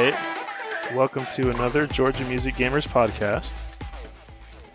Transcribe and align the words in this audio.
right. 0.00 0.94
Welcome 0.94 1.26
to 1.36 1.50
another 1.50 1.86
Georgia 1.86 2.24
Music 2.24 2.54
Gamers 2.54 2.86
podcast. 2.88 3.44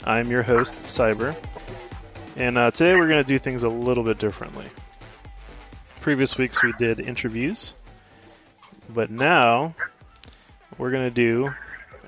I'm 0.03 0.29
your 0.29 0.43
host, 0.43 0.71
Cyber. 0.83 1.35
And 2.35 2.59
uh, 2.59 2.69
today 2.69 2.95
we're 2.95 3.07
going 3.07 3.23
to 3.23 3.27
do 3.27 3.39
things 3.39 3.63
a 3.63 3.69
little 3.69 4.03
bit 4.03 4.19
differently. 4.19 4.67
Previous 5.99 6.37
weeks 6.37 6.61
we 6.61 6.73
did 6.73 6.99
interviews, 6.99 7.73
but 8.87 9.09
now 9.09 9.73
we're 10.77 10.91
going 10.91 11.05
to 11.05 11.09
do 11.09 11.51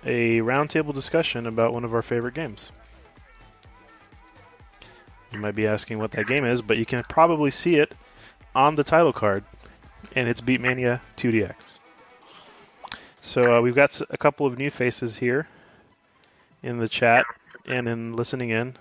a 0.05 0.37
roundtable 0.41 0.93
discussion 0.93 1.47
about 1.47 1.73
one 1.73 1.85
of 1.85 1.95
our 1.95 2.03
favorite 2.03 2.35
games. 2.35 2.71
You 5.31 5.39
might 5.39 5.55
be 5.55 5.65
asking 5.65 5.97
what 5.97 6.11
that 6.11 6.27
game 6.27 6.45
is, 6.45 6.61
but 6.61 6.77
you 6.77 6.85
can 6.85 7.03
probably 7.03 7.49
see 7.49 7.77
it 7.77 7.91
on 8.53 8.75
the 8.75 8.83
title 8.83 9.13
card, 9.13 9.43
and 10.15 10.29
it's 10.29 10.41
Beatmania 10.41 11.01
2DX. 11.17 11.76
So 13.27 13.57
uh, 13.57 13.61
we've 13.61 13.75
got 13.75 13.99
a 14.09 14.17
couple 14.17 14.47
of 14.47 14.57
new 14.57 14.71
faces 14.71 15.17
here 15.17 15.47
in 16.63 16.77
the 16.77 16.87
chat 16.87 17.25
and 17.65 17.87
in 17.89 18.15
listening 18.15 18.51
in. 18.51 18.73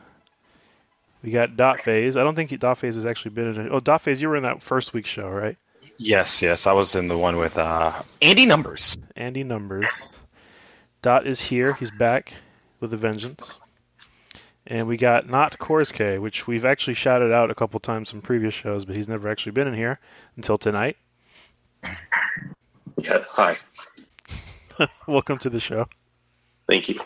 We 1.24 1.32
got 1.32 1.56
Dot 1.56 1.80
Phase. 1.80 2.16
I 2.16 2.22
don't 2.22 2.36
think 2.36 2.56
Dot 2.60 2.78
Phase 2.78 2.94
has 2.94 3.06
actually 3.06 3.32
been 3.32 3.48
in. 3.48 3.66
A, 3.66 3.70
oh, 3.70 3.80
Dot 3.80 4.02
Phase, 4.02 4.22
you 4.22 4.28
were 4.28 4.36
in 4.36 4.44
that 4.44 4.62
first 4.62 4.94
week's 4.94 5.08
show, 5.08 5.28
right? 5.28 5.56
Yes, 5.98 6.42
yes, 6.42 6.68
I 6.68 6.72
was 6.74 6.94
in 6.94 7.08
the 7.08 7.18
one 7.18 7.38
with 7.38 7.58
uh, 7.58 7.92
Andy 8.22 8.46
Numbers. 8.46 8.96
Andy 9.16 9.42
Numbers. 9.42 10.14
Dot 11.02 11.26
is 11.26 11.40
here. 11.40 11.72
He's 11.72 11.90
back 11.90 12.32
with 12.78 12.94
a 12.94 12.96
vengeance. 12.96 13.58
And 14.64 14.86
we 14.86 14.96
got 14.96 15.28
not 15.28 15.58
Korske, 15.58 16.20
which 16.20 16.46
we've 16.46 16.66
actually 16.66 16.94
shouted 16.94 17.32
out 17.32 17.50
a 17.50 17.54
couple 17.56 17.80
times 17.80 18.12
in 18.12 18.22
previous 18.22 18.54
shows, 18.54 18.84
but 18.84 18.94
he's 18.94 19.08
never 19.08 19.28
actually 19.28 19.52
been 19.52 19.66
in 19.66 19.74
here 19.74 19.98
until 20.36 20.56
tonight. 20.56 20.96
Yeah, 21.82 23.24
hi. 23.28 23.58
Welcome 25.06 25.38
to 25.38 25.50
the 25.50 25.60
show. 25.60 25.88
Thank 26.68 26.88
you. 26.88 27.00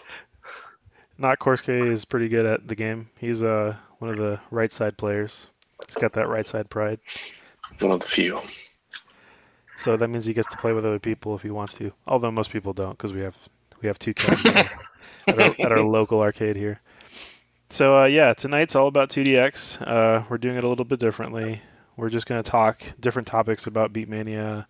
Not 1.18 1.38
Korske 1.38 1.90
is 1.92 2.04
pretty 2.04 2.28
good 2.28 2.46
at 2.46 2.66
the 2.66 2.74
game. 2.74 3.10
He's 3.18 3.42
uh, 3.42 3.76
one 3.98 4.10
of 4.10 4.16
the 4.16 4.40
right 4.50 4.72
side 4.72 4.96
players. 4.96 5.48
He's 5.86 5.96
got 5.96 6.14
that 6.14 6.28
right 6.28 6.46
side 6.46 6.70
pride. 6.70 7.00
One 7.78 7.92
of 7.92 8.00
the 8.00 8.08
few. 8.08 8.40
So 9.78 9.96
that 9.96 10.08
means 10.08 10.24
he 10.24 10.32
gets 10.32 10.48
to 10.48 10.56
play 10.56 10.72
with 10.72 10.84
other 10.84 10.98
people 10.98 11.34
if 11.34 11.42
he 11.42 11.50
wants 11.50 11.74
to. 11.74 11.92
Although 12.06 12.30
most 12.30 12.50
people 12.50 12.72
don't, 12.72 12.92
because 12.92 13.12
we 13.12 13.22
have 13.22 13.36
we 13.80 13.86
have 13.88 13.98
two 13.98 14.14
cats 14.14 14.44
at, 14.44 15.38
our, 15.38 15.54
at 15.58 15.72
our 15.72 15.82
local 15.82 16.20
arcade 16.20 16.56
here. 16.56 16.80
So 17.70 18.02
uh, 18.02 18.06
yeah, 18.06 18.34
tonight's 18.34 18.74
all 18.74 18.88
about 18.88 19.10
2DX. 19.10 19.80
Uh, 19.86 20.24
we're 20.28 20.38
doing 20.38 20.56
it 20.56 20.64
a 20.64 20.68
little 20.68 20.84
bit 20.84 21.00
differently. 21.00 21.62
We're 21.96 22.10
just 22.10 22.26
going 22.26 22.42
to 22.42 22.50
talk 22.50 22.82
different 22.98 23.28
topics 23.28 23.66
about 23.66 23.92
Beatmania, 23.92 24.66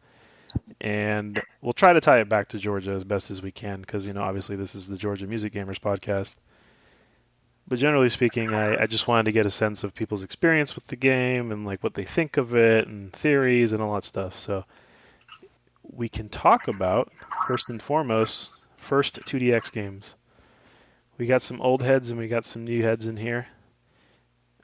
and 0.81 1.41
we'll 1.61 1.73
try 1.73 1.93
to 1.93 2.01
tie 2.01 2.19
it 2.19 2.29
back 2.29 2.49
to 2.49 2.59
Georgia 2.59 2.93
as 2.93 3.05
best 3.05 3.31
as 3.31 3.43
we 3.43 3.51
can, 3.53 3.81
because 3.81 4.07
you 4.07 4.13
know 4.13 4.23
obviously 4.23 4.57
this 4.57 4.75
is 4.75 4.89
the 4.89 4.97
Georgia 4.97 5.27
Music 5.27 5.53
Gamers 5.53 5.81
podcast. 5.81 6.37
But 7.69 7.79
generally 7.79 8.09
speaking, 8.09 8.53
I, 8.53 8.83
I 8.83 8.87
just 8.87 9.07
wanted 9.07 9.27
to 9.27 9.33
get 9.33 9.47
a 9.47 9.51
sense 9.51 9.85
of 9.85 9.95
people's 9.95 10.25
experience 10.25 10.75
with 10.75 10.87
the 10.89 10.97
game 10.97 11.53
and 11.53 11.65
like 11.65 11.85
what 11.85 11.95
they 11.95 12.05
think 12.05 12.37
of 12.37 12.57
it 12.57 12.89
and 12.89 13.13
theories 13.13 13.73
and 13.73 13.81
all 13.81 13.95
that 13.95 14.05
stuff. 14.05 14.35
So 14.35 14.65
we 15.83 16.09
can 16.09 16.29
talk 16.29 16.69
about 16.69 17.13
first 17.47 17.71
and 17.71 17.81
foremost 17.81 18.53
first 18.77 19.21
2DX 19.21 19.73
games. 19.73 20.15
We 21.19 21.27
got 21.27 21.43
some 21.43 21.61
old 21.61 21.83
heads 21.83 22.11
and 22.11 22.19
we 22.19 22.29
got 22.29 22.45
some 22.45 22.65
new 22.65 22.83
heads 22.83 23.07
in 23.07 23.17
here. 23.17 23.47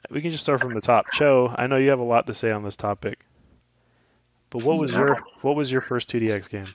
We 0.09 0.21
can 0.21 0.31
just 0.31 0.43
start 0.43 0.61
from 0.61 0.73
the 0.73 0.81
top. 0.81 1.11
Cho, 1.11 1.53
I 1.55 1.67
know 1.67 1.77
you 1.77 1.91
have 1.91 1.99
a 1.99 2.03
lot 2.03 2.27
to 2.27 2.33
say 2.33 2.51
on 2.51 2.63
this 2.63 2.75
topic. 2.75 3.19
But 4.49 4.63
what 4.63 4.77
was 4.77 4.93
your 4.93 5.23
what 5.41 5.55
was 5.55 5.71
your 5.71 5.81
first 5.81 6.09
2DX 6.09 6.49
game? 6.49 6.65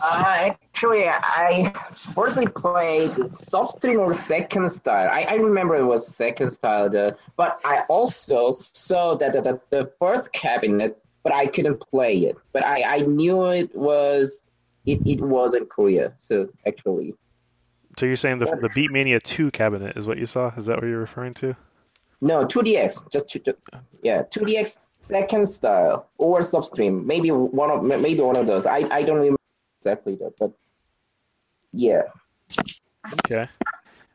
Uh, 0.00 0.50
actually, 0.50 1.08
I 1.08 1.72
firstly 2.14 2.46
played 2.46 3.10
Substream 3.12 3.98
or 4.00 4.12
Second 4.12 4.68
Style. 4.68 5.08
I, 5.10 5.22
I 5.22 5.34
remember 5.36 5.76
it 5.76 5.84
was 5.84 6.06
Second 6.06 6.50
Style, 6.50 6.90
the, 6.90 7.16
but 7.36 7.60
I 7.64 7.84
also 7.88 8.52
saw 8.52 9.14
that 9.16 9.32
the, 9.32 9.40
the, 9.40 9.60
the 9.70 9.92
first 9.98 10.32
cabinet, 10.32 11.02
but 11.22 11.32
I 11.32 11.46
couldn't 11.46 11.80
play 11.80 12.18
it. 12.18 12.36
But 12.52 12.64
I, 12.64 12.96
I 12.96 12.98
knew 13.00 13.50
it 13.50 13.74
was 13.74 14.42
it, 14.84 15.00
it 15.06 15.20
was 15.20 15.54
in 15.54 15.64
Korea. 15.66 16.12
So 16.18 16.50
actually, 16.66 17.14
So 17.96 18.04
you're 18.04 18.16
saying 18.16 18.38
the 18.38 18.46
the 18.60 18.68
Beatmania 18.68 19.22
2 19.22 19.50
cabinet 19.50 19.96
is 19.96 20.06
what 20.06 20.18
you 20.18 20.26
saw? 20.26 20.52
Is 20.58 20.66
that 20.66 20.76
what 20.76 20.86
you're 20.88 21.00
referring 21.00 21.32
to? 21.34 21.56
no 22.20 22.46
2DX, 22.46 23.10
just 23.12 23.28
two, 23.28 23.38
two- 23.38 23.56
yeah 24.02 24.22
2DX 24.24 24.78
Second 25.06 25.46
Style 25.46 26.08
or 26.18 26.40
Substream. 26.40 27.04
Maybe 27.04 27.30
one 27.30 27.70
of 27.70 27.82
maybe 27.84 28.20
one 28.20 28.36
of 28.36 28.46
those. 28.46 28.66
I, 28.66 28.78
I 28.90 29.02
don't 29.02 29.16
remember 29.16 29.38
exactly 29.80 30.16
that, 30.16 30.34
but 30.38 30.52
yeah. 31.72 32.02
Okay. 33.24 33.48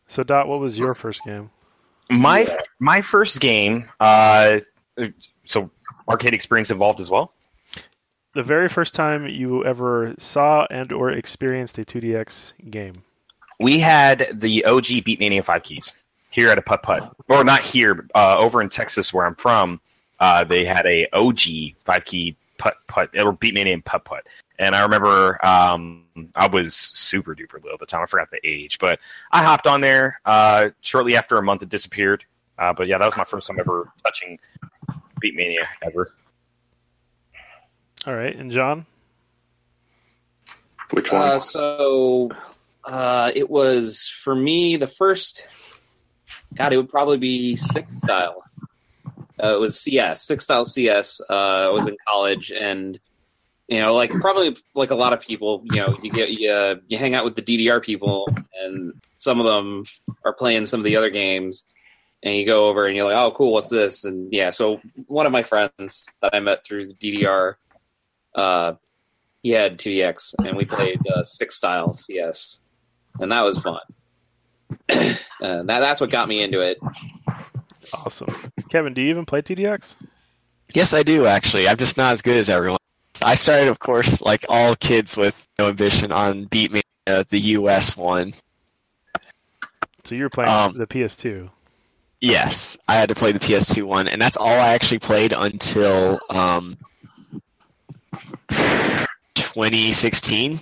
So 0.07 0.23
Dot, 0.23 0.47
what 0.47 0.59
was 0.59 0.77
your 0.77 0.95
first 0.95 1.23
game? 1.23 1.49
My 2.09 2.41
Yeah. 2.41 2.57
my 2.79 3.01
first 3.01 3.39
game, 3.39 3.89
uh, 3.99 4.59
so 5.45 5.71
arcade 6.09 6.33
experience 6.33 6.69
involved 6.71 6.99
as 6.99 7.09
well. 7.09 7.33
The 8.33 8.43
very 8.43 8.67
first 8.69 8.93
time 8.93 9.27
you 9.27 9.63
ever 9.65 10.13
saw 10.17 10.65
and 10.69 10.91
or 10.91 11.09
experienced 11.11 11.77
a 11.77 11.83
2DX 11.85 12.53
game. 12.69 13.03
We 13.59 13.79
had 13.79 14.39
the 14.41 14.65
OG 14.65 15.03
Beatmania 15.05 15.43
five 15.45 15.63
keys 15.63 15.91
here 16.31 16.49
at 16.49 16.57
a 16.57 16.61
putt 16.61 16.81
putt, 16.83 17.13
or 17.29 17.43
not 17.43 17.61
here, 17.61 18.07
uh, 18.15 18.37
over 18.39 18.61
in 18.61 18.69
Texas 18.69 19.13
where 19.13 19.25
I'm 19.25 19.35
from. 19.35 19.79
Uh, 20.21 20.43
they 20.43 20.63
had 20.63 20.85
a 20.85 21.07
OG 21.13 21.39
five 21.83 22.05
key 22.05 22.37
putt 22.59 22.75
putt 22.87 23.09
or 23.17 23.33
Beatmania 23.33 23.73
and 23.73 23.83
putt 23.83 24.05
putt, 24.05 24.27
and 24.59 24.75
I 24.75 24.83
remember 24.83 25.43
um, 25.43 26.03
I 26.35 26.47
was 26.47 26.75
super 26.75 27.35
duper 27.35 27.55
little 27.55 27.73
at 27.73 27.79
the 27.79 27.87
time. 27.87 28.03
I 28.03 28.05
forgot 28.05 28.29
the 28.29 28.39
age, 28.43 28.77
but 28.77 28.99
I 29.31 29.43
hopped 29.43 29.65
on 29.65 29.81
there 29.81 30.21
uh, 30.23 30.69
shortly 30.81 31.17
after 31.17 31.37
a 31.37 31.41
month. 31.41 31.63
It 31.63 31.69
disappeared, 31.69 32.23
uh, 32.59 32.71
but 32.71 32.87
yeah, 32.87 32.99
that 32.99 33.05
was 33.05 33.17
my 33.17 33.23
first 33.23 33.47
time 33.47 33.59
ever 33.59 33.91
touching 34.05 34.37
Beatmania 35.21 35.65
ever. 35.81 36.13
All 38.05 38.15
right, 38.15 38.35
and 38.35 38.51
John? 38.51 38.85
Which 40.91 41.11
one? 41.11 41.21
Uh, 41.21 41.39
so 41.39 42.29
uh, 42.83 43.31
it 43.33 43.49
was 43.49 44.07
for 44.07 44.35
me 44.35 44.75
the 44.77 44.87
first. 44.87 45.47
God, 46.53 46.73
it 46.73 46.77
would 46.77 46.89
probably 46.89 47.17
be 47.17 47.55
six 47.55 47.97
style. 47.97 48.43
Uh, 49.41 49.55
it 49.55 49.59
was 49.59 49.79
CS, 49.79 50.23
six 50.23 50.43
style 50.43 50.65
CS. 50.65 51.21
Uh, 51.29 51.33
I 51.33 51.69
was 51.69 51.87
in 51.87 51.97
college, 52.07 52.51
and 52.51 52.99
you 53.67 53.79
know, 53.79 53.93
like 53.93 54.11
probably 54.11 54.55
like 54.75 54.91
a 54.91 54.95
lot 54.95 55.13
of 55.13 55.21
people, 55.21 55.63
you 55.65 55.77
know, 55.77 55.97
you 56.03 56.11
get 56.11 56.29
you, 56.29 56.51
uh, 56.51 56.75
you 56.87 56.97
hang 56.97 57.15
out 57.15 57.25
with 57.25 57.35
the 57.35 57.41
DDR 57.41 57.81
people, 57.81 58.27
and 58.61 58.93
some 59.17 59.39
of 59.39 59.45
them 59.45 59.83
are 60.25 60.33
playing 60.33 60.65
some 60.65 60.79
of 60.79 60.83
the 60.83 60.97
other 60.97 61.09
games, 61.09 61.63
and 62.21 62.35
you 62.35 62.45
go 62.45 62.67
over 62.67 62.85
and 62.85 62.95
you're 62.95 63.05
like, 63.05 63.15
oh, 63.15 63.31
cool, 63.31 63.53
what's 63.53 63.69
this? 63.69 64.03
And 64.03 64.31
yeah, 64.31 64.51
so 64.51 64.79
one 65.07 65.25
of 65.25 65.31
my 65.31 65.43
friends 65.43 66.07
that 66.21 66.35
I 66.35 66.39
met 66.39 66.65
through 66.65 66.87
the 66.87 66.93
DDR, 66.93 67.55
uh, 68.35 68.73
he 69.41 69.51
had 69.51 69.79
2DX, 69.79 70.35
and 70.39 70.55
we 70.55 70.65
played 70.65 70.99
uh, 71.07 71.23
six 71.23 71.55
style 71.55 71.93
CS, 71.93 72.59
and 73.19 73.31
that 73.31 73.41
was 73.41 73.57
fun. 73.57 73.79
that, 74.87 75.17
that's 75.65 75.99
what 75.99 76.09
got 76.09 76.27
me 76.27 76.43
into 76.43 76.59
it. 76.59 76.77
Awesome. 77.93 78.33
Kevin, 78.69 78.93
do 78.93 79.01
you 79.01 79.09
even 79.09 79.25
play 79.25 79.41
2DX? 79.41 79.95
Yes, 80.73 80.93
I 80.93 81.03
do 81.03 81.25
actually. 81.25 81.67
I'm 81.67 81.77
just 81.77 81.97
not 81.97 82.13
as 82.13 82.21
good 82.21 82.37
as 82.37 82.49
everyone. 82.49 82.77
I 83.21 83.35
started, 83.35 83.67
of 83.67 83.79
course, 83.79 84.21
like 84.21 84.45
all 84.49 84.75
kids 84.75 85.15
with 85.17 85.35
no 85.59 85.67
ambition, 85.67 86.11
on 86.11 86.47
Beatmania, 86.47 87.27
the 87.29 87.39
US 87.39 87.95
one. 87.95 88.33
So 90.03 90.15
you're 90.15 90.29
playing 90.29 90.49
Um, 90.49 90.73
the 90.73 90.87
PS2. 90.87 91.49
Yes, 92.19 92.77
I 92.87 92.95
had 92.95 93.09
to 93.09 93.15
play 93.15 93.31
the 93.31 93.39
PS2 93.39 93.83
one, 93.83 94.07
and 94.07 94.21
that's 94.21 94.37
all 94.37 94.47
I 94.47 94.69
actually 94.73 94.99
played 94.99 95.33
until 95.33 96.19
um, 96.29 96.77
2016. 99.35 100.59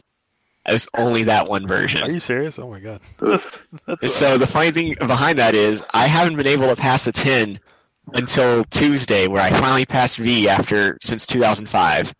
It 0.70 0.74
was 0.74 0.88
only 0.98 1.24
that 1.24 1.50
one 1.50 1.68
version. 1.68 2.04
Are 2.04 2.10
you 2.12 2.20
serious? 2.20 2.60
Oh 2.60 2.70
my 2.70 2.80
god. 2.80 3.02
That's 3.86 4.14
So 4.14 4.38
the 4.38 4.48
funny 4.48 4.72
thing 4.72 4.96
behind 5.00 5.40
that 5.40 5.56
is 5.56 5.84
I 5.94 6.06
haven't 6.08 6.38
been 6.38 6.48
able 6.48 6.68
to 6.68 6.76
pass 6.76 7.08
a 7.08 7.12
10 7.12 7.60
until 8.14 8.64
Tuesday, 8.66 9.28
where 9.28 9.42
I 9.42 9.50
finally 9.52 9.86
passed 9.86 10.18
V 10.18 10.48
after 10.50 10.98
since 11.02 11.26
2005. 11.26 12.14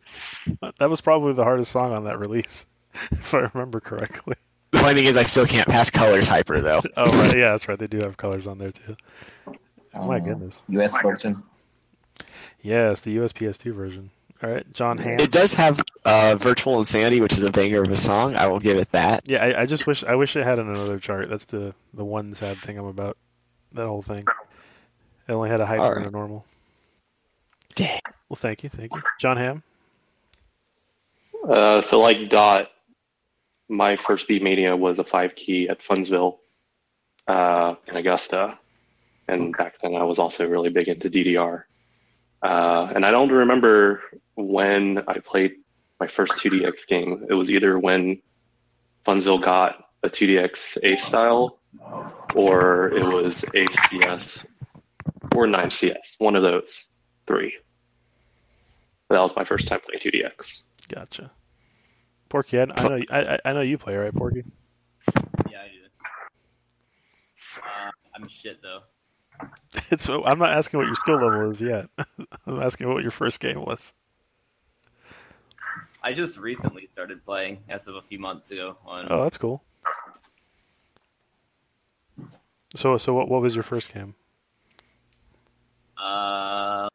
that 0.80 0.90
was 0.90 1.02
probably 1.02 1.34
the 1.34 1.44
hardest 1.44 1.72
song 1.72 1.94
on 1.94 2.04
that 2.06 2.20
release, 2.20 2.66
if 3.12 3.34
I 3.34 3.50
remember 3.54 3.80
correctly. 3.80 4.36
The 4.72 4.80
funny 4.80 4.96
thing 4.96 5.06
is 5.06 5.18
I 5.18 5.24
still 5.24 5.46
can't 5.48 5.68
pass 5.68 5.90
Colors 5.90 6.28
Hyper 6.28 6.62
though. 6.62 6.82
Oh 6.96 7.06
right, 7.06 7.36
yeah, 7.36 7.52
that's 7.52 7.68
right. 7.68 7.78
They 7.80 7.88
do 7.88 8.00
have 8.04 8.18
colors 8.18 8.46
on 8.48 8.58
there 8.60 8.72
too. 8.72 8.96
Oh 9.94 10.06
my 10.08 10.18
Uh, 10.18 10.20
goodness. 10.20 10.62
US 10.70 10.94
version. 11.02 11.42
Yes, 12.62 13.02
the 13.02 13.12
US 13.24 13.34
PS2 13.34 13.74
version. 13.74 14.12
All 14.42 14.50
right, 14.50 14.74
John 14.74 14.98
Ham. 15.00 15.20
It 15.20 15.32
does 15.32 15.54
have 15.54 15.82
uh, 16.06 16.36
Virtual 16.38 16.80
Insanity, 16.80 17.20
which 17.20 17.34
is 17.34 17.44
a 17.44 17.52
banger 17.52 17.82
of 17.82 17.92
a 17.92 17.98
song. 17.98 18.38
I 18.38 18.48
will 18.48 18.60
give 18.60 18.78
it 18.78 18.90
that. 18.92 19.24
Yeah, 19.26 19.44
I, 19.44 19.62
I 19.62 19.66
just 19.66 19.86
wish 19.86 20.04
I 20.06 20.16
wish 20.16 20.36
it 20.38 20.46
had 20.46 20.60
another 20.60 20.98
chart. 20.98 21.30
That's 21.30 21.46
the 21.46 21.76
the 21.94 22.06
one 22.06 22.34
sad 22.34 22.58
thing 22.58 22.78
I'm 22.78 22.86
about. 22.86 23.18
That 23.74 23.88
whole 23.88 24.02
thing. 24.02 24.26
It 25.28 25.34
only 25.34 25.50
had 25.50 25.60
a 25.60 25.66
hyper 25.66 25.98
and 25.98 26.08
a 26.08 26.12
normal. 26.12 26.46
Dang. 27.76 28.00
Well, 28.30 28.36
thank 28.36 28.64
you, 28.64 28.70
thank 28.70 28.94
you, 28.96 29.02
John 29.20 29.38
Ham. 29.38 29.62
Uh, 31.48 31.82
so 31.82 32.00
like 32.00 32.30
Dot, 32.30 32.72
my 33.68 33.96
first 33.96 34.28
Beat 34.28 34.42
Mania 34.42 34.76
was 34.76 35.00
a 35.00 35.04
five 35.04 35.36
key 35.36 35.68
at 35.68 35.80
Funsville 35.80 36.38
uh, 37.28 37.76
in 37.88 37.96
Augusta, 37.98 38.58
and 39.28 39.56
back 39.58 39.80
then 39.82 39.96
I 39.96 40.04
was 40.04 40.18
also 40.18 40.48
really 40.48 40.70
big 40.70 40.88
into 40.88 41.10
DDR. 41.10 41.64
Uh, 42.42 42.92
and 42.96 43.06
I 43.06 43.12
don't 43.12 43.32
remember 43.32 44.02
when 44.36 45.04
I 45.08 45.20
played 45.20 45.56
my 46.00 46.08
first 46.08 46.34
2DX 46.34 46.88
game. 46.88 47.26
It 47.30 47.34
was 47.34 47.52
either 47.52 47.78
when 47.78 48.22
Funsville 49.06 49.42
got 49.42 49.90
a 50.04 50.10
2DX 50.10 50.78
Ace 50.84 51.04
style, 51.04 51.60
or 52.36 52.94
it 52.94 53.06
was 53.06 53.44
Ace 53.54 53.76
CS 53.90 54.46
or 55.36 55.46
9CS. 55.46 56.20
One 56.20 56.36
of 56.36 56.44
those 56.44 56.86
three. 57.28 57.58
That 59.10 59.22
was 59.22 59.36
my 59.36 59.44
first 59.44 59.68
time 59.68 59.80
playing 59.82 60.02
2DX. 60.02 60.62
Gotcha. 60.88 61.32
Porky, 62.30 62.60
I, 62.60 62.64
I 62.64 62.88
know 62.88 63.04
I, 63.12 63.40
I 63.44 63.54
know 63.54 63.62
you 63.62 63.78
play 63.78 63.96
right, 63.96 64.14
Porky. 64.14 64.44
Yeah, 65.50 65.62
I 65.62 65.68
do. 65.68 65.80
Uh, 67.58 67.92
I'm 68.16 68.28
shit 68.28 68.62
though. 68.62 68.82
It's 69.92 70.10
I'm 70.10 70.40
not 70.40 70.52
asking 70.52 70.80
what 70.80 70.88
your 70.88 70.96
skill 70.96 71.16
level 71.16 71.50
is 71.50 71.62
yet. 71.62 71.88
I'm 72.48 72.62
asking 72.62 72.92
what 72.92 73.02
your 73.02 73.12
first 73.12 73.40
game 73.40 73.62
was. 73.64 73.94
I 76.02 76.14
just 76.14 76.38
recently 76.38 76.88
started 76.88 77.24
playing 77.26 77.60
as 77.70 77.88
of 77.88 77.96
a 77.96 78.02
few 78.02 78.20
months 78.20 78.52
ago. 78.52 78.78
On 78.86 79.08
Oh, 79.10 79.24
that's 79.24 79.38
cool. 79.38 79.62
So 82.76 82.98
so 82.98 83.14
what 83.14 83.30
what 83.30 83.42
was 83.42 83.56
your 83.56 83.64
first 83.64 83.94
game? 83.94 84.16
uh, 85.98 86.88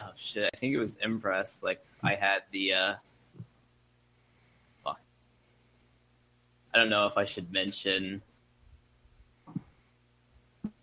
oh 0.00 0.10
shit, 0.16 0.50
I 0.52 0.56
think 0.56 0.74
it 0.74 0.78
was 0.78 0.96
Impress. 0.96 1.62
Like 1.62 1.84
I 2.02 2.14
had 2.14 2.42
the 2.52 2.74
uh, 2.74 2.94
fuck. 4.84 5.00
I 6.72 6.78
don't 6.78 6.90
know 6.90 7.06
if 7.06 7.16
I 7.18 7.24
should 7.24 7.52
mention 7.52 8.22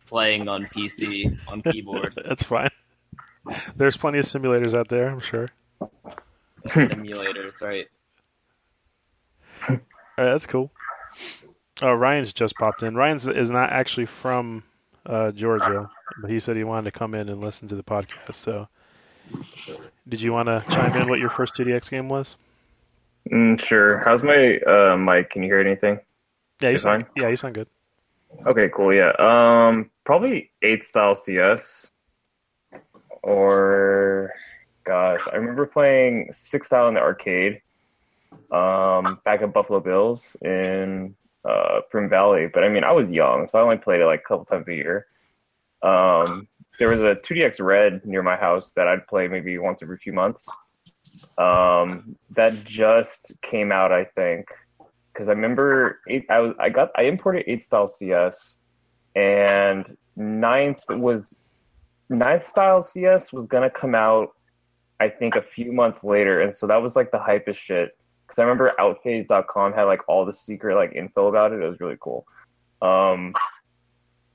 playing 0.07 0.47
on 0.47 0.65
PC 0.65 1.37
on 1.51 1.61
keyboard 1.61 2.19
That's 2.25 2.43
fine. 2.43 2.69
There's 3.75 3.97
plenty 3.97 4.19
of 4.19 4.25
simulators 4.25 4.73
out 4.73 4.87
there, 4.87 5.09
I'm 5.09 5.19
sure. 5.19 5.49
simulators, 6.67 7.61
right? 7.61 7.87
All 9.69 9.77
right, 10.17 10.31
that's 10.31 10.47
cool. 10.47 10.71
Oh, 11.81 11.93
Ryan's 11.93 12.33
just 12.33 12.55
popped 12.55 12.83
in. 12.83 12.95
Ryan's 12.95 13.27
is 13.27 13.51
not 13.51 13.69
actually 13.71 14.05
from 14.05 14.63
uh, 15.05 15.31
Georgia, 15.31 15.89
but 16.21 16.29
he 16.31 16.39
said 16.39 16.55
he 16.55 16.63
wanted 16.63 16.85
to 16.85 16.97
come 16.97 17.13
in 17.13 17.29
and 17.29 17.41
listen 17.41 17.67
to 17.67 17.75
the 17.75 17.83
podcast. 17.83 18.35
So, 18.35 18.67
did 20.07 20.21
you 20.21 20.31
want 20.31 20.47
to 20.47 20.63
chime 20.69 20.95
in 21.01 21.09
what 21.09 21.19
your 21.19 21.29
first 21.29 21.55
2DX 21.55 21.89
game 21.91 22.07
was? 22.09 22.37
Mm, 23.29 23.59
sure. 23.59 24.01
How's 24.05 24.23
my 24.23 24.57
uh, 24.59 24.97
mic? 24.97 25.31
Can 25.31 25.43
you 25.43 25.49
hear 25.49 25.59
anything? 25.59 25.99
Yeah, 26.61 26.69
you 26.69 26.75
It's 26.75 26.83
sound, 26.83 27.03
fine. 27.03 27.11
yeah, 27.23 27.27
you 27.29 27.35
sound 27.35 27.55
good. 27.55 27.67
Okay, 28.45 28.69
cool. 28.75 28.93
Yeah. 28.93 29.11
Um, 29.19 29.91
probably 30.03 30.51
eight 30.61 30.85
style 30.85 31.15
CS, 31.15 31.87
or 33.23 34.31
gosh, 34.85 35.21
I 35.31 35.35
remember 35.35 35.65
playing 35.65 36.29
six 36.31 36.67
style 36.67 36.87
in 36.87 36.93
the 36.93 37.01
arcade. 37.01 37.61
Um, 38.51 39.19
back 39.25 39.41
at 39.41 39.53
Buffalo 39.53 39.79
Bills 39.79 40.35
in 40.41 41.15
uh, 41.45 41.81
Primm 41.91 42.09
Valley, 42.09 42.47
but 42.53 42.63
I 42.63 42.69
mean, 42.69 42.83
I 42.83 42.91
was 42.91 43.11
young, 43.11 43.47
so 43.47 43.57
I 43.57 43.61
only 43.61 43.77
played 43.77 44.01
it 44.01 44.05
like 44.05 44.21
a 44.21 44.27
couple 44.27 44.45
times 44.45 44.67
a 44.67 44.75
year. 44.75 45.07
Um, 45.81 46.47
there 46.77 46.89
was 46.89 46.99
a 47.01 47.15
2DX 47.15 47.59
Red 47.59 48.05
near 48.05 48.21
my 48.21 48.35
house 48.35 48.73
that 48.73 48.87
I'd 48.87 49.07
play 49.07 49.27
maybe 49.27 49.57
once 49.57 49.81
every 49.81 49.97
few 49.97 50.13
months. 50.13 50.47
Um, 51.37 52.15
that 52.31 52.63
just 52.65 53.31
came 53.41 53.71
out, 53.71 53.91
I 53.91 54.05
think, 54.05 54.47
because 55.15 55.29
I 55.29 55.31
remember 55.31 56.01
I 56.29 56.39
was 56.39 56.53
I 56.59 56.69
got 56.69 56.91
I 56.95 57.03
imported 57.03 57.45
eight 57.47 57.63
style 57.63 57.87
CS, 57.87 58.57
and 59.15 59.95
ninth 60.17 60.81
was 60.89 61.33
ninth 62.09 62.45
style 62.45 62.83
CS 62.83 63.31
was 63.31 63.47
gonna 63.47 63.69
come 63.69 63.95
out, 63.95 64.35
I 64.99 65.07
think 65.07 65.35
a 65.35 65.41
few 65.41 65.71
months 65.71 66.03
later, 66.03 66.41
and 66.41 66.53
so 66.53 66.67
that 66.67 66.81
was 66.81 66.95
like 66.95 67.11
the 67.11 67.17
hypest 67.17 67.55
shit. 67.55 67.97
Because 68.27 68.39
I 68.39 68.43
remember 68.43 68.73
Outphase.com 68.79 69.73
had 69.73 69.83
like 69.83 70.01
all 70.09 70.25
the 70.25 70.33
secret 70.33 70.75
like 70.75 70.93
info 70.93 71.27
about 71.27 71.53
it. 71.53 71.61
It 71.61 71.69
was 71.69 71.79
really 71.79 71.97
cool. 71.99 72.25
Um, 72.81 73.33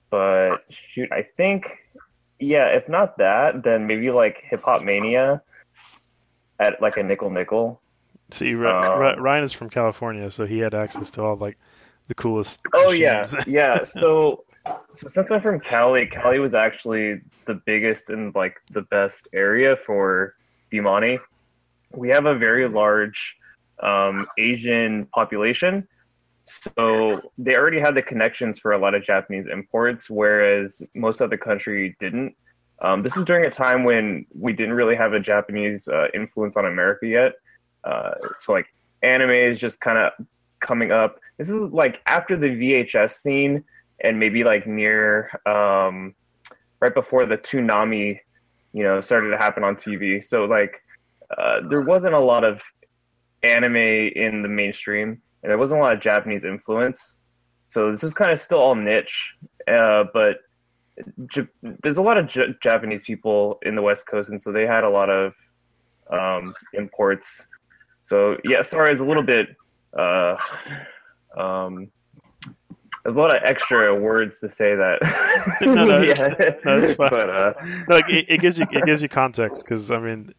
but 0.08 0.64
shoot, 0.70 1.12
I 1.12 1.26
think 1.36 1.78
yeah, 2.38 2.68
if 2.68 2.88
not 2.88 3.18
that, 3.18 3.62
then 3.62 3.86
maybe 3.86 4.10
like 4.10 4.42
Hip 4.48 4.62
Hop 4.62 4.82
Mania 4.82 5.42
at 6.58 6.80
like 6.80 6.96
a 6.96 7.02
nickel 7.02 7.28
nickel. 7.28 7.82
See, 8.32 8.54
Ry- 8.54 8.92
Um, 8.94 9.00
Ry- 9.00 9.16
Ryan 9.16 9.44
is 9.44 9.52
from 9.52 9.70
California, 9.70 10.30
so 10.30 10.46
he 10.46 10.58
had 10.58 10.74
access 10.74 11.12
to 11.12 11.22
all 11.22 11.36
like 11.36 11.58
the 12.08 12.14
coolest. 12.14 12.60
Oh 12.74 12.90
yeah, 12.90 13.26
yeah. 13.46 13.84
So, 14.00 14.44
so 14.94 15.08
since 15.08 15.30
I'm 15.30 15.40
from 15.40 15.60
Cali, 15.60 16.06
Cali 16.06 16.38
was 16.38 16.54
actually 16.54 17.20
the 17.46 17.54
biggest 17.54 18.10
and 18.10 18.34
like 18.34 18.56
the 18.70 18.82
best 18.82 19.28
area 19.32 19.76
for 19.86 20.34
Bemani. 20.72 21.18
We 21.92 22.10
have 22.10 22.26
a 22.26 22.36
very 22.36 22.68
large 22.68 23.36
um, 23.82 24.26
Asian 24.38 25.06
population, 25.06 25.88
so 26.46 27.32
they 27.38 27.56
already 27.56 27.80
had 27.80 27.94
the 27.94 28.02
connections 28.02 28.58
for 28.58 28.72
a 28.72 28.78
lot 28.78 28.94
of 28.94 29.04
Japanese 29.04 29.46
imports, 29.46 30.10
whereas 30.10 30.82
most 30.94 31.20
of 31.20 31.30
the 31.30 31.38
country 31.38 31.96
didn't. 32.00 32.34
Um, 32.82 33.02
this 33.02 33.16
is 33.16 33.24
during 33.24 33.44
a 33.44 33.50
time 33.50 33.84
when 33.84 34.26
we 34.34 34.52
didn't 34.52 34.74
really 34.74 34.96
have 34.96 35.12
a 35.12 35.20
Japanese 35.20 35.86
uh, 35.86 36.06
influence 36.14 36.56
on 36.56 36.64
America 36.64 37.06
yet. 37.06 37.32
Uh, 37.84 38.12
so 38.38 38.52
like 38.52 38.66
anime 39.02 39.30
is 39.30 39.58
just 39.58 39.80
kind 39.80 39.98
of 39.98 40.12
coming 40.60 40.92
up. 40.92 41.18
This 41.38 41.48
is 41.48 41.70
like 41.70 42.00
after 42.06 42.36
the 42.36 42.48
VHS 42.48 43.12
scene 43.12 43.64
and 44.02 44.18
maybe 44.18 44.44
like 44.44 44.66
near 44.66 45.30
um, 45.46 46.14
right 46.80 46.94
before 46.94 47.26
the 47.26 47.36
tsunami, 47.36 48.18
you 48.72 48.82
know, 48.82 49.00
started 49.00 49.30
to 49.30 49.36
happen 49.36 49.64
on 49.64 49.76
TV. 49.76 50.24
So 50.24 50.44
like 50.44 50.82
uh, 51.36 51.60
there 51.68 51.82
wasn't 51.82 52.14
a 52.14 52.20
lot 52.20 52.44
of 52.44 52.60
anime 53.42 53.76
in 53.76 54.42
the 54.42 54.48
mainstream, 54.48 55.20
and 55.42 55.50
there 55.50 55.58
wasn't 55.58 55.80
a 55.80 55.82
lot 55.82 55.92
of 55.92 56.00
Japanese 56.00 56.44
influence. 56.44 57.16
So 57.68 57.90
this 57.92 58.02
is 58.02 58.12
kind 58.12 58.30
of 58.30 58.40
still 58.40 58.58
all 58.58 58.74
niche, 58.74 59.34
uh, 59.68 60.04
but 60.12 60.38
J- 61.32 61.46
there's 61.82 61.98
a 61.98 62.02
lot 62.02 62.18
of 62.18 62.26
J- 62.26 62.54
Japanese 62.60 63.00
people 63.06 63.58
in 63.62 63.74
the 63.74 63.82
West 63.82 64.06
Coast, 64.06 64.30
and 64.30 64.40
so 64.40 64.52
they 64.52 64.66
had 64.66 64.84
a 64.84 64.90
lot 64.90 65.08
of 65.08 65.32
um, 66.10 66.54
imports. 66.74 67.46
So 68.10 68.36
yeah, 68.42 68.62
sorry, 68.62 68.90
it's 68.90 69.00
a 69.00 69.04
little 69.04 69.22
bit. 69.22 69.54
Uh, 69.96 70.36
um, 71.38 71.88
there's 73.04 73.14
a 73.14 73.20
lot 73.20 73.34
of 73.36 73.40
extra 73.44 73.94
words 73.94 74.40
to 74.40 74.48
say 74.50 74.74
that. 74.74 74.98
No, 75.62 75.84
no, 75.84 76.02
yeah, 76.02 76.34
no, 76.64 76.78
it's 76.82 76.94
fine. 76.94 77.08
but 77.10 77.30
uh, 77.30 77.52
No, 77.88 77.94
like 77.94 78.08
it, 78.10 78.26
it 78.28 78.40
gives 78.40 78.58
you 78.58 78.66
it 78.72 78.84
gives 78.84 79.00
you 79.00 79.08
context 79.08 79.64
because 79.64 79.92
I 79.92 79.98
mean, 80.00 80.34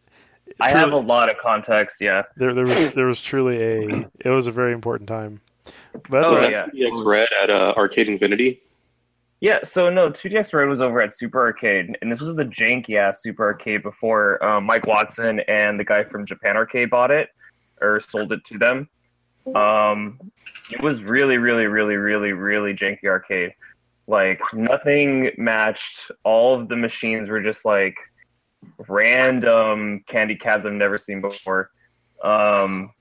I 0.60 0.76
have 0.78 0.92
a 0.92 0.96
lot 0.98 1.30
of 1.30 1.38
context. 1.38 1.96
Yeah. 2.00 2.22
there 2.36 2.52
there 2.52 2.66
was 2.66 2.92
there 2.94 3.06
was 3.06 3.22
truly 3.22 3.56
a 3.56 4.06
it 4.20 4.28
was 4.28 4.46
a 4.48 4.50
very 4.52 4.74
important 4.74 5.08
time. 5.08 5.40
But 5.92 6.10
that's 6.10 6.28
Oh, 6.28 6.36
all 6.36 6.42
Was 6.42 6.52
right. 6.52 6.66
that 6.66 6.74
2DX 6.74 7.06
Red 7.06 7.28
at 7.42 7.48
uh, 7.50 7.72
Arcade 7.76 8.08
Infinity? 8.10 8.60
Yeah, 9.40 9.60
so 9.64 9.88
no, 9.88 10.10
2DX 10.10 10.52
Red 10.52 10.68
was 10.68 10.80
over 10.82 11.00
at 11.00 11.16
Super 11.16 11.40
Arcade, 11.40 11.96
and 12.02 12.12
this 12.12 12.20
was 12.20 12.36
the 12.36 12.44
janky 12.44 12.96
ass 12.96 13.22
Super 13.22 13.44
Arcade 13.44 13.82
before 13.82 14.44
um, 14.44 14.64
Mike 14.64 14.86
Watson 14.86 15.40
and 15.48 15.80
the 15.80 15.84
guy 15.84 16.04
from 16.04 16.26
Japan 16.26 16.56
Arcade 16.56 16.90
bought 16.90 17.10
it 17.10 17.30
or 17.82 18.00
sold 18.00 18.32
it 18.32 18.44
to 18.46 18.58
them. 18.58 18.88
Um, 19.54 20.18
it 20.70 20.80
was 20.82 21.02
really, 21.02 21.36
really, 21.36 21.66
really, 21.66 21.96
really, 21.96 22.32
really 22.32 22.74
janky 22.74 23.06
arcade. 23.06 23.52
Like 24.06 24.40
nothing 24.52 25.30
matched. 25.36 26.10
All 26.24 26.58
of 26.58 26.68
the 26.68 26.76
machines 26.76 27.28
were 27.28 27.42
just 27.42 27.64
like 27.64 27.94
random 28.88 30.04
candy 30.06 30.36
cabs 30.36 30.66
I've 30.66 30.72
never 30.72 30.98
seen 30.98 31.20
before. 31.20 31.70
Um, 32.22 32.92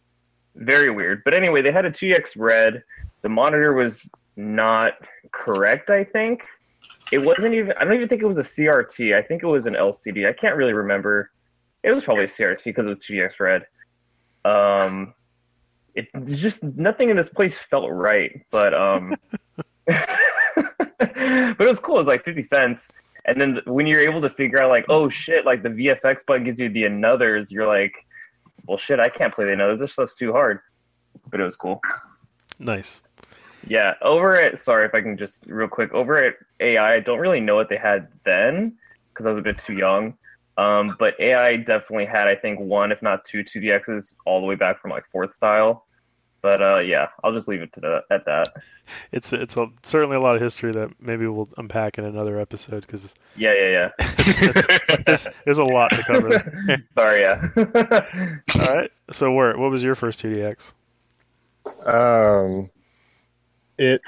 very 0.55 0.89
weird. 0.89 1.21
But 1.23 1.33
anyway, 1.33 1.61
they 1.61 1.71
had 1.71 1.85
a 1.85 1.91
2X 1.91 2.31
Red. 2.35 2.83
The 3.21 3.29
monitor 3.29 3.73
was 3.73 4.09
not 4.35 4.93
correct, 5.31 5.89
I 5.89 6.03
think. 6.03 6.41
It 7.11 7.19
wasn't 7.19 7.53
even, 7.53 7.73
I 7.79 7.83
don't 7.83 7.93
even 7.93 8.07
think 8.07 8.21
it 8.21 8.27
was 8.27 8.37
a 8.37 8.43
CRT. 8.43 9.15
I 9.15 9.21
think 9.21 9.43
it 9.43 9.47
was 9.47 9.65
an 9.65 9.73
LCD. 9.73 10.27
I 10.27 10.33
can't 10.33 10.55
really 10.55 10.73
remember. 10.73 11.31
It 11.83 11.91
was 11.91 12.03
probably 12.03 12.25
a 12.25 12.27
CRT 12.27 12.63
because 12.63 12.85
it 12.85 12.89
was 12.89 12.99
2DX 12.99 13.39
Red. 13.39 13.65
Um, 14.45 15.13
it 15.93 16.07
just, 16.25 16.63
nothing 16.63 17.09
in 17.09 17.17
this 17.17 17.29
place 17.29 17.57
felt 17.57 17.89
right. 17.91 18.45
But, 18.49 18.73
um, 18.73 19.15
but 19.87 20.07
it 21.07 21.69
was 21.69 21.79
cool. 21.79 21.95
It 21.95 21.99
was 21.99 22.07
like 22.07 22.23
50 22.23 22.41
cents. 22.41 22.89
And 23.25 23.39
then 23.39 23.59
when 23.65 23.85
you're 23.85 23.99
able 23.99 24.21
to 24.21 24.29
figure 24.29 24.61
out, 24.61 24.69
like, 24.69 24.85
oh 24.89 25.09
shit, 25.09 25.45
like 25.45 25.61
the 25.61 25.69
VFX 25.69 26.25
button 26.25 26.43
gives 26.43 26.59
you 26.59 26.69
the 26.69 26.83
anothers, 26.83 27.51
you're 27.51 27.67
like, 27.67 27.93
well, 28.65 28.77
shit, 28.77 28.99
I 28.99 29.09
can't 29.09 29.33
play 29.33 29.45
the 29.45 29.51
anothers. 29.51 29.79
This 29.79 29.93
stuff's 29.93 30.15
too 30.15 30.31
hard. 30.31 30.59
But 31.29 31.39
it 31.39 31.43
was 31.43 31.55
cool. 31.55 31.81
Nice. 32.59 33.03
Yeah, 33.67 33.93
over 34.01 34.35
at 34.35 34.59
sorry 34.59 34.85
if 34.85 34.95
I 34.95 35.01
can 35.01 35.17
just 35.17 35.45
real 35.45 35.67
quick 35.67 35.93
over 35.93 36.15
at 36.15 36.35
AI, 36.59 36.93
I 36.93 36.99
don't 36.99 37.19
really 37.19 37.39
know 37.39 37.55
what 37.55 37.69
they 37.69 37.77
had 37.77 38.07
then 38.23 38.75
because 39.09 39.25
I 39.25 39.29
was 39.29 39.37
a 39.37 39.43
bit 39.43 39.59
too 39.59 39.73
young. 39.73 40.15
Um, 40.57 40.95
but 40.99 41.19
AI 41.19 41.57
definitely 41.57 42.05
had, 42.05 42.27
I 42.27 42.35
think, 42.35 42.59
one 42.59 42.91
if 42.91 43.01
not 43.01 43.25
two 43.25 43.43
2DXs 43.43 44.15
all 44.25 44.41
the 44.41 44.47
way 44.47 44.55
back 44.55 44.81
from 44.81 44.91
like 44.91 45.05
fourth 45.11 45.31
style. 45.33 45.85
But 46.41 46.61
uh, 46.61 46.79
yeah, 46.79 47.07
I'll 47.23 47.33
just 47.33 47.47
leave 47.47 47.61
it 47.61 47.71
to 47.73 47.79
the, 47.79 48.01
at 48.09 48.25
that. 48.25 48.47
It's 49.11 49.31
it's 49.31 49.57
a, 49.57 49.67
certainly 49.83 50.17
a 50.17 50.19
lot 50.19 50.35
of 50.35 50.41
history 50.41 50.71
that 50.71 50.89
maybe 50.99 51.27
we'll 51.27 51.47
unpack 51.55 51.99
in 51.99 52.03
another 52.03 52.39
episode 52.39 52.81
because 52.81 53.13
Yeah, 53.35 53.53
yeah, 53.53 53.91
yeah. 53.99 55.17
there's 55.45 55.59
a 55.59 55.63
lot 55.63 55.91
to 55.91 56.03
cover. 56.03 56.29
There. 56.29 56.83
Sorry, 56.97 57.21
yeah. 57.21 57.49
All 58.59 58.75
right. 58.75 58.91
So, 59.11 59.31
where 59.31 59.55
what 59.55 59.69
was 59.69 59.83
your 59.83 59.93
first 59.93 60.23
2DX? 60.23 60.73
Um, 61.85 62.71
it 63.77 64.01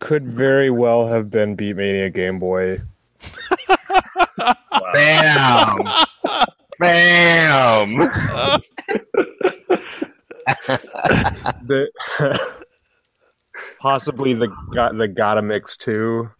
could 0.00 0.26
very 0.26 0.70
well 0.70 1.06
have 1.06 1.30
been 1.30 1.56
Beatmania 1.56 2.12
Game 2.12 2.40
Boy. 2.40 2.80
Bam! 4.92 5.78
Bam! 6.78 7.96
The, 11.66 11.86
possibly 13.78 14.34
the 14.34 14.48
got 14.74 14.96
the 14.96 15.08
Gotta 15.08 15.42
Mix 15.42 15.76
too. 15.76 16.30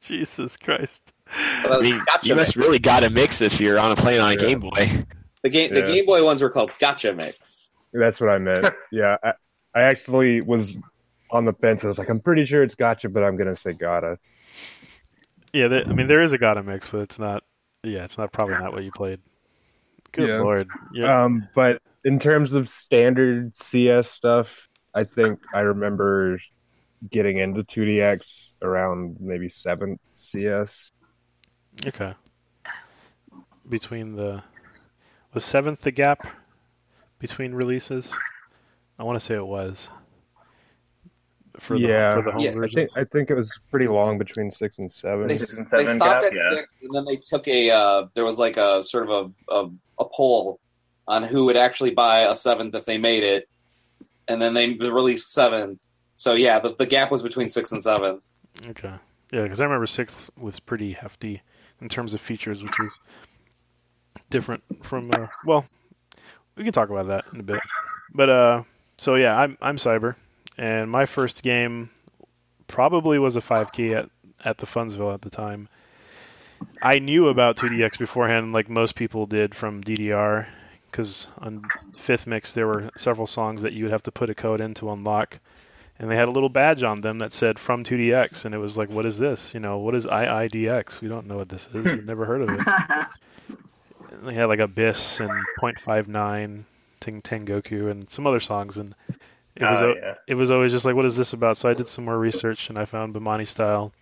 Jesus 0.00 0.56
Christ. 0.56 1.12
Well, 1.64 1.80
I 1.80 1.82
mean, 1.82 2.00
Gotcha 2.06 2.28
you 2.28 2.34
must 2.36 2.54
really 2.56 2.78
got 2.78 3.00
to 3.00 3.10
mix 3.10 3.42
if 3.42 3.60
you're 3.60 3.78
on 3.78 3.90
a 3.90 3.96
plane 3.96 4.20
on 4.20 4.30
a 4.30 4.34
Yeah. 4.34 4.40
Game 4.40 4.60
Boy. 4.60 5.04
The 5.42 5.48
game, 5.48 5.74
the 5.74 5.80
Yeah. 5.80 5.86
Game 5.86 6.06
Boy 6.06 6.24
ones 6.24 6.42
were 6.42 6.50
called 6.50 6.72
Gotcha 6.78 7.12
Mix. 7.12 7.72
That's 7.92 8.20
what 8.20 8.30
I 8.30 8.38
meant. 8.38 8.66
yeah, 8.92 9.16
I, 9.22 9.32
I 9.74 9.82
actually 9.82 10.40
was 10.42 10.76
on 11.30 11.44
the 11.44 11.52
fence. 11.52 11.84
I 11.84 11.88
was 11.88 11.98
like, 11.98 12.08
I'm 12.08 12.20
pretty 12.20 12.44
sure 12.44 12.62
it's 12.62 12.76
Gotcha, 12.76 13.08
but 13.08 13.24
I'm 13.24 13.36
gonna 13.36 13.56
say 13.56 13.72
Gotta. 13.72 14.18
Yeah, 15.56 15.68
there, 15.68 15.84
I 15.88 15.92
mean 15.94 16.06
there 16.06 16.20
is 16.20 16.32
a 16.32 16.38
Gotta 16.38 16.62
mix, 16.62 16.88
but 16.90 17.00
it's 17.00 17.18
not. 17.18 17.42
Yeah, 17.82 18.04
it's 18.04 18.18
not 18.18 18.30
probably 18.30 18.56
not 18.56 18.74
what 18.74 18.84
you 18.84 18.92
played. 18.92 19.20
Good 20.12 20.28
Yeah. 20.28 20.40
lord. 20.40 20.68
Yeah. 20.92 21.24
Um, 21.24 21.48
but 21.54 21.80
in 22.04 22.18
terms 22.18 22.52
of 22.52 22.68
standard 22.68 23.56
CS 23.56 24.10
stuff, 24.10 24.68
I 24.94 25.04
think 25.04 25.38
I 25.54 25.60
remember 25.60 26.38
getting 27.10 27.38
into 27.38 27.62
2DX 27.62 28.52
around 28.60 29.16
maybe 29.18 29.48
seventh 29.48 30.00
CS. 30.12 30.92
Okay. 31.86 32.12
Between 33.66 34.14
the 34.14 34.42
was 35.32 35.44
seventh 35.44 35.80
the 35.80 35.90
gap 35.90 36.26
between 37.18 37.54
releases? 37.54 38.14
I 38.98 39.04
want 39.04 39.16
to 39.16 39.20
say 39.24 39.36
it 39.36 39.46
was. 39.46 39.88
For 41.58 41.78
the, 41.78 41.86
yeah, 41.86 42.14
for 42.14 42.22
the 42.22 42.32
home 42.32 42.40
Yes, 42.40 42.58
I 42.58 42.68
think 42.68 42.98
I 42.98 43.04
think 43.04 43.30
it 43.30 43.34
was 43.34 43.58
pretty 43.70 43.88
long 43.88 44.18
between 44.18 44.50
six 44.50 44.78
and 44.78 44.90
seven. 44.90 45.28
They, 45.28 45.38
Six 45.38 45.54
and 45.54 45.66
they 45.66 45.86
stopped 45.86 46.22
gap, 46.22 46.24
at 46.24 46.34
yeah. 46.34 46.50
six, 46.50 46.72
and 46.82 46.94
then 46.94 47.04
they 47.04 47.16
took 47.16 47.48
a. 47.48 47.70
Uh, 47.70 48.06
there 48.14 48.24
was 48.24 48.38
like 48.38 48.56
a 48.56 48.82
sort 48.82 49.08
of 49.08 49.32
a, 49.48 49.54
a 49.54 49.70
a 50.00 50.04
poll 50.04 50.60
on 51.08 51.22
who 51.22 51.44
would 51.46 51.56
actually 51.56 51.90
buy 51.90 52.20
a 52.20 52.34
seventh 52.34 52.74
if 52.74 52.84
they 52.84 52.98
made 52.98 53.22
it, 53.22 53.48
and 54.28 54.40
then 54.40 54.54
they 54.54 54.68
released 54.70 55.32
seven. 55.32 55.78
So 56.16 56.34
yeah, 56.34 56.60
the, 56.60 56.74
the 56.74 56.86
gap 56.86 57.10
was 57.10 57.22
between 57.22 57.48
six 57.48 57.72
and 57.72 57.82
seven. 57.82 58.20
Okay. 58.66 58.92
Yeah, 59.32 59.42
because 59.42 59.60
I 59.60 59.64
remember 59.64 59.86
six 59.86 60.30
was 60.38 60.60
pretty 60.60 60.92
hefty 60.92 61.42
in 61.80 61.88
terms 61.88 62.14
of 62.14 62.20
features, 62.20 62.62
which 62.62 62.78
was 62.78 62.90
different 64.30 64.62
from. 64.84 65.10
Uh, 65.10 65.26
well, 65.44 65.66
we 66.56 66.64
can 66.64 66.72
talk 66.72 66.90
about 66.90 67.08
that 67.08 67.24
in 67.32 67.40
a 67.40 67.42
bit. 67.42 67.60
But 68.14 68.30
uh, 68.30 68.62
so 68.98 69.14
yeah, 69.16 69.38
I'm 69.38 69.58
I'm 69.60 69.76
Cyber, 69.76 70.16
and 70.56 70.90
my 70.90 71.06
first 71.06 71.42
game 71.42 71.90
probably 72.66 73.18
was 73.18 73.36
a 73.36 73.40
five 73.40 73.72
key 73.72 73.94
at 73.94 74.08
at 74.44 74.58
the 74.58 74.66
Funsville 74.66 75.14
at 75.14 75.22
the 75.22 75.30
time. 75.30 75.68
I 76.80 76.98
knew 76.98 77.28
about 77.28 77.56
2DX 77.56 77.98
beforehand, 77.98 78.52
like 78.52 78.68
most 78.68 78.94
people 78.94 79.26
did 79.26 79.54
from 79.54 79.82
DDR, 79.82 80.46
because 80.90 81.28
on 81.38 81.64
Fifth 81.94 82.26
Mix 82.26 82.52
there 82.52 82.66
were 82.66 82.90
several 82.96 83.26
songs 83.26 83.62
that 83.62 83.72
you 83.72 83.84
would 83.84 83.92
have 83.92 84.04
to 84.04 84.12
put 84.12 84.30
a 84.30 84.34
code 84.34 84.60
in 84.60 84.74
to 84.74 84.90
unlock 84.90 85.38
and 85.98 86.10
they 86.10 86.16
had 86.16 86.28
a 86.28 86.30
little 86.30 86.48
badge 86.48 86.82
on 86.82 87.00
them 87.00 87.20
that 87.20 87.32
said 87.32 87.58
from 87.58 87.84
2DX, 87.84 88.44
and 88.44 88.54
it 88.54 88.58
was 88.58 88.76
like, 88.76 88.90
what 88.90 89.06
is 89.06 89.18
this? 89.18 89.54
You 89.54 89.60
know, 89.60 89.78
what 89.78 89.94
is 89.94 90.06
IIDX? 90.06 91.00
We 91.00 91.08
don't 91.08 91.26
know 91.26 91.36
what 91.36 91.48
this 91.48 91.68
is. 91.72 91.72
We've 91.72 92.04
never 92.04 92.24
heard 92.24 92.42
of 92.42 92.50
it. 92.50 92.60
And 94.08 94.28
they 94.28 94.34
had 94.34 94.44
like 94.46 94.60
Abyss 94.60 95.20
and 95.20 95.30
.59, 95.60 96.62
Ting 97.00 97.22
Tengoku, 97.22 97.90
and 97.90 98.08
some 98.08 98.26
other 98.26 98.38
songs, 98.38 98.78
and 98.78 98.94
it 99.56 99.64
was 99.64 99.82
Oh, 99.82 99.90
a- 99.92 99.94
yeah. 99.94 100.14
it 100.26 100.34
was 100.34 100.50
always 100.50 100.72
just 100.72 100.84
like, 100.84 100.94
what 100.94 101.04
is 101.06 101.16
this 101.16 101.32
about? 101.32 101.56
So 101.56 101.68
I 101.68 101.74
did 101.74 101.88
some 101.88 102.04
more 102.04 102.18
research, 102.18 102.68
and 102.68 102.78
I 102.78 102.84
found 102.84 103.14
Bemani 103.14 103.46
style. 103.46 103.92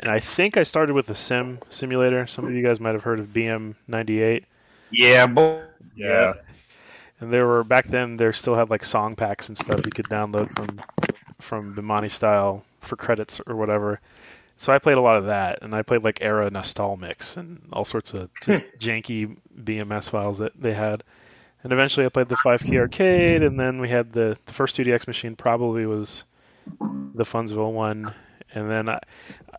And 0.00 0.10
I 0.10 0.18
think 0.18 0.56
I 0.56 0.64
started 0.64 0.94
with 0.94 1.08
a 1.10 1.14
sim 1.14 1.60
simulator. 1.70 2.26
Some 2.26 2.44
of 2.44 2.52
you 2.52 2.62
guys 2.62 2.80
might 2.80 2.94
have 2.94 3.04
heard 3.04 3.20
of 3.20 3.28
BM98. 3.28 4.44
Yeah, 4.90 5.26
boy. 5.26 5.62
Yeah, 5.94 6.34
And 7.20 7.32
there 7.32 7.46
were 7.46 7.64
back 7.64 7.86
then 7.86 8.16
there 8.18 8.32
still 8.34 8.54
had 8.54 8.68
like 8.68 8.84
song 8.84 9.16
packs 9.16 9.48
and 9.48 9.56
stuff 9.56 9.86
you 9.86 9.90
could 9.92 10.06
download 10.06 10.52
from 10.52 10.80
from 11.40 11.74
Bemani 11.74 12.10
style 12.10 12.64
for 12.80 12.96
credits 12.96 13.40
or 13.46 13.56
whatever. 13.56 14.00
So 14.58 14.72
I 14.72 14.78
played 14.78 14.98
a 14.98 15.00
lot 15.00 15.16
of 15.16 15.24
that 15.26 15.60
and 15.62 15.74
I 15.74 15.82
played 15.82 16.02
like 16.02 16.18
Era 16.20 16.50
Nostal 16.50 16.98
Mix 16.98 17.36
and 17.38 17.62
all 17.72 17.84
sorts 17.86 18.12
of 18.14 18.28
just 18.42 18.66
janky 18.78 19.36
BMS 19.58 20.10
files 20.10 20.38
that 20.38 20.52
they 20.60 20.74
had. 20.74 21.02
And 21.66 21.72
eventually 21.72 22.06
I 22.06 22.10
played 22.10 22.28
the 22.28 22.36
5 22.36 22.62
key 22.62 22.78
arcade 22.78 23.42
and 23.42 23.58
then 23.58 23.80
we 23.80 23.88
had 23.88 24.12
the, 24.12 24.38
the 24.46 24.52
first 24.52 24.76
2DX 24.76 25.08
machine 25.08 25.34
probably 25.34 25.84
was 25.84 26.22
the 26.78 27.24
Funsville 27.24 27.72
one 27.72 28.14
and 28.54 28.70
then 28.70 28.88
I, 28.88 29.00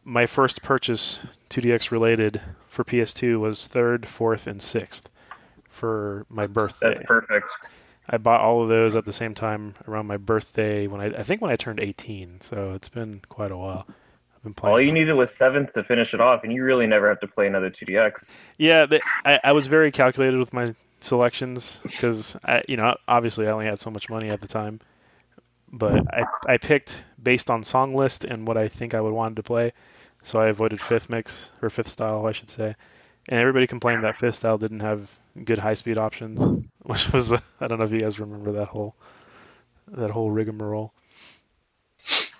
my 0.06 0.26
first 0.26 0.64
purchase 0.64 1.20
2DX 1.50 1.92
related 1.92 2.42
for 2.70 2.86
PS2 2.86 3.42
was 3.42 3.68
3rd, 3.68 4.04
4th 4.04 4.48
and 4.48 4.62
6th 4.62 5.04
for 5.70 6.26
my 6.30 6.48
birthday. 6.48 6.94
That's 6.94 7.06
perfect. 7.06 7.46
I 8.10 8.16
bought 8.16 8.40
all 8.40 8.64
of 8.64 8.70
those 8.70 8.96
at 8.96 9.04
the 9.04 9.12
same 9.12 9.34
time 9.34 9.76
around 9.86 10.08
my 10.08 10.16
birthday 10.16 10.88
when 10.88 11.02
I 11.02 11.08
I 11.08 11.24
think 11.24 11.42
when 11.42 11.52
I 11.52 11.58
turned 11.58 11.82
18. 11.82 12.40
So 12.40 12.72
it's 12.76 12.88
been 12.88 13.20
quite 13.28 13.52
a 13.52 13.58
while. 13.58 13.86
I've 13.86 14.44
been 14.44 14.54
playing. 14.54 14.72
All 14.72 14.82
you 14.82 14.94
needed 14.94 15.12
was 15.12 15.32
seventh 15.32 15.74
to 15.74 15.84
finish 15.84 16.14
it 16.14 16.22
off, 16.22 16.46
and 16.46 16.54
you 16.54 16.64
really 16.64 16.88
never 16.88 17.10
have 17.10 17.20
to 17.20 17.28
play 17.28 17.48
another 17.48 17.70
2DX. 17.70 18.24
Yeah, 18.58 18.86
the, 18.86 19.02
I 19.26 19.42
I 19.44 19.52
was 19.52 19.68
very 19.68 19.92
calculated 19.92 20.40
with 20.40 20.54
my 20.54 20.74
selections 21.08 21.80
because 21.84 22.38
I 22.44 22.64
you 22.68 22.78
know 22.78 22.96
obviously 23.08 23.48
I 23.48 23.52
only 23.52 23.66
had 23.66 23.80
so 23.80 23.90
much 23.90 24.10
money 24.10 24.30
at 24.30 24.42
the 24.42 24.48
time, 24.48 24.80
but 25.72 26.14
I 26.14 26.26
I 26.48 26.58
picked 26.58 27.04
based 27.22 27.50
on 27.50 27.64
song 27.64 27.96
list 27.96 28.24
and 28.24 28.48
what 28.48 28.58
I 28.58 28.68
think 28.68 28.94
I 28.94 29.02
would 29.02 29.14
want 29.14 29.38
to 29.38 29.44
play. 29.44 29.74
So 30.24 30.40
I 30.40 30.48
avoided 30.48 30.82
fifth 30.82 31.10
mix 31.10 31.50
or 31.62 31.70
fifth 31.70 31.88
style, 31.88 32.26
I 32.26 32.34
should 32.34 32.50
say. 32.50 32.76
And 33.30 33.40
everybody 33.40 33.68
complained 33.68 34.04
that 34.04 34.16
fifth 34.16 34.36
style 34.36 34.58
didn't 34.58 34.82
have 34.82 35.14
good 35.44 35.58
high 35.58 35.76
speed 35.76 35.98
options, 35.98 36.66
which 36.84 37.12
was 37.12 37.34
I 37.34 37.68
don't 37.68 37.80
know 37.80 37.86
if 37.86 37.92
you 37.92 38.00
guys 38.00 38.20
remember 38.20 38.54
that 38.54 38.68
whole 38.68 38.96
that 39.90 40.12
whole 40.12 40.30
rigmarole. 40.30 40.94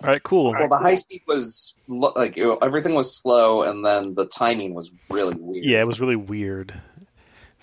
All 0.00 0.08
right, 0.08 0.22
cool. 0.22 0.52
Well, 0.52 0.68
the 0.68 0.78
high 0.78 0.94
speed 0.94 1.22
was 1.26 1.74
like 1.88 2.38
everything 2.38 2.94
was 2.94 3.16
slow, 3.16 3.62
and 3.62 3.84
then 3.84 4.14
the 4.14 4.26
timing 4.26 4.72
was 4.72 4.92
really 5.10 5.34
weird. 5.36 5.64
Yeah, 5.64 5.80
it 5.80 5.86
was 5.86 6.00
really 6.00 6.16
weird. 6.16 6.72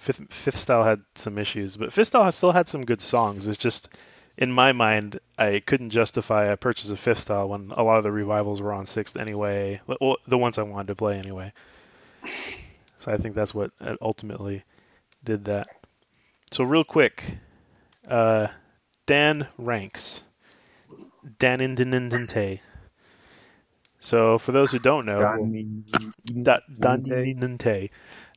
Fifth 0.06 0.32
Fifth 0.32 0.60
Style 0.60 0.84
had 0.84 1.02
some 1.16 1.40
issues, 1.40 1.78
but 1.78 1.92
Fifth 1.92 2.10
Style 2.10 2.32
still 2.32 2.52
had 2.52 2.68
some 2.68 2.86
good 2.86 3.02
songs. 3.02 3.48
It's 3.48 3.58
just 3.58 3.90
in 4.38 4.52
my 4.52 4.72
mind, 4.72 5.20
I 5.36 5.64
couldn't 5.66 5.90
justify 5.90 6.46
a 6.46 6.58
purchase 6.58 6.92
of 6.92 7.00
Fifth 7.00 7.20
Style 7.20 7.50
when 7.50 7.72
a 7.72 7.82
lot 7.82 7.98
of 7.98 8.04
the 8.04 8.12
revivals 8.12 8.62
were 8.62 8.72
on 8.72 8.86
Sixth 8.86 9.18
anyway. 9.18 9.82
Well, 9.88 10.18
the 10.28 10.38
ones 10.38 10.60
I 10.60 10.64
wanted 10.64 10.88
to 10.88 10.96
play 10.96 11.18
anyway. 11.18 11.54
So 13.00 13.12
I 13.12 13.18
think 13.18 13.34
that's 13.34 13.56
what 13.56 13.72
ultimately 14.00 14.64
did 15.24 15.46
that. 15.46 15.70
So 16.52 16.64
real 16.64 16.84
quick, 16.84 17.24
uh, 18.08 18.50
Dan 19.08 19.48
ranks. 19.58 20.24
Dan 21.40 21.60
Indininte. 21.60 22.60
So 23.98 24.38
for 24.38 24.52
those 24.52 24.72
who 24.72 24.78
don't 24.78 25.08
know, 25.08 25.20
Dan 25.20 25.84
Dandininte. 26.80 27.90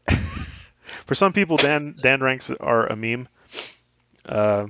For 1.09 1.15
some 1.15 1.33
people, 1.33 1.57
Dan 1.57 1.95
Dan 1.99 2.21
ranks 2.21 2.51
are 2.51 2.87
a 2.87 2.95
meme. 2.95 3.29
Uh, 4.27 4.67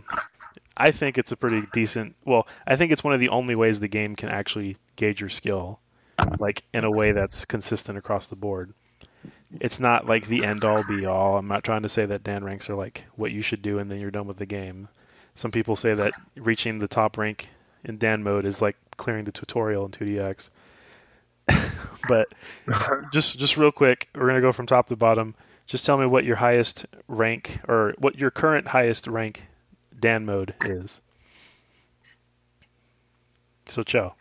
I 0.77 0.93
think 0.93 1.19
it's 1.19 1.33
a 1.33 1.37
pretty 1.37 1.67
decent. 1.73 2.15
Well, 2.25 2.47
I 2.65 2.77
think 2.77 2.93
it's 2.93 3.03
one 3.03 3.13
of 3.13 3.19
the 3.19 3.31
only 3.31 3.57
ways 3.57 3.81
the 3.81 3.89
game 3.89 4.15
can 4.15 4.29
actually 4.29 4.77
gauge 4.95 5.21
your 5.21 5.31
skill, 5.31 5.81
like 6.39 6.63
in 6.73 6.85
a 6.85 6.91
way 6.93 7.11
that's 7.11 7.45
consistent 7.45 7.99
across 7.99 8.29
the 8.29 8.37
board. 8.37 8.73
It's 9.59 9.81
not 9.81 10.07
like 10.07 10.29
the 10.29 10.45
end 10.45 10.63
all 10.63 10.85
be 10.85 11.07
all. 11.07 11.37
I'm 11.37 11.49
not 11.49 11.65
trying 11.65 11.83
to 11.83 11.89
say 11.89 12.07
that 12.07 12.23
Dan 12.23 12.45
ranks 12.45 12.71
are 12.71 12.77
like 12.77 13.05
what 13.17 13.33
you 13.33 13.43
should 13.43 13.61
do 13.61 13.81
and 13.81 13.91
then 13.91 14.01
you're 14.01 14.13
done 14.13 14.29
with 14.29 14.37
the 14.37 14.47
game. 14.47 14.87
Some 15.35 15.51
people 15.51 15.75
say 15.75 15.95
that 15.95 16.13
reaching 16.37 16.79
the 16.79 16.87
top 16.87 17.19
rank 17.19 17.49
in 17.83 17.99
Dan 17.99 18.23
mode 18.23 18.45
is 18.45 18.63
like 18.63 18.77
clearing 18.97 19.25
the 19.25 19.33
tutorial 19.33 19.87
in 19.87 19.91
2DX. 19.91 20.51
but 22.09 22.29
just 23.13 23.41
just 23.41 23.57
real 23.57 23.73
quick, 23.73 24.09
we're 24.15 24.29
gonna 24.29 24.41
go 24.41 24.53
from 24.53 24.67
top 24.67 24.87
to 24.87 24.95
bottom. 24.95 25.35
Just 25.69 25.85
tell 25.85 25.99
me 25.99 26.07
what 26.07 26.25
your 26.25 26.37
highest 26.37 26.87
rank 27.07 27.61
or 27.69 27.95
what 27.99 28.19
your 28.19 28.31
current 28.31 28.67
highest 28.67 29.07
rank 29.07 29.45
Dan 29.99 30.25
mode 30.25 30.55
is. 30.65 31.01
So 33.67 33.83
Cho, 33.83 34.15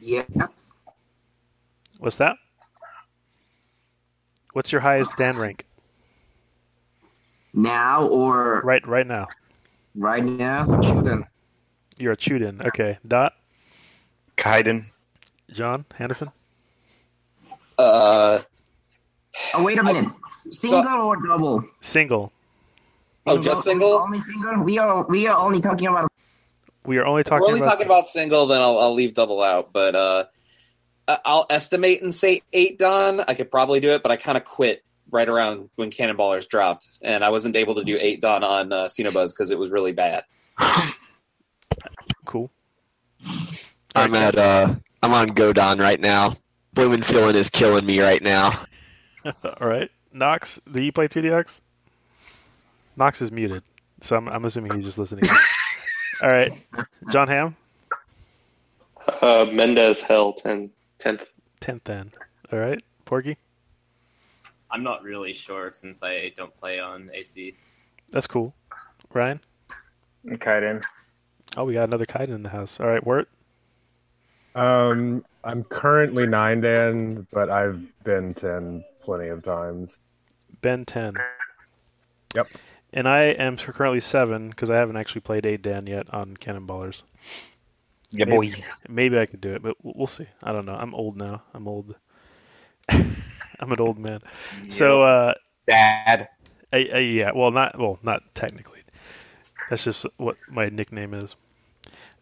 Yes. 0.00 0.26
what's 1.98 2.16
that? 2.16 2.36
What's 4.52 4.72
your 4.72 4.80
highest 4.80 5.16
Dan 5.16 5.36
rank 5.36 5.64
Now 7.54 8.08
or 8.08 8.60
right 8.64 8.86
right 8.86 9.06
now? 9.06 9.28
right 9.94 10.24
now? 10.24 10.64
Shouldn't. 10.82 11.26
You're 11.98 12.12
a 12.12 12.16
Chuden. 12.16 12.64
Okay. 12.66 12.98
Dot. 13.06 13.34
Kaiden. 14.36 14.86
John 15.52 15.84
Hannafin. 15.96 16.32
Uh, 17.78 18.40
Oh 19.54 19.64
wait 19.64 19.78
a 19.78 19.82
minute. 19.82 20.12
Single 20.50 20.84
or 20.86 21.16
double? 21.16 21.64
Single. 21.80 22.32
Oh, 23.26 23.38
just 23.38 23.64
single? 23.64 23.92
Only 23.92 24.20
single. 24.20 24.62
We 24.62 24.78
are 24.78 25.04
we 25.04 25.26
are 25.26 25.38
only 25.38 25.60
talking 25.60 25.86
about. 25.86 26.08
We 26.86 26.98
are 26.98 27.04
only 27.04 27.20
if 27.20 27.26
we're 27.26 27.38
talking 27.38 27.48
only 27.48 27.60
about. 27.60 27.70
talking 27.72 27.86
about 27.86 28.08
single, 28.08 28.46
then 28.46 28.60
I'll, 28.60 28.78
I'll 28.78 28.94
leave 28.94 29.14
double 29.14 29.42
out. 29.42 29.72
But 29.72 29.94
uh, 29.94 30.24
I- 31.06 31.18
I'll 31.24 31.46
estimate 31.50 32.02
and 32.02 32.14
say 32.14 32.42
eight 32.52 32.78
Dan. 32.78 33.22
I 33.26 33.34
could 33.34 33.50
probably 33.50 33.80
do 33.80 33.90
it, 33.90 34.02
but 34.02 34.10
I 34.10 34.16
kind 34.16 34.38
of 34.38 34.44
quit 34.44 34.82
right 35.10 35.28
around 35.28 35.68
when 35.76 35.90
Cannonballers 35.90 36.48
dropped, 36.48 36.86
and 37.02 37.24
I 37.24 37.28
wasn't 37.30 37.56
able 37.56 37.74
to 37.76 37.84
do 37.84 37.98
eight 38.00 38.20
Dan 38.20 38.42
on 38.44 38.72
uh, 38.72 38.84
Sinobuz 38.86 39.32
because 39.32 39.50
it 39.50 39.58
was 39.58 39.70
really 39.70 39.92
bad. 39.92 40.24
Cool. 42.24 42.50
I'm 43.94 44.14
at 44.14 44.36
uh 44.36 44.74
I'm 45.02 45.12
on 45.12 45.28
Godon 45.28 45.78
right 45.78 46.00
now. 46.00 46.36
Bloomin' 46.74 47.02
feeling 47.02 47.36
is 47.36 47.50
killing 47.50 47.84
me 47.86 48.00
right 48.00 48.22
now. 48.22 48.52
All 49.60 49.66
right. 49.68 49.90
Knox, 50.12 50.60
do 50.70 50.82
you 50.82 50.92
play 50.92 51.06
2DX? 51.08 51.60
Knox 52.96 53.22
is 53.22 53.30
muted, 53.30 53.62
so 54.00 54.16
I'm, 54.16 54.28
I'm 54.28 54.44
assuming 54.44 54.74
he's 54.76 54.84
just 54.86 54.98
listening. 54.98 55.24
All 56.22 56.28
right. 56.28 56.52
John 57.10 57.28
Ham, 57.28 57.54
Uh, 59.22 59.46
Mendez 59.52 60.00
Hell 60.02 60.32
10, 60.32 60.70
10th. 60.98 61.26
10th 61.60 61.84
then. 61.84 62.12
All 62.52 62.58
right. 62.58 62.82
Porky, 63.04 63.36
I'm 64.70 64.82
not 64.82 65.02
really 65.02 65.32
sure 65.32 65.70
since 65.70 66.02
I 66.02 66.32
don't 66.36 66.54
play 66.60 66.78
on 66.80 67.10
AC. 67.14 67.54
that's 68.10 68.26
cool. 68.26 68.54
Ryan, 69.12 69.40
Kaiden. 70.26 70.82
oh, 71.56 71.64
we 71.64 71.72
got 71.74 71.84
another 71.88 72.04
Kaiden 72.06 72.34
in 72.34 72.42
the 72.42 72.48
house. 72.50 72.78
All 72.80 72.86
right. 72.86 73.04
Wirt, 73.06 73.28
Um, 74.54 75.24
I'm 75.44 75.64
currently 75.64 76.26
nine 76.26 76.60
Dan, 76.60 77.26
but 77.32 77.48
I've 77.48 77.80
been 78.04 78.34
ten 78.34 78.84
plenty 79.08 79.28
of 79.28 79.42
times. 79.42 79.96
Ben 80.60 80.84
10. 80.84 81.14
Yep. 82.36 82.46
And 82.92 83.08
I 83.08 83.20
am 83.22 83.56
currently 83.56 84.00
7 84.00 84.50
because 84.50 84.68
I 84.68 84.76
haven't 84.76 84.98
actually 84.98 85.22
played 85.22 85.46
8 85.46 85.62
Dan 85.62 85.86
yet 85.86 86.12
on 86.12 86.36
Cannonballers. 86.36 87.02
Yeah, 88.10 88.26
boy. 88.26 88.50
Maybe 88.86 89.18
I 89.18 89.24
could 89.24 89.40
do 89.40 89.54
it, 89.54 89.62
but 89.62 89.76
we'll 89.82 90.06
see. 90.06 90.26
I 90.42 90.52
don't 90.52 90.66
know. 90.66 90.74
I'm 90.74 90.94
old 90.94 91.16
now. 91.16 91.42
I'm 91.54 91.66
old. 91.66 91.94
I'm 92.90 93.72
an 93.72 93.80
old 93.80 93.98
man. 93.98 94.20
So, 94.68 95.00
uh, 95.00 95.34
Dad. 95.66 96.28
I, 96.70 96.88
I, 96.92 96.98
yeah, 96.98 97.30
well, 97.34 97.50
not 97.50 97.78
well, 97.78 97.98
not 98.02 98.34
technically. 98.34 98.82
That's 99.70 99.84
just 99.84 100.04
what 100.18 100.36
my 100.50 100.68
nickname 100.68 101.14
is. 101.14 101.34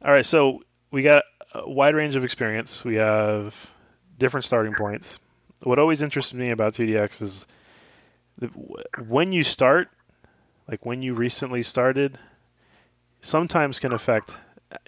All 0.05 0.13
right, 0.13 0.25
so 0.25 0.63
we 0.93 1.03
got 1.03 1.25
a 1.53 1.69
wide 1.69 1.97
range 1.97 2.15
of 2.15 2.23
experience. 2.23 2.85
We 2.85 2.95
have 2.97 3.69
different 4.19 4.45
starting 4.45 4.75
points. 4.75 5.19
What 5.63 5.79
always 5.79 6.03
interests 6.03 6.35
me 6.35 6.51
about 6.51 6.75
2DX 6.75 7.23
is 7.23 7.47
when 9.09 9.33
you 9.33 9.43
start, 9.43 9.89
like 10.69 10.85
when 10.85 11.03
you 11.03 11.15
recently 11.15 11.63
started, 11.63 12.19
sometimes 13.21 13.81
can 13.81 13.93
affect 13.93 14.37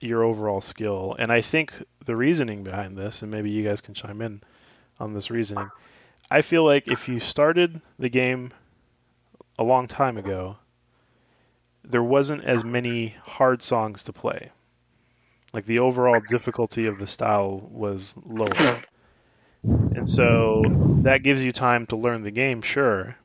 your 0.02 0.24
overall 0.24 0.60
skill. 0.60 1.16
And 1.18 1.32
I 1.32 1.40
think 1.40 1.72
the 2.04 2.16
reasoning 2.16 2.64
behind 2.64 2.96
this, 2.96 3.22
and 3.22 3.30
maybe 3.30 3.50
you 3.50 3.64
guys 3.64 3.80
can 3.80 3.94
chime 3.94 4.20
in 4.20 4.42
on 5.00 5.14
this 5.14 5.30
reasoning. 5.30 5.70
I 6.30 6.42
feel 6.42 6.64
like 6.64 6.88
if 6.88 7.08
you 7.08 7.18
started 7.20 7.80
the 7.98 8.10
game 8.10 8.50
a 9.58 9.64
long 9.64 9.86
time 9.88 10.18
ago, 10.18 10.56
there 11.84 12.02
wasn't 12.02 12.44
as 12.44 12.64
many 12.64 13.16
hard 13.22 13.62
songs 13.62 14.04
to 14.04 14.12
play. 14.12 14.50
Like 15.54 15.64
the 15.64 15.78
overall 15.78 16.20
difficulty 16.20 16.86
of 16.86 16.98
the 16.98 17.06
style 17.06 17.66
was 17.70 18.14
lower. 18.26 18.82
And 19.94 20.08
so 20.08 20.62
that 21.02 21.22
gives 21.22 21.42
you 21.42 21.52
time 21.52 21.86
to 21.86 21.96
learn 21.96 22.22
the 22.22 22.30
game, 22.30 22.62
sure. 22.62 23.16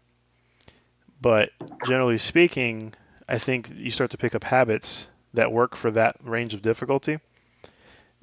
But 1.22 1.52
generally 1.82 2.18
speaking, 2.18 2.94
I 3.28 3.38
think 3.38 3.70
you 3.74 3.92
start 3.92 4.12
to 4.12 4.18
pick 4.18 4.36
up 4.36 4.44
habits 4.44 5.08
that 5.34 5.52
work 5.52 5.76
for 5.76 5.92
that 5.92 6.18
range 6.24 6.54
of 6.54 6.62
difficulty. 6.62 7.20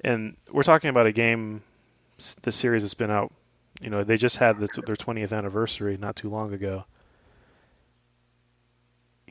And 0.03 0.35
we're 0.49 0.63
talking 0.63 0.89
about 0.89 1.07
a 1.07 1.11
game, 1.11 1.61
the 2.41 2.51
series 2.51 2.83
that's 2.83 2.93
been 2.93 3.11
out. 3.11 3.31
You 3.81 3.89
know, 3.89 4.03
they 4.03 4.17
just 4.17 4.37
had 4.37 4.59
the, 4.59 4.81
their 4.81 4.95
20th 4.95 5.35
anniversary 5.35 5.97
not 5.97 6.15
too 6.15 6.29
long 6.29 6.53
ago 6.53 6.85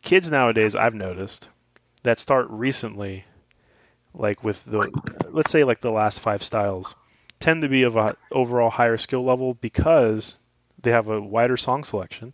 kids 0.02 0.30
nowadays 0.30 0.74
I've 0.74 0.94
noticed 0.94 1.48
that 2.02 2.18
start 2.18 2.46
recently, 2.50 3.24
like 4.14 4.42
with 4.42 4.64
the 4.64 4.90
let's 5.30 5.50
say 5.50 5.64
like 5.64 5.80
the 5.80 5.90
last 5.92 6.20
five 6.20 6.42
styles, 6.42 6.94
tend 7.40 7.62
to 7.62 7.68
be 7.68 7.82
of 7.82 7.96
a 7.96 8.16
overall 8.30 8.70
higher 8.70 8.98
skill 8.98 9.24
level 9.24 9.54
because 9.54 10.38
they 10.82 10.92
have 10.92 11.08
a 11.08 11.20
wider 11.20 11.56
song 11.56 11.84
selection. 11.84 12.32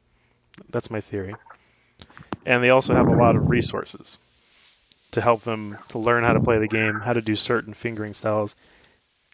That's 0.70 0.90
my 0.90 1.00
theory. 1.00 1.34
And 2.44 2.62
they 2.62 2.70
also 2.70 2.94
have 2.94 3.08
a 3.08 3.14
lot 3.14 3.36
of 3.36 3.48
resources 3.48 4.18
to 5.12 5.20
help 5.20 5.42
them 5.42 5.78
to 5.88 5.98
learn 5.98 6.24
how 6.24 6.34
to 6.34 6.40
play 6.40 6.58
the 6.58 6.68
game, 6.68 6.94
how 6.94 7.12
to 7.12 7.22
do 7.22 7.36
certain 7.36 7.72
fingering 7.72 8.14
styles. 8.14 8.54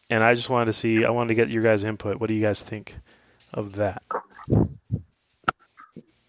And 0.09 0.23
I 0.23 0.35
just 0.35 0.49
wanted 0.49 0.67
to 0.67 0.73
see, 0.75 1.05
I 1.05 1.11
wanted 1.11 1.29
to 1.29 1.35
get 1.35 1.49
your 1.49 1.63
guys' 1.63 1.85
input. 1.85 2.21
What 2.21 2.29
do 2.29 2.35
you 2.35 2.43
guys 2.43 2.63
think 2.63 2.95
of 3.53 3.77
that? 3.77 4.03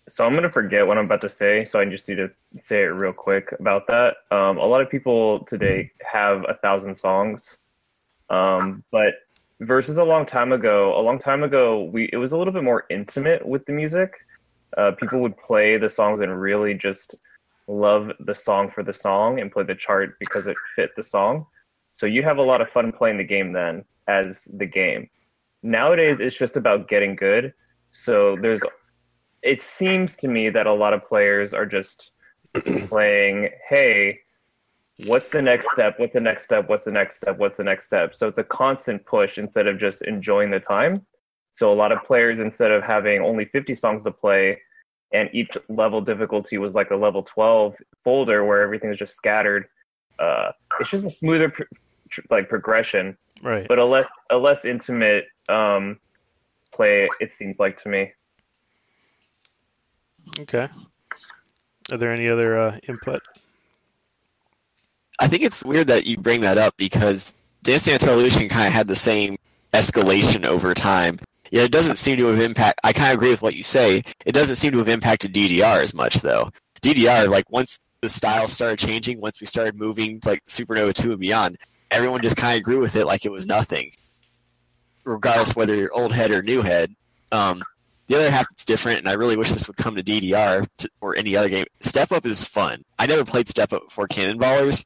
So 0.10 0.24
I'm 0.24 0.36
gonna 0.36 0.52
forget 0.52 0.86
what 0.86 0.98
I'm 0.98 1.06
about 1.06 1.22
to 1.22 1.30
say, 1.30 1.66
so 1.66 1.80
I 1.80 1.86
just 1.86 2.08
need 2.08 2.16
to 2.16 2.30
say 2.60 2.84
it 2.84 2.88
real 2.88 3.14
quick 3.14 3.52
about 3.60 3.88
that. 3.88 4.18
Um, 4.30 4.58
a 4.58 4.66
lot 4.66 4.82
of 4.82 4.90
people 4.90 5.44
today 5.46 5.92
have 6.06 6.46
a 6.48 6.54
thousand 6.54 6.96
songs, 6.96 7.58
um, 8.30 8.84
but 8.92 9.16
versus 9.66 9.98
a 9.98 10.04
long 10.04 10.26
time 10.26 10.52
ago, 10.52 11.00
a 11.00 11.02
long 11.02 11.20
time 11.20 11.44
ago, 11.44 11.84
we 11.84 12.10
it 12.14 12.18
was 12.18 12.32
a 12.32 12.38
little 12.38 12.54
bit 12.54 12.64
more 12.64 12.86
intimate 12.90 13.46
with 13.46 13.66
the 13.66 13.74
music. 13.74 14.14
Uh, 14.78 14.92
people 14.92 15.20
would 15.20 15.38
play 15.38 15.78
the 15.78 15.90
songs 15.90 16.22
and 16.22 16.42
really 16.42 16.74
just 16.74 17.16
love 17.68 18.12
the 18.20 18.36
song 18.36 18.70
for 18.70 18.84
the 18.84 18.94
song 18.94 19.40
and 19.40 19.52
play 19.52 19.64
the 19.64 19.76
chart 19.76 20.16
because 20.20 20.48
it 20.48 20.58
fit 20.76 20.92
the 20.96 21.04
song. 21.04 21.46
So 21.90 22.06
you 22.06 22.24
have 22.24 22.38
a 22.38 22.42
lot 22.42 22.62
of 22.62 22.70
fun 22.70 22.92
playing 22.92 23.18
the 23.18 23.24
game 23.24 23.54
then 23.54 23.86
as 24.08 24.48
the 24.58 24.66
game. 24.66 25.10
Nowadays, 25.62 26.20
it's 26.20 26.36
just 26.36 26.58
about 26.58 26.88
getting 26.88 27.16
good. 27.16 27.54
So 27.92 28.36
there's 28.42 28.62
it 29.44 29.62
seems 29.62 30.16
to 30.18 30.28
me 30.28 30.50
that 30.50 30.68
a 30.68 30.74
lot 30.74 30.94
of 30.94 31.08
players 31.08 31.54
are 31.54 31.66
just 31.66 32.12
playing, 32.88 33.50
hey, 33.70 34.20
what's 35.06 35.30
the 35.30 35.42
next 35.42 35.72
step? 35.72 36.00
What's 36.00 36.14
the 36.14 36.20
next 36.20 36.44
step? 36.46 36.70
What's 36.70 36.86
the 36.86 36.92
next 36.92 37.18
step? 37.18 37.38
What's 37.38 37.58
the 37.58 37.64
next 37.64 37.88
step? 37.88 38.16
So 38.16 38.28
it's 38.28 38.38
a 38.40 38.44
constant 38.44 39.06
push 39.06 39.38
instead 39.38 39.68
of 39.68 39.80
just 39.80 40.02
enjoying 40.04 40.52
the 40.52 40.60
time. 40.60 41.06
So 41.52 41.72
a 41.72 41.76
lot 41.76 41.92
of 41.92 42.04
players, 42.04 42.40
instead 42.40 42.72
of 42.72 42.84
having 42.84 43.22
only 43.22 43.46
50 43.46 43.76
songs 43.76 44.04
to 44.04 44.12
play, 44.12 44.60
and 45.12 45.30
each 45.34 45.56
level 45.70 46.02
difficulty 46.02 46.58
was 46.58 46.74
like 46.74 46.90
a 46.90 46.96
level 46.96 47.22
12 47.22 47.76
folder 48.04 48.44
where 48.46 48.62
everything 48.62 48.92
is 48.92 48.98
just 48.98 49.16
scattered. 49.16 49.66
Uh, 50.18 50.52
it's 50.80 50.90
just 50.90 51.06
a 51.06 51.10
smoother 51.10 51.50
pr- 51.50 51.64
tr- 52.10 52.22
like 52.32 52.50
progression, 52.50 53.16
Right. 53.44 53.68
but 53.68 53.78
a 53.78 53.86
less 53.86 54.08
a 54.32 54.38
less 54.38 54.66
intimate 54.66 55.26
um, 55.50 56.00
play. 56.74 57.08
It 57.20 57.32
seems 57.32 57.60
like 57.60 57.78
to 57.84 57.90
me. 57.90 58.12
Okay. 60.40 60.68
Are 61.92 61.98
there 61.98 62.12
any 62.12 62.28
other 62.30 62.58
uh, 62.58 62.78
input? 62.88 63.22
I 65.20 65.28
think 65.28 65.44
it's 65.44 65.64
weird 65.64 65.88
that 65.88 66.06
you 66.06 66.18
bring 66.18 66.42
that 66.42 66.58
up 66.58 66.76
because 66.78 67.34
Dance 67.62 67.86
Dance 67.86 68.04
Revolution 68.04 68.50
kind 68.50 68.68
of 68.68 68.74
had 68.74 68.88
the 68.88 68.96
same 68.96 69.38
escalation 69.74 70.46
over 70.46 70.74
time. 70.74 71.20
Yeah, 71.52 71.62
it 71.64 71.72
doesn't 71.72 71.98
seem 71.98 72.18
to 72.18 72.26
have 72.28 72.40
impact. 72.40 72.80
I 72.84 72.94
kind 72.94 73.12
of 73.12 73.18
agree 73.18 73.30
with 73.30 73.42
what 73.42 73.56
you 73.56 73.64
say. 73.64 74.04
It 74.26 74.32
doesn't 74.32 74.56
seem 74.56 74.72
to 74.72 74.80
have 74.80 74.90
impacted 74.90 75.34
DDR 75.34 75.82
as 75.82 75.94
much 75.94 76.16
though. 76.16 76.52
DDR, 76.82 77.30
like 77.30 77.50
once 77.52 77.80
the 78.02 78.10
style 78.10 78.48
started 78.48 78.80
changing, 78.80 79.22
once 79.22 79.40
we 79.40 79.48
started 79.48 79.78
moving 79.78 80.20
to 80.22 80.30
like 80.30 80.46
Supernova 80.48 80.94
2 80.94 81.12
and 81.12 81.20
beyond, 81.20 81.58
everyone 81.92 82.22
just 82.22 82.36
kind 82.36 82.58
of 82.58 82.64
grew 82.64 82.80
with 82.80 82.96
it 82.96 83.06
like 83.06 83.26
it 83.26 83.32
was 83.32 83.46
nothing, 83.46 83.92
regardless 85.04 85.56
whether 85.56 85.76
you're 85.76 85.94
old 85.94 86.12
head 86.12 86.32
or 86.32 86.42
new 86.42 86.62
head. 86.62 86.94
Um, 87.32 87.64
the 88.08 88.16
other 88.16 88.32
half 88.32 88.50
that's 88.50 88.66
different, 88.66 89.00
and 89.00 89.08
I 89.08 89.14
really 89.14 89.38
wish 89.38 89.52
this 89.52 89.68
would 89.68 89.78
come 89.78 89.96
to 89.96 90.04
DDR 90.04 90.68
to, 90.80 90.90
or 91.02 91.16
any 91.16 91.38
other 91.38 91.50
game. 91.50 91.66
Step 91.80 92.12
Up 92.12 92.26
is 92.26 92.44
fun. 92.44 92.84
I 93.00 93.08
never 93.08 93.24
played 93.24 93.48
Step 93.48 93.72
Up 93.72 93.84
before 93.86 94.08
Cannonballers, 94.08 94.84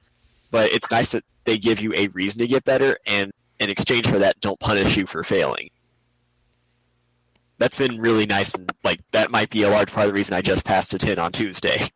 but 0.52 0.72
it's 0.72 0.90
nice 0.92 1.12
that 1.12 1.24
they 1.44 1.58
give 1.58 1.80
you 1.80 1.94
a 1.94 2.08
reason 2.10 2.40
to 2.40 2.48
get 2.48 2.64
better, 2.64 2.98
and 3.06 3.32
in 3.60 3.70
exchange 3.70 4.08
for 4.08 4.20
that, 4.20 4.40
don't 4.40 4.60
punish 4.60 4.98
you 4.98 5.06
for 5.06 5.24
failing. 5.24 5.70
That's 7.58 7.78
been 7.78 8.00
really 8.00 8.26
nice, 8.26 8.54
and 8.54 8.72
like 8.84 9.00
that 9.12 9.32
might 9.32 9.50
be 9.50 9.64
a 9.64 9.70
large 9.70 9.92
part 9.92 10.06
of 10.06 10.12
the 10.12 10.16
reason 10.16 10.36
I 10.36 10.42
just 10.42 10.64
passed 10.64 10.94
a 10.94 10.98
ten 10.98 11.18
on 11.20 11.32
Tuesday. 11.32 11.90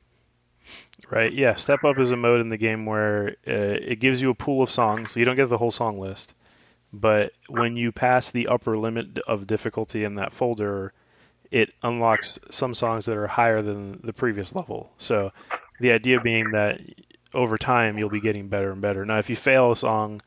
Right. 1.09 1.33
Yeah. 1.33 1.55
Step 1.55 1.83
Up 1.83 1.99
is 1.99 2.11
a 2.11 2.15
mode 2.15 2.39
in 2.39 2.49
the 2.49 2.57
game 2.57 2.85
where 2.85 3.35
uh, 3.45 3.51
it 3.81 3.99
gives 3.99 4.21
you 4.21 4.29
a 4.29 4.35
pool 4.35 4.63
of 4.63 4.71
songs. 4.71 5.11
You 5.13 5.25
don't 5.25 5.35
get 5.35 5.49
the 5.49 5.57
whole 5.57 5.71
song 5.71 5.99
list, 5.99 6.33
but 6.93 7.33
when 7.49 7.75
you 7.75 7.91
pass 7.91 8.31
the 8.31 8.47
upper 8.47 8.77
limit 8.77 9.19
of 9.27 9.45
difficulty 9.45 10.05
in 10.05 10.15
that 10.15 10.31
folder, 10.31 10.93
it 11.51 11.73
unlocks 11.83 12.39
some 12.49 12.73
songs 12.73 13.05
that 13.05 13.17
are 13.17 13.27
higher 13.27 13.61
than 13.61 13.99
the 14.03 14.13
previous 14.13 14.55
level. 14.55 14.93
So 14.97 15.33
the 15.81 15.91
idea 15.91 16.21
being 16.21 16.51
that 16.51 16.79
over 17.33 17.57
time 17.57 17.97
you'll 17.97 18.09
be 18.09 18.21
getting 18.21 18.47
better 18.47 18.71
and 18.71 18.81
better. 18.81 19.05
Now, 19.05 19.17
if 19.19 19.29
you 19.29 19.35
fail 19.35 19.71
a 19.71 19.75
song, 19.75 20.21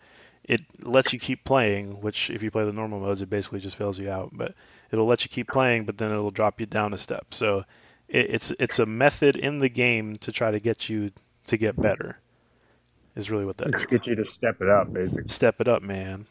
it 0.45 0.61
lets 0.83 1.12
you 1.12 1.19
keep 1.19 1.45
playing, 1.45 2.01
which 2.01 2.31
if 2.31 2.43
you 2.43 2.51
play 2.51 2.64
the 2.64 2.73
normal 2.73 3.01
modes, 3.01 3.23
it 3.23 3.31
basically 3.31 3.61
just 3.61 3.77
fails 3.77 3.99
you 3.99 4.11
out. 4.11 4.31
But 4.33 4.55
it'll 4.90 5.07
let 5.07 5.25
you 5.25 5.29
keep 5.31 5.49
playing, 5.49 5.85
but 5.85 5.97
then 5.99 6.11
it'll 6.12 6.31
drop 6.31 6.61
you 6.61 6.67
down 6.67 6.93
a 6.93 6.99
step. 6.99 7.33
So 7.33 7.64
it, 8.09 8.31
it's 8.31 8.51
it's 8.59 8.79
a 8.79 8.87
method 8.87 9.37
in 9.37 9.59
the 9.59 9.69
game 9.69 10.17
to 10.17 10.33
try 10.33 10.51
to 10.51 10.61
get 10.61 10.88
you 10.88 11.12
to 11.47 11.57
get 11.57 11.81
better. 11.81 12.19
Is 13.17 13.31
really 13.31 13.45
what 13.45 13.57
that 13.59 13.75
is. 13.75 13.81
To 13.83 13.87
get 13.87 14.07
you 14.07 14.17
to 14.17 14.25
step 14.25 14.61
it 14.61 14.69
up, 14.69 14.93
basically. 14.93 15.29
Step 15.29 15.61
it 15.61 15.69
up, 15.69 15.83
man. 15.83 16.27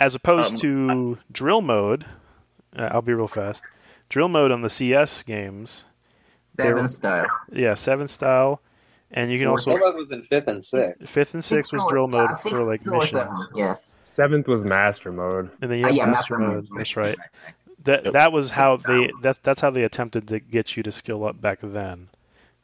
As 0.00 0.14
opposed 0.14 0.54
Um, 0.54 0.60
to 0.60 1.18
drill 1.30 1.60
mode, 1.60 2.04
uh, 2.74 2.88
I'll 2.90 3.02
be 3.02 3.12
real 3.14 3.28
fast. 3.28 3.62
Drill 4.08 4.28
mode 4.28 4.50
on 4.50 4.62
the 4.62 4.70
CS 4.70 5.22
games, 5.22 5.84
Seven 6.60 6.88
style. 6.88 7.26
yeah, 7.52 7.74
seven 7.74 8.08
style, 8.08 8.60
and 9.12 9.30
you 9.30 9.38
can 9.38 9.48
also 9.48 9.76
Solo 9.78 9.94
was 9.96 10.12
in 10.12 10.22
fifth 10.22 10.48
and 10.48 10.64
sixth. 10.64 11.08
fifth 11.08 11.34
and 11.34 11.44
sixth 11.44 11.72
was 11.72 11.84
drill 11.88 12.06
mode 12.08 12.30
I 12.30 12.38
for 12.38 12.62
like 12.64 12.80
six 12.82 12.90
or 12.92 12.98
missions, 12.98 13.48
Yeah. 13.54 13.76
Seventh 14.04 14.48
was 14.48 14.62
master 14.62 15.12
mode. 15.12 15.50
and 15.62 15.70
then 15.70 15.78
you 15.78 15.86
Uh, 15.86 15.90
yeah, 15.90 16.06
master 16.06 16.36
master 16.36 16.38
mode. 16.38 16.68
mode. 16.70 16.78
That's 16.80 16.96
right. 16.96 17.16
That 17.84 18.12
that 18.12 18.32
was 18.32 18.50
how 18.50 18.76
they 18.76 19.10
that's 19.22 19.38
that's 19.38 19.60
how 19.60 19.70
they 19.70 19.84
attempted 19.84 20.28
to 20.28 20.40
get 20.40 20.76
you 20.76 20.82
to 20.82 20.92
skill 20.92 21.24
up 21.24 21.40
back 21.40 21.60
then, 21.62 22.08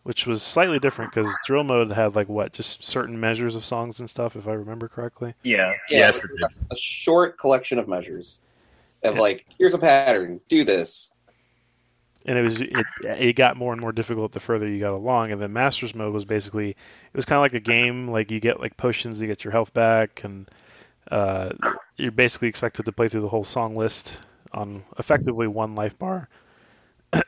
which 0.02 0.26
was 0.26 0.42
slightly 0.42 0.78
different 0.78 1.12
because 1.12 1.34
drill 1.46 1.64
mode 1.64 1.90
had 1.90 2.14
like 2.16 2.28
what 2.28 2.52
just 2.52 2.84
certain 2.84 3.18
measures 3.18 3.56
of 3.56 3.64
songs 3.64 4.00
and 4.00 4.10
stuff, 4.10 4.36
if 4.36 4.46
I 4.46 4.52
remember 4.52 4.88
correctly. 4.88 5.32
Yeah. 5.42 5.72
Yeah, 5.88 5.98
Yes, 5.98 6.22
it 6.22 6.30
was 6.30 6.42
it 6.42 6.50
a 6.70 6.76
short 6.76 7.38
collection 7.38 7.78
of 7.78 7.88
measures 7.88 8.40
of 9.02 9.14
Yeah. 9.14 9.20
like, 9.20 9.46
here's 9.56 9.72
a 9.74 9.78
pattern, 9.78 10.40
do 10.48 10.64
this. 10.64 11.12
And 12.26 12.38
it 12.38 12.50
was 12.50 12.60
it, 12.60 12.86
it 13.04 13.36
got 13.36 13.56
more 13.56 13.72
and 13.72 13.80
more 13.80 13.92
difficult 13.92 14.32
the 14.32 14.40
further 14.40 14.68
you 14.68 14.80
got 14.80 14.92
along. 14.92 15.30
And 15.30 15.40
then 15.40 15.52
masters 15.52 15.94
mode 15.94 16.12
was 16.12 16.24
basically 16.24 16.70
it 16.70 17.14
was 17.14 17.24
kind 17.24 17.36
of 17.38 17.42
like 17.42 17.54
a 17.54 17.64
game 17.64 18.08
like 18.08 18.30
you 18.30 18.40
get 18.40 18.60
like 18.60 18.76
potions 18.76 19.20
to 19.20 19.26
get 19.26 19.44
your 19.44 19.52
health 19.52 19.72
back 19.72 20.24
and 20.24 20.50
uh, 21.10 21.50
you're 21.96 22.10
basically 22.10 22.48
expected 22.48 22.84
to 22.86 22.92
play 22.92 23.08
through 23.08 23.20
the 23.20 23.28
whole 23.28 23.44
song 23.44 23.76
list 23.76 24.20
on 24.52 24.82
effectively 24.98 25.46
one 25.46 25.74
life 25.76 25.98
bar. 25.98 26.28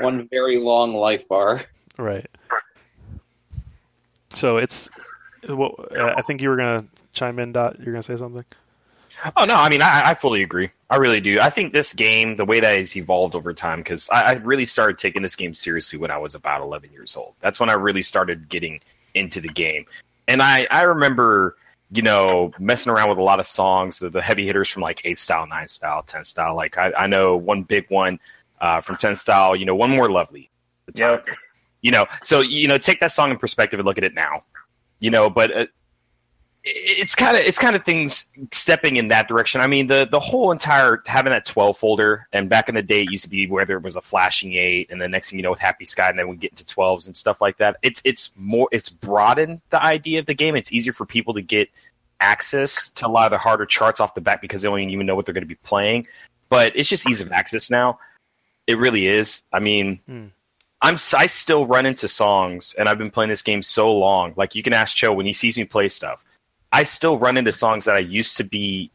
One 0.00 0.28
very 0.28 0.60
long 0.60 0.94
life 0.94 1.26
bar. 1.26 1.64
right. 1.96 2.28
So 4.28 4.58
it's 4.58 4.90
well, 5.48 5.74
uh, 5.90 6.12
i 6.16 6.22
think 6.22 6.42
you 6.42 6.50
were 6.50 6.56
gonna 6.56 6.84
chime 7.14 7.38
in 7.38 7.52
dot. 7.52 7.78
You're 7.78 7.94
gonna 7.94 8.02
say 8.02 8.16
something 8.16 8.44
Oh 9.36 9.44
no, 9.44 9.54
I 9.54 9.68
mean 9.68 9.82
I, 9.82 10.10
I 10.10 10.14
fully 10.14 10.42
agree. 10.42 10.70
I 10.88 10.96
really 10.96 11.20
do. 11.20 11.40
I 11.40 11.50
think 11.50 11.72
this 11.72 11.92
game, 11.92 12.36
the 12.36 12.44
way 12.44 12.60
that 12.60 12.78
it's 12.78 12.96
evolved 12.96 13.34
over 13.34 13.52
time, 13.52 13.80
because 13.80 14.08
I, 14.10 14.22
I 14.22 14.32
really 14.34 14.64
started 14.64 14.98
taking 14.98 15.22
this 15.22 15.34
game 15.34 15.52
seriously 15.54 15.98
when 15.98 16.10
I 16.10 16.18
was 16.18 16.34
about 16.34 16.60
11 16.60 16.92
years 16.92 17.16
old. 17.16 17.34
That's 17.40 17.58
when 17.58 17.68
I 17.68 17.72
really 17.72 18.02
started 18.02 18.48
getting 18.48 18.80
into 19.14 19.40
the 19.40 19.48
game, 19.48 19.86
and 20.28 20.42
I 20.42 20.66
I 20.70 20.82
remember 20.82 21.56
you 21.90 22.02
know 22.02 22.52
messing 22.58 22.92
around 22.92 23.08
with 23.08 23.18
a 23.18 23.22
lot 23.22 23.40
of 23.40 23.46
songs, 23.46 23.98
the, 23.98 24.10
the 24.10 24.22
heavy 24.22 24.46
hitters 24.46 24.68
from 24.68 24.82
like 24.82 25.00
eight 25.04 25.18
style, 25.18 25.46
nine 25.46 25.68
style, 25.68 26.02
ten 26.02 26.24
style. 26.24 26.54
Like 26.54 26.78
I, 26.78 26.92
I 26.92 27.06
know 27.06 27.36
one 27.36 27.62
big 27.62 27.86
one 27.88 28.18
uh, 28.60 28.80
from 28.80 28.96
ten 28.96 29.16
style. 29.16 29.56
You 29.56 29.64
know, 29.64 29.74
one 29.74 29.90
more 29.90 30.10
lovely. 30.10 30.50
at 30.86 30.94
the 30.94 31.00
time. 31.00 31.20
Yep. 31.26 31.36
You 31.82 31.90
know, 31.92 32.06
so 32.22 32.40
you 32.40 32.68
know, 32.68 32.78
take 32.78 33.00
that 33.00 33.12
song 33.12 33.30
in 33.30 33.38
perspective 33.38 33.78
and 33.78 33.86
look 33.86 33.98
at 33.98 34.04
it 34.04 34.14
now. 34.14 34.44
You 34.98 35.10
know, 35.10 35.30
but 35.30 35.56
uh, 35.56 35.66
it's 36.68 37.14
kind 37.14 37.36
of 37.36 37.44
it's 37.44 37.58
kind 37.58 37.76
of 37.76 37.84
things 37.84 38.26
stepping 38.50 38.96
in 38.96 39.08
that 39.08 39.28
direction. 39.28 39.60
I 39.60 39.68
mean, 39.68 39.86
the 39.86 40.06
the 40.10 40.18
whole 40.18 40.50
entire 40.50 41.00
having 41.06 41.30
that 41.30 41.44
twelve 41.44 41.78
folder, 41.78 42.26
and 42.32 42.48
back 42.48 42.68
in 42.68 42.74
the 42.74 42.82
day, 42.82 43.02
it 43.02 43.10
used 43.10 43.24
to 43.24 43.30
be 43.30 43.46
where 43.46 43.64
there 43.64 43.78
was 43.78 43.94
a 43.94 44.00
flashing 44.00 44.54
eight, 44.54 44.90
and 44.90 45.00
the 45.00 45.08
next 45.08 45.30
thing 45.30 45.38
you 45.38 45.44
know, 45.44 45.50
with 45.50 45.60
Happy 45.60 45.84
Sky, 45.84 46.08
and 46.08 46.18
then 46.18 46.28
we 46.28 46.36
get 46.36 46.50
into 46.50 46.66
twelves 46.66 47.06
and 47.06 47.16
stuff 47.16 47.40
like 47.40 47.58
that. 47.58 47.76
It's 47.82 48.02
it's 48.04 48.32
more 48.36 48.68
it's 48.72 48.88
broadened 48.88 49.60
the 49.70 49.82
idea 49.82 50.18
of 50.18 50.26
the 50.26 50.34
game. 50.34 50.56
It's 50.56 50.72
easier 50.72 50.92
for 50.92 51.06
people 51.06 51.34
to 51.34 51.42
get 51.42 51.68
access 52.20 52.88
to 52.90 53.06
a 53.06 53.08
lot 53.08 53.26
of 53.26 53.30
the 53.30 53.38
harder 53.38 53.66
charts 53.66 54.00
off 54.00 54.14
the 54.14 54.20
bat 54.20 54.40
because 54.40 54.62
they 54.62 54.68
don't 54.68 54.80
even 54.80 55.06
know 55.06 55.14
what 55.14 55.24
they're 55.24 55.34
going 55.34 55.44
to 55.44 55.48
be 55.48 55.54
playing. 55.56 56.08
But 56.48 56.72
it's 56.74 56.88
just 56.88 57.08
ease 57.08 57.20
of 57.20 57.30
access 57.30 57.70
now. 57.70 58.00
It 58.66 58.78
really 58.78 59.06
is. 59.06 59.42
I 59.52 59.60
mean, 59.60 60.00
Hmm. 60.06 60.26
I'm 60.82 60.96
I 61.16 61.26
still 61.26 61.66
run 61.66 61.86
into 61.86 62.08
songs, 62.08 62.74
and 62.78 62.88
I've 62.88 62.98
been 62.98 63.10
playing 63.10 63.30
this 63.30 63.42
game 63.42 63.62
so 63.62 63.94
long. 63.94 64.34
Like 64.36 64.54
you 64.54 64.62
can 64.62 64.72
ask 64.72 64.96
Joe 64.96 65.12
when 65.12 65.26
he 65.26 65.32
sees 65.32 65.56
me 65.56 65.64
play 65.64 65.88
stuff. 65.88 66.24
I 66.76 66.82
still 66.82 67.18
run 67.18 67.38
into 67.38 67.52
songs 67.52 67.86
that 67.86 67.96
I 67.96 68.00
used 68.00 68.36
to 68.36 68.44
be 68.44 68.90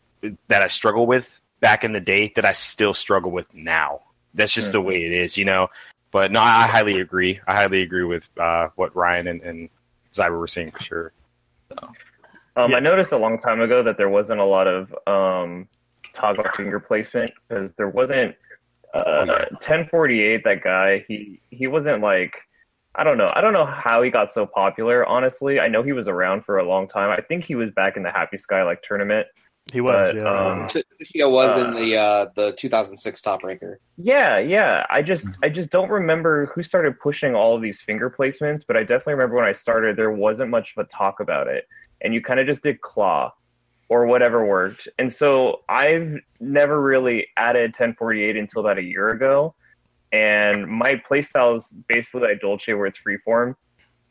that 0.50 0.62
I 0.62 0.68
struggle 0.68 1.08
with 1.08 1.40
back 1.62 1.84
in 1.84 1.94
the 1.94 2.00
day 2.00 2.32
that 2.36 2.46
I 2.46 2.52
still 2.52 2.94
struggle 2.94 3.32
with 3.32 3.52
now. 3.56 4.02
That's 4.36 4.54
just 4.54 4.72
the 4.72 4.82
way 4.82 5.04
it 5.04 5.12
is, 5.12 5.36
you 5.36 5.46
know. 5.46 5.68
But 6.12 6.32
no, 6.32 6.42
I 6.42 6.68
highly 6.68 7.02
agree. 7.02 7.40
I 7.48 7.56
highly 7.56 7.82
agree 7.82 8.04
with 8.04 8.30
uh, 8.40 8.68
what 8.76 8.96
Ryan 8.96 9.28
and, 9.30 9.42
and 9.42 9.70
Cyber 10.14 10.38
were 10.38 10.48
saying 10.48 10.74
for 10.74 10.84
sure. 10.84 11.14
Um, 12.56 12.70
Yeah. 12.70 12.78
I 12.78 12.80
noticed 12.82 13.14
a 13.14 13.18
long 13.18 13.40
time 13.40 13.62
ago 13.62 13.82
that 13.82 13.98
there 13.98 14.10
wasn't 14.10 14.42
a 14.42 14.46
lot 14.46 14.68
of 14.68 14.94
um, 15.08 15.68
toggle 16.14 16.46
finger 16.56 16.80
placement 16.80 17.34
because 17.48 17.74
there 17.74 17.90
wasn't 17.90 18.36
uh, 18.94 19.26
1048. 19.26 20.44
That 20.44 20.62
guy, 20.64 21.04
he 21.08 21.42
he 21.50 21.66
wasn't 21.66 22.04
like 22.04 22.36
I 22.96 23.04
don't 23.04 23.18
know. 23.18 23.32
I 23.34 23.42
don't 23.42 23.54
know 23.54 23.66
how 23.66 24.02
he 24.02 24.10
got 24.10 24.32
so 24.32 24.46
popular. 24.46 25.06
Honestly, 25.06 25.60
I 25.60 25.70
know 25.70 25.82
he 25.82 25.94
was 25.94 26.08
around 26.08 26.44
for 26.44 26.58
a 26.58 26.68
long 26.68 26.88
time. 26.88 27.10
I 27.10 27.22
think 27.22 27.46
he 27.46 27.56
was 27.56 27.72
back 27.72 27.96
in 27.96 28.04
the 28.04 28.12
Happy 28.12 28.38
Sky 28.38 28.64
like 28.64 28.82
tournament. 28.82 29.28
he 29.72 29.80
was 29.80 30.12
But, 30.12 30.16
yeah 30.16 30.46
was 30.46 30.54
um, 30.54 30.68
it. 30.76 30.86
Tushio 31.00 31.32
was 31.32 31.56
Uh, 31.56 31.66
in 31.66 31.74
the 31.76 31.96
uh, 31.96 32.26
the 32.36 32.52
2006 32.54 33.22
top 33.22 33.44
ranker. 33.44 33.80
Yeah, 33.98 34.40
yeah. 34.40 34.86
I 34.90 35.02
just 35.02 35.28
I 35.42 35.50
just 35.50 35.70
don't 35.70 35.90
remember 35.90 36.48
who 36.48 36.64
started 36.64 37.00
pushing 37.00 37.34
all 37.34 37.56
of 37.56 37.62
these 37.62 37.82
finger 37.82 38.10
placements, 38.10 38.64
but 38.68 38.76
I 38.76 38.82
definitely 38.82 39.14
remember 39.14 39.38
when 39.38 39.46
I 39.46 39.54
started 39.54 39.96
there 39.96 40.12
wasn't 40.12 40.50
much 40.50 40.74
of 40.76 40.86
a 40.86 40.90
talk 40.90 41.22
about 41.22 41.48
it. 41.48 41.68
And 42.02 42.14
you 42.14 42.22
kind 42.22 42.40
of 42.40 42.48
just 42.48 42.64
did 42.64 42.82
claw 42.82 43.32
or 43.88 44.06
whatever 44.06 44.46
worked. 44.46 44.88
And 45.00 45.12
so 45.12 45.62
I've 45.70 46.18
never 46.40 46.82
really 46.82 47.28
added 47.38 47.72
1048 47.72 48.38
until 48.38 48.62
about 48.62 48.78
a 48.78 48.84
year 48.84 49.10
ago. 49.10 49.54
And 50.12 50.68
my 50.68 51.02
playstyle 51.10 51.58
is 51.58 51.74
basically 51.88 52.30
like 52.30 52.42
Dolce 52.42 52.74
where 52.74 52.86
it's 52.86 53.00
freeform. 53.00 53.56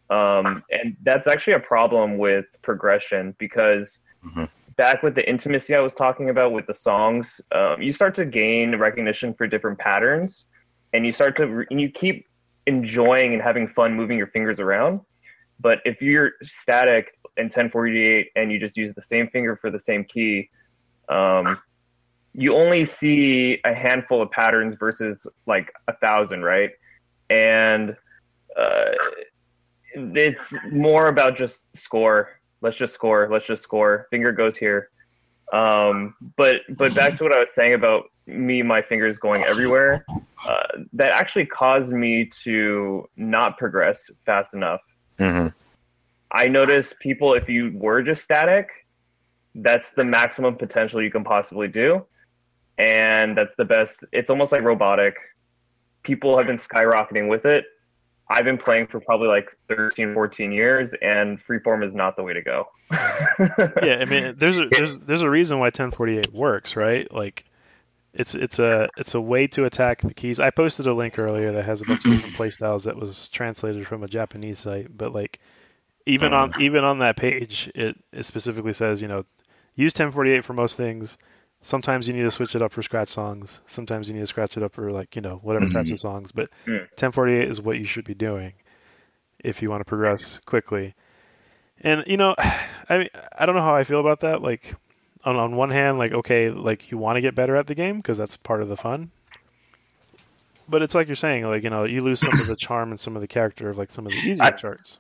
Um, 0.08 0.64
and 0.70 0.96
that's 1.02 1.26
actually 1.26 1.52
a 1.52 1.60
problem 1.60 2.18
with 2.18 2.46
progression 2.62 3.34
because 3.38 4.00
Mhm. 4.24 4.48
back 4.76 5.02
with 5.02 5.14
the 5.14 5.28
intimacy 5.28 5.74
I 5.74 5.80
was 5.80 5.94
talking 5.94 6.30
about 6.30 6.52
with 6.52 6.66
the 6.66 6.74
songs, 6.74 7.40
um, 7.52 7.80
you 7.80 7.92
start 7.92 8.14
to 8.16 8.24
gain 8.24 8.76
recognition 8.76 9.34
for 9.34 9.46
different 9.46 9.78
patterns, 9.78 10.46
and 10.92 11.06
you 11.06 11.12
start 11.12 11.36
to 11.36 11.46
re- 11.46 11.66
and 11.70 11.80
you 11.80 11.90
keep 11.90 12.26
enjoying 12.66 13.32
and 13.32 13.42
having 13.42 13.68
fun 13.68 13.94
moving 13.94 14.18
your 14.18 14.28
fingers 14.28 14.60
around. 14.60 15.00
But 15.60 15.80
if 15.84 16.00
you're 16.00 16.32
static 16.42 17.18
in 17.36 17.50
1048 17.50 18.30
and 18.36 18.50
you 18.50 18.58
just 18.58 18.76
use 18.76 18.94
the 18.94 19.02
same 19.02 19.28
finger 19.28 19.56
for 19.56 19.70
the 19.70 19.78
same 19.78 20.04
key, 20.04 20.50
um, 21.08 21.58
you 22.34 22.54
only 22.54 22.84
see 22.84 23.60
a 23.64 23.74
handful 23.74 24.22
of 24.22 24.30
patterns 24.30 24.76
versus 24.78 25.26
like 25.46 25.72
a 25.88 25.96
thousand, 25.96 26.42
right? 26.42 26.70
And 27.28 27.96
uh, 28.56 28.90
it's 29.94 30.52
more 30.70 31.08
about 31.08 31.36
just 31.36 31.66
score. 31.76 32.40
Let's 32.60 32.76
just 32.76 32.94
score. 32.94 33.28
Let's 33.30 33.46
just 33.46 33.62
score. 33.62 34.06
Finger 34.10 34.32
goes 34.32 34.56
here. 34.56 34.90
Um, 35.52 36.14
but 36.36 36.56
but 36.76 36.94
back 36.94 37.16
to 37.16 37.24
what 37.24 37.34
I 37.34 37.40
was 37.40 37.52
saying 37.52 37.74
about 37.74 38.04
me, 38.26 38.62
my 38.62 38.82
fingers 38.82 39.18
going 39.18 39.42
everywhere. 39.44 40.04
Uh, 40.46 40.62
that 40.92 41.12
actually 41.12 41.46
caused 41.46 41.90
me 41.90 42.30
to 42.44 43.08
not 43.16 43.58
progress 43.58 44.10
fast 44.24 44.54
enough. 44.54 44.80
Mm-hmm. 45.18 45.48
I 46.32 46.46
noticed 46.46 46.98
people, 47.00 47.34
if 47.34 47.48
you 47.48 47.72
were 47.74 48.02
just 48.02 48.22
static, 48.22 48.68
that's 49.56 49.90
the 49.90 50.04
maximum 50.04 50.54
potential 50.56 51.02
you 51.02 51.10
can 51.10 51.24
possibly 51.24 51.68
do. 51.68 52.06
And 52.80 53.36
that's 53.36 53.54
the 53.56 53.64
best. 53.64 54.04
It's 54.12 54.30
almost 54.30 54.52
like 54.52 54.62
robotic. 54.62 55.16
People 56.02 56.38
have 56.38 56.46
been 56.46 56.56
skyrocketing 56.56 57.28
with 57.28 57.44
it. 57.44 57.66
I've 58.28 58.44
been 58.44 58.58
playing 58.58 58.86
for 58.86 59.00
probably 59.00 59.28
like 59.28 59.48
13, 59.68 60.14
14 60.14 60.52
years, 60.52 60.94
and 61.02 61.38
freeform 61.44 61.84
is 61.84 61.94
not 61.94 62.16
the 62.16 62.22
way 62.22 62.32
to 62.32 62.42
go. 62.42 62.68
yeah, 62.90 63.98
I 64.00 64.04
mean, 64.04 64.34
there's 64.38 64.58
a, 64.60 64.68
there's, 64.70 64.98
there's 65.04 65.22
a 65.22 65.28
reason 65.28 65.58
why 65.58 65.66
1048 65.66 66.32
works, 66.32 66.76
right? 66.76 67.12
Like, 67.12 67.44
it's 68.12 68.34
it's 68.34 68.58
a 68.58 68.88
it's 68.96 69.14
a 69.14 69.20
way 69.20 69.46
to 69.48 69.64
attack 69.66 70.00
the 70.00 70.14
keys. 70.14 70.40
I 70.40 70.50
posted 70.50 70.86
a 70.86 70.94
link 70.94 71.18
earlier 71.18 71.52
that 71.52 71.64
has 71.64 71.82
a 71.82 71.84
bunch 71.84 72.04
of 72.04 72.12
different 72.12 72.36
playstyles 72.36 72.84
that 72.84 72.96
was 72.96 73.28
translated 73.28 73.86
from 73.86 74.02
a 74.02 74.08
Japanese 74.08 74.58
site, 74.58 74.96
but 74.96 75.12
like 75.12 75.38
even 76.06 76.32
on 76.32 76.52
hmm. 76.52 76.62
even 76.62 76.82
on 76.82 77.00
that 77.00 77.16
page, 77.16 77.70
it, 77.74 77.96
it 78.12 78.24
specifically 78.24 78.72
says 78.72 79.00
you 79.00 79.08
know 79.08 79.24
use 79.76 79.92
1048 79.92 80.44
for 80.44 80.54
most 80.54 80.76
things. 80.76 81.18
Sometimes 81.62 82.08
you 82.08 82.14
need 82.14 82.22
to 82.22 82.30
switch 82.30 82.54
it 82.54 82.62
up 82.62 82.72
for 82.72 82.82
scratch 82.82 83.10
songs. 83.10 83.60
Sometimes 83.66 84.08
you 84.08 84.14
need 84.14 84.20
to 84.20 84.26
scratch 84.26 84.56
it 84.56 84.62
up 84.62 84.72
for 84.72 84.90
like 84.90 85.14
you 85.16 85.22
know 85.22 85.36
whatever 85.42 85.66
Mhm. 85.66 85.74
types 85.74 85.90
of 85.92 85.98
songs. 85.98 86.32
But 86.32 86.48
Mm. 86.66 86.88
1048 86.96 87.48
is 87.48 87.60
what 87.60 87.78
you 87.78 87.84
should 87.84 88.04
be 88.04 88.14
doing 88.14 88.52
if 89.38 89.60
you 89.62 89.70
want 89.70 89.80
to 89.80 89.84
progress 89.84 90.38
quickly. 90.46 90.94
And 91.82 92.04
you 92.06 92.16
know, 92.16 92.34
I 92.88 92.98
mean, 92.98 93.08
I 93.36 93.46
don't 93.46 93.54
know 93.56 93.62
how 93.62 93.74
I 93.74 93.84
feel 93.84 94.00
about 94.00 94.20
that. 94.20 94.40
Like, 94.42 94.74
on 95.24 95.36
on 95.36 95.54
one 95.54 95.70
hand, 95.70 95.98
like 95.98 96.12
okay, 96.12 96.50
like 96.50 96.90
you 96.90 96.96
want 96.98 97.16
to 97.16 97.20
get 97.20 97.34
better 97.34 97.56
at 97.56 97.66
the 97.66 97.74
game 97.74 97.96
because 97.96 98.16
that's 98.16 98.36
part 98.38 98.62
of 98.62 98.68
the 98.68 98.76
fun. 98.76 99.10
But 100.68 100.82
it's 100.82 100.94
like 100.94 101.08
you're 101.08 101.16
saying, 101.16 101.44
like 101.44 101.62
you 101.64 101.70
know, 101.70 101.84
you 101.84 102.00
lose 102.00 102.20
some 102.20 102.38
of 102.40 102.46
the 102.46 102.56
charm 102.56 102.90
and 102.90 102.98
some 103.00 103.16
of 103.16 103.22
the 103.22 103.28
character 103.28 103.68
of 103.70 103.76
like 103.76 103.90
some 103.90 104.06
of 104.06 104.12
the 104.12 104.18
easier 104.18 104.36
I- 104.42 104.50
charts. 104.52 104.98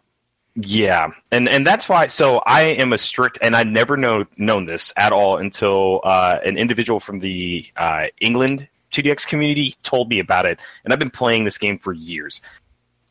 Yeah, 0.56 1.10
and 1.30 1.48
and 1.48 1.66
that's 1.66 1.88
why. 1.88 2.08
So 2.08 2.38
I 2.44 2.62
am 2.62 2.92
a 2.92 2.98
strict, 2.98 3.38
and 3.40 3.54
I 3.54 3.62
never 3.62 3.96
know 3.96 4.24
known 4.36 4.66
this 4.66 4.92
at 4.96 5.12
all 5.12 5.36
until 5.38 6.00
uh, 6.04 6.38
an 6.44 6.58
individual 6.58 6.98
from 6.98 7.20
the 7.20 7.66
uh, 7.76 8.06
England 8.20 8.66
2DX 8.90 9.26
community 9.26 9.74
told 9.82 10.08
me 10.10 10.18
about 10.18 10.46
it, 10.46 10.58
and 10.84 10.92
I've 10.92 10.98
been 10.98 11.10
playing 11.10 11.44
this 11.44 11.58
game 11.58 11.78
for 11.78 11.92
years. 11.92 12.40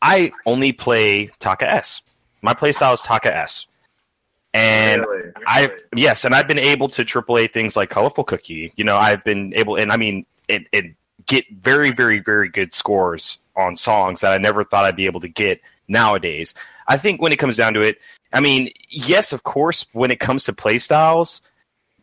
I 0.02 0.32
only 0.46 0.72
play 0.72 1.30
Taka 1.40 1.70
S. 1.72 2.02
My 2.42 2.54
playstyle 2.54 2.94
is 2.94 3.00
Taka 3.00 3.34
S, 3.34 3.66
and 4.54 5.02
Really? 5.02 5.32
I 5.46 5.70
yes, 5.94 6.24
and 6.24 6.34
I've 6.34 6.48
been 6.48 6.58
able 6.58 6.88
to 6.90 7.04
AAA 7.04 7.52
things 7.52 7.76
like 7.76 7.90
Colorful 7.90 8.24
Cookie. 8.24 8.72
You 8.76 8.84
know, 8.84 8.96
I've 8.96 9.24
been 9.24 9.52
able, 9.54 9.76
and 9.76 9.90
I 9.90 9.96
mean, 9.96 10.26
it, 10.48 10.66
it 10.72 10.94
get 11.26 11.44
very, 11.62 11.90
very, 11.90 12.20
very 12.20 12.48
good 12.48 12.74
scores 12.74 13.38
on 13.56 13.76
songs 13.76 14.20
that 14.20 14.32
I 14.32 14.38
never 14.38 14.64
thought 14.64 14.84
I'd 14.84 14.96
be 14.96 15.06
able 15.06 15.20
to 15.20 15.28
get 15.28 15.60
nowadays. 15.90 16.54
I 16.88 16.96
think 16.96 17.20
when 17.20 17.32
it 17.32 17.38
comes 17.38 17.56
down 17.56 17.74
to 17.74 17.82
it, 17.82 17.98
I 18.32 18.40
mean, 18.40 18.72
yes, 18.88 19.32
of 19.32 19.42
course, 19.42 19.84
when 19.92 20.10
it 20.10 20.20
comes 20.20 20.44
to 20.44 20.52
playstyles, 20.52 21.40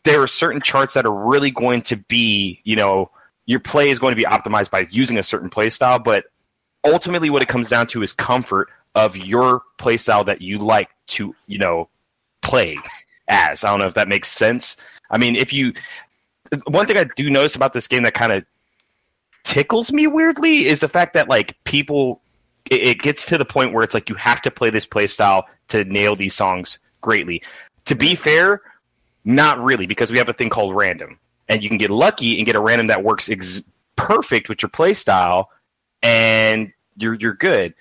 there 0.04 0.21
are 0.21 0.28
certain 0.28 0.62
charts 0.62 0.93
that 0.93 1.06
are 1.06 1.13
really 1.13 1.52
going 1.52 1.82
to 1.84 1.95
be, 1.95 2.62
you 2.63 2.76
know, 2.76 3.10
your 3.45 3.60
play 3.60 3.89
is 3.89 3.97
going 3.97 4.12
to 4.12 4.15
be 4.15 4.26
optimized 4.26 4.69
by 4.69 4.88
using 4.91 5.17
a 5.17 5.23
certain 5.23 5.50
playstyle, 5.50 6.04
but 6.04 6.26
ultimately 6.84 7.30
what 7.30 7.41
it 7.41 7.47
comes 7.47 7.69
down 7.69 7.88
to 7.88 8.04
is 8.04 8.13
comfort 8.13 8.69
of 8.95 9.15
your 9.15 9.62
playstyle 9.80 10.26
that 10.26 10.41
you 10.41 10.60
like 10.60 10.89
to, 11.08 11.34
you 11.47 11.58
know, 11.58 11.89
play 12.41 12.78
as. 13.28 13.63
I 13.63 13.69
don't 13.69 13.80
know 13.80 13.88
if 13.88 13.93
that 13.93 14.08
makes 14.08 14.30
sense. 14.30 14.78
I 15.10 15.17
mean, 15.17 15.36
if 15.36 15.54
you 15.54 15.73
one 16.65 16.88
thing 16.88 16.97
I 16.97 17.06
do 17.15 17.30
notice 17.30 17.56
about 17.56 17.73
this 17.73 17.88
game 17.88 18.04
that 18.04 18.13
kind 18.13 18.32
of 18.32 18.45
tickles 19.43 19.91
me 19.91 20.08
weirdly 20.08 20.65
is 20.65 20.80
the 20.80 20.89
fact 20.89 21.13
that 21.13 21.28
like 21.28 21.56
people 21.63 22.21
it, 22.71 22.88
it 22.88 22.99
gets 23.01 23.25
to 23.27 23.38
the 23.38 23.45
point 23.45 23.73
where 23.73 23.84
it's 23.84 23.93
like 23.93 24.10
you 24.10 24.15
have 24.15 24.41
to 24.43 24.51
play 24.51 24.69
this 24.69 24.86
play 24.86 25.08
style 25.08 25.45
to 25.69 25.84
nail 25.86 26.15
these 26.15 26.36
songs 26.36 26.77
greatly. 27.01 27.41
To 27.86 27.95
be 27.95 28.15
fair, 28.15 28.62
not 29.25 29.62
really 29.63 29.86
because 29.86 30.12
we 30.12 30.17
have 30.17 30.30
a 30.30 30.34
thing 30.34 30.49
called 30.49 30.75
random 30.75 31.19
and 31.49 31.63
you 31.63 31.69
can 31.69 31.77
get 31.77 31.89
lucky 31.89 32.38
and 32.38 32.45
get 32.45 32.56
a 32.56 32.62
random 32.62 32.88
that 32.88 33.03
works 33.03 33.30
ex- 33.30 33.62
perfect 33.95 34.49
with 34.49 34.62
your 34.62 34.69
play 34.69 34.93
style 34.93 35.49
and 36.03 36.71
you're 36.95 37.15
you're 37.15 37.34
good. 37.34 37.73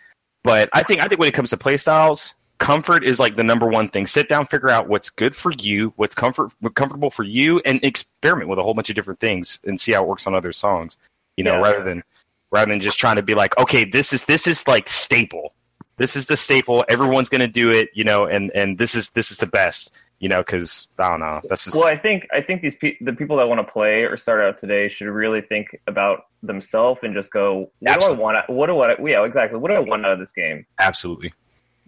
But 0.42 0.68
I 0.72 0.82
think 0.82 1.00
I 1.00 1.08
think 1.08 1.18
when 1.20 1.28
it 1.28 1.34
comes 1.34 1.50
to 1.50 1.56
play 1.56 1.76
styles, 1.76 2.34
comfort 2.58 3.04
is 3.04 3.18
like 3.18 3.36
the 3.36 3.44
number 3.44 3.66
one 3.66 3.88
thing. 3.88 4.06
Sit 4.06 4.28
down, 4.28 4.46
figure 4.46 4.70
out 4.70 4.88
what's 4.88 5.10
good 5.10 5.34
for 5.34 5.52
you, 5.52 5.92
what's 5.96 6.14
comfort 6.14 6.52
what's 6.60 6.74
comfortable 6.74 7.10
for 7.10 7.24
you, 7.24 7.60
and 7.64 7.82
experiment 7.82 8.48
with 8.48 8.58
a 8.58 8.62
whole 8.62 8.74
bunch 8.74 8.90
of 8.90 8.96
different 8.96 9.20
things 9.20 9.58
and 9.64 9.80
see 9.80 9.92
how 9.92 10.02
it 10.02 10.08
works 10.08 10.26
on 10.26 10.34
other 10.34 10.52
songs. 10.52 10.96
You 11.36 11.44
know, 11.44 11.54
Yeah. 11.54 11.60
rather 11.70 11.82
than 11.82 12.02
rather 12.50 12.70
than 12.70 12.80
just 12.80 12.98
trying 12.98 13.16
to 13.16 13.22
be 13.22 13.34
like, 13.34 13.56
okay, 13.58 13.84
this 13.84 14.12
is 14.12 14.24
this 14.24 14.46
is 14.46 14.66
like 14.66 14.88
staple. 14.88 15.54
This 15.98 16.14
is 16.16 16.26
the 16.26 16.36
staple. 16.36 16.84
Everyone's 16.88 17.28
gonna 17.28 17.48
do 17.48 17.70
it. 17.70 17.88
You 17.94 18.04
know, 18.04 18.26
and 18.26 18.50
and 18.54 18.78
this 18.78 18.94
is 18.94 19.10
this 19.10 19.30
is 19.30 19.38
the 19.38 19.46
best. 19.46 19.90
You 20.18 20.30
know, 20.30 20.38
because 20.38 20.88
I 20.98 21.10
don't 21.10 21.20
know. 21.20 21.42
That's 21.46 21.64
just 21.64 21.76
Well, 21.76 21.86
I 21.86 21.98
think 21.98 22.26
I 22.32 22.40
think 22.40 22.62
these 22.62 22.74
pe- 22.74 22.96
the 23.02 23.12
people 23.12 23.36
that 23.36 23.48
want 23.48 23.66
to 23.66 23.70
play 23.70 24.04
or 24.04 24.16
start 24.16 24.40
out 24.40 24.56
today 24.56 24.88
should 24.88 25.08
really 25.08 25.42
think 25.42 25.78
about 25.86 26.28
themselves 26.42 27.00
and 27.02 27.12
just 27.14 27.30
go, 27.30 27.70
what 27.80 27.90
Absolutely. 27.96 28.16
do 28.16 28.22
I 28.22 28.24
want? 28.24 28.50
What 28.50 28.66
do 28.68 28.80
I? 28.80 28.96
Yeah, 29.10 29.24
exactly. 29.26 29.58
What 29.58 29.68
do 29.70 29.74
I 29.74 29.80
want 29.80 30.06
out 30.06 30.12
of 30.12 30.18
this 30.18 30.32
game? 30.32 30.64
absolutely. 30.78 31.34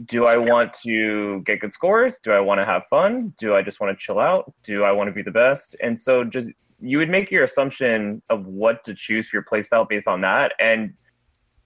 Do 0.04 0.26
I 0.26 0.36
want 0.36 0.74
to 0.84 1.40
get 1.46 1.60
good 1.60 1.72
scores? 1.72 2.18
Do 2.22 2.30
I 2.32 2.38
want 2.38 2.60
to 2.60 2.64
have 2.66 2.82
fun? 2.88 3.32
Do 3.38 3.54
I 3.56 3.62
just 3.62 3.80
want 3.80 3.98
to 3.98 4.04
chill 4.04 4.20
out? 4.20 4.52
Do 4.62 4.84
I 4.84 4.92
want 4.92 5.08
to 5.08 5.12
be 5.12 5.22
the 5.22 5.30
best? 5.32 5.74
And 5.82 5.98
so, 5.98 6.22
just 6.22 6.50
you 6.80 6.98
would 6.98 7.10
make 7.10 7.30
your 7.30 7.44
assumption 7.44 8.22
of 8.30 8.46
what 8.46 8.84
to 8.84 8.94
choose 8.94 9.28
for 9.28 9.36
your 9.36 9.44
playstyle 9.44 9.88
based 9.88 10.08
on 10.08 10.20
that, 10.22 10.52
and 10.58 10.94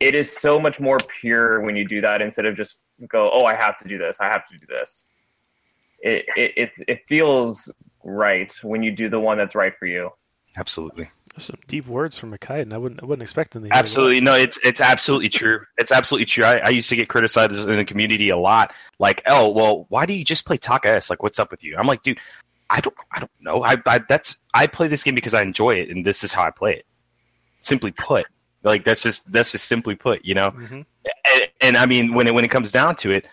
it 0.01 0.15
is 0.15 0.31
so 0.33 0.59
much 0.59 0.81
more 0.81 0.99
pure 1.21 1.61
when 1.61 1.77
you 1.77 1.87
do 1.87 2.01
that 2.01 2.21
instead 2.21 2.45
of 2.45 2.57
just 2.57 2.79
go, 3.09 3.31
oh, 3.33 3.45
I 3.45 3.55
have 3.55 3.79
to 3.81 3.89
do 3.89 3.99
this. 3.99 4.17
I 4.21 4.27
have 4.27 4.49
to 4.49 4.59
do 4.59 4.67
this. 4.69 5.05
It 6.01 6.25
it 6.37 6.53
it, 6.57 6.71
it 6.89 7.01
feels 7.09 7.71
right 8.03 8.53
when 8.63 8.83
you 8.83 8.91
do 8.91 9.09
the 9.09 9.21
one 9.21 9.39
that's 9.39 9.55
right 9.55 9.73
for 9.79 9.87
you. 9.87 10.11
Absolutely. 10.57 11.09
Some 11.39 11.57
deep 11.67 11.87
words 11.87 12.19
from 12.19 12.37
Makaiden. 12.37 12.75
I 12.75 12.79
wouldn't 12.79 13.03
I 13.03 13.07
wouldn't 13.07 13.23
expect 13.23 13.53
them 13.53 13.63
to 13.63 13.69
hear 13.69 13.75
that. 13.75 13.85
Absolutely. 13.85 14.21
No, 14.21 14.35
it's 14.35 14.59
it's 14.63 14.83
absolutely 14.83 15.31
true. 15.31 15.61
It's 15.79 15.91
absolutely 15.91 16.27
true. 16.27 16.45
I, 16.45 16.59
I 16.59 16.69
used 16.69 16.91
to 16.91 16.97
get 16.97 17.09
criticized 17.09 17.53
in 17.53 17.77
the 17.77 17.85
community 17.87 18.29
a 18.29 18.37
lot. 18.37 18.75
Like, 18.99 19.23
oh, 19.27 19.49
well, 19.49 19.87
why 19.89 20.05
do 20.05 20.13
you 20.13 20.25
just 20.25 20.45
play 20.45 20.59
Taka 20.59 20.91
S? 20.91 21.09
Like, 21.09 21.23
what's 21.23 21.39
up 21.39 21.51
with 21.51 21.65
you? 21.65 21.77
I'm 21.79 21.87
like, 21.87 22.03
dude, 22.03 22.19
I 22.73 22.81
don't 22.81 22.97
I 23.13 23.19
don't 23.21 23.31
know. 23.41 23.63
I, 23.63 23.77
I 23.87 23.99
that's 24.09 24.37
I 24.55 24.67
play 24.67 24.89
this 24.89 25.03
game 25.05 25.15
because 25.15 25.35
I 25.35 25.43
enjoy 25.43 25.71
it, 25.73 25.91
and 25.91 26.05
this 26.07 26.25
is 26.25 26.33
how 26.33 26.43
I 26.43 26.51
play 26.51 26.73
it. 26.77 26.87
Simply 27.61 27.93
put, 27.93 28.27
like 28.63 28.85
that's 28.85 29.03
just 29.03 29.31
that's 29.31 29.53
just 29.53 29.67
simply 29.67 29.95
put. 29.95 30.25
You 30.25 30.35
know, 30.35 30.51
Mhm. 30.53 30.85
and, 31.33 31.43
and 31.61 31.77
I 31.77 31.87
mean, 31.87 32.15
when 32.15 32.27
it 32.27 32.35
when 32.35 32.45
it 32.45 32.51
comes 32.51 32.73
down 32.73 32.97
to 32.97 33.11
it, 33.11 33.27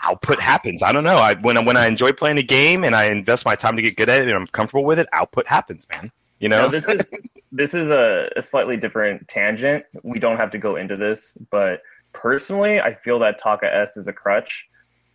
output 0.00 0.40
happens. 0.40 0.82
I 0.82 0.92
don't 0.92 1.04
know. 1.04 1.16
I 1.16 1.34
when 1.34 1.56
I- 1.56 1.62
when 1.64 1.76
I 1.76 1.86
enjoy 1.86 2.12
playing 2.12 2.38
a 2.38 2.42
game 2.42 2.84
and 2.84 2.94
I 2.96 3.04
invest 3.06 3.44
my 3.44 3.54
time 3.56 3.76
to 3.76 3.82
get 3.82 3.96
good 3.96 4.08
at 4.08 4.20
it 4.22 4.26
and 4.28 4.36
I'm 4.36 4.46
comfortable 4.48 4.84
with 4.84 4.98
it, 4.98 5.06
output 5.12 5.46
happens, 5.46 5.86
man. 5.90 6.10
You 6.40 6.48
know, 6.48 6.62
Now, 6.62 6.68
this 6.68 6.84
is 6.84 7.00
this 7.52 7.74
is 7.74 7.90
a, 7.90 8.28
a 8.36 8.42
slightly 8.42 8.76
different 8.76 9.28
tangent. 9.28 9.84
We 10.02 10.18
don't 10.18 10.36
have 10.38 10.50
to 10.52 10.58
go 10.58 10.76
into 10.76 10.96
this, 10.96 11.32
but 11.50 11.82
personally, 12.12 12.80
I 12.80 12.94
feel 12.94 13.18
that 13.20 13.40
Taka 13.40 13.72
S 13.74 13.96
is 13.96 14.06
a 14.08 14.12
crutch. 14.12 14.66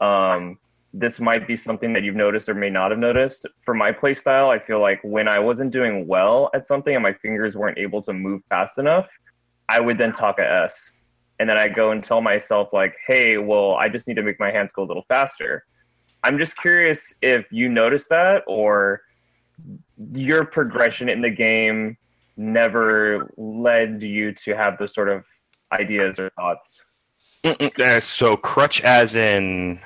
Um, 0.01 0.58
this 0.93 1.19
might 1.19 1.47
be 1.47 1.56
something 1.56 1.91
that 1.93 2.03
you've 2.03 2.15
noticed 2.15 2.47
or 2.47 2.53
may 2.53 2.69
not 2.69 2.91
have 2.91 2.99
noticed. 2.99 3.47
For 3.65 3.73
my 3.73 3.91
play 3.91 4.13
style, 4.13 4.49
I 4.49 4.60
feel 4.60 4.79
like 4.79 4.99
when 5.03 5.27
I 5.27 5.39
wasn't 5.39 5.71
doing 5.71 6.08
well 6.08 6.51
at 6.53 6.67
something 6.67 6.93
and 6.93 7.01
my 7.01 7.13
fingers 7.13 7.56
weren't 7.56 7.79
able 7.79 8.01
to 8.03 8.13
move 8.13 8.41
fast 8.47 8.77
enough, 8.77 9.10
I 9.69 9.79
would 9.79 9.97
then 9.97 10.12
Taka 10.12 10.43
S. 10.43 10.91
And 11.39 11.49
then 11.49 11.58
I 11.58 11.67
go 11.67 11.91
and 11.91 12.03
tell 12.03 12.21
myself, 12.21 12.69
like, 12.73 12.95
hey, 13.08 13.38
well, 13.38 13.73
I 13.73 13.89
just 13.89 14.08
need 14.08 14.13
to 14.15 14.21
make 14.21 14.39
my 14.39 14.51
hands 14.51 14.69
go 14.71 14.84
a 14.84 14.86
little 14.86 15.06
faster. 15.08 15.65
I'm 16.23 16.38
just 16.38 16.56
curious 16.58 17.12
if 17.23 17.45
you 17.51 17.69
notice 17.69 18.08
that 18.10 18.43
or 18.45 19.01
your 20.13 20.45
progression 20.45 21.10
in 21.10 21.21
the 21.21 21.29
game 21.29 21.97
never 22.38 23.32
led 23.36 24.01
you 24.01 24.32
to 24.32 24.56
have 24.56 24.77
those 24.77 24.93
sort 24.93 25.10
of 25.10 25.23
ideas 25.71 26.19
or 26.19 26.29
thoughts. 26.32 26.79
Uh, 27.43 27.99
so 27.99 28.38
crutch 28.38 28.82
as 28.82 29.15
in 29.15 29.82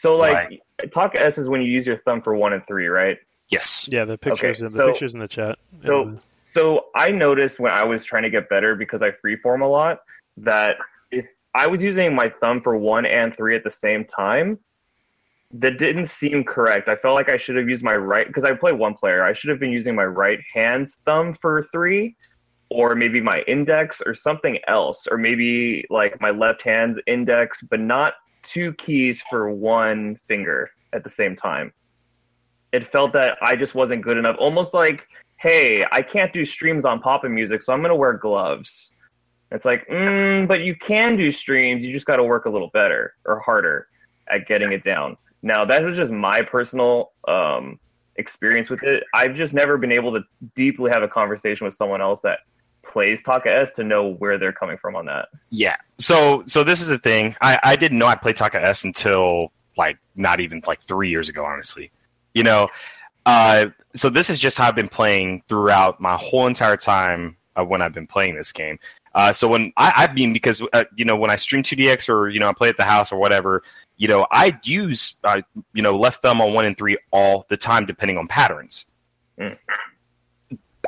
So, 0.00 0.16
like, 0.16 0.62
Taka 0.92 1.24
S 1.24 1.36
is 1.36 1.46
when 1.48 1.60
you 1.60 1.70
use 1.70 1.86
your 1.86 1.98
thumb 1.98 2.22
for 2.22 2.34
one 2.34 2.52
and 2.54 2.64
three, 2.66 2.86
right? 2.86 3.18
yes. 3.48 3.88
Yeah, 3.90 4.04
the 4.04 4.16
pictures 4.16 4.62
Okay, 4.62 4.66
in 4.66 4.72
the 4.72 4.78
so- 4.78 4.86
pictures 4.88 5.14
in 5.14 5.20
the 5.20 5.28
chat. 5.28 5.58
so- 5.84 6.02
And, 6.02 6.20
So 6.52 6.86
I 6.96 7.10
noticed 7.10 7.58
when 7.60 7.70
I 7.72 7.84
was 7.84 8.04
trying 8.04 8.22
to 8.24 8.30
get 8.30 8.48
better 8.48 8.74
because 8.74 9.02
I 9.02 9.10
freeform 9.12 9.60
a 9.62 9.66
lot 9.66 10.00
that 10.38 10.76
if 11.12 11.26
I 11.54 11.66
was 11.66 11.82
using 11.82 12.14
my 12.14 12.28
thumb 12.40 12.60
for 12.60 12.76
one 12.76 13.04
and 13.06 13.36
three 13.36 13.54
at 13.56 13.62
the 13.64 13.70
same 13.70 14.04
time, 14.04 14.58
that 15.52 15.78
didn't 15.78 16.06
seem 16.06 16.44
correct. 16.44 16.88
I 16.88 16.94
felt 16.96 17.14
like 17.14 17.28
I 17.28 17.36
should 17.36 17.56
have 17.56 17.68
used 17.68 17.82
my 17.84 17.94
right 17.94 18.26
because 18.26 18.44
I 18.44 18.52
play 18.54 18.72
one 18.72 18.94
player. 18.94 19.22
I 19.24 19.32
should 19.32 19.50
have 19.50 19.58
been 19.60 19.70
using 19.72 19.94
my 19.94 20.04
right 20.04 20.38
hand's 20.54 20.96
thumb 21.04 21.34
for 21.34 21.68
three, 21.72 22.16
or 22.68 22.94
maybe 22.94 23.20
my 23.20 23.42
index 23.48 24.00
or 24.06 24.14
something 24.14 24.58
else, 24.68 25.06
or 25.10 25.18
maybe 25.18 25.84
like 25.90 26.20
my 26.20 26.30
left 26.30 26.62
hand's 26.62 26.98
index, 27.06 27.62
but 27.62 27.80
not 27.80 28.14
two 28.42 28.72
keys 28.74 29.22
for 29.28 29.50
one 29.50 30.18
finger 30.28 30.70
at 30.92 31.04
the 31.04 31.10
same 31.10 31.36
time. 31.36 31.72
It 32.72 32.90
felt 32.92 33.12
that 33.14 33.36
I 33.42 33.56
just 33.56 33.74
wasn't 33.74 34.02
good 34.02 34.16
enough. 34.16 34.36
Almost 34.38 34.74
like 34.74 35.06
hey, 35.40 35.86
I 35.90 36.02
can't 36.02 36.32
do 36.34 36.44
streams 36.44 36.84
on 36.84 37.00
pop'n 37.00 37.30
music, 37.30 37.62
so 37.62 37.72
I'm 37.72 37.80
going 37.80 37.88
to 37.88 37.96
wear 37.96 38.12
gloves. 38.12 38.90
It's 39.50 39.64
like, 39.64 39.88
mm, 39.88 40.46
but 40.46 40.60
you 40.60 40.76
can 40.76 41.16
do 41.16 41.32
streams. 41.32 41.84
You 41.84 41.92
just 41.94 42.06
got 42.06 42.16
to 42.16 42.24
work 42.24 42.44
a 42.44 42.50
little 42.50 42.68
better 42.74 43.14
or 43.24 43.40
harder 43.40 43.88
at 44.28 44.46
getting 44.46 44.70
it 44.72 44.84
down. 44.84 45.16
Now, 45.42 45.64
that 45.64 45.82
was 45.82 45.96
just 45.96 46.12
my 46.12 46.42
personal 46.42 47.12
um, 47.26 47.80
experience 48.16 48.68
with 48.68 48.82
it. 48.82 49.02
I've 49.14 49.34
just 49.34 49.54
never 49.54 49.78
been 49.78 49.92
able 49.92 50.12
to 50.12 50.20
deeply 50.54 50.90
have 50.90 51.02
a 51.02 51.08
conversation 51.08 51.64
with 51.64 51.74
someone 51.74 52.02
else 52.02 52.20
that 52.20 52.40
plays 52.90 53.22
Taka 53.22 53.50
S 53.50 53.72
to 53.74 53.84
know 53.84 54.14
where 54.14 54.38
they're 54.38 54.52
coming 54.52 54.76
from 54.76 54.96
on 54.96 55.06
that. 55.06 55.28
Yeah. 55.50 55.76
So 55.98 56.44
so 56.46 56.64
this 56.64 56.80
is 56.80 56.88
the 56.88 56.98
thing. 56.98 57.36
I, 57.40 57.58
I 57.62 57.76
didn't 57.76 57.98
know 57.98 58.06
I 58.06 58.16
played 58.16 58.36
Taka 58.36 58.62
S 58.62 58.84
until 58.84 59.52
like 59.76 59.98
not 60.16 60.40
even 60.40 60.62
like 60.66 60.82
three 60.82 61.10
years 61.10 61.28
ago, 61.28 61.44
honestly. 61.44 61.90
You 62.34 62.44
know, 62.44 62.68
uh, 63.26 63.66
so 63.94 64.08
this 64.08 64.30
is 64.30 64.38
just 64.38 64.58
how 64.58 64.68
I've 64.68 64.76
been 64.76 64.88
playing 64.88 65.42
throughout 65.48 66.00
my 66.00 66.16
whole 66.16 66.46
entire 66.46 66.76
time 66.76 67.36
of 67.56 67.68
when 67.68 67.82
I've 67.82 67.92
been 67.94 68.06
playing 68.06 68.36
this 68.36 68.52
game. 68.52 68.78
Uh, 69.14 69.32
so 69.32 69.48
when 69.48 69.72
I, 69.76 70.08
I 70.08 70.12
mean 70.12 70.32
because 70.32 70.62
uh, 70.72 70.84
you 70.96 71.04
know 71.04 71.16
when 71.16 71.30
I 71.30 71.36
stream 71.36 71.62
2DX 71.62 72.08
or 72.08 72.28
you 72.28 72.38
know 72.38 72.48
I 72.48 72.52
play 72.52 72.68
at 72.68 72.76
the 72.76 72.84
house 72.84 73.12
or 73.12 73.18
whatever, 73.18 73.62
you 73.96 74.08
know 74.08 74.26
I 74.30 74.58
use 74.62 75.14
uh, 75.24 75.42
you 75.72 75.82
know 75.82 75.98
left 75.98 76.22
thumb 76.22 76.40
on 76.40 76.52
one 76.52 76.64
and 76.64 76.76
three 76.76 76.98
all 77.10 77.46
the 77.48 77.56
time 77.56 77.86
depending 77.86 78.18
on 78.18 78.28
patterns. 78.28 78.86
Mm. 79.38 79.56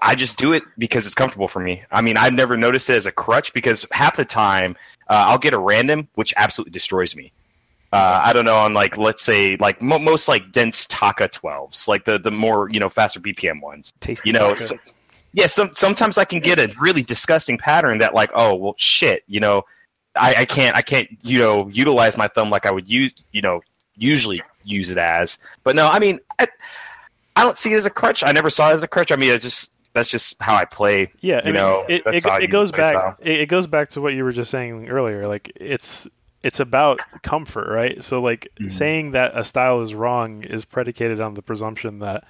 I 0.05 0.17
just 0.17 0.37
do 0.37 0.53
it 0.53 0.65
because 0.77 1.07
it's 1.07 1.15
comfortable 1.15 1.47
for 1.47 1.61
me. 1.61 1.85
I 1.91 2.03
mean, 2.03 2.17
I've 2.17 2.33
never 2.33 2.57
noticed 2.57 2.91
it 2.91 2.97
as 2.97 3.07
a 3.07 3.13
crutch 3.13 3.53
because 3.55 3.87
half 3.93 4.17
the 4.17 4.25
time 4.25 4.77
uh, 5.09 5.25
I'll 5.29 5.39
get 5.39 5.55
a 5.55 5.59
random, 5.59 6.09
which 6.17 6.35
absolutely 6.37 6.73
destroys 6.73 7.15
me. 7.15 7.33
Uh, 7.93 8.21
I 8.25 8.33
don't 8.33 8.45
know 8.47 8.57
on 8.57 8.75
like 8.75 8.97
let's 8.97 9.23
say 9.23 9.57
like 9.61 9.81
mo- 9.83 9.99
most 9.99 10.27
like 10.27 10.51
dense 10.51 10.87
Taka 10.87 11.29
twelves, 11.29 11.87
like 11.87 12.05
the 12.05 12.19
the 12.19 12.31
more 12.31 12.69
you 12.71 12.81
know 12.81 12.89
faster 12.89 13.21
BPM 13.21 13.61
ones. 13.61 13.93
tasty 14.01 14.31
You 14.31 14.33
know, 14.33 14.57
so- 14.57 14.79
yeah, 15.35 15.47
some 15.47 15.71
sometimes 15.75 16.19
I 16.19 16.25
can 16.25 16.41
get 16.41 16.59
a 16.59 16.73
really 16.81 17.03
disgusting 17.03 17.59
pattern 17.59 17.99
that 17.99 18.13
like, 18.15 18.31
oh 18.35 18.55
well, 18.55 18.75
shit, 18.79 19.23
you 19.27 19.41
know, 19.41 19.63
I, 20.17 20.35
I 20.39 20.45
can't 20.47 20.75
I 20.77 20.83
can't 20.83 21.09
you 21.23 21.39
know 21.39 21.69
utilize 21.69 22.17
my 22.17 22.29
thumb 22.29 22.51
like 22.51 22.67
I 22.67 22.71
would 22.71 22.89
use 22.89 23.13
you 23.31 23.43
know 23.43 23.61
usually 23.97 24.43
use 24.65 24.91
it 24.91 24.99
as. 24.99 25.39
But 25.63 25.77
no, 25.77 25.89
I 25.89 25.99
mean, 25.99 26.21
I, 26.39 26.49
I 27.37 27.45
don't 27.45 27.59
see 27.59 27.73
it 27.73 27.77
as 27.77 27.87
a 27.87 27.91
crutch. 27.91 28.23
I 28.25 28.33
never 28.33 28.51
saw 28.51 28.71
it 28.71 28.75
as 28.75 28.83
a 28.83 28.89
crutch. 28.89 29.13
I 29.13 29.17
mean, 29.17 29.31
it's 29.33 29.45
just 29.45 29.71
that's 29.93 30.09
just 30.09 30.37
how 30.41 30.55
I 30.57 30.65
play. 30.65 31.11
Yeah, 31.21 31.41
I 31.43 31.45
mean, 31.47 31.55
know, 31.55 31.85
it, 31.89 32.03
it, 32.07 32.25
it 32.25 32.51
goes 32.51 32.71
back. 32.73 32.97
style. 32.97 33.17
It, 33.21 33.47
goes 33.49 33.67
back 33.67 33.89
to 33.91 34.01
what 34.01 34.15
you 34.15 34.25
were 34.25 34.33
just 34.33 34.51
saying 34.51 34.89
earlier. 34.89 35.27
Like 35.27 35.53
it's 35.57 36.09
it's 36.43 36.61
about 36.61 37.01
comfort, 37.23 37.69
right? 37.71 38.03
So 38.03 38.21
like 38.23 38.49
Mhm. 38.61 38.71
saying 38.71 39.11
that 39.13 39.33
a 39.37 39.45
style 39.45 39.81
is 39.83 39.95
wrong 39.95 40.45
is 40.45 40.65
predicated 40.65 41.21
on 41.21 41.35
the 41.35 41.43
presumption 41.43 42.01
that 42.01 42.25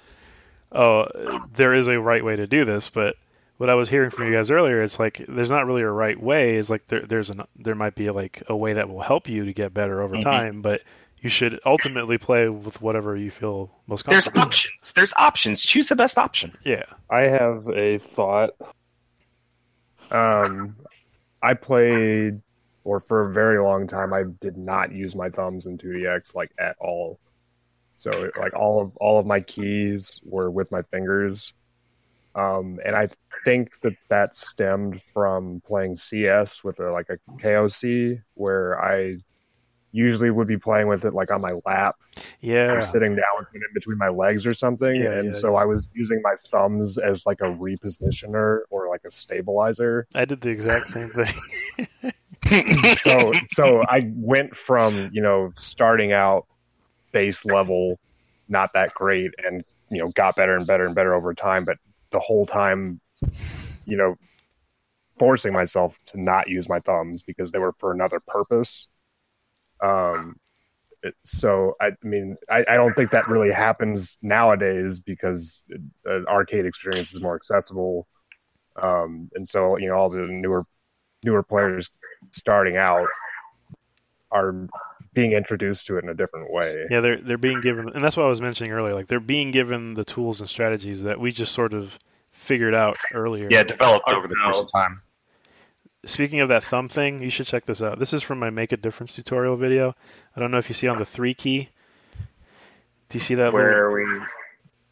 oh 0.71 1.05
there 1.53 1.73
is 1.73 1.87
a 1.87 1.99
right 1.99 2.23
way 2.23 2.35
to 2.35 2.47
do 2.47 2.65
this, 2.65 2.89
but 2.89 3.15
what 3.57 3.69
I 3.69 3.75
was 3.75 3.87
hearing 3.87 4.09
from 4.09 4.25
you 4.27 4.33
guys 4.33 4.49
earlier, 4.51 4.81
it's 4.81 4.99
like 4.99 5.23
there's 5.27 5.51
not 5.51 5.65
really 5.67 5.83
a 5.83 5.89
right 5.89 6.19
way. 6.19 6.55
It's 6.55 6.69
like 6.69 6.85
there 6.87 7.01
there's 7.01 7.29
an 7.29 7.43
there 7.55 7.75
might 7.75 7.95
be 7.95 8.09
like 8.09 8.43
a 8.47 8.55
way 8.55 8.73
that 8.73 8.89
will 8.89 9.01
help 9.01 9.29
you 9.29 9.45
to 9.45 9.53
get 9.53 9.73
better 9.73 10.01
over 10.01 10.17
Mhm. 10.17 10.23
time, 10.23 10.61
but 10.61 10.81
you 11.23 11.29
should 11.29 11.61
ultimately 11.65 12.17
play 12.17 12.49
with 12.49 12.81
whatever 12.81 13.15
you 13.15 13.31
feel 13.31 13.71
most 13.87 14.03
comfortable. 14.03 14.35
There's 14.35 14.45
options. 14.45 14.91
There's 14.93 15.13
options. 15.17 15.61
Choose 15.61 15.87
the 15.87 15.95
best 15.95 16.17
option. 16.17 16.55
Yeah. 16.65 16.83
I 17.09 17.21
have 17.21 17.69
a 17.69 17.97
thought. 17.99 18.49
Um, 20.11 20.75
I 21.41 21.53
played, 21.53 22.41
or 22.83 22.99
for 22.99 23.21
a 23.21 23.31
very 23.31 23.63
long 23.63 23.87
time, 23.87 24.13
I 24.13 24.23
did 24.41 24.57
not 24.57 24.91
use 24.91 25.15
my 25.15 25.29
thumbs 25.29 25.65
in 25.65 25.77
2DX 25.77 26.35
like 26.35 26.51
at 26.59 26.75
all. 26.81 27.19
So 27.93 28.29
like 28.37 28.53
all 28.53 28.81
of 28.81 28.97
all 28.97 29.17
of 29.17 29.25
my 29.25 29.39
keys 29.39 30.19
were 30.25 30.51
with 30.51 30.71
my 30.71 30.81
fingers, 30.81 31.53
um, 32.35 32.79
and 32.83 32.95
I 32.95 33.07
think 33.45 33.69
that 33.81 33.93
that 34.09 34.35
stemmed 34.35 35.01
from 35.13 35.61
playing 35.65 35.97
CS 35.97 36.63
with 36.63 36.79
a, 36.79 36.91
like 36.91 37.09
a 37.09 37.19
KOC 37.37 38.19
where 38.33 38.83
I 38.83 39.17
usually 39.93 40.31
would 40.31 40.47
be 40.47 40.57
playing 40.57 40.87
with 40.87 41.05
it 41.05 41.13
like 41.13 41.31
on 41.31 41.39
my 41.39 41.53
lap 41.65 41.95
Yeah. 42.41 42.73
or 42.73 42.81
sitting 42.81 43.15
down 43.15 43.25
with 43.37 43.47
it 43.53 43.57
in 43.57 43.73
between 43.73 43.97
my 43.97 44.09
legs 44.09 44.45
or 44.45 44.53
something. 44.53 44.95
Yeah, 45.01 45.11
and 45.11 45.33
yeah, 45.33 45.39
so 45.39 45.55
I 45.55 45.63
was 45.65 45.87
using 45.93 46.19
my 46.23 46.33
thumbs 46.51 46.97
as 46.97 47.25
like 47.25 47.39
a 47.41 47.45
repositioner 47.45 48.61
or 48.71 48.89
like 48.89 49.01
a 49.05 49.11
stabilizer. 49.11 50.07
I 50.15 50.25
did 50.25 50.41
the 50.41 50.49
exact 50.49 50.87
same 50.87 51.09
thing. 51.09 52.11
so 52.97 53.31
so 53.51 53.83
I 53.87 54.11
went 54.15 54.57
from, 54.57 55.09
you 55.13 55.21
know, 55.21 55.51
starting 55.55 56.11
out 56.11 56.47
base 57.11 57.45
level 57.45 57.99
not 58.49 58.73
that 58.73 58.93
great 58.93 59.31
and, 59.45 59.63
you 59.89 59.99
know, 59.99 60.09
got 60.09 60.35
better 60.35 60.55
and 60.57 60.67
better 60.67 60.85
and 60.85 60.93
better 60.95 61.13
over 61.13 61.33
time, 61.33 61.63
but 61.63 61.77
the 62.11 62.19
whole 62.19 62.45
time, 62.45 62.99
you 63.85 63.95
know, 63.95 64.15
forcing 65.17 65.53
myself 65.53 65.99
to 66.07 66.21
not 66.21 66.49
use 66.49 66.67
my 66.67 66.79
thumbs 66.79 67.23
because 67.23 67.51
they 67.51 67.59
were 67.59 67.73
for 67.79 67.91
another 67.93 68.19
purpose. 68.19 68.87
Um, 69.83 70.37
so 71.25 71.75
I, 71.81 71.87
I 71.87 72.07
mean, 72.07 72.37
I, 72.49 72.63
I 72.67 72.75
don't 72.75 72.95
think 72.95 73.11
that 73.11 73.27
really 73.27 73.51
happens 73.51 74.17
nowadays 74.21 74.99
because 74.99 75.63
the 76.03 76.25
arcade 76.27 76.65
experience 76.65 77.13
is 77.13 77.21
more 77.21 77.35
accessible. 77.35 78.07
Um, 78.81 79.29
and 79.35 79.47
so 79.47 79.77
you 79.77 79.89
know, 79.89 79.95
all 79.95 80.09
the 80.09 80.27
newer 80.27 80.63
newer 81.23 81.43
players 81.43 81.89
starting 82.31 82.77
out 82.77 83.07
are 84.31 84.67
being 85.13 85.33
introduced 85.33 85.87
to 85.87 85.97
it 85.97 86.03
in 86.03 86.09
a 86.09 86.15
different 86.15 86.51
way. 86.51 86.85
Yeah, 86.89 87.01
they're 87.01 87.21
they're 87.21 87.37
being 87.37 87.61
given, 87.61 87.89
and 87.89 88.03
that's 88.03 88.17
what 88.17 88.25
I 88.25 88.29
was 88.29 88.41
mentioning 88.41 88.71
earlier. 88.71 88.95
Like 88.95 89.07
they're 89.07 89.19
being 89.19 89.51
given 89.51 89.93
the 89.93 90.05
tools 90.05 90.39
and 90.39 90.49
strategies 90.49 91.03
that 91.03 91.19
we 91.19 91.31
just 91.31 91.53
sort 91.53 91.73
of 91.73 91.99
figured 92.31 92.73
out 92.73 92.97
earlier. 93.13 93.47
Yeah, 93.51 93.63
developed 93.63 94.07
over 94.07 94.27
the 94.27 94.35
course 94.35 94.59
of 94.59 94.71
time. 94.71 95.01
Speaking 96.05 96.41
of 96.41 96.49
that 96.49 96.63
thumb 96.63 96.89
thing, 96.89 97.21
you 97.21 97.29
should 97.29 97.45
check 97.45 97.65
this 97.65 97.81
out. 97.81 97.97
This 97.97 98.13
is 98.13 98.23
from 98.23 98.39
my 98.39 98.49
Make 98.49 98.73
a 98.73 98.77
Difference 98.77 99.15
tutorial 99.15 99.55
video. 99.55 99.95
I 100.35 100.39
don't 100.39 100.51
know 100.51 100.57
if 100.57 100.69
you 100.69 100.73
see 100.73 100.87
on 100.87 100.99
the 100.99 101.05
three 101.05 101.33
key. 101.33 101.69
Do 103.09 103.17
you 103.17 103.21
see 103.21 103.35
that? 103.35 103.53
Where 103.53 103.87
little- 103.87 104.09
are 104.09 104.19
we? 104.19 104.25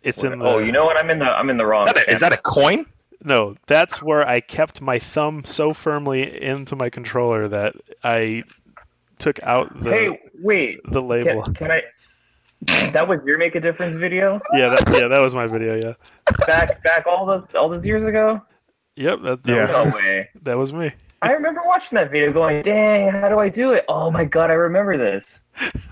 It's 0.04 0.24
in 0.24 0.34
oh, 0.34 0.38
the. 0.38 0.46
Oh, 0.46 0.58
you 0.60 0.72
know 0.72 0.86
what? 0.86 0.98
I'm 0.98 1.10
in 1.10 1.20
the 1.20 1.26
I'm 1.26 1.50
in 1.50 1.58
the 1.58 1.66
wrong. 1.66 1.88
Is 1.88 1.94
that 1.94 2.08
a, 2.08 2.12
is 2.12 2.20
that 2.22 2.34
a 2.34 2.38
coin? 2.38 2.86
No, 3.24 3.56
that's 3.68 4.02
where 4.02 4.28
I 4.28 4.40
kept 4.40 4.82
my 4.82 5.00
thumb 5.00 5.44
so 5.44 5.74
firmly 5.74 6.42
into 6.42 6.76
my 6.76 6.90
controller 6.90 7.48
that 7.50 7.76
I 8.04 8.44
took 9.20 9.44
out 9.44 9.84
the 9.84 9.90
hey, 9.90 10.20
wait. 10.40 10.80
the 10.90 11.02
label. 11.02 11.44
Can, 11.44 11.54
can 11.54 11.72
I? 11.72 11.82
That 12.92 13.08
was 13.08 13.20
your 13.26 13.38
make 13.38 13.56
a 13.56 13.60
difference 13.60 13.96
video 13.96 14.40
Yeah, 14.54 14.76
that, 14.76 15.02
yeah, 15.02 15.08
that 15.08 15.20
was 15.20 15.34
my 15.34 15.48
video. 15.48 15.76
Yeah. 15.76 15.94
back 16.46 16.84
back 16.84 17.08
all 17.08 17.26
those 17.26 17.46
all 17.56 17.70
those 17.70 17.86
years 17.86 18.06
ago. 18.06 18.42
Yep, 19.02 19.22
that, 19.24 19.44
that, 19.44 19.52
Yeah. 19.52 19.66
No 19.66 19.86
was, 19.86 19.94
way. 19.94 20.30
that 20.44 20.58
was 20.58 20.74
me. 20.74 20.92
I 21.22 21.32
remember 21.34 21.62
watching 21.66 21.98
that 21.98 22.10
video, 22.12 22.32
going, 22.34 22.62
"Dang, 22.64 23.12
how 23.12 23.30
do 23.30 23.38
I 23.40 23.50
do 23.50 23.72
it? 23.74 23.86
Oh 23.88 24.10
my 24.12 24.26
god, 24.26 24.50
I 24.50 24.54
remember 24.54 24.98
this." 24.98 25.42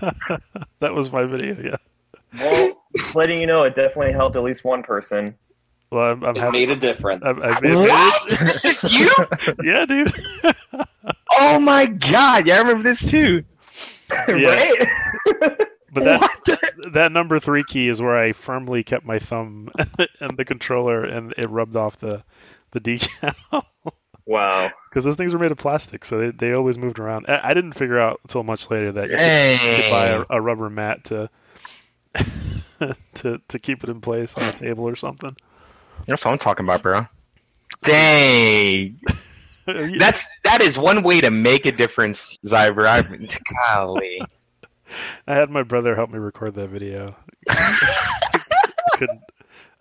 that 0.80 0.94
was 0.94 1.12
my 1.12 1.24
video. 1.24 1.56
Yeah. 1.62 1.76
Well, 2.40 2.82
letting 3.14 3.40
you 3.40 3.46
know, 3.46 3.62
it 3.64 3.74
definitely 3.74 4.12
helped 4.12 4.36
at 4.36 4.42
least 4.42 4.64
one 4.64 4.82
person. 4.82 5.34
Well, 5.90 6.12
I'm, 6.12 6.24
I'm 6.24 6.36
It 6.36 6.40
happy. 6.40 6.52
made 6.58 6.70
a 6.70 6.76
difference. 6.76 7.22
I've, 7.24 7.40
I've 7.42 7.62
made 7.62 7.74
What? 7.74 8.30
This 8.40 8.64
is 8.64 8.82
you? 9.00 9.10
yeah, 9.64 9.84
dude. 9.86 10.12
Oh 11.38 11.58
my 11.58 11.86
god! 11.86 12.46
Yeah, 12.46 12.56
I 12.56 12.58
remember 12.60 12.82
this 12.84 13.08
too. 13.10 13.44
right? 14.28 14.88
But 15.92 16.04
that 16.04 16.30
the- 16.46 16.90
that 16.92 17.12
number 17.12 17.38
three 17.38 17.62
key 17.64 17.88
is 17.88 18.00
where 18.00 18.16
I 18.16 18.32
firmly 18.32 18.82
kept 18.82 19.04
my 19.04 19.18
thumb 19.18 19.70
and 20.20 20.36
the 20.36 20.44
controller, 20.44 21.04
and 21.04 21.34
it 21.36 21.48
rubbed 21.50 21.76
off 21.76 21.98
the 21.98 22.22
the 22.72 22.80
decal 22.80 23.62
wow. 24.26 24.70
because 24.88 25.04
those 25.04 25.16
things 25.16 25.32
were 25.32 25.38
made 25.38 25.52
of 25.52 25.58
plastic, 25.58 26.04
so 26.04 26.18
they, 26.18 26.30
they 26.30 26.52
always 26.52 26.78
moved 26.78 26.98
around. 26.98 27.26
I, 27.28 27.50
I 27.50 27.54
didn't 27.54 27.72
figure 27.72 27.98
out 27.98 28.20
until 28.24 28.42
much 28.42 28.70
later 28.70 28.92
that 28.92 29.10
you 29.10 29.16
could, 29.16 29.68
you 29.68 29.82
could 29.82 29.90
buy 29.90 30.06
a, 30.08 30.24
a 30.30 30.40
rubber 30.40 30.70
mat 30.70 31.04
to 31.04 31.30
to 33.14 33.40
to 33.48 33.58
keep 33.58 33.84
it 33.84 33.90
in 33.90 34.00
place 34.00 34.36
on 34.36 34.44
a 34.44 34.52
table 34.52 34.88
or 34.88 34.96
something. 34.96 35.36
That's 36.06 36.24
what 36.24 36.32
I'm 36.32 36.38
talking 36.38 36.64
about, 36.64 36.82
bro. 36.82 37.06
Dang. 37.82 39.00
That's 39.66 40.28
that 40.44 40.60
is 40.60 40.78
one 40.78 41.02
way 41.02 41.20
to 41.20 41.30
make 41.30 41.66
a 41.66 41.72
difference, 41.72 42.38
Cyber. 42.44 42.86
I 42.86 43.02
golly. 43.66 44.20
I 45.26 45.34
had 45.34 45.50
my 45.50 45.62
brother 45.62 45.94
help 45.94 46.10
me 46.10 46.18
record 46.18 46.54
that 46.54 46.68
video. 46.68 47.14
I 47.48 48.40
couldn't 48.94 49.20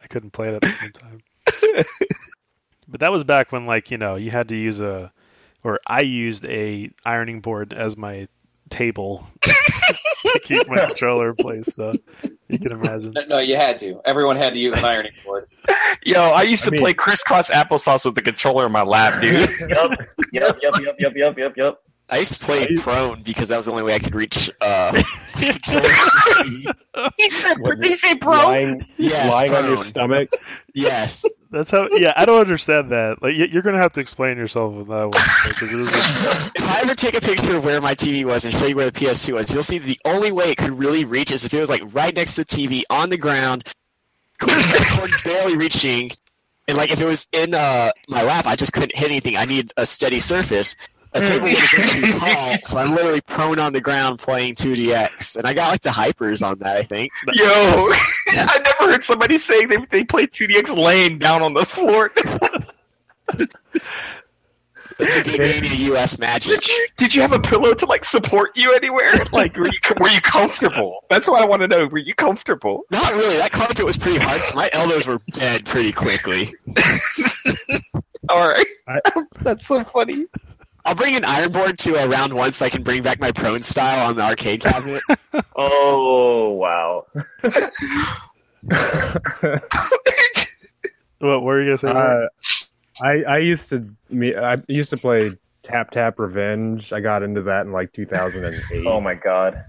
I 0.04 0.08
couldn't 0.08 0.32
play 0.32 0.49
it 0.49 0.56
at 0.56 0.62
the 0.62 0.75
same 0.80 0.93
time. 0.93 1.86
But 2.89 3.02
that 3.02 3.12
was 3.12 3.23
back 3.23 3.52
when 3.52 3.65
like, 3.65 3.91
you 3.91 3.97
know, 3.97 4.15
you 4.15 4.32
had 4.32 4.49
to 4.49 4.56
use 4.56 4.82
a 4.82 5.12
or 5.63 5.80
I 5.86 6.02
used 6.02 6.45
a 6.47 6.89
ironing 7.06 7.41
board 7.41 7.73
as 7.73 7.97
my 7.97 8.28
table 8.69 9.25
to 9.41 10.39
keep 10.45 10.67
my 10.67 10.86
controller 10.86 11.30
in 11.30 11.36
place. 11.36 11.73
So 11.73 11.93
you 12.47 12.60
can 12.60 12.71
imagine. 12.71 13.13
No, 13.28 13.39
you 13.39 13.56
had 13.56 13.78
to. 13.80 14.02
Everyone 14.06 14.36
had 14.36 14.54
to 14.54 14.60
use 14.60 14.73
an 14.73 14.86
ironing 14.86 15.13
board. 15.25 15.45
Yo, 16.04 16.21
I 16.21 16.43
used 16.43 16.63
to 16.63 16.69
I 16.69 16.71
mean, 16.71 16.82
play 16.82 16.93
crisscross 16.93 17.49
applesauce 17.49 18.06
with 18.06 18.15
the 18.15 18.21
controller 18.21 18.65
in 18.65 18.71
my 18.71 18.84
lap, 18.84 19.21
dude. 19.21 19.49
yep, 19.60 19.91
yep, 20.32 20.58
yep, 20.62 20.75
yep, 20.80 20.95
yep, 20.99 21.13
yep, 21.15 21.38
yep, 21.38 21.58
yep. 21.58 21.82
I 22.12 22.17
used 22.17 22.34
to 22.34 22.39
play 22.39 22.65
used 22.67 22.82
prone 22.82 23.21
because 23.21 23.49
that 23.49 23.58
was 23.58 23.67
the 23.67 23.71
only 23.71 23.84
way 23.84 23.93
I 23.93 23.99
could 23.99 24.15
reach. 24.15 24.49
Uh, 24.62 24.93
he 25.38 25.52
said, 27.30 27.58
"Did 27.63 27.84
he 27.84 27.95
say 27.95 28.15
prone?" 28.15 28.47
Lying, 28.47 28.86
yes, 28.97 29.32
lying 29.32 29.52
prone. 29.52 29.65
on 29.65 29.69
your 29.69 29.84
stomach. 29.84 30.30
Yes, 30.73 31.23
that's 31.52 31.72
how 31.72 31.88
yeah, 31.92 32.14
I 32.16 32.26
don't 32.26 32.40
understand 32.40 32.92
that. 32.92 33.22
Like 33.24 33.36
you- 33.36 33.46
you're 33.46 33.64
to 33.64 33.78
have 33.78 33.94
to 33.94 34.00
explain 34.02 34.38
yourself 34.38 34.74
with 34.74 34.88
that 34.88 35.06
one. 35.06 35.13
if 36.56 36.63
I 36.63 36.82
ever 36.82 36.94
take 36.94 37.17
a 37.17 37.21
picture 37.21 37.58
of 37.58 37.65
where 37.65 37.82
my 37.82 37.96
TV 37.96 38.23
was 38.23 38.46
and 38.46 38.54
show 38.54 38.65
you 38.67 38.76
where 38.76 38.90
the 38.90 39.00
PS2 39.00 39.34
was, 39.34 39.52
you'll 39.54 39.63
see 39.63 39.80
the 39.80 40.00
only 40.06 40.32
way 40.32 40.52
it 40.52 40.58
could 40.58 40.78
really 40.78 41.06
reach 41.06 41.32
is 41.32 41.46
if 41.46 41.54
it 41.54 41.60
was 41.60 41.69
like 41.69 41.82
right 41.94 42.15
next 42.15 42.36
to 42.36 42.42
the 42.42 42.46
TV 42.46 42.84
on 42.92 43.10
the 43.10 43.17
ground, 43.17 43.63
cord 44.40 44.52
barely 45.23 45.58
reaching, 45.58 46.12
and 46.67 46.78
like 46.78 46.92
if 46.92 47.02
it 47.02 47.06
was 47.06 47.26
in 47.32 47.56
uh, 47.56 47.92
my 48.08 48.21
lap, 48.21 48.46
I 48.46 48.56
just 48.56 48.71
couldn't 48.71 48.96
hit 48.96 49.10
anything. 49.10 49.36
I 49.36 49.46
need 49.46 49.71
a 49.76 49.86
steady 49.88 50.19
surface. 50.19 50.76
A 51.14 51.20
mm. 51.20 51.28
table 51.28 51.46
would 51.46 51.58
have 51.58 52.20
tall, 52.20 52.58
so 52.64 52.78
I'm 52.78 52.94
literally 52.94 53.22
prone 53.22 53.58
on 53.60 53.74
the 53.74 53.82
ground 53.82 54.20
playing 54.20 54.56
2DX, 54.56 55.38
and 55.38 55.48
I 55.48 55.54
got 55.54 55.72
like 55.72 55.82
the 55.82 55.90
hypers 55.90 56.46
on 56.46 56.60
that. 56.60 56.76
I 56.78 56.84
think. 56.84 57.12
Yo, 57.34 57.46
I 58.28 58.60
never 58.64 58.92
heard 58.92 59.04
somebody 59.04 59.38
saying 59.40 59.70
they 59.70 59.78
they 59.90 60.04
play 60.04 60.28
2DX 60.28 60.76
laying 60.78 61.18
down 61.18 61.42
on 61.42 61.54
the 61.54 61.66
floor. 61.66 62.12
It's 65.02 65.72
a 65.72 65.94
US 65.94 66.20
magic. 66.20 66.52
Did 66.52 66.68
you 66.68 66.88
did 66.98 67.16
you 67.16 67.22
have 67.22 67.32
a 67.32 67.40
pillow 67.40 67.74
to 67.74 67.86
like 67.86 68.04
support 68.04 68.52
you 68.56 68.74
anywhere? 68.74 69.14
Like 69.32 69.56
were 69.56 69.68
you 69.68 69.80
were 70.00 70.10
you 70.10 70.20
comfortable? 70.20 71.06
That's 71.10 71.28
what 71.28 71.42
I 71.42 71.46
want 71.46 71.62
to 71.62 71.68
know. 71.68 71.88
Were 71.88 72.00
you 72.00 72.14
comfortable? 72.14 72.84
Not 72.92 73.14
really. 73.14 73.38
That 73.38 73.52
carpet 73.52 73.86
was 73.86 73.98
pretty 73.98 74.18
hard, 74.18 74.44
so 74.44 74.56
my 74.56 74.70
elbows 74.74 75.08
were 75.08 75.22
dead 75.32 75.66
pretty 75.66 75.94
quickly. 75.94 76.54
All 78.28 78.50
right, 78.50 78.68
I- 78.88 79.02
that's 79.40 79.68
so 79.68 79.84
funny. 79.86 80.26
I'll 80.90 80.96
bring 80.96 81.15
an 81.15 81.23
iron 81.23 81.52
board 81.52 81.77
to 81.79 82.04
uh, 82.04 82.08
round 82.08 82.33
one 82.33 82.52
so 82.52 82.65
I 82.65 82.69
can 82.71 82.81
bring 82.81 83.04
back 83.04 83.19
my 83.19 83.31
prone 83.31 83.62
style 83.62 84.10
on 84.10 84.15
the 84.15 84.23
arcade 84.23 84.62
cabinet. 84.62 85.04
Oh 85.56 86.54
wow. 86.54 87.06
What 91.19 91.44
were 91.44 91.62
you 91.62 91.67
gonna 91.67 91.77
say? 91.77 91.90
Uh, 91.90 92.27
I 93.04 93.23
I 93.23 93.37
used 93.37 93.69
to 93.69 93.87
me 94.10 94.35
I 94.35 94.56
used 94.67 94.90
to 94.90 94.98
play 94.98 95.33
Tap 95.62 95.92
Tap 95.92 96.17
Revenge. 96.17 96.92
I 96.92 97.02
got 97.02 97.21
into 97.21 97.44
that 97.44 97.67
in 97.67 97.71
like 97.71 97.94
2008. 97.94 98.87
Oh 98.87 99.00
my 99.00 99.13
god. 99.13 99.65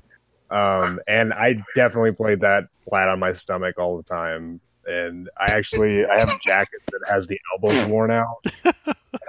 Um, 0.50 1.00
and 1.06 1.34
I 1.34 1.62
definitely 1.74 2.12
played 2.12 2.40
that 2.40 2.64
flat 2.88 3.08
on 3.08 3.18
my 3.18 3.34
stomach 3.34 3.78
all 3.78 3.96
the 3.98 4.04
time. 4.04 4.60
And 4.90 5.30
I 5.38 5.52
actually 5.52 6.04
I 6.04 6.18
have 6.18 6.30
a 6.30 6.38
jacket 6.38 6.80
that 6.90 7.08
has 7.08 7.26
the 7.26 7.38
elbows 7.52 7.86
worn 7.86 8.10
out. 8.10 8.44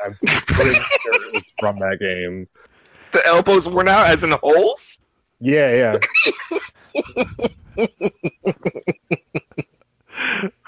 I'm 0.03 0.15
pretty 0.23 0.73
sure 0.73 1.13
it 1.13 1.33
was 1.33 1.43
from 1.59 1.79
that 1.79 1.99
game. 1.99 2.47
The 3.13 3.25
elbows 3.27 3.69
worn 3.69 3.87
out 3.87 4.07
as 4.07 4.23
in 4.23 4.31
holes. 4.31 4.97
Yeah, 5.39 5.99
yeah. 5.99 5.99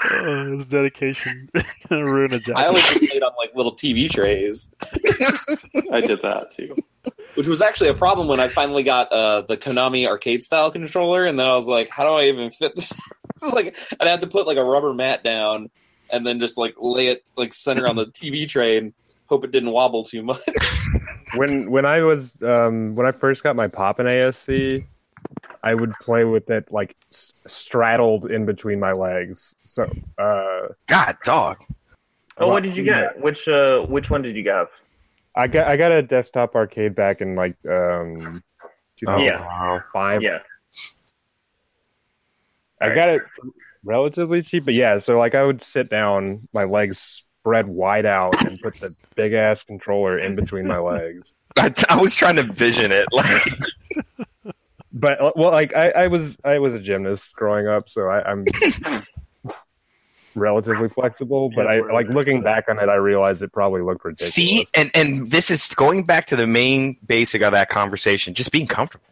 oh, 0.04 0.52
his 0.52 0.66
dedication 0.66 1.50
gonna 1.90 2.06
ruin 2.06 2.34
a 2.34 2.40
jacket. 2.40 2.58
I 2.58 2.66
always 2.68 2.86
played 2.98 3.24
on 3.24 3.32
like 3.38 3.56
little 3.56 3.76
TV 3.76 4.10
trays, 4.10 4.70
I 5.92 6.02
did 6.02 6.22
that 6.22 6.52
too. 6.56 6.76
which 7.36 7.48
was 7.48 7.62
actually 7.62 7.90
a 7.90 7.94
problem 7.94 8.28
when 8.28 8.40
I 8.40 8.48
finally 8.48 8.84
got 8.84 9.12
uh, 9.12 9.42
the 9.42 9.58
Konami 9.58 10.08
arcade 10.08 10.44
style 10.44 10.72
controller, 10.72 11.26
and 11.26 11.40
then 11.40 11.48
I 11.48 11.56
was 11.56 11.68
like, 11.68 11.90
how 11.90 12.04
do 12.04 12.10
I 12.10 12.26
even 12.26 12.52
fit 12.52 12.76
this? 12.76 12.94
this 13.42 13.54
like 13.54 13.76
I'd 14.00 14.08
have 14.08 14.20
to 14.22 14.28
put 14.28 14.48
like 14.48 14.58
a 14.58 14.64
rubber 14.64 14.94
mat 14.94 15.24
down 15.24 15.70
and 16.12 16.26
then 16.26 16.40
just 16.40 16.58
like 16.58 16.76
lay 16.78 17.08
it 17.08 17.24
like 17.36 17.54
center 17.54 17.88
on 17.88 17.96
the 17.96 18.06
TV 18.06 18.48
tray 18.48 18.78
and 18.78 18.94
hope 19.28 19.44
it 19.44 19.52
didn't 19.52 19.72
wobble 19.72 20.04
too 20.04 20.22
much. 20.24 20.42
when 21.36 21.72
when 21.72 21.86
I 21.86 22.02
was 22.02 22.34
um, 22.44 22.96
when 22.96 23.06
I 23.06 23.12
first 23.12 23.44
got 23.44 23.56
my 23.56 23.68
pop'n 23.68 24.06
ASC, 24.06 24.86
I 25.64 25.74
would 25.74 25.94
play 26.02 26.24
with 26.24 26.50
it 26.50 26.72
like 26.72 26.96
s- 27.12 27.34
straddled 27.48 28.30
in 28.30 28.46
between 28.46 28.80
my 28.80 28.92
legs. 28.92 29.56
So 29.66 29.92
uh, 30.18 30.68
God, 30.88 31.18
dog. 31.24 31.58
Oh, 32.38 32.48
what 32.50 32.64
did 32.64 32.76
you 32.76 32.84
get? 32.84 33.20
Which 33.20 33.48
uh, 33.48 33.82
which 33.82 34.10
one 34.10 34.22
did 34.22 34.36
you 34.36 34.44
get? 34.44 34.68
I 35.36 35.48
got 35.48 35.68
I 35.68 35.78
got 35.78 35.92
a 35.92 36.02
desktop 36.02 36.56
arcade 36.56 36.96
back 36.96 37.22
in 37.22 37.36
like 37.36 37.56
um, 37.66 38.44
Yeah. 39.02 39.38
2005. 39.40 40.22
Yeah. 40.22 40.40
I 42.84 42.96
got 42.96 43.10
it 43.10 43.22
relatively 43.84 44.42
cheap, 44.42 44.66
but 44.66 44.74
yeah. 44.74 44.98
So 44.98 45.18
like 45.18 45.36
I 45.36 45.44
would 45.44 45.64
sit 45.64 45.90
down, 45.90 46.48
my 46.54 46.64
legs 46.64 47.24
spread 47.40 47.68
wide 47.68 48.06
out, 48.06 48.46
and 48.46 48.60
put 48.62 48.80
the 48.80 48.96
big 49.16 49.34
ass 49.34 49.64
controller 49.64 50.18
in 50.18 50.36
between 50.36 50.68
my 50.68 50.78
legs. 50.78 51.34
I, 51.58 51.74
I 51.90 52.02
was 52.02 52.16
trying 52.16 52.38
to 52.38 52.44
vision 52.44 52.92
it. 52.92 53.08
Like, 53.12 53.44
But 54.94 55.20
uh, 55.20 55.32
well, 55.36 55.52
like 55.52 55.76
I, 55.76 55.90
I 55.90 56.08
was 56.08 56.38
I 56.46 56.60
was 56.60 56.76
a 56.76 56.80
gymnast 56.80 57.34
growing 57.36 57.68
up, 57.68 57.90
so 57.90 58.04
I, 58.04 58.30
I'm 58.30 58.46
relatively 60.36 60.88
flexible. 60.88 61.50
But 61.54 61.66
I 61.66 61.80
like 61.80 62.08
looking 62.10 62.44
back 62.44 62.70
on 62.70 62.78
it, 62.78 62.90
I 62.90 62.96
realized 62.96 63.42
it 63.42 63.52
probably 63.52 63.82
looked 63.82 64.06
ridiculous. 64.06 64.34
see, 64.34 64.68
and 64.76 64.92
and 64.94 65.32
this 65.32 65.50
is 65.50 65.68
going 65.68 66.04
back 66.04 66.26
to 66.28 66.36
the 66.36 66.46
main 66.46 66.96
basic 67.08 67.42
of 67.42 67.54
that 67.54 67.70
conversation: 67.70 68.36
just 68.36 68.52
being 68.52 68.68
comfortable. 68.68 69.04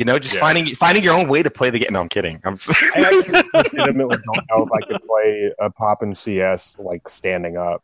You 0.00 0.06
know, 0.06 0.18
just 0.18 0.34
Yeah. 0.34 0.40
finding 0.40 0.74
finding 0.76 1.04
your 1.04 1.12
own 1.14 1.28
way 1.28 1.42
to 1.42 1.50
play 1.50 1.68
the 1.68 1.78
game. 1.78 1.92
No, 1.92 2.00
I'm 2.00 2.08
kidding. 2.08 2.40
I'm. 2.42 2.54
s- 2.54 2.70
I 2.96 3.00
actually 3.04 3.42
legitimately 3.52 4.16
don't 4.24 4.44
know 4.50 4.64
if 4.66 4.72
I 4.72 4.80
could 4.86 5.02
play 5.06 5.52
a 5.58 5.68
pop'n 5.70 6.16
CS 6.16 6.74
like 6.78 7.06
standing 7.06 7.58
up. 7.58 7.82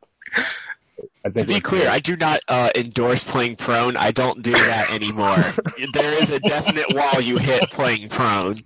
I 1.26 1.28
To 1.28 1.44
be 1.44 1.52
like- 1.54 1.62
clear, 1.62 1.90
I 1.90 1.98
do 1.98 2.16
not 2.16 2.40
uh, 2.48 2.70
endorse 2.74 3.22
playing 3.22 3.56
prone. 3.56 3.98
I 3.98 4.12
don't 4.12 4.40
do 4.40 4.52
that 4.52 4.90
anymore. 4.94 5.36
there 5.92 6.22
is 6.22 6.30
a 6.30 6.40
definite 6.40 6.86
wall 6.94 7.20
you 7.20 7.36
hit 7.36 7.68
playing 7.70 8.08
prone. 8.08 8.62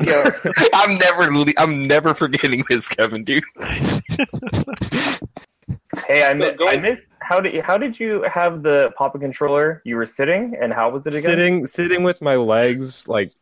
Yo, 0.00 0.24
I'm 0.74 0.96
never 0.96 1.28
I'm 1.56 1.88
never 1.88 2.14
forgetting 2.14 2.62
this, 2.68 2.86
Kevin, 2.88 3.24
dude. 3.24 3.42
Hey, 6.06 6.24
I, 6.24 6.34
mi- 6.34 6.46
Go- 6.46 6.54
go- 6.56 6.68
I 6.68 6.76
missed. 6.76 7.08
How 7.20 7.40
did 7.40 7.62
how 7.62 7.76
did 7.76 7.98
you 8.00 8.22
have 8.32 8.62
the 8.62 8.90
pop 8.96 9.18
controller? 9.20 9.82
You 9.84 9.96
were 9.96 10.06
sitting, 10.06 10.56
and 10.60 10.72
how 10.72 10.90
was 10.90 11.06
it 11.06 11.12
again? 11.12 11.22
sitting 11.22 11.66
sitting 11.66 12.02
with 12.02 12.20
my 12.22 12.34
legs 12.34 13.06
like 13.06 13.32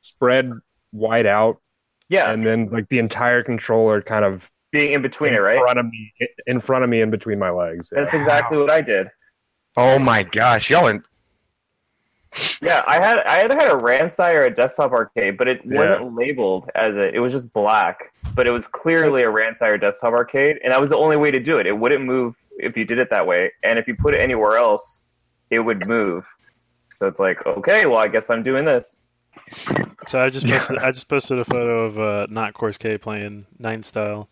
spread 0.00 0.52
wide 0.92 1.26
out, 1.26 1.60
Yeah, 2.08 2.30
and 2.30 2.42
then 2.44 2.68
like 2.70 2.88
the 2.88 2.98
entire 2.98 3.42
controller 3.42 4.00
kind 4.00 4.24
of 4.24 4.50
being 4.72 4.92
in 4.92 5.02
between 5.02 5.32
it, 5.34 5.36
in 5.36 5.42
right? 5.42 5.58
front 5.58 5.78
of 5.78 5.86
me, 5.86 6.12
in 6.46 6.60
front 6.60 6.84
of 6.84 6.90
me, 6.90 7.00
in 7.02 7.10
between 7.10 7.38
my 7.38 7.50
legs. 7.50 7.90
Yeah. 7.92 8.02
That's 8.04 8.14
exactly 8.14 8.56
what 8.58 8.70
I 8.70 8.80
did. 8.80 9.08
Oh 9.76 9.98
my 9.98 10.22
gosh, 10.22 10.70
y'all 10.70 10.88
are 10.88 11.02
Yeah, 12.62 12.82
I 12.86 12.94
had 13.04 13.18
I 13.26 13.42
either 13.44 13.56
had 13.56 13.70
a 13.70 13.74
Ransai 13.80 14.34
or 14.34 14.42
a 14.42 14.54
desktop 14.54 14.92
arcade, 14.92 15.36
but 15.36 15.48
it 15.48 15.60
Yeah. 15.64 15.78
wasn't 15.78 16.14
labeled 16.14 16.70
as 16.74 16.94
a. 16.94 17.14
It 17.14 17.18
was 17.18 17.32
just 17.32 17.52
black, 17.52 18.12
but 18.34 18.46
it 18.46 18.50
was 18.50 18.66
clearly 18.66 19.22
a 19.22 19.26
Ransai 19.26 19.62
or 19.62 19.78
desktop 19.78 20.12
arcade, 20.12 20.58
and 20.62 20.72
that 20.72 20.80
was 20.80 20.90
the 20.90 20.96
only 20.96 21.16
way 21.16 21.30
to 21.30 21.40
do 21.40 21.58
it. 21.58 21.66
It 21.66 21.78
wouldn't 21.78 22.04
move 22.04 22.36
if 22.58 22.76
you 22.76 22.84
did 22.84 22.98
it 22.98 23.08
that 23.10 23.26
way, 23.26 23.52
and 23.62 23.78
if 23.78 23.86
you 23.86 23.94
put 23.94 24.14
it 24.14 24.20
anywhere 24.20 24.56
else, 24.56 25.02
it 25.50 25.60
would 25.60 25.86
move. 25.86 26.26
So 26.98 27.06
it's 27.06 27.20
like, 27.20 27.44
okay, 27.46 27.86
well, 27.86 27.98
I 27.98 28.08
guess 28.08 28.30
I'm 28.30 28.42
doing 28.42 28.64
this. 28.64 28.96
So 30.08 30.24
I 30.24 30.30
just 30.30 30.46
posted, 30.46 30.78
I 30.82 30.90
just 30.92 31.08
posted 31.08 31.38
a 31.38 31.44
photo 31.44 31.84
of 31.84 31.98
uh, 31.98 32.26
not 32.30 32.54
Course 32.54 32.78
K 32.78 32.98
playing 32.98 33.46
nine 33.58 33.82
style 33.82 34.28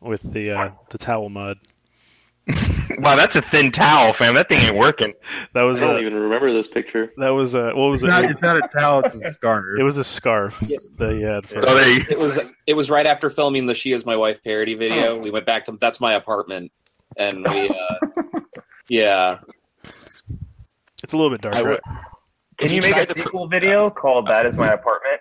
with 0.00 0.22
the 0.22 0.52
uh, 0.52 0.70
the 0.90 0.98
towel 0.98 1.28
mud. 1.28 1.58
wow. 2.98 3.16
That's 3.16 3.34
a 3.36 3.42
thin 3.42 3.72
towel, 3.72 4.12
fam. 4.12 4.34
That 4.36 4.48
thing 4.48 4.60
ain't 4.60 4.76
working. 4.76 5.14
That 5.52 5.62
was. 5.62 5.82
I 5.82 5.86
don't 5.88 5.96
uh, 5.96 6.00
even 6.00 6.14
remember 6.14 6.52
this 6.52 6.68
picture. 6.68 7.12
that 7.16 7.30
was 7.30 7.54
uh, 7.54 7.72
what 7.74 7.90
was 7.90 8.02
It's 8.02 8.08
it? 8.08 8.10
not, 8.10 8.30
it's 8.30 8.42
not 8.42 8.56
a 8.56 8.68
towel; 8.68 9.00
it's 9.04 9.14
a 9.16 9.32
scarf. 9.32 9.64
It 9.78 9.82
was 9.82 9.96
a 9.96 10.04
scarf 10.04 10.60
that 10.60 11.12
he 11.12 11.22
had. 11.22 11.46
For, 11.48 11.60
So 11.62 11.74
there 11.74 11.88
you- 11.92 12.04
it 12.08 12.18
was 12.18 12.38
it 12.66 12.74
was 12.74 12.90
right 12.90 13.06
after 13.06 13.30
filming 13.30 13.66
the 13.66 13.74
"She 13.74 13.92
Is 13.92 14.06
My 14.06 14.16
Wife" 14.16 14.44
parody 14.44 14.74
video. 14.74 15.18
We 15.18 15.30
went 15.30 15.44
back 15.46 15.64
to 15.64 15.72
that's 15.72 16.00
my 16.00 16.12
apartment, 16.14 16.70
and 17.16 17.44
we 17.48 17.68
uh, 17.68 18.40
yeah. 18.88 19.38
It's 21.02 21.12
a 21.12 21.16
little 21.16 21.30
bit 21.30 21.40
dark. 21.40 21.54
Right? 21.56 21.64
would- 21.66 21.80
Can 22.58 22.70
you 22.70 22.76
you 22.76 22.82
make 22.82 22.96
a 22.96 23.06
to 23.06 23.14
pr- 23.14 23.20
sequel 23.22 23.48
video 23.48 23.90
called 23.90 24.28
"That 24.28 24.46
Is 24.46 24.54
My 24.56 24.72
Apartment"? 24.72 25.20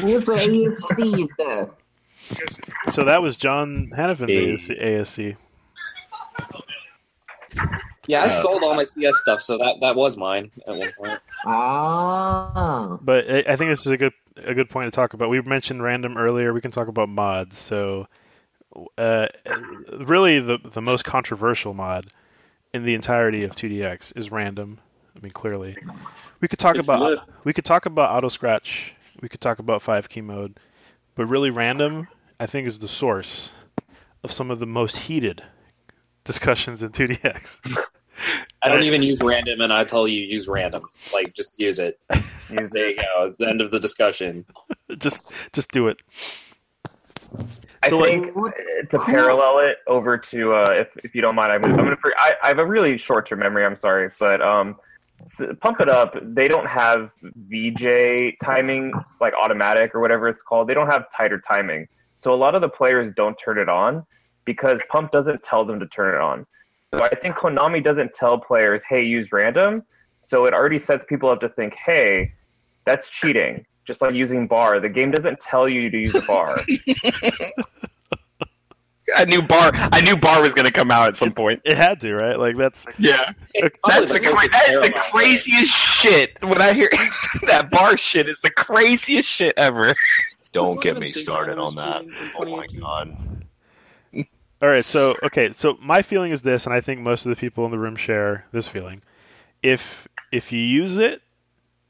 Use 0.00 0.26
the 0.26 0.32
AFC. 0.32 1.70
So 2.94 3.04
that 3.04 3.22
was 3.22 3.36
John 3.36 3.90
Hannafin's 3.96 4.68
Hey. 4.68 4.76
ASC. 4.76 5.36
Yeah, 8.06 8.22
I 8.22 8.26
Uh, 8.26 8.30
sold 8.30 8.62
all 8.64 8.74
my 8.74 8.84
CS 8.84 9.18
stuff, 9.18 9.42
so 9.42 9.58
that 9.58 9.76
that 9.80 9.94
was 9.96 10.16
mine 10.16 10.50
at 10.66 10.76
one 10.76 10.90
point. 10.96 11.20
Ah. 11.44 12.98
But 13.02 13.30
I 13.30 13.38
I 13.52 13.56
think 13.56 13.70
this 13.70 13.84
is 13.86 13.92
a 13.92 13.96
good 13.98 14.12
a 14.36 14.54
good 14.54 14.70
point 14.70 14.86
to 14.86 14.96
talk 14.96 15.12
about. 15.14 15.28
We 15.28 15.40
mentioned 15.42 15.82
random 15.82 16.16
earlier. 16.16 16.52
We 16.54 16.60
can 16.60 16.70
talk 16.70 16.88
about 16.88 17.08
mods. 17.10 17.58
So, 17.58 18.08
uh, 18.96 19.28
really, 19.98 20.38
the 20.40 20.58
the 20.58 20.80
most 20.80 21.04
controversial 21.04 21.74
mod 21.74 22.06
in 22.72 22.84
the 22.84 22.94
entirety 22.94 23.44
of 23.44 23.54
2DX 23.54 24.16
is 24.16 24.30
random. 24.32 24.78
I 25.16 25.20
mean, 25.20 25.32
clearly, 25.32 25.76
we 26.40 26.48
could 26.48 26.58
talk 26.60 26.76
It's 26.76 26.86
about 26.86 27.02
lit. 27.02 27.18
we 27.44 27.52
could 27.52 27.64
talk 27.66 27.86
about 27.86 28.10
auto 28.10 28.28
scratch. 28.28 28.94
We 29.20 29.28
could 29.28 29.40
talk 29.40 29.58
about 29.58 29.82
five 29.82 30.08
key 30.08 30.20
mode, 30.22 30.56
but 31.14 31.26
really, 31.26 31.50
random 31.50 32.08
I 32.40 32.46
think 32.46 32.68
is 32.68 32.78
the 32.78 32.88
source 32.88 33.52
of 34.22 34.32
some 34.32 34.50
of 34.50 34.60
the 34.60 34.66
most 34.66 34.96
heated 34.96 35.42
discussions 36.28 36.82
in 36.82 36.90
2DX. 36.90 37.60
I 38.62 38.68
don't 38.68 38.82
even 38.82 39.02
use 39.02 39.18
random, 39.22 39.62
and 39.62 39.72
I 39.72 39.84
tell 39.84 40.06
you 40.06 40.20
use 40.20 40.46
random. 40.46 40.84
Like, 41.12 41.32
just 41.34 41.58
use 41.58 41.78
it. 41.78 41.98
There 42.48 42.90
you 42.90 42.96
go. 42.96 43.24
It's 43.26 43.38
the 43.38 43.48
end 43.48 43.62
of 43.62 43.70
the 43.70 43.80
discussion. 43.80 44.44
just 44.98 45.24
just 45.52 45.70
do 45.72 45.88
it. 45.88 46.00
I 47.82 47.88
So, 47.88 48.02
think 48.02 48.36
uh, 48.36 48.50
to 48.90 48.98
parallel 48.98 49.60
it 49.60 49.78
over 49.86 50.18
to, 50.18 50.52
uh, 50.54 50.66
if 50.70 50.88
if 51.04 51.14
you 51.14 51.22
don't 51.22 51.34
mind, 51.34 51.52
I'm 51.52 51.62
gonna, 51.62 51.74
I'm 51.74 51.84
gonna 51.84 51.96
I, 52.18 52.34
I 52.42 52.48
have 52.48 52.58
a 52.58 52.66
really 52.66 52.98
short 52.98 53.26
term 53.26 53.38
memory. 53.38 53.64
I'm 53.64 53.76
sorry, 53.76 54.10
but 54.18 54.42
um, 54.42 54.76
s- 55.22 55.54
pump 55.60 55.80
it 55.80 55.88
up. 55.88 56.14
They 56.22 56.48
don't 56.48 56.66
have 56.66 57.12
VJ 57.22 58.34
timing 58.42 58.92
like 59.20 59.32
automatic 59.34 59.94
or 59.94 60.00
whatever 60.00 60.28
it's 60.28 60.42
called. 60.42 60.68
They 60.68 60.74
don't 60.74 60.90
have 60.90 61.04
tighter 61.16 61.40
timing, 61.40 61.86
so 62.16 62.34
a 62.34 62.36
lot 62.36 62.54
of 62.54 62.60
the 62.60 62.68
players 62.68 63.12
don't 63.16 63.36
turn 63.36 63.58
it 63.58 63.68
on 63.68 64.04
because 64.48 64.80
Pump 64.88 65.12
doesn't 65.12 65.42
tell 65.42 65.62
them 65.62 65.78
to 65.78 65.86
turn 65.88 66.14
it 66.14 66.20
on. 66.22 66.46
So 66.94 67.02
I 67.02 67.14
think 67.14 67.36
Konami 67.36 67.84
doesn't 67.84 68.14
tell 68.14 68.38
players, 68.38 68.82
"Hey, 68.82 69.02
use 69.02 69.30
random." 69.30 69.84
So 70.22 70.46
it 70.46 70.54
already 70.54 70.78
sets 70.78 71.04
people 71.04 71.28
up 71.28 71.40
to 71.40 71.50
think, 71.50 71.74
"Hey, 71.74 72.32
that's 72.86 73.10
cheating." 73.10 73.66
Just 73.84 74.00
like 74.00 74.14
using 74.14 74.46
bar, 74.46 74.80
the 74.80 74.88
game 74.88 75.10
doesn't 75.10 75.38
tell 75.40 75.68
you 75.68 75.90
to 75.90 75.98
use 75.98 76.14
a 76.14 76.22
bar. 76.22 76.58
I 79.16 79.26
knew 79.26 79.42
bar. 79.42 79.70
I 79.74 80.00
knew 80.00 80.16
bar 80.16 80.40
was 80.40 80.54
gonna 80.54 80.70
come 80.70 80.90
out 80.90 81.08
at 81.08 81.16
some 81.16 81.32
point. 81.32 81.60
It 81.66 81.76
had 81.76 82.00
to, 82.00 82.14
right? 82.14 82.38
Like 82.38 82.56
that's 82.56 82.86
Yeah, 82.98 83.32
It's 83.52 83.76
that's 83.86 84.08
the, 84.08 84.18
the 84.18 84.48
that 84.52 84.66
is 84.70 84.80
the 84.80 84.92
craziest 85.10 85.74
shit. 85.74 86.38
When 86.42 86.62
I 86.62 86.72
hear 86.72 86.88
that 87.46 87.70
bar 87.70 87.98
shit, 87.98 88.30
is 88.30 88.40
the 88.40 88.50
craziest 88.50 89.28
shit 89.28 89.52
ever. 89.58 89.94
Don't 90.52 90.80
get 90.80 90.98
me 90.98 91.12
started 91.12 91.58
on 91.58 91.74
that. 91.76 92.04
Oh 92.38 92.46
my 92.46 92.66
god. 92.66 93.37
All 94.60 94.68
right, 94.68 94.84
so 94.84 95.14
okay, 95.22 95.52
so 95.52 95.78
my 95.80 96.02
feeling 96.02 96.32
is 96.32 96.42
this, 96.42 96.66
and 96.66 96.74
I 96.74 96.80
think 96.80 97.00
most 97.00 97.26
of 97.26 97.30
the 97.30 97.36
people 97.36 97.64
in 97.64 97.70
the 97.70 97.78
room 97.78 97.94
share 97.94 98.44
this 98.50 98.66
feeling. 98.66 99.02
If 99.62 100.08
if 100.32 100.50
you 100.50 100.58
use 100.58 100.98
it 100.98 101.22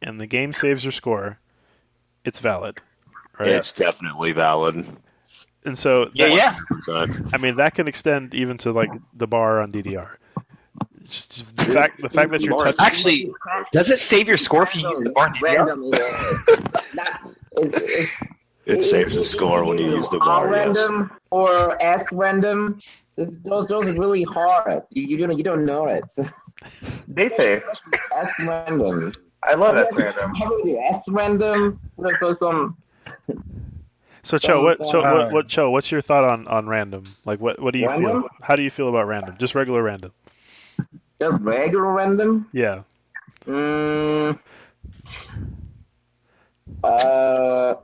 and 0.02 0.20
the 0.20 0.26
game 0.26 0.52
saves 0.52 0.84
your 0.84 0.92
score, 0.92 1.38
it's 2.24 2.40
valid, 2.40 2.78
right? 3.38 3.48
It's 3.48 3.72
definitely 3.72 4.32
valid. 4.32 4.86
And 5.64 5.78
so 5.78 6.10
Yeah, 6.12 6.26
yeah. 6.26 6.58
percent. 6.68 7.34
I 7.34 7.38
mean 7.38 7.56
that 7.56 7.74
can 7.74 7.88
extend 7.88 8.34
even 8.34 8.58
to 8.58 8.72
like 8.72 8.90
the 9.14 9.26
bar 9.26 9.60
on 9.60 9.72
DDR. 9.72 10.16
Just, 11.04 11.36
just 11.36 11.56
the 11.56 11.72
fact 11.72 12.02
the 12.02 12.10
fact 12.10 12.30
that 12.32 12.42
you're 12.42 12.58
touching 12.58 12.84
Actually, 12.84 13.32
does 13.72 13.88
it 13.88 13.98
save 13.98 14.28
your 14.28 14.36
score 14.36 14.64
if 14.64 14.74
you 14.76 14.86
use 14.88 15.02
the 15.02 15.10
bar 15.10 15.32
DDR? 15.32 15.74
Random, 18.68 18.84
yeah. 18.84 18.84
Not- 18.84 18.84
it's- 18.84 18.84
it's- 18.84 18.84
It 18.84 18.90
saves 18.90 19.14
the 19.16 19.24
score 19.24 19.64
when 19.64 19.78
you 19.78 19.90
use 19.96 20.08
the 20.10 20.18
bar. 20.18 20.48
R 20.48 20.54
Yes. 20.54 20.76
random 20.76 21.10
or 21.30 21.76
S 21.82 22.06
random. 22.12 22.78
This, 23.16 23.36
those 23.44 23.66
those 23.66 23.88
are 23.88 23.98
really 23.98 24.22
hard. 24.24 24.82
You, 24.90 25.02
you 25.04 25.16
don't 25.16 25.36
you 25.36 25.44
don't 25.44 25.64
know 25.64 25.86
it. 25.86 26.04
They 27.08 27.28
say 27.28 27.62
S 28.16 28.30
random. 28.40 29.12
I 29.42 29.54
love 29.54 29.76
S 29.76 29.92
random. 29.94 30.32
S 30.82 31.04
random. 31.08 31.80
For 31.96 32.16
for 32.18 32.32
some. 32.34 32.76
So 34.22 34.38
Cho, 34.38 34.62
what 34.62 34.84
so 34.84 35.00
Uh, 35.02 35.14
what, 35.14 35.32
what 35.32 35.48
Cho, 35.48 35.70
what's 35.70 35.90
your 35.90 36.00
thought 36.00 36.24
on 36.24 36.46
on 36.48 36.66
random? 36.68 37.04
Like 37.24 37.40
what 37.40 37.60
what 37.60 37.72
do 37.72 37.78
you 37.78 37.86
Random? 37.88 38.22
feel? 38.22 38.28
How 38.42 38.56
do 38.56 38.62
you 38.62 38.70
feel 38.70 38.88
about 38.88 39.06
random? 39.06 39.36
Just 39.38 39.54
regular 39.54 39.82
random. 39.82 40.12
Just 41.20 41.40
regular 41.40 41.92
random. 41.92 42.46
Yeah. 42.52 42.82
Mm, 43.46 44.38
uh, 46.84 47.74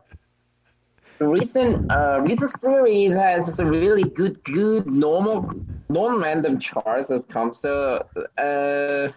recent 1.20 1.90
uh, 1.90 2.20
recent 2.22 2.50
series 2.50 3.14
has 3.16 3.58
a 3.58 3.64
really 3.64 4.04
good 4.04 4.42
good 4.44 4.86
normal 4.86 5.50
non-random 5.88 6.58
charts 6.58 7.08
that 7.08 7.28
comes 7.28 7.60
to 7.60 8.04
uh, 8.38 9.12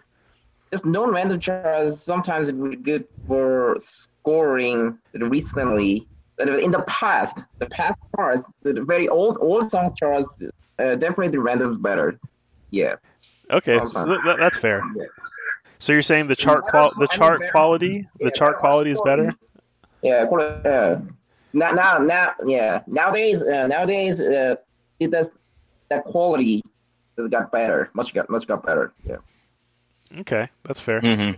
just 0.72 0.86
non-random 0.86 1.40
charts. 1.40 2.04
Sometimes 2.04 2.50
it's 2.50 2.58
really 2.58 2.76
good 2.76 3.06
for 3.28 3.78
scoring 3.80 5.00
recently. 5.14 6.08
In 6.40 6.72
the 6.72 6.84
past, 6.88 7.36
the 7.60 7.66
past 7.66 7.98
charts, 8.16 8.46
the 8.62 8.84
very 8.84 9.08
old 9.08 9.38
old 9.42 9.70
songs 9.72 9.94
charts, 9.98 10.40
uh, 10.78 10.96
definitely 10.96 11.30
the 11.30 11.40
random's 11.40 11.78
better. 11.78 12.18
Yeah. 12.70 12.96
Okay, 13.50 13.78
Okay. 13.78 14.04
th- 14.04 14.22
th- 14.24 14.38
that's 14.38 14.58
fair. 14.58 14.84
Yeah. 14.96 15.06
So 15.80 15.94
you're 15.94 16.02
saying 16.02 16.28
the 16.28 16.36
chart 16.36 16.66
qual 16.66 16.94
the 17.00 17.08
chart 17.08 17.42
quality 17.52 18.06
the 18.20 18.30
chart 18.32 18.58
quality 18.58 18.92
is 18.92 19.02
better? 19.02 19.34
Yeah, 20.04 20.26
now, 21.58 21.72
now, 21.72 21.98
now, 21.98 22.34
yeah. 22.46 22.82
Nowadays, 22.88 23.42
uh, 23.42 23.68
nowadays, 23.68 24.22
uh, 24.22 24.56
it 25.00 25.12
does 25.12 25.30
that 25.90 26.04
quality 26.06 26.64
has 27.18 27.28
got 27.30 27.52
better, 27.52 27.90
much 27.94 28.14
got 28.14 28.30
much 28.30 28.48
got 28.48 28.66
better. 28.66 28.94
Yeah. 29.06 29.18
Okay, 30.20 30.48
that's 30.64 30.80
fair. 30.80 31.02
Mm-hmm. 31.02 31.34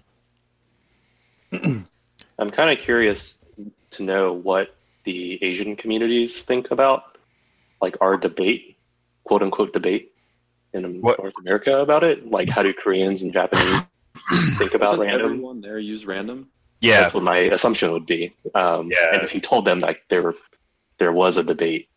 I'm 2.39 2.51
kind 2.51 2.69
of 2.69 2.79
curious 2.79 3.37
to 3.91 4.03
know 4.03 4.33
what 4.33 4.75
the 5.05 5.43
Asian 5.43 5.75
communities 5.75 6.43
think 6.43 6.71
about 6.71 7.17
like 7.81 7.97
our 8.01 8.17
debate, 8.17 8.77
quote 9.23 9.41
unquote 9.41 9.73
debate 9.73 10.13
in 10.73 11.01
What? 11.01 11.19
North 11.19 11.33
America 11.39 11.79
about 11.79 12.03
it. 12.03 12.29
Like, 12.29 12.49
how 12.49 12.61
do 12.61 12.73
Koreans 12.73 13.21
and 13.21 13.33
Japanese 13.33 13.81
think 14.57 14.73
about 14.73 14.91
Doesn't 14.91 14.99
random? 14.99 15.25
everyone 15.25 15.61
there 15.61 15.79
use 15.79 16.05
random? 16.05 16.49
Yeah. 16.81 17.01
That's 17.01 17.13
what 17.13 17.23
my 17.23 17.37
assumption 17.37 17.91
would 17.91 18.05
be. 18.05 18.33
Um, 18.55 18.89
Yeah. 18.91 19.13
And 19.13 19.23
if 19.23 19.33
you 19.33 19.41
told 19.41 19.65
them 19.65 19.79
like 19.79 20.03
there 20.09 20.33
there 20.97 21.11
was 21.11 21.37
a 21.37 21.43
debate, 21.43 21.89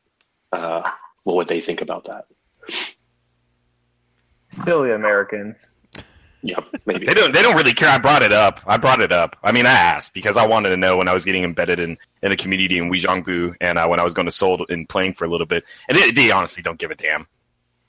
uh, 0.52 0.88
what 1.24 1.36
would 1.36 1.48
they 1.48 1.60
think 1.60 1.80
about 1.80 2.04
that? 2.06 2.26
Silly 4.50 4.92
Americans. 4.92 5.58
Yep, 6.44 6.64
maybe. 6.86 7.06
They 7.06 7.14
don't. 7.14 7.32
They 7.32 7.40
don't 7.40 7.56
really 7.56 7.72
care. 7.72 7.88
I 7.88 7.98
brought 7.98 8.22
it 8.22 8.32
up. 8.32 8.60
I 8.66 8.76
brought 8.76 9.00
it 9.00 9.12
up. 9.12 9.36
I 9.44 9.52
mean, 9.52 9.64
I 9.64 9.70
asked 9.70 10.12
because 10.12 10.36
I 10.36 10.44
wanted 10.44 10.70
to 10.70 10.76
know 10.76 10.96
when 10.96 11.06
I 11.06 11.14
was 11.14 11.24
getting 11.24 11.44
embedded 11.44 11.78
in, 11.78 11.96
in 12.22 12.30
the 12.30 12.36
community 12.36 12.78
in 12.78 12.90
Uijeongbu, 12.90 13.54
and 13.60 13.78
uh, 13.78 13.86
when 13.86 14.00
I 14.00 14.04
was 14.04 14.12
going 14.12 14.26
to 14.26 14.32
Seoul 14.32 14.66
and 14.68 14.88
playing 14.88 15.14
for 15.14 15.24
a 15.24 15.28
little 15.28 15.46
bit. 15.46 15.64
And 15.88 15.96
they, 15.96 16.10
they 16.10 16.32
honestly 16.32 16.62
don't 16.62 16.80
give 16.80 16.90
a 16.90 16.96
damn. 16.96 17.28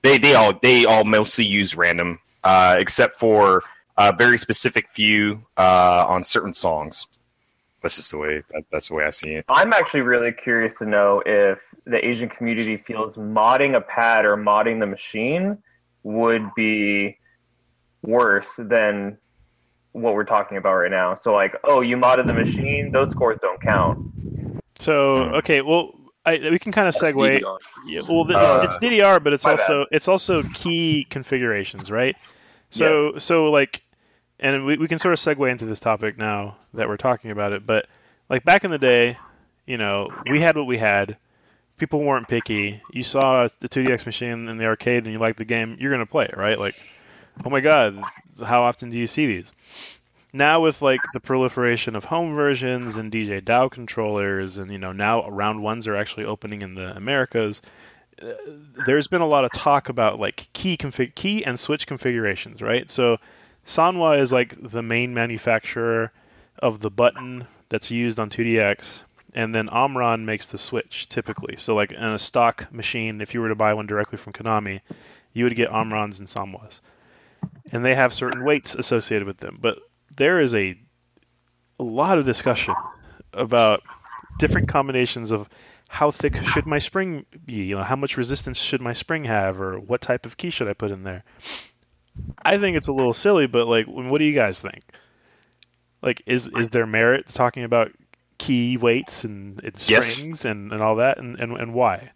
They 0.04 0.20
they 0.20 0.36
all 0.36 0.54
they 0.62 0.86
all 0.86 1.04
mostly 1.04 1.46
use 1.46 1.76
random, 1.76 2.20
uh, 2.44 2.78
except 2.80 3.20
for 3.20 3.64
a 3.98 4.14
very 4.16 4.38
specific 4.38 4.88
view 4.96 5.46
uh, 5.58 6.06
on 6.08 6.24
certain 6.24 6.54
songs. 6.54 7.06
That's 7.82 7.98
just 7.98 8.12
the 8.12 8.18
way. 8.18 8.44
That, 8.52 8.64
that's 8.72 8.88
the 8.88 8.96
way 8.96 9.04
I 9.06 9.10
see 9.10 9.32
it. 9.32 9.46
I'm 9.50 9.74
actually 9.74 10.02
really 10.02 10.32
curious 10.32 10.78
to 10.78 10.86
know 10.86 11.22
if 11.26 11.60
the 11.86 12.06
Asian 12.06 12.30
community 12.30 12.78
feels 12.78 13.16
modding 13.16 13.76
a 13.76 13.82
pad 13.82 14.26
or 14.26 14.38
modding 14.38 14.80
the 14.80 14.88
machine 14.88 15.58
would 16.04 16.50
be 16.56 17.18
worse 18.02 18.50
than 18.58 19.18
what 19.91 20.14
we're 20.14 20.24
talking 20.24 20.58
about 20.58 20.76
right 20.76 20.91
now. 20.91 21.16
So, 21.16 21.34
like, 21.34 21.56
oh, 21.64 21.82
you 21.82 21.98
modded 21.98 22.28
the 22.28 22.34
machine; 22.34 22.91
those 22.91 23.12
scores 23.12 23.39
don't 23.41 23.62
count. 23.62 24.00
So 24.80 25.36
okay, 25.36 25.62
well 25.62 25.94
I, 26.26 26.38
we 26.38 26.60
can 26.60 26.72
kind 26.72 26.88
of 26.88 26.96
That's 26.96 27.16
segue. 27.16 27.41
DDR. 27.41 27.58
Yeah, 27.86 28.02
well, 28.08 28.26
Uh, 28.36 28.78
it's 28.82 28.84
DDR, 28.84 29.24
but 29.24 29.34
it's 29.34 29.46
my 29.46 29.52
also 29.52 29.86
it's 29.91 30.08
also 30.08 30.41
key 30.44 31.06
configurations, 31.10 31.91
right? 31.91 32.16
So 32.74 33.18
so 33.20 33.52
like, 33.52 33.84
and 34.40 34.66
we, 34.66 34.78
we 34.78 34.88
can 34.88 35.00
sort 35.00 35.14
of 35.14 35.20
segue 35.20 35.50
into 35.50 35.66
this 35.66 35.80
topic 35.80 36.18
now 36.18 36.58
that 36.74 36.88
we're 36.88 36.98
talking 36.98 37.32
about 37.32 37.54
it. 37.54 37.66
But 37.66 37.88
like 38.30 38.44
back 38.44 38.64
in 38.64 38.72
the 38.72 38.80
day, 38.80 39.18
you 39.66 39.78
know, 39.78 40.10
we 40.30 40.40
had 40.40 40.58
what 40.58 40.66
we 40.66 40.78
had. 40.78 41.18
People 41.78 42.02
weren't 42.02 42.28
picky. 42.28 42.82
You 42.92 43.04
saw 43.04 43.48
the 43.60 43.68
2DX 43.70 44.06
machine 44.06 44.48
in 44.48 44.58
the 44.58 44.66
arcade 44.66 45.04
and 45.04 45.14
you 45.14 45.20
liked 45.20 45.38
the 45.38 45.46
game, 45.46 45.78
you're 45.80 45.92
gonna 45.92 46.06
play 46.06 46.26
it, 46.26 46.38
right? 46.38 46.58
Like, 46.58 46.76
oh 47.44 47.50
my 47.50 47.62
god, 47.62 48.04
how 48.44 48.64
often 48.64 48.90
do 48.90 48.98
you 48.98 49.08
see 49.08 49.26
these? 49.26 49.54
Now 50.32 50.62
with 50.62 50.82
like 50.82 51.02
the 51.14 51.20
proliferation 51.20 51.96
of 51.96 52.06
home 52.06 52.36
versions 52.36 52.98
and 52.98 53.12
DJ 53.12 53.40
DAO 53.40 53.70
controllers, 53.70 54.58
and 54.58 54.72
you 54.72 54.80
know 54.80 54.92
now 54.92 55.30
round 55.30 55.62
ones 55.62 55.88
are 55.88 55.96
actually 55.96 56.26
opening 56.26 56.64
in 56.64 56.74
the 56.74 56.96
Americas. 56.96 57.62
There's 58.86 59.07
been 59.07 59.22
a 59.22 59.28
lot 59.28 59.45
of 59.45 59.51
talk 59.51 59.89
about 59.89 60.20
like 60.20 60.47
key 60.53 60.78
config, 60.78 61.16
key 61.16 61.45
and 61.45 61.59
switch 61.59 61.88
configurations, 61.88 62.61
right? 62.61 62.89
So 62.89 63.18
Sanwa 63.66 64.20
is 64.20 64.32
like 64.32 64.55
the 64.61 64.82
main 64.82 65.14
manufacturer 65.14 66.11
of 66.59 66.80
the 66.80 66.91
button 66.91 67.47
that's 67.70 67.91
used 67.91 68.20
on 68.20 68.30
2DX, 68.30 69.03
and 69.34 69.53
then 69.53 69.70
Omron 69.70 70.26
makes 70.26 70.51
the 70.51 70.57
switch 70.57 71.07
typically. 71.07 71.57
So 71.57 71.76
like 71.76 71.91
in 71.91 72.03
a 72.03 72.20
stock 72.20 72.72
machine, 72.72 73.22
if 73.22 73.34
you 73.34 73.41
were 73.41 73.49
to 73.49 73.55
buy 73.55 73.74
one 73.74 73.88
directly 73.88 74.18
from 74.18 74.34
Konami, 74.34 74.82
you 75.32 75.45
would 75.45 75.55
get 75.55 75.70
Omrons 75.70 76.20
and 76.20 76.28
Sanwas, 76.28 76.82
and 77.72 77.84
they 77.84 77.95
have 77.95 78.14
certain 78.14 78.43
weights 78.43 78.76
associated 78.76 79.28
with 79.28 79.38
them. 79.38 79.57
But 79.61 79.80
there 80.16 80.39
is 80.39 80.53
a 80.53 80.78
a 81.80 81.84
lot 81.84 82.18
of 82.18 82.26
discussion 82.26 82.76
about 83.34 83.82
different 84.39 84.68
combinations 84.68 85.32
of 85.32 85.49
how 85.94 86.10
thick 86.10 86.36
should 86.38 86.66
my 86.66 86.80
spring 86.80 87.24
be, 87.46 87.66
you 87.66 87.76
know, 87.76 87.84
how 87.84 87.96
much 87.96 88.18
resistance 88.18 88.58
should 88.58 88.82
my 88.82 88.94
spring 88.94 89.26
have, 89.26 89.62
or 89.62 89.80
what 89.80 90.02
type 90.02 90.26
of 90.26 90.36
key 90.36 90.50
should 90.50 90.68
I 90.68 90.74
put 90.74 90.89
in 90.89 91.04
there. 91.04 91.24
I 92.44 92.58
think 92.58 92.78
it's 92.78 92.88
a 92.88 92.94
little 92.94 93.14
silly, 93.14 93.46
but 93.46 93.68
like, 93.68 93.86
what 93.86 94.18
do 94.18 94.26
you 94.26 94.34
guys 94.34 94.60
think? 94.60 94.82
Like, 96.02 96.24
is 96.26 96.48
is 96.48 96.72
there 96.72 96.88
merit 96.88 97.28
to 97.28 97.34
talking 97.36 97.64
about 97.64 97.91
key 98.39 98.78
weights 98.78 99.24
and, 99.24 99.64
and 99.64 99.74
Yes. 99.88 100.08
springs 100.08 100.46
and, 100.46 100.72
and 100.72 100.82
all 100.82 100.96
that, 100.96 101.20
and, 101.20 101.39
and, 101.39 101.56
and 101.56 101.76
why? 101.76 102.10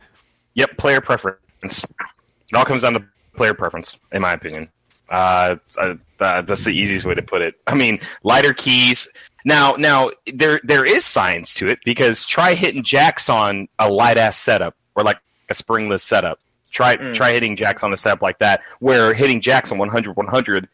Yep, 0.55 0.77
player 0.77 0.99
preference. 0.99 1.39
It 1.61 2.55
all 2.55 2.65
comes 2.65 2.81
down 2.81 2.93
to 2.93 3.03
player 3.35 3.53
preference, 3.53 3.95
in 4.11 4.23
my 4.23 4.33
opinion. 4.33 4.69
Uh, 5.07 5.57
uh, 5.79 5.93
that's 6.17 6.63
the 6.63 6.71
easiest 6.71 7.05
way 7.05 7.13
to 7.13 7.21
put 7.21 7.43
it. 7.43 7.53
I 7.67 7.75
mean, 7.75 7.99
lighter 8.23 8.53
keys. 8.53 9.07
Now, 9.47 9.75
now 9.77 10.11
there 10.33 10.59
there 10.65 10.83
is 10.83 11.05
science 11.05 11.53
to 11.53 11.67
it 11.67 11.79
because 11.85 12.25
try 12.25 12.53
hitting 12.53 12.83
jacks 12.83 13.29
on 13.29 13.69
a 13.79 13.89
light 13.89 14.17
ass 14.17 14.37
setup 14.37 14.75
or 14.93 15.03
like 15.03 15.19
a 15.49 15.53
springless 15.53 16.03
setup. 16.03 16.39
Try 16.69 16.97
Mm. 16.97 17.15
try 17.15 17.31
hitting 17.31 17.55
jacks 17.55 17.81
on 17.81 17.93
a 17.93 17.97
setup 17.97 18.21
like 18.21 18.39
that, 18.39 18.59
where 18.79 19.13
hitting 19.13 19.39
jacks 19.39 19.71
on 19.71 19.77
100 19.77 20.17
100 20.17 20.67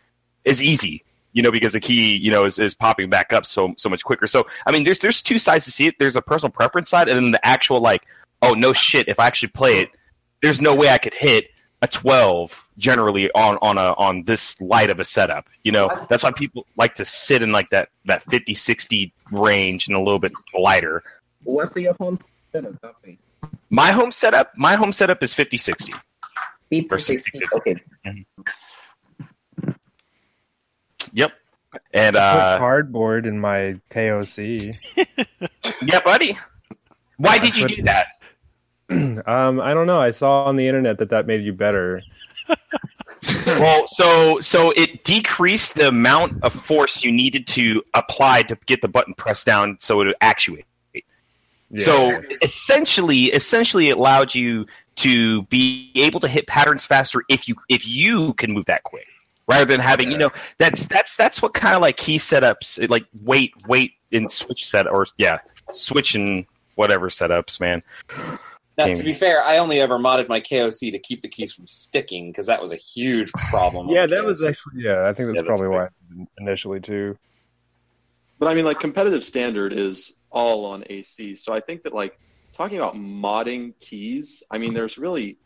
is 0.43 0.59
easy. 0.59 1.03
You 1.33 1.43
know, 1.43 1.51
because 1.51 1.73
the 1.73 1.79
key, 1.79 2.17
you 2.17 2.31
know, 2.31 2.45
is, 2.45 2.57
is 2.57 2.73
popping 2.73 3.11
back 3.11 3.31
up 3.31 3.45
so 3.45 3.75
so 3.77 3.89
much 3.89 4.03
quicker. 4.03 4.25
So, 4.25 4.47
I 4.65 4.71
mean, 4.71 4.83
there's 4.85 4.97
there's 4.97 5.21
two 5.21 5.37
sides 5.37 5.65
to 5.65 5.71
see 5.71 5.85
it. 5.85 5.93
There's 5.99 6.15
a 6.15 6.21
personal 6.23 6.51
preference 6.51 6.89
side, 6.89 7.07
and 7.09 7.15
then 7.15 7.29
the 7.29 7.45
actual 7.45 7.79
like, 7.79 8.01
oh 8.41 8.53
no 8.53 8.73
shit, 8.73 9.07
if 9.07 9.19
I 9.19 9.27
actually 9.27 9.49
play 9.49 9.81
it, 9.81 9.89
there's 10.41 10.59
no 10.59 10.73
way 10.73 10.89
I 10.89 10.97
could 10.97 11.13
hit 11.13 11.51
a 11.83 11.87
12 11.87 12.59
generally 12.77 13.29
on 13.31 13.57
on 13.61 13.77
a 13.77 13.93
on 13.93 14.23
this 14.23 14.59
light 14.61 14.89
of 14.89 14.99
a 14.99 15.05
setup. 15.05 15.47
You 15.63 15.71
know, 15.71 16.05
that's 16.09 16.23
why 16.23 16.31
people 16.31 16.65
like 16.77 16.95
to 16.95 17.05
sit 17.05 17.41
in 17.41 17.51
like 17.51 17.69
that 17.69 17.89
that 18.05 18.23
50 18.23 18.53
60 18.53 19.13
range 19.31 19.87
and 19.87 19.95
a 19.95 19.99
little 19.99 20.19
bit 20.19 20.31
lighter. 20.57 21.03
What's 21.43 21.75
your 21.75 21.93
home 21.95 22.19
setup? 22.51 22.75
please? 23.03 23.17
My 23.69 23.91
home 23.91 24.11
setup, 24.11 24.51
my 24.55 24.75
home 24.75 24.91
setup 24.91 25.23
is 25.23 25.33
50 25.33 25.57
60. 25.57 25.93
People 26.69 26.95
Or 26.95 26.99
60. 26.99 27.41
Okay. 27.53 27.81
Yep. 31.13 31.31
And 31.93 32.17
I 32.17 32.53
uh 32.55 32.57
cardboard 32.57 33.25
in 33.25 33.39
my 33.39 33.79
KOC. 33.91 34.77
yeah, 35.81 35.99
buddy. 36.01 36.37
Why 37.17 37.37
did 37.37 37.57
you 37.57 37.67
do 37.67 37.83
that? 37.83 38.07
um, 39.27 39.61
I 39.61 39.73
don't 39.73 39.87
know. 39.87 39.99
I 39.99 40.11
saw 40.11 40.43
on 40.45 40.55
the 40.55 40.67
internet 40.67 40.97
that 40.99 41.09
that 41.09 41.25
made 41.25 41.43
you 41.43 41.53
better. 41.53 42.01
Well, 43.45 43.87
so 43.87 44.39
so 44.41 44.71
it 44.71 45.03
decreased 45.03 45.75
the 45.75 45.87
amount 45.87 46.43
of 46.43 46.53
force 46.53 47.03
you 47.03 47.11
needed 47.11 47.47
to 47.47 47.83
apply 47.93 48.43
to 48.43 48.57
get 48.65 48.81
the 48.81 48.87
button 48.87 49.13
pressed 49.13 49.45
down 49.45 49.77
so 49.79 50.01
it 50.01 50.05
would 50.05 50.15
actuate. 50.21 50.65
So 51.75 52.21
essentially, 52.41 53.25
essentially, 53.25 53.89
it 53.89 53.97
allowed 53.97 54.35
you 54.35 54.67
to 54.97 55.41
be 55.43 55.91
able 55.95 56.19
to 56.19 56.27
hit 56.27 56.45
patterns 56.45 56.85
faster 56.85 57.23
if 57.29 57.47
you 57.47 57.55
if 57.69 57.87
you 57.87 58.33
can 58.35 58.51
move 58.51 58.65
that 58.65 58.83
quick, 58.83 59.07
rather 59.47 59.65
than 59.65 59.79
having 59.79 60.11
you 60.11 60.17
know 60.17 60.29
that's 60.59 60.85
that's 60.85 61.15
that's 61.15 61.41
what 61.41 61.53
kind 61.53 61.75
of 61.75 61.81
like 61.81 61.97
key 61.97 62.17
setups 62.17 62.89
like 62.89 63.05
wait 63.23 63.53
wait 63.67 63.93
in 64.11 64.29
switch 64.29 64.69
set 64.69 64.87
or 64.87 65.07
yeah 65.17 65.39
switch 65.71 66.13
and 66.15 66.45
whatever 66.75 67.09
setups 67.09 67.59
man. 67.59 67.81
Now, 68.77 68.85
Game. 68.87 68.95
to 68.95 69.03
be 69.03 69.13
fair, 69.13 69.43
I 69.43 69.57
only 69.59 69.79
ever 69.79 69.99
modded 69.99 70.27
my 70.27 70.41
KOC 70.41 70.91
to 70.91 70.99
keep 70.99 71.21
the 71.21 71.27
keys 71.27 71.53
from 71.53 71.67
sticking 71.67 72.31
because 72.31 72.47
that 72.47 72.59
was 72.59 72.71
a 72.71 72.75
huge 72.75 73.31
problem. 73.31 73.89
Yeah, 73.89 74.07
that 74.07 74.23
was 74.23 74.43
actually 74.43 74.83
yeah. 74.83 75.07
I 75.07 75.13
think 75.13 75.27
that's 75.27 75.37
Yeah, 75.37 75.41
that's 75.41 75.43
probably 75.43 75.67
why 75.67 75.85
I 75.85 76.27
initially 76.39 76.79
too. 76.79 77.17
But 78.39 78.47
I 78.47 78.55
mean, 78.55 78.65
like 78.65 78.79
competitive 78.79 79.23
standard 79.23 79.73
is 79.73 80.15
all 80.31 80.65
on 80.65 80.83
AC. 80.89 81.35
So 81.35 81.53
I 81.53 81.59
think 81.59 81.83
that 81.83 81.93
like 81.93 82.19
talking 82.51 82.77
about 82.77 82.95
modding 82.95 83.73
keys, 83.79 84.43
I 84.49 84.57
mean, 84.57 84.73
there's 84.73 84.97
really, 84.97 85.37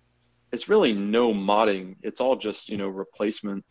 it's 0.53 0.69
really 0.69 0.93
no 0.93 1.33
modding. 1.33 1.97
It's 2.03 2.21
all 2.21 2.37
just 2.37 2.69
you 2.69 2.77
know 2.77 2.87
replacement. 2.87 3.65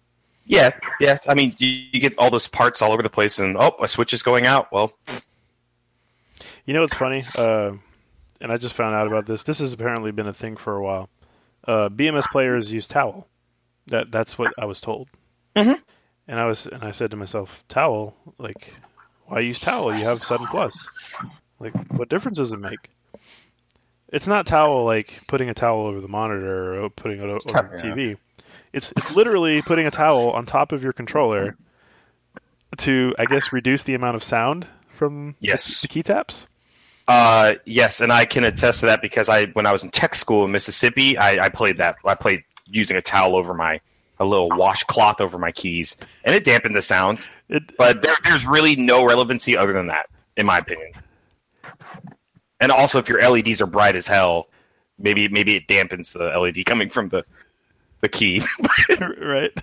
Yeah, 0.45 0.71
yeah. 1.01 1.19
I 1.27 1.35
mean, 1.35 1.57
you, 1.59 1.69
you 1.93 1.99
get 1.99 2.15
all 2.19 2.31
those 2.31 2.47
parts 2.47 2.83
all 2.83 2.93
over 2.93 3.03
the 3.03 3.11
place, 3.11 3.39
and 3.39 3.57
oh, 3.59 3.75
my 3.81 3.87
switch 3.87 4.13
is 4.13 4.23
going 4.23 4.47
out. 4.47 4.71
Well, 4.71 4.93
You 6.67 6.75
know 6.75 6.81
what's 6.83 6.97
funny? 6.97 7.23
Uh, 7.39 7.73
and 8.41 8.51
I 8.53 8.57
just 8.57 8.75
found 8.75 8.95
out 8.95 9.07
about 9.07 9.27
this. 9.27 9.43
This 9.45 9.61
has 9.61 9.73
apparently 9.73 10.13
been 10.13 10.27
a 10.27 10.33
thing 10.33 10.57
for 10.57 10.75
a 10.77 10.83
while. 10.83 11.09
Uh, 11.67 11.89
BMS 11.89 12.29
players 12.31 12.73
use 12.73 12.87
towel. 12.89 13.27
That 13.89 14.11
that's 14.11 14.39
what 14.39 14.53
I 14.59 14.65
was 14.67 14.81
told. 14.81 15.09
Mhm. 15.55 15.81
And 16.29 16.41
I 16.41 16.47
was 16.47 16.67
and 16.67 16.83
I 16.83 16.91
said 16.91 17.13
to 17.13 17.17
myself, 17.17 17.63
towel, 17.69 18.17
like, 18.39 18.75
why 19.27 19.41
use 19.41 19.61
towel? 19.61 19.95
You 19.97 20.05
have 20.05 20.27
button 20.29 20.47
plus. 20.49 20.89
Like, 21.61 21.75
what 21.93 22.09
difference 22.09 22.39
does 22.39 22.53
it 22.53 22.59
make? 22.59 22.91
It's 24.13 24.27
not 24.27 24.47
towel 24.47 24.85
like 24.85 25.21
putting 25.27 25.49
a 25.51 25.55
towel 25.55 25.87
over 25.87 26.01
the 26.01 26.09
monitor 26.09 26.83
or 26.85 26.91
putting 26.91 27.19
it 27.19 27.25
over 27.25 27.39
the 27.45 27.81
TV. 27.83 28.17
It's 28.73 28.93
it's 28.93 29.15
literally 29.15 29.63
putting 29.63 29.87
a 29.87 29.91
towel 29.91 30.31
on 30.31 30.47
top 30.47 30.73
of 30.73 30.83
your 30.85 30.93
controller 30.93 31.57
to, 32.79 33.15
I 33.19 33.25
guess, 33.25 33.53
reduce 33.53 33.85
the 33.85 33.95
amount 33.95 34.17
of 34.17 34.23
sound 34.25 34.67
from 34.91 35.35
Yes. 35.41 35.81
the 35.81 35.89
key 35.89 36.03
taps. 36.03 36.47
Uh, 37.09 37.55
yes, 37.65 38.01
and 38.01 38.13
I 38.13 38.25
can 38.25 38.45
attest 38.45 38.81
to 38.81 38.87
that 38.87 39.01
because 39.01 39.29
I, 39.29 39.47
when 39.47 39.67
I 39.67 39.73
was 39.73 39.85
in 39.85 39.91
tech 39.91 40.15
school 40.15 40.45
in 40.45 40.51
Mississippi, 40.51 41.17
I, 41.17 41.47
I 41.47 41.49
played 41.49 41.79
that. 41.79 41.97
I 42.05 42.15
played 42.15 42.43
using 42.69 42.97
a 42.97 43.03
towel 43.03 43.37
over 43.37 43.55
my, 43.55 43.81
a 44.19 44.25
little 44.25 44.49
washcloth 44.49 45.21
over 45.21 45.39
my 45.39 45.53
keys, 45.53 45.97
and 46.25 46.35
it 46.35 46.45
dampened 46.45 46.75
the 46.75 46.83
sound. 46.83 47.27
It, 47.49 47.77
But 47.77 48.03
there, 48.03 48.17
there's 48.25 48.45
really 48.45 48.75
no 48.75 49.05
relevancy 49.05 49.57
other 49.57 49.73
than 49.73 49.87
that, 49.87 50.07
in 50.37 50.47
my 50.47 50.59
opinion. 50.59 50.93
And 52.61 52.73
also, 52.73 52.99
if 52.99 53.09
your 53.09 53.21
LEDs 53.21 53.61
are 53.61 53.67
bright 53.67 53.97
as 53.97 54.07
hell, 54.07 54.49
maybe 54.99 55.29
maybe 55.29 55.57
it 55.57 55.69
dampens 55.69 56.13
the 56.13 56.39
LED 56.39 56.65
coming 56.65 56.91
from 56.91 57.09
the 57.11 57.23
the 58.01 58.09
key. 58.09 58.43
right? 59.19 59.53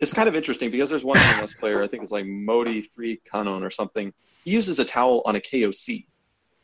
It's 0.00 0.12
kind 0.12 0.28
of 0.28 0.34
interesting 0.34 0.72
because 0.72 0.90
there's 0.90 1.04
one 1.04 1.16
BMS 1.16 1.56
player, 1.56 1.84
I 1.84 1.86
think 1.86 2.02
it's 2.02 2.10
like 2.10 2.26
Modi 2.26 2.82
Three 2.82 3.20
Kanon 3.32 3.62
or 3.62 3.70
something. 3.70 4.12
He 4.44 4.50
uses 4.50 4.80
a 4.80 4.84
towel 4.84 5.22
on 5.24 5.36
a 5.36 5.40
KOC, 5.40 6.06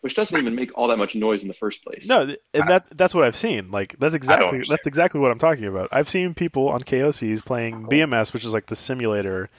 which 0.01 0.15
doesn't 0.15 0.39
even 0.39 0.55
make 0.55 0.77
all 0.77 0.89
that 0.89 0.99
much 0.99 1.15
noise 1.15 1.43
in 1.43 1.49
the 1.49 1.55
first 1.55 1.85
place. 1.85 2.07
No, 2.09 2.23
and 2.55 2.69
that 2.69 2.87
that's 2.97 3.15
what 3.15 3.25
I've 3.25 3.37
seen. 3.37 3.71
Like 3.71 3.97
that's 3.99 4.15
exactly 4.15 4.63
that's 4.69 4.87
exactly 4.87 5.21
what 5.21 5.31
I'm 5.31 5.39
talking 5.39 5.67
about. 5.67 5.91
I've 5.93 6.09
seen 6.09 6.35
people 6.35 6.69
on 6.69 6.83
KOCs 6.83 7.45
playing 7.45 7.87
BMS, 7.87 8.33
which 8.33 8.45
is 8.45 8.53
like 8.53 8.67
the 8.67 8.77
simulator. 8.77 9.51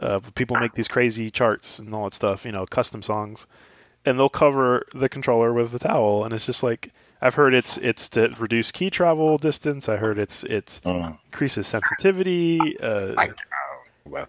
Uh, 0.00 0.20
people 0.34 0.56
make 0.60 0.74
these 0.74 0.86
crazy 0.86 1.30
charts 1.30 1.80
and 1.80 1.92
all 1.92 2.04
that 2.04 2.14
stuff, 2.14 2.44
you 2.44 2.52
know, 2.52 2.66
custom 2.66 3.02
songs, 3.02 3.48
and 4.04 4.16
they'll 4.16 4.28
cover 4.28 4.86
the 4.94 5.08
controller 5.08 5.52
with 5.52 5.74
a 5.74 5.78
towel, 5.80 6.24
and 6.24 6.32
it's 6.32 6.46
just 6.46 6.62
like 6.62 6.92
I've 7.20 7.34
heard 7.34 7.54
it's 7.54 7.78
it's 7.78 8.10
to 8.10 8.32
reduce 8.38 8.70
key 8.70 8.90
travel 8.90 9.38
distance. 9.38 9.88
I 9.88 9.96
heard 9.96 10.18
it's 10.18 10.44
it's 10.44 10.80
increases 10.84 11.66
sensitivity. 11.66 12.78
Uh, 12.78 13.26
I, 14.16 14.26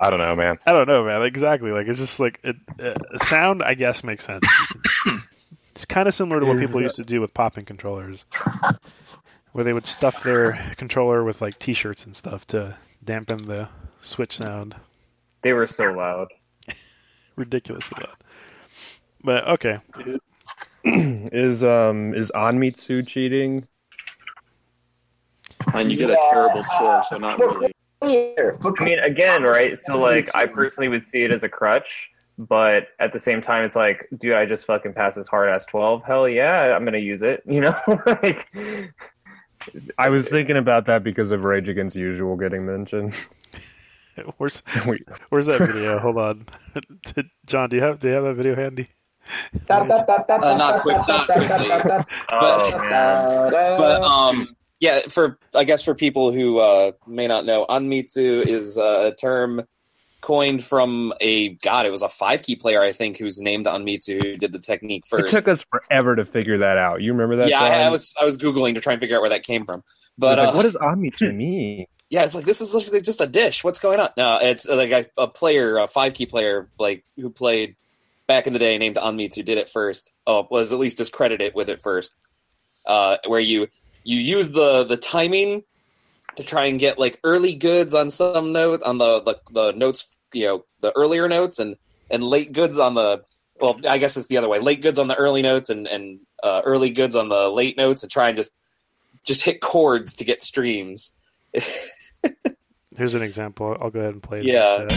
I 0.00 0.10
don't 0.10 0.18
know, 0.18 0.36
man. 0.36 0.58
I 0.66 0.72
don't 0.72 0.88
know, 0.88 1.04
man. 1.04 1.22
Exactly. 1.22 1.70
Like 1.70 1.86
it's 1.88 1.98
just 1.98 2.20
like 2.20 2.40
it, 2.42 2.56
uh, 2.80 3.18
sound. 3.18 3.62
I 3.62 3.74
guess 3.74 4.04
makes 4.04 4.24
sense. 4.24 4.44
it's 5.70 5.84
kind 5.84 6.08
of 6.08 6.14
similar 6.14 6.40
to 6.40 6.46
what 6.46 6.58
people 6.58 6.80
used 6.80 6.96
to 6.96 7.04
do 7.04 7.20
with 7.20 7.34
pop'n 7.34 7.66
controllers, 7.66 8.24
where 9.52 9.64
they 9.64 9.72
would 9.72 9.86
stuff 9.86 10.22
their 10.22 10.72
controller 10.76 11.22
with 11.22 11.42
like 11.42 11.58
T-shirts 11.58 12.06
and 12.06 12.14
stuff 12.14 12.46
to 12.48 12.76
dampen 13.04 13.46
the 13.46 13.68
switch 14.00 14.36
sound. 14.36 14.74
They 15.42 15.52
were 15.52 15.66
so 15.66 15.84
loud. 15.92 16.28
Ridiculous 17.36 17.90
loud. 17.92 18.16
But 19.22 19.48
okay, 19.48 19.78
is 20.84 21.64
um 21.64 22.14
is 22.14 22.30
Anmitsu 22.34 23.06
cheating? 23.06 23.66
and 25.74 25.90
you 25.90 25.98
get 25.98 26.10
a 26.10 26.18
terrible 26.30 26.62
score, 26.62 27.02
so 27.08 27.18
not 27.18 27.38
really. 27.38 27.72
Here, 28.04 28.56
for 28.60 28.72
I 28.80 28.84
mean, 28.84 28.98
again, 29.00 29.42
right? 29.42 29.78
So, 29.80 29.98
like, 29.98 30.30
I 30.34 30.46
personally 30.46 30.88
would 30.88 31.04
see 31.04 31.24
it 31.24 31.32
as 31.32 31.42
a 31.42 31.48
crutch, 31.48 32.10
but 32.38 32.88
at 33.00 33.12
the 33.12 33.18
same 33.18 33.42
time, 33.42 33.64
it's 33.64 33.74
like, 33.74 34.08
dude, 34.16 34.34
I 34.34 34.46
just 34.46 34.66
fucking 34.66 34.92
pass 34.92 35.16
this 35.16 35.26
hard 35.26 35.48
ass 35.48 35.66
12. 35.66 36.04
Hell 36.04 36.28
yeah, 36.28 36.74
I'm 36.76 36.84
going 36.84 36.92
to 36.92 37.00
use 37.00 37.22
it, 37.22 37.42
you 37.44 37.60
know? 37.60 37.76
like, 38.06 38.48
I 39.98 40.08
was 40.10 40.28
thinking 40.28 40.56
about 40.56 40.86
that 40.86 41.02
because 41.02 41.32
of 41.32 41.42
Rage 41.44 41.68
Against 41.68 41.96
Usual 41.96 42.36
getting 42.36 42.64
mentioned. 42.64 43.14
where's 44.36 44.60
where's 45.28 45.46
that 45.46 45.60
video? 45.60 45.98
Hold 45.98 46.18
on, 46.18 46.46
John. 47.46 47.68
Do 47.68 47.76
you 47.76 47.82
have 47.82 47.98
do 47.98 48.08
you 48.08 48.14
have 48.14 48.24
that 48.24 48.34
video 48.34 48.54
handy? 48.54 48.88
Uh, 49.68 49.84
not 49.84 50.80
quick- 50.80 50.96
not 51.06 51.26
quickly. 51.26 52.06
oh, 52.32 52.78
man. 52.78 53.50
But 53.50 54.02
um, 54.02 54.56
yeah, 54.80 55.00
for 55.08 55.38
I 55.54 55.64
guess 55.64 55.82
for 55.82 55.94
people 55.94 56.32
who 56.32 56.58
uh, 56.58 56.92
may 57.06 57.26
not 57.26 57.44
know, 57.44 57.66
Anmitsu 57.68 58.46
is 58.46 58.78
uh, 58.78 59.10
a 59.12 59.14
term 59.14 59.64
coined 60.20 60.64
from 60.64 61.12
a 61.20 61.50
god. 61.56 61.86
It 61.86 61.90
was 61.90 62.02
a 62.02 62.08
five 62.08 62.42
key 62.42 62.56
player, 62.56 62.82
I 62.82 62.92
think, 62.92 63.16
who's 63.16 63.40
named 63.40 63.66
Anmitsu, 63.66 64.22
who 64.22 64.36
did 64.36 64.52
the 64.52 64.58
technique 64.58 65.06
first. 65.06 65.32
It 65.32 65.36
took 65.36 65.48
us 65.48 65.64
forever 65.70 66.16
to 66.16 66.24
figure 66.24 66.58
that 66.58 66.78
out. 66.78 67.02
You 67.02 67.12
remember 67.12 67.36
that? 67.36 67.48
yeah, 67.48 67.60
I, 67.62 67.82
I 67.82 67.88
was 67.88 68.14
I 68.20 68.24
was 68.24 68.36
googling 68.36 68.74
to 68.74 68.80
try 68.80 68.92
and 68.92 69.00
figure 69.00 69.16
out 69.16 69.20
where 69.20 69.30
that 69.30 69.44
came 69.44 69.64
from. 69.64 69.82
But 70.16 70.38
like, 70.38 70.48
uh, 70.48 70.52
what 70.52 70.62
does 70.62 70.74
Anmitsu 70.74 71.34
mean? 71.34 71.86
yeah, 72.10 72.24
it's 72.24 72.34
like 72.34 72.44
this 72.44 72.60
is 72.60 72.74
literally 72.74 73.02
just 73.02 73.20
a 73.20 73.26
dish. 73.26 73.62
What's 73.62 73.80
going 73.80 74.00
on? 74.00 74.10
No, 74.16 74.38
it's 74.40 74.68
uh, 74.68 74.76
like 74.76 74.90
a, 74.90 75.06
a 75.16 75.28
player, 75.28 75.76
a 75.76 75.88
five 75.88 76.14
key 76.14 76.26
player, 76.26 76.70
like 76.78 77.04
who 77.16 77.30
played 77.30 77.76
back 78.26 78.46
in 78.46 78.52
the 78.52 78.58
day, 78.58 78.78
named 78.78 78.96
Anmitsu, 78.96 79.44
did 79.44 79.58
it 79.58 79.68
first. 79.68 80.12
Oh, 80.26 80.46
was 80.50 80.72
at 80.72 80.78
least 80.78 80.96
discredited 80.96 81.54
with 81.54 81.68
it 81.68 81.82
first. 81.82 82.14
Uh, 82.86 83.18
where 83.26 83.40
you 83.40 83.68
you 84.04 84.18
use 84.18 84.50
the 84.50 84.84
the 84.84 84.96
timing 84.96 85.62
to 86.36 86.44
try 86.44 86.66
and 86.66 86.78
get 86.78 86.98
like 86.98 87.18
early 87.24 87.54
goods 87.54 87.94
on 87.94 88.10
some 88.10 88.52
note 88.52 88.82
on 88.82 88.98
the, 88.98 89.20
the 89.20 89.40
the 89.52 89.72
notes, 89.72 90.16
you 90.32 90.46
know, 90.46 90.64
the 90.80 90.96
earlier 90.96 91.28
notes, 91.28 91.58
and 91.58 91.76
and 92.10 92.22
late 92.22 92.52
goods 92.52 92.78
on 92.78 92.94
the 92.94 93.22
well, 93.60 93.80
I 93.88 93.98
guess 93.98 94.16
it's 94.16 94.28
the 94.28 94.36
other 94.36 94.48
way. 94.48 94.60
Late 94.60 94.82
goods 94.82 94.98
on 94.98 95.08
the 95.08 95.16
early 95.16 95.42
notes, 95.42 95.68
and 95.70 95.86
and 95.86 96.20
uh, 96.42 96.62
early 96.64 96.90
goods 96.90 97.16
on 97.16 97.28
the 97.28 97.48
late 97.48 97.76
notes, 97.76 98.02
and 98.02 98.10
try 98.10 98.28
and 98.28 98.36
just 98.36 98.52
just 99.24 99.42
hit 99.44 99.60
chords 99.60 100.14
to 100.16 100.24
get 100.24 100.42
streams. 100.42 101.12
Here's 102.96 103.14
an 103.14 103.22
example. 103.22 103.76
I'll 103.80 103.90
go 103.90 104.00
ahead 104.00 104.14
and 104.14 104.22
play. 104.22 104.40
it. 104.40 104.46
Yeah. 104.46 104.88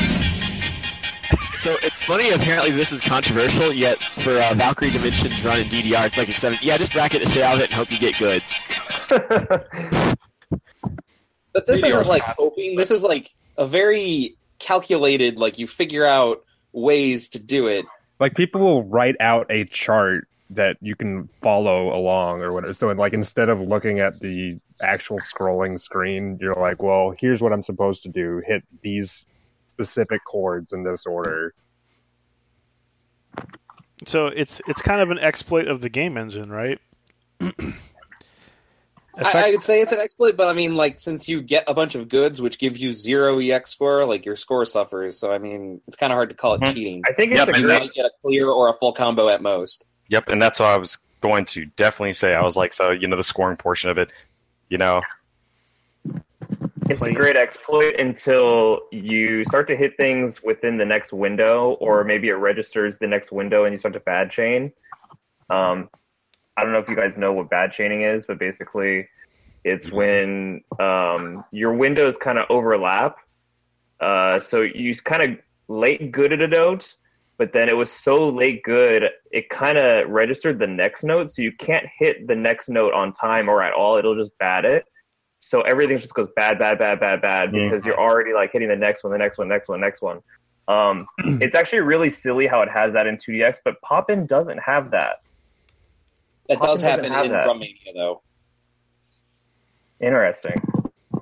So 1.57 1.77
it's 1.83 2.03
funny. 2.03 2.31
Apparently, 2.31 2.71
this 2.71 2.91
is 2.91 3.01
controversial. 3.01 3.71
Yet 3.71 3.97
for 4.23 4.31
uh, 4.31 4.53
Valkyrie 4.55 4.91
Dimensions 4.91 5.43
run 5.43 5.59
in 5.59 5.67
DDR, 5.67 6.07
it's 6.07 6.17
like 6.17 6.29
accepted. 6.29 6.63
Yeah, 6.63 6.77
just 6.77 6.93
bracket 6.93 7.23
the 7.23 7.29
shit 7.29 7.43
out 7.43 7.55
of 7.55 7.61
it 7.61 7.65
and 7.65 7.73
hope 7.73 7.91
you 7.91 7.99
get 7.99 8.17
goods. 8.17 8.57
But 11.53 11.67
this 11.67 11.81
Maybe 11.81 11.93
isn't 11.93 12.07
like 12.07 12.23
have- 12.23 12.35
hoping. 12.37 12.75
This 12.75 12.91
is 12.91 13.03
like 13.03 13.29
a 13.57 13.67
very 13.67 14.35
calculated. 14.59 15.37
Like 15.37 15.59
you 15.59 15.67
figure 15.67 16.05
out 16.05 16.43
ways 16.71 17.29
to 17.29 17.39
do 17.39 17.67
it. 17.67 17.85
Like 18.19 18.35
people 18.35 18.61
will 18.61 18.83
write 18.83 19.15
out 19.19 19.47
a 19.49 19.65
chart 19.65 20.27
that 20.51 20.77
you 20.81 20.95
can 20.95 21.27
follow 21.41 21.95
along 21.95 22.41
or 22.41 22.53
whatever. 22.53 22.73
So 22.73 22.87
like 22.87 23.13
instead 23.13 23.49
of 23.49 23.59
looking 23.59 23.99
at 23.99 24.19
the 24.19 24.59
actual 24.81 25.19
scrolling 25.19 25.79
screen, 25.79 26.37
you're 26.39 26.55
like, 26.55 26.81
well, 26.81 27.13
here's 27.17 27.41
what 27.41 27.51
I'm 27.51 27.63
supposed 27.63 28.03
to 28.03 28.09
do: 28.09 28.41
hit 28.45 28.63
these 28.81 29.25
specific 29.73 30.23
chords 30.23 30.71
in 30.73 30.83
this 30.83 31.05
order. 31.05 31.53
So 34.05 34.27
it's 34.27 34.61
it's 34.67 34.81
kind 34.81 35.01
of 35.01 35.11
an 35.11 35.19
exploit 35.19 35.67
of 35.67 35.81
the 35.81 35.89
game 35.89 36.17
engine, 36.17 36.49
right? 36.49 36.79
I, 39.17 39.47
I 39.47 39.51
would 39.51 39.63
say 39.63 39.81
it's 39.81 39.91
an 39.91 39.99
exploit, 39.99 40.37
but 40.37 40.47
I 40.47 40.53
mean, 40.53 40.75
like 40.75 40.99
since 40.99 41.27
you 41.27 41.41
get 41.41 41.65
a 41.67 41.73
bunch 41.73 41.95
of 41.95 42.07
goods, 42.07 42.41
which 42.41 42.57
give 42.57 42.77
you 42.77 42.93
zero 42.93 43.39
ex 43.39 43.71
score, 43.71 44.05
like 44.05 44.25
your 44.25 44.35
score 44.35 44.65
suffers. 44.65 45.19
So 45.19 45.31
I 45.31 45.37
mean, 45.37 45.81
it's 45.87 45.97
kind 45.97 46.13
of 46.13 46.15
hard 46.15 46.29
to 46.29 46.35
call 46.35 46.55
it 46.55 46.61
Mhm. 46.61 46.73
cheating. 46.73 47.03
I 47.05 47.13
think 47.13 47.31
it's 47.31 47.45
Yep, 47.45 47.55
a 47.55 47.59
You 47.59 47.65
great. 47.67 47.79
might 47.79 47.91
get 47.93 48.05
a 48.05 48.11
clear 48.23 48.47
or 48.49 48.69
a 48.69 48.73
full 48.73 48.93
combo 48.93 49.27
at 49.29 49.41
most. 49.41 49.85
Yep, 50.09 50.29
and 50.29 50.41
that's 50.41 50.59
what 50.59 50.69
I 50.69 50.77
was 50.77 50.97
going 51.21 51.45
to 51.45 51.65
definitely 51.77 52.13
say. 52.13 52.33
I 52.33 52.41
was 52.41 52.55
like, 52.55 52.73
so 52.73 52.91
you 52.91 53.07
know, 53.07 53.17
the 53.17 53.23
scoring 53.23 53.57
portion 53.57 53.89
of 53.89 53.97
it, 53.97 54.11
you 54.69 54.77
know, 54.77 55.01
It's 56.89 57.01
a 57.01 57.13
great 57.13 57.37
exploit 57.37 57.95
until 57.99 58.81
you 58.91 59.45
start 59.45 59.67
to 59.67 59.77
hit 59.77 59.95
things 59.95 60.43
within 60.43 60.77
the 60.77 60.85
next 60.85 61.13
window, 61.13 61.77
or 61.79 62.03
maybe 62.03 62.27
it 62.27 62.33
registers 62.33 62.97
the 62.97 63.07
next 63.07 63.31
window 63.31 63.63
and 63.63 63.73
you 63.73 63.77
start 63.77 63.93
to 63.93 63.99
bad 64.01 64.29
chain. 64.31 64.73
Um, 65.49 65.89
I 66.57 66.63
don't 66.63 66.73
know 66.73 66.79
if 66.79 66.89
you 66.89 66.95
guys 66.95 67.17
know 67.17 67.33
what 67.33 67.49
bad 67.49 67.71
chaining 67.71 68.03
is, 68.03 68.25
but 68.25 68.39
basically, 68.39 69.07
it's 69.63 69.91
when 69.91 70.61
um, 70.79 71.43
your 71.51 71.73
windows 71.73 72.17
kind 72.17 72.37
of 72.37 72.45
overlap. 72.49 73.17
Uh, 73.99 74.39
so 74.39 74.61
you 74.61 74.95
kind 74.95 75.21
of 75.21 75.39
late 75.67 76.11
good 76.11 76.33
at 76.33 76.41
a 76.41 76.47
note, 76.47 76.95
but 77.37 77.53
then 77.53 77.69
it 77.69 77.75
was 77.75 77.91
so 77.91 78.29
late 78.29 78.63
good, 78.63 79.03
it 79.31 79.49
kind 79.49 79.77
of 79.77 80.09
registered 80.09 80.59
the 80.59 80.67
next 80.67 81.03
note, 81.03 81.31
so 81.31 81.41
you 81.41 81.51
can't 81.51 81.85
hit 81.97 82.27
the 82.27 82.35
next 82.35 82.69
note 82.69 82.93
on 82.93 83.13
time 83.13 83.49
or 83.49 83.63
at 83.63 83.73
all. 83.73 83.97
It'll 83.97 84.15
just 84.15 84.37
bad 84.37 84.65
it. 84.65 84.85
So 85.39 85.61
everything 85.61 85.99
just 85.99 86.13
goes 86.13 86.29
bad, 86.35 86.59
bad, 86.59 86.77
bad, 86.77 86.99
bad, 86.99 87.21
bad 87.21 87.51
because 87.51 87.83
you're 87.83 87.99
already 87.99 88.31
like 88.33 88.51
hitting 88.53 88.69
the 88.69 88.75
next 88.75 89.03
one, 89.03 89.11
the 89.11 89.17
next 89.17 89.39
one, 89.39 89.47
next 89.47 89.69
one, 89.69 89.81
next 89.81 90.01
one. 90.01 90.19
Um, 90.67 91.07
it's 91.41 91.55
actually 91.55 91.79
really 91.79 92.09
silly 92.09 92.45
how 92.45 92.61
it 92.61 92.69
has 92.69 92.93
that 92.93 93.07
in 93.07 93.17
2DX, 93.17 93.57
but 93.65 93.75
pop'n 93.81 94.27
doesn't 94.27 94.59
have 94.59 94.91
that. 94.91 95.21
That 96.51 96.59
pop'n 96.59 96.67
does 96.67 96.81
happen 96.81 97.05
in 97.05 97.11
that. 97.31 97.47
Drummania, 97.47 97.93
though. 97.95 98.21
Interesting. 100.01 100.55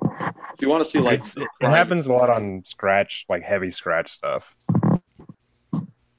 Do 0.00 0.66
you 0.66 0.68
want 0.68 0.82
to 0.84 0.90
see 0.90 0.98
like 0.98 1.20
It's- 1.20 1.36
it 1.36 1.66
happens 1.66 2.06
a 2.06 2.12
lot 2.12 2.30
on 2.30 2.64
scratch, 2.64 3.26
like 3.28 3.42
heavy 3.42 3.70
scratch 3.70 4.10
stuff. 4.10 4.56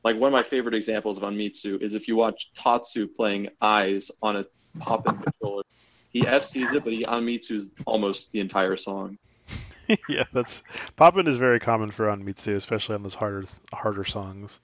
like 0.03 0.16
one 0.18 0.30
of 0.30 0.32
my 0.32 0.41
favorite 0.41 0.74
examples 0.74 1.18
of 1.18 1.24
Anmitsu 1.24 1.80
is 1.80 1.93
if 1.93 2.07
you 2.07 2.16
watch 2.16 2.51
Tatsu 2.55 3.05
playing 3.07 3.49
Eyes 3.62 4.09
on 4.24 4.36
a 4.38 4.45
pop'n 4.80 5.22
controller. 5.22 5.62
He 6.09 6.24
FCs 6.24 6.74
it, 6.74 6.84
but 6.84 6.91
he 6.91 7.03
Anmitsu's 7.03 7.72
almost 7.86 8.32
the 8.32 8.39
entire 8.39 8.78
song. 8.78 9.20
yeah, 10.09 10.24
that's 10.34 10.64
pop'n 10.97 11.28
is 11.28 11.36
very 11.36 11.59
common 11.59 11.91
for 11.91 12.07
Anmitsu, 12.07 12.55
especially 12.55 12.95
on 12.95 13.03
those 13.03 13.14
harder 13.14 13.45
harder 13.74 14.03
songs. 14.03 14.59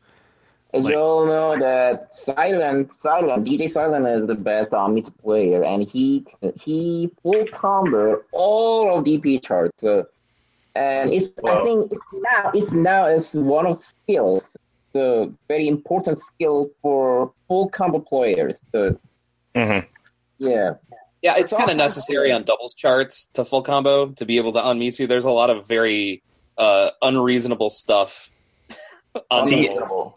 As 0.73 0.83
Like- 0.83 0.93
you 0.93 0.99
all 0.99 1.25
know 1.25 1.57
that 1.57 2.13
Silent, 2.13 2.91
Silent, 2.93 3.45
DJ 3.45 3.69
Silent 3.69 4.05
is 4.05 4.27
the 4.27 4.35
best 4.35 4.71
Amit 4.71 5.09
player, 5.17 5.63
and 5.63 5.81
he 5.83 6.25
he 6.61 7.09
full 7.23 7.45
combo 7.47 8.21
all 8.33 8.97
of 8.97 9.05
DP 9.05 9.41
charts. 9.41 9.83
Uh, 9.83 10.03
and 10.75 11.11
it's 11.11 11.29
I 11.43 11.63
think 11.63 11.91
it's 11.91 12.01
now 12.13 12.51
it's 12.53 12.73
now 12.73 13.05
is 13.07 13.33
one 13.33 13.65
of 13.65 13.77
skills, 13.77 14.55
the 14.93 15.33
very 15.47 15.67
important 15.67 16.19
skill 16.19 16.69
for 16.81 17.31
full 17.47 17.69
combo 17.69 17.99
players. 17.99 18.61
So 18.71 18.97
hmm 19.55 19.79
yeah, 20.37 20.73
Yeah, 21.23 21.35
it's 21.37 21.51
kind 21.51 21.71
of 21.71 21.77
necessary 21.77 22.31
on 22.31 22.43
doubles 22.43 22.75
charts 22.75 23.27
to 23.33 23.43
full 23.45 23.63
combo 23.63 24.09
to 24.11 24.25
be 24.25 24.37
able 24.37 24.53
to 24.53 24.59
unmute 24.59 24.99
you. 24.99 25.07
There's 25.07 25.25
a 25.25 25.31
lot 25.31 25.49
of 25.49 25.65
very 25.67 26.21
uh, 26.57 26.91
unreasonable 27.01 27.69
stuff 27.71 28.29
on 29.31 29.45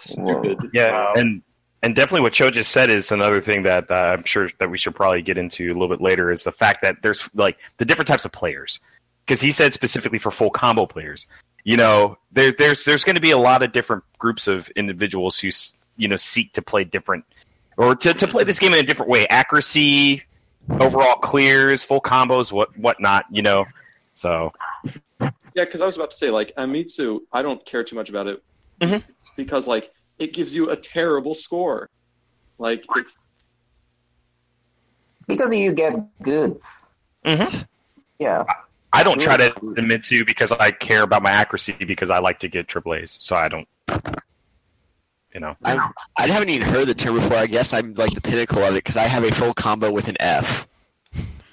Stupid. 0.01 0.71
Yeah, 0.73 0.93
Wow. 0.93 1.13
and 1.17 1.43
and 1.83 1.97
definitely 1.97 2.21
what 2.21 2.35
Cho 2.35 2.51
just 2.51 2.73
said 2.73 2.91
is 2.91 3.11
another 3.11 3.41
thing 3.41 3.63
that 3.63 3.91
uh, 3.91 3.95
I'm 3.95 4.25
sure 4.25 4.51
that 4.59 4.71
we 4.71 4.77
should 4.77 4.95
probably 4.95 5.23
get 5.23 5.39
into 5.39 5.65
a 5.65 5.73
little 5.73 5.89
bit 5.89 6.01
later 6.01 6.31
is 6.31 6.45
the 6.45 6.53
fact 6.53 6.83
that 6.83 6.97
there's 7.03 7.29
like 7.35 7.57
the 7.79 7.85
different 7.85 8.09
types 8.09 8.25
of 8.25 8.33
players 8.33 8.81
because 9.27 9.41
he 9.41 9.51
said 9.51 9.73
specifically 9.73 10.19
for 10.19 10.31
full 10.31 10.51
combo 10.51 10.87
players. 10.87 11.27
You 11.65 11.77
know, 11.77 12.19
there, 12.33 12.53
there's 12.53 12.85
there's 12.85 13.05
going 13.05 13.17
to 13.17 13.21
be 13.21 13.31
a 13.31 13.39
lot 13.39 13.63
of 13.63 13.73
different 13.73 14.05
groups 14.19 14.47
of 14.47 14.69
individuals 14.71 15.39
who 15.39 15.51
you 15.97 16.09
know 16.09 16.17
seek 16.17 16.53
to 16.55 16.63
play 16.63 16.85
different 16.85 17.25
or 17.77 17.95
to, 17.95 18.13
to 18.13 18.29
play 18.29 18.45
this 18.45 18.59
game 18.59 18.75
in 18.75 18.81
a 18.81 18.87
different 18.87 19.11
way. 19.11 19.27
Accuracy, 19.29 20.23
overall 20.81 21.17
clears, 21.17 21.83
full 21.83 22.01
combos, 22.01 22.53
what 22.53 22.77
whatnot. 22.77 23.25
You 23.31 23.43
know, 23.43 23.65
so 24.13 24.53
Yeah, 25.21 25.65
because 25.65 25.81
I 25.81 25.87
was 25.87 25.97
about 25.97 26.11
to 26.11 26.17
say 26.17 26.31
like 26.31 26.55
Anmitsu, 26.57 27.21
I 27.33 27.41
don't 27.43 27.65
care 27.65 27.85
too 27.85 27.97
much 27.97 28.11
about 28.11 28.27
it 28.27 28.43
Mhm. 28.81 29.03
because 29.37 29.67
like 29.67 29.91
it 30.19 30.33
gives 30.33 30.55
you 30.55 30.71
a 30.71 30.77
terrible 30.77 31.35
score. 31.35 31.89
Like 32.59 32.85
it's 32.97 33.17
because 35.27 35.53
you 35.53 35.73
get 35.73 35.95
goods. 36.23 36.87
Mm-hmm. 37.25 37.63
Yeah, 38.19 38.45
I 38.93 39.03
don't 39.03 39.21
try 39.21 39.37
to 39.37 39.55
admit 39.77 40.05
to 40.05 40.25
because 40.25 40.53
I 40.53 40.71
care 40.71 41.03
about 41.03 41.23
my 41.23 41.31
accuracy 41.31 41.73
because 41.73 42.11
I 42.11 42.19
like 42.19 42.41
to 42.41 42.49
get 42.49 42.69
triple 42.69 42.95
A's. 42.95 43.17
So 43.21 43.37
I 43.37 43.49
don't, 43.49 43.69
you 45.33 45.41
know. 45.41 45.57
I 45.65 45.91
I 46.17 46.27
haven't 46.27 46.51
even 46.51 46.69
heard 46.69 46.89
the 46.89 46.95
term 46.95 47.15
before. 47.15 47.37
I 47.37 47.47
guess 47.47 47.73
I'm 47.73 47.95
like 47.95 48.13
the 48.15 48.21
pinnacle 48.21 48.63
of 48.63 48.73
it 48.73 48.85
because 48.85 48.97
I 48.97 49.05
have 49.05 49.25
a 49.25 49.31
full 49.33 49.55
combo 49.55 49.91
with 49.91 50.09
an 50.09 50.17
F. 50.21 50.67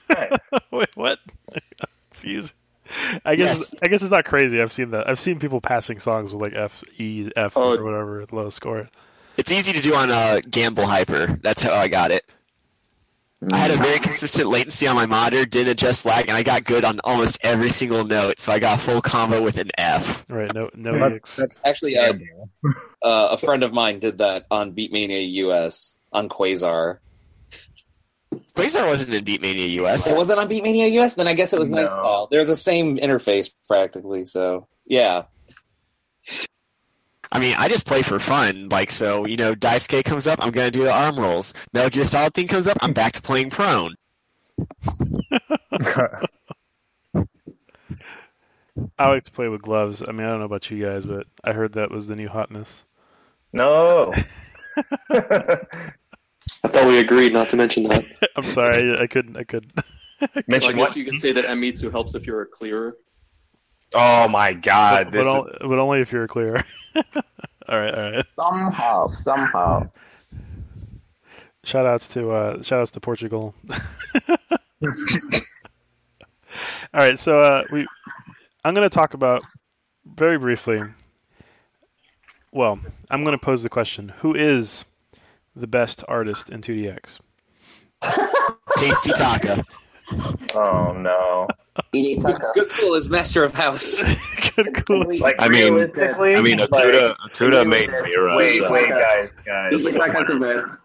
Wait, 0.72 0.90
what? 0.96 1.20
Excuse. 2.12 2.54
I 3.26 3.36
guess 3.36 3.60
Yes. 3.60 3.76
I 3.84 3.88
guess 3.88 4.02
it's 4.02 4.12
not 4.12 4.26
crazy. 4.26 4.62
I've 4.62 4.72
seen 4.72 4.92
that. 4.92 5.10
I've 5.10 5.20
seen 5.20 5.40
people 5.40 5.62
passing 5.62 6.00
songs 6.00 6.32
with 6.34 6.42
like 6.42 6.54
F, 6.56 6.84
E, 6.98 7.30
F, 7.36 7.56
Oh. 7.58 7.76
or 7.78 7.84
whatever 7.84 8.26
low 8.32 8.50
score. 8.50 8.90
It's 9.38 9.52
easy 9.52 9.74
to 9.74 9.82
do 9.82 9.94
on 9.96 10.10
uh, 10.10 10.40
Gambol 10.44 10.86
Hyper. 10.86 11.38
That's 11.42 11.62
how 11.62 11.74
I 11.74 11.88
got 11.88 12.12
it. 12.12 12.26
I 13.54 13.58
had 13.58 13.70
a 13.70 13.76
very 13.78 14.00
consistent 14.00 14.50
latency 14.50 14.88
on 14.88 14.96
my 14.96 15.06
monitor, 15.06 15.46
didn't 15.46 15.70
adjust 15.74 16.06
lag, 16.08 16.28
and 16.28 16.36
I 16.36 16.42
got 16.42 16.64
good 16.64 16.84
on 16.84 17.00
almost 17.04 17.38
every 17.44 17.70
single 17.70 18.04
note. 18.04 18.40
So 18.40 18.52
I 18.52 18.58
got 18.58 18.80
a 18.80 18.82
full 18.82 19.00
combo 19.00 19.44
with 19.44 19.60
an 19.60 19.70
F. 19.78 20.26
Right? 20.28 20.52
No, 20.56 20.72
no 20.74 20.94
That's- 20.98 21.36
that's 21.36 21.62
Actually, 21.64 22.00
uh, 22.00 22.14
uh, 23.04 23.28
a 23.32 23.38
friend 23.38 23.62
of 23.62 23.72
mine 23.72 24.00
did 24.00 24.18
that 24.18 24.48
on 24.50 24.74
Beatmania 24.74 25.32
US 25.46 25.96
on 26.12 26.30
Quasar. 26.30 26.98
Quasar 28.56 28.88
wasn't 28.88 29.14
in 29.14 29.24
Beatmania 29.24 29.70
US. 29.84 30.10
It 30.10 30.18
wasn't 30.18 30.40
on 30.40 30.50
Beatmania 30.50 30.92
US? 31.00 31.16
Then 31.16 31.28
I 31.28 31.34
guess 31.34 31.54
it 31.54 31.60
was 31.60 31.70
No. 31.70 31.82
Night 31.82 31.92
Style. 31.92 32.28
They're 32.30 32.46
the 32.46 32.56
same 32.56 32.98
interface 32.98 33.52
practically. 33.68 34.26
So 34.26 34.68
yeah, 34.86 35.24
I 37.32 37.40
mean, 37.40 37.56
I 37.58 37.68
just 37.68 37.86
play 37.86 38.02
for 38.02 38.20
fun. 38.20 38.70
Like, 38.70 38.92
so, 38.92 39.26
you 39.26 39.38
know, 39.38 39.54
Daisuke 39.54 40.04
comes 40.06 40.28
up, 40.28 40.40
I'm 40.42 40.52
going 40.52 40.68
to 40.68 40.72
do 40.72 40.86
the 40.86 40.92
arm 40.92 41.20
rolls. 41.20 41.54
Metal 41.74 41.90
Gear 41.90 42.06
Solid 42.06 42.34
thing 42.34 42.48
comes 42.48 42.68
up, 42.68 42.78
I'm 42.82 42.94
back 42.94 43.14
to 43.14 43.22
playing 43.22 43.50
prone. 43.50 43.96
I 48.98 49.10
like 49.10 49.24
to 49.24 49.32
play 49.32 49.50
with 49.50 49.62
gloves. 49.62 50.04
I 50.08 50.12
mean, 50.12 50.26
I 50.26 50.30
don't 50.30 50.40
know 50.40 50.46
about 50.46 50.70
you 50.72 50.84
guys, 50.84 51.06
but 51.06 51.28
I 51.44 51.54
heard 51.54 51.74
that 51.74 51.92
was 51.92 52.08
the 52.08 52.16
new 52.16 52.30
hotness. 52.30 52.86
No. 53.52 54.14
I 56.68 56.70
thought 56.70 56.88
we 56.88 57.00
agreed 57.00 57.32
not 57.32 57.50
to 57.52 57.56
mention 57.56 57.84
that. 57.84 58.04
I'm 58.36 58.44
sorry, 58.44 58.98
I, 58.98 59.04
I 59.04 59.08
couldn't. 59.08 59.38
I 59.38 59.44
couldn't. 59.44 59.74
So 60.20 60.26
I 60.36 60.42
Mention 60.48 60.72
guess 60.78 60.80
what? 60.80 60.96
you 60.96 61.06
can 61.06 61.20
say 61.20 61.32
that 61.34 61.46
Anmitsu 61.46 61.92
helps 61.92 62.16
if 62.16 62.26
you're 62.26 62.42
a 62.42 62.46
clearer. 62.48 62.98
Oh 63.94 64.28
my 64.28 64.52
God! 64.54 65.12
but, 65.12 65.14
This 65.14 65.28
but, 65.28 65.48
is- 65.48 65.58
but 65.70 65.78
only 65.78 66.02
if 66.02 66.12
you're 66.12 66.28
clear. 66.28 66.56
all 66.96 67.80
right, 67.80 67.94
all 67.94 68.12
right. 68.12 68.26
somehow, 68.36 69.10
somehow. 69.10 69.92
Shout 71.64 71.86
outs 71.86 72.08
to 72.16 72.32
uh, 72.32 72.64
shout 72.64 72.80
outs 72.80 72.92
to 72.92 73.00
Portugal. 73.00 73.54
All 74.82 74.90
right, 76.96 77.20
so 77.20 77.40
uh, 77.40 77.64
we 77.72 77.86
I'm 78.66 78.74
going 78.74 78.90
to 78.90 78.94
talk 78.94 79.14
about 79.14 79.44
very 80.04 80.40
briefly. 80.40 80.82
Well, 82.52 82.80
I'm 83.08 83.24
going 83.24 83.38
to 83.38 83.46
pose 83.46 83.62
the 83.62 83.70
question: 83.70 84.10
Who 84.22 84.34
is 84.34 84.84
the 85.60 85.68
best 85.68 86.04
artist 86.08 86.50
in 86.50 86.62
2DX? 86.62 87.20
Tasty 88.78 89.12
Taka. 89.14 89.64
Oh 90.56 90.94
no. 90.98 91.48
DJ 91.94 92.22
Taka. 92.22 92.52
Good 92.54 92.70
Cool 92.72 92.96
is 92.96 93.10
Master 93.10 93.44
of 93.44 93.54
House. 93.54 94.04
Good, 94.56 94.86
cool. 94.86 95.06
Like 95.22 95.36
I 95.40 95.48
mean- 95.50 95.74
realistically, 95.74 96.36
I 96.36 96.42
mean, 96.42 96.58
like, 96.60 96.70
Akuda, 96.70 97.16
Akuda 97.18 97.68
made 97.68 97.90
Mira. 97.90 98.38
wait, 98.38 98.60
so- 98.60 98.72
wait, 98.72 98.90
guys, 98.90 99.30
guys. 99.46 99.72
Just 99.72 99.86
like 99.86 99.96
Taka's 99.96 100.28
the 100.28 100.40
best. 100.40 100.78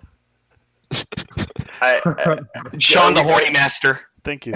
I, 1.81 2.01
I, 2.05 2.39
Sean 2.79 3.15
the 3.15 3.23
Horny 3.23 3.51
Master. 3.53 4.01
Thank 4.25 4.47
you. 4.47 4.53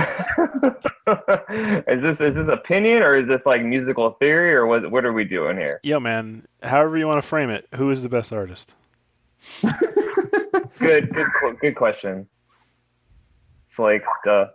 is 1.88 2.02
this 2.02 2.20
is 2.20 2.34
this 2.36 2.48
opinion 2.48 3.02
or 3.02 3.18
is 3.18 3.26
this 3.26 3.46
like 3.46 3.62
musical 3.62 4.10
theory 4.12 4.54
or 4.54 4.66
what? 4.66 4.90
What 4.90 5.04
are 5.04 5.12
we 5.12 5.24
doing 5.24 5.56
here? 5.56 5.80
Yo, 5.82 5.98
man. 5.98 6.46
However 6.62 6.96
you 6.96 7.06
want 7.06 7.18
to 7.18 7.22
frame 7.26 7.50
it, 7.50 7.66
who 7.74 7.90
is 7.90 8.02
the 8.02 8.08
best 8.08 8.32
artist? 8.32 8.74
Good, 10.78 11.12
good, 11.12 11.28
good 11.60 11.74
question. 11.74 12.28
It's 13.66 13.78
like, 13.78 14.04
duh. 14.24 14.48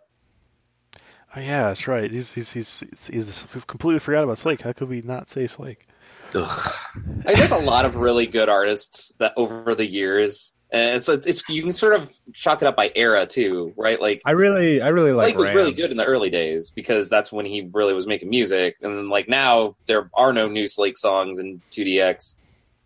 Oh 1.35 1.39
yeah, 1.39 1.63
that's 1.63 1.87
right. 1.87 2.11
He's 2.11 2.33
he's 2.33 2.51
he's, 2.51 2.83
he's 3.09 3.47
we've 3.53 3.65
completely 3.65 3.99
forgot 3.99 4.23
about 4.23 4.37
Slake. 4.37 4.61
How 4.61 4.73
could 4.73 4.89
we 4.89 5.01
not 5.01 5.29
say 5.29 5.47
Slake? 5.47 5.87
I 6.35 7.29
mean, 7.29 7.37
there's 7.37 7.51
a 7.51 7.57
lot 7.57 7.85
of 7.85 7.95
really 7.95 8.27
good 8.27 8.49
artists 8.49 9.13
that 9.17 9.33
over 9.37 9.75
the 9.75 9.85
years, 9.85 10.53
and 10.71 10.97
it's 10.97 11.09
it's 11.09 11.47
you 11.49 11.63
can 11.63 11.73
sort 11.73 11.93
of 11.93 12.13
chalk 12.33 12.61
it 12.61 12.67
up 12.67 12.75
by 12.75 12.91
era 12.95 13.25
too, 13.25 13.73
right? 13.77 13.99
Like 13.99 14.21
I 14.25 14.31
really, 14.31 14.81
I 14.81 14.89
really 14.89 15.13
like 15.13 15.35
Blake 15.35 15.37
was 15.37 15.53
really 15.53 15.73
good 15.73 15.91
in 15.91 15.97
the 15.97 16.05
early 16.05 16.29
days 16.29 16.69
because 16.69 17.09
that's 17.09 17.31
when 17.31 17.45
he 17.45 17.69
really 17.73 17.93
was 17.93 18.07
making 18.07 18.29
music, 18.29 18.77
and 18.81 18.97
then 18.97 19.09
like 19.09 19.27
now 19.27 19.75
there 19.85 20.09
are 20.13 20.33
no 20.33 20.47
new 20.47 20.67
Slake 20.67 20.97
songs 20.97 21.39
in 21.39 21.61
2DX, 21.71 22.35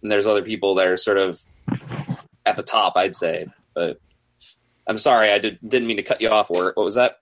and 0.01 0.11
there's 0.11 0.27
other 0.27 0.43
people 0.43 0.75
that 0.75 0.87
are 0.87 0.97
sort 0.97 1.17
of 1.17 1.41
at 2.45 2.55
the 2.55 2.63
top, 2.63 2.93
I'd 2.95 3.15
say. 3.15 3.47
But 3.73 3.99
I'm 4.87 4.97
sorry, 4.97 5.31
I 5.31 5.39
did, 5.39 5.59
didn't 5.67 5.87
mean 5.87 5.97
to 5.97 6.03
cut 6.03 6.21
you 6.21 6.29
off. 6.29 6.51
Or 6.51 6.73
what 6.75 6.83
was 6.83 6.95
that? 6.95 7.19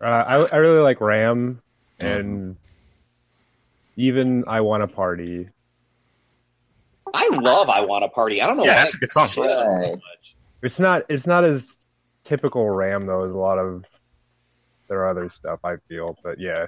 Uh, 0.00 0.04
I, 0.04 0.34
I 0.36 0.56
really 0.56 0.80
like 0.80 1.00
Ram, 1.00 1.60
and 1.98 2.56
even 3.96 4.44
I 4.46 4.60
Want 4.62 4.82
a 4.82 4.86
Party. 4.88 5.48
I 7.12 7.28
love 7.32 7.68
"I 7.68 7.80
Want 7.82 8.04
a 8.04 8.08
Party." 8.08 8.40
I 8.40 8.46
don't 8.46 8.56
know 8.56 8.64
Yeah, 8.64 8.76
why 8.76 8.82
that's 8.82 8.94
a 8.94 8.98
good 8.98 9.10
song. 9.10 9.24
I 9.24 9.26
shit 9.28 9.44
on 9.44 9.82
it 9.82 9.86
so 9.86 9.92
much. 9.92 10.36
It's 10.62 10.78
not 10.78 11.02
it's 11.08 11.26
not 11.26 11.44
as 11.44 11.76
typical 12.24 12.68
Ram 12.70 13.06
though 13.06 13.24
as 13.24 13.32
a 13.32 13.36
lot 13.36 13.58
of 13.58 13.84
their 14.88 15.08
other 15.08 15.28
stuff. 15.28 15.60
I 15.64 15.76
feel, 15.88 16.16
but 16.22 16.40
yeah, 16.40 16.66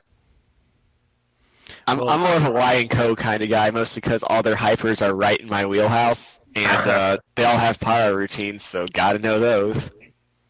I'm, 1.86 2.00
I'm 2.00 2.20
more 2.20 2.34
of 2.34 2.44
a 2.44 2.58
and 2.58 2.90
Co 2.90 3.14
kind 3.16 3.42
of 3.42 3.48
guy, 3.48 3.70
mostly 3.70 4.00
because 4.00 4.22
all 4.22 4.42
their 4.42 4.56
hypers 4.56 5.06
are 5.06 5.14
right 5.14 5.38
in 5.38 5.48
my 5.48 5.66
wheelhouse, 5.66 6.40
and 6.54 6.86
uh, 6.86 7.18
they 7.34 7.44
all 7.44 7.56
have 7.56 7.80
power 7.80 8.16
routines, 8.16 8.64
so 8.64 8.86
gotta 8.92 9.18
know 9.18 9.38
those. 9.38 9.90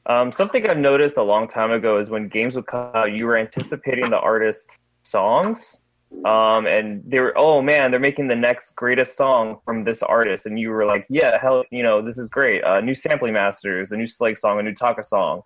Um, 0.06 0.32
something 0.32 0.68
I've 0.68 0.78
noticed 0.78 1.16
a 1.16 1.22
long 1.22 1.46
time 1.48 1.70
ago 1.70 1.98
is 1.98 2.08
when 2.08 2.28
games 2.28 2.56
would 2.56 2.66
come 2.66 2.90
out, 2.94 3.12
you 3.12 3.26
were 3.26 3.36
anticipating 3.36 4.10
the 4.10 4.18
artist's 4.18 4.78
songs, 5.02 5.76
um, 6.24 6.66
and 6.66 7.02
they 7.06 7.20
were, 7.20 7.32
oh 7.36 7.62
man, 7.62 7.90
they're 7.90 8.00
making 8.00 8.28
the 8.28 8.36
next 8.36 8.74
greatest 8.74 9.16
song 9.16 9.58
from 9.64 9.84
this 9.84 10.02
artist, 10.02 10.46
and 10.46 10.58
you 10.58 10.70
were 10.70 10.84
like, 10.84 11.06
yeah, 11.08 11.38
hell, 11.40 11.64
you 11.70 11.82
know, 11.82 12.02
this 12.02 12.18
is 12.18 12.28
great. 12.28 12.62
Uh, 12.64 12.80
new 12.80 12.94
sampling 12.94 13.32
masters, 13.32 13.92
a 13.92 13.96
new 13.96 14.06
Slake 14.06 14.38
song, 14.38 14.58
a 14.58 14.62
new 14.62 14.74
Taka 14.74 15.04
song. 15.04 15.42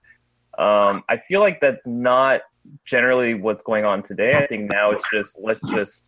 Um, 0.58 1.04
I 1.08 1.20
feel 1.28 1.40
like 1.40 1.60
that's 1.60 1.86
not 1.86 2.40
generally 2.84 3.34
what's 3.34 3.62
going 3.62 3.84
on 3.84 4.02
today. 4.02 4.34
I 4.34 4.46
think 4.46 4.70
now 4.70 4.90
it's 4.90 5.04
just 5.12 5.36
let's 5.38 5.66
just 5.70 6.04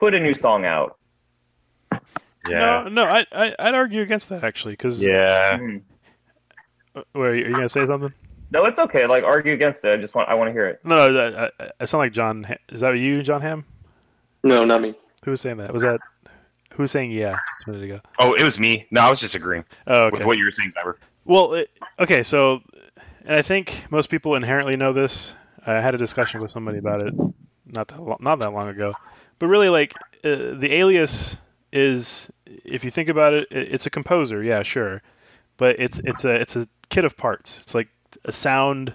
put 0.00 0.14
a 0.14 0.20
new 0.20 0.34
song 0.34 0.64
out. 0.64 0.96
No, 2.48 2.84
no, 2.88 3.04
I, 3.04 3.24
I 3.30 3.54
I'd 3.58 3.74
argue 3.74 4.02
against 4.02 4.30
that 4.30 4.42
actually 4.42 4.72
because 4.74 5.02
Yeah. 5.04 5.58
Mhm. 5.58 5.82
wait, 7.14 7.22
are 7.24 7.34
you 7.36 7.50
gonna 7.52 7.68
say 7.68 7.84
something? 7.86 8.12
No, 8.50 8.64
it's 8.66 8.78
okay. 8.78 9.06
Like 9.06 9.22
argue 9.24 9.52
against 9.52 9.84
it. 9.84 9.92
I 9.96 10.00
just 10.00 10.14
want 10.14 10.28
I 10.28 10.34
want 10.34 10.48
to 10.48 10.52
hear 10.52 10.66
it. 10.66 10.80
No, 10.84 11.08
no, 11.08 11.50
I, 11.58 11.64
I, 11.64 11.70
I 11.80 11.84
sound 11.84 12.00
like 12.00 12.12
John. 12.12 12.46
Is 12.68 12.80
that 12.80 12.90
you, 12.98 13.22
John 13.22 13.40
Ham? 13.42 13.64
No, 14.42 14.64
not 14.64 14.82
me. 14.82 14.94
Who 15.24 15.30
was 15.30 15.40
saying 15.40 15.58
that? 15.58 15.72
Was 15.72 15.82
that 15.82 16.00
who 16.72 16.82
was 16.82 16.90
saying 16.90 17.12
yeah 17.12 17.36
just 17.54 17.68
a 17.68 17.70
minute 17.70 17.84
ago? 17.84 18.00
Oh, 18.18 18.34
it 18.34 18.42
was 18.42 18.58
me. 18.58 18.86
No, 18.90 19.02
I 19.02 19.10
was 19.10 19.20
just 19.20 19.34
agreeing 19.36 19.64
Oh, 19.86 20.06
okay. 20.06 20.18
with 20.18 20.26
what 20.26 20.36
you 20.38 20.44
were 20.44 20.50
saying, 20.50 20.72
Cyber. 20.76 20.94
Well, 21.24 21.52
it, 21.54 21.70
okay, 22.00 22.24
so, 22.24 22.62
and 23.24 23.36
I 23.36 23.42
think 23.42 23.84
most 23.90 24.08
people 24.10 24.34
inherently 24.34 24.74
know 24.74 24.92
this. 24.92 25.36
I 25.66 25.80
had 25.80 25.94
a 25.94 25.98
discussion 25.98 26.40
with 26.40 26.50
somebody 26.50 26.78
about 26.78 27.00
it 27.00 27.14
not 27.66 27.88
that 27.88 28.02
lo- 28.02 28.18
not 28.20 28.38
that 28.40 28.52
long 28.52 28.68
ago, 28.68 28.94
but 29.38 29.46
really, 29.46 29.68
like 29.68 29.94
uh, 30.24 30.54
the 30.54 30.68
alias 30.72 31.38
is, 31.72 32.30
if 32.46 32.84
you 32.84 32.90
think 32.90 33.08
about 33.08 33.34
it, 33.34 33.48
it, 33.50 33.72
it's 33.72 33.86
a 33.86 33.90
composer, 33.90 34.42
yeah, 34.42 34.62
sure, 34.62 35.02
but 35.56 35.76
it's 35.78 35.98
it's 35.98 36.24
a 36.24 36.34
it's 36.34 36.56
a 36.56 36.68
kit 36.88 37.04
of 37.04 37.16
parts. 37.16 37.60
It's 37.60 37.74
like 37.74 37.88
a 38.24 38.32
sound, 38.32 38.94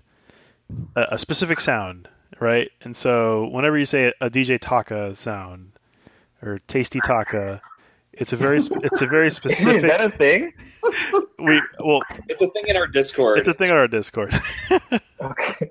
a, 0.95 1.07
a 1.11 1.17
specific 1.17 1.59
sound, 1.59 2.07
right? 2.39 2.69
And 2.81 2.95
so 2.95 3.47
whenever 3.47 3.77
you 3.77 3.85
say 3.85 4.13
a 4.21 4.29
DJ 4.29 4.59
Taka 4.59 5.15
sound 5.15 5.71
or 6.41 6.59
Tasty 6.67 6.99
Taka, 6.99 7.61
it's 8.19 8.33
a 8.33 8.35
very 8.37 8.61
sp- 8.61 8.83
it's 8.83 9.01
a 9.01 9.07
very 9.07 9.29
specific. 9.39 9.83
is 9.85 9.91
specific. 9.91 9.91
that 9.91 10.13
a 10.13 10.17
thing? 10.17 10.53
we 11.39 11.61
well, 11.79 12.01
It's 12.27 12.41
a 12.41 12.47
thing 12.49 12.65
in 12.67 12.75
our 12.77 12.87
Discord. 12.87 13.39
it's 13.39 13.47
a 13.47 13.53
thing 13.53 13.71
on 13.71 13.77
our 13.77 13.87
Discord. 13.87 14.33
Okay. 15.19 15.69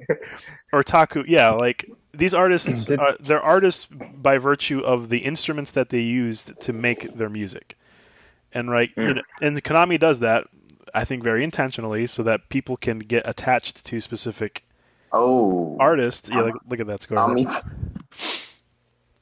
or 0.73 0.83
taku 0.83 1.23
yeah 1.27 1.51
like 1.53 1.89
these 2.13 2.35
artists 2.35 2.87
Did- 2.87 2.99
uh, 2.99 3.15
they're 3.21 3.41
artists 3.41 3.87
by 3.87 4.39
virtue 4.39 4.81
of 4.81 5.09
the 5.09 5.19
instruments 5.19 5.73
that 5.73 5.89
they 5.89 6.01
used 6.01 6.59
to 6.63 6.73
make 6.73 7.13
their 7.15 7.29
music 7.29 7.77
and 8.53 8.69
right 8.69 8.91
Mm. 8.97 9.09
you 9.09 9.15
know, 9.15 9.23
and 9.41 9.63
konami 9.63 10.01
does 10.01 10.19
that 10.21 10.49
i 10.93 11.05
think 11.05 11.23
very 11.23 11.45
intentionally 11.45 12.09
so 12.09 12.25
that 12.25 12.49
people 12.49 12.77
can 12.77 12.99
get 12.99 13.23
attached 13.29 13.85
to 13.87 14.01
specific 14.01 14.65
Oh, 15.13 15.77
artists 15.79 16.29
yeah 16.29 16.41
look, 16.43 16.57
look 16.69 16.81
at 16.81 16.89
that 16.89 17.03
score 17.03 17.19
Tommy. 17.19 17.47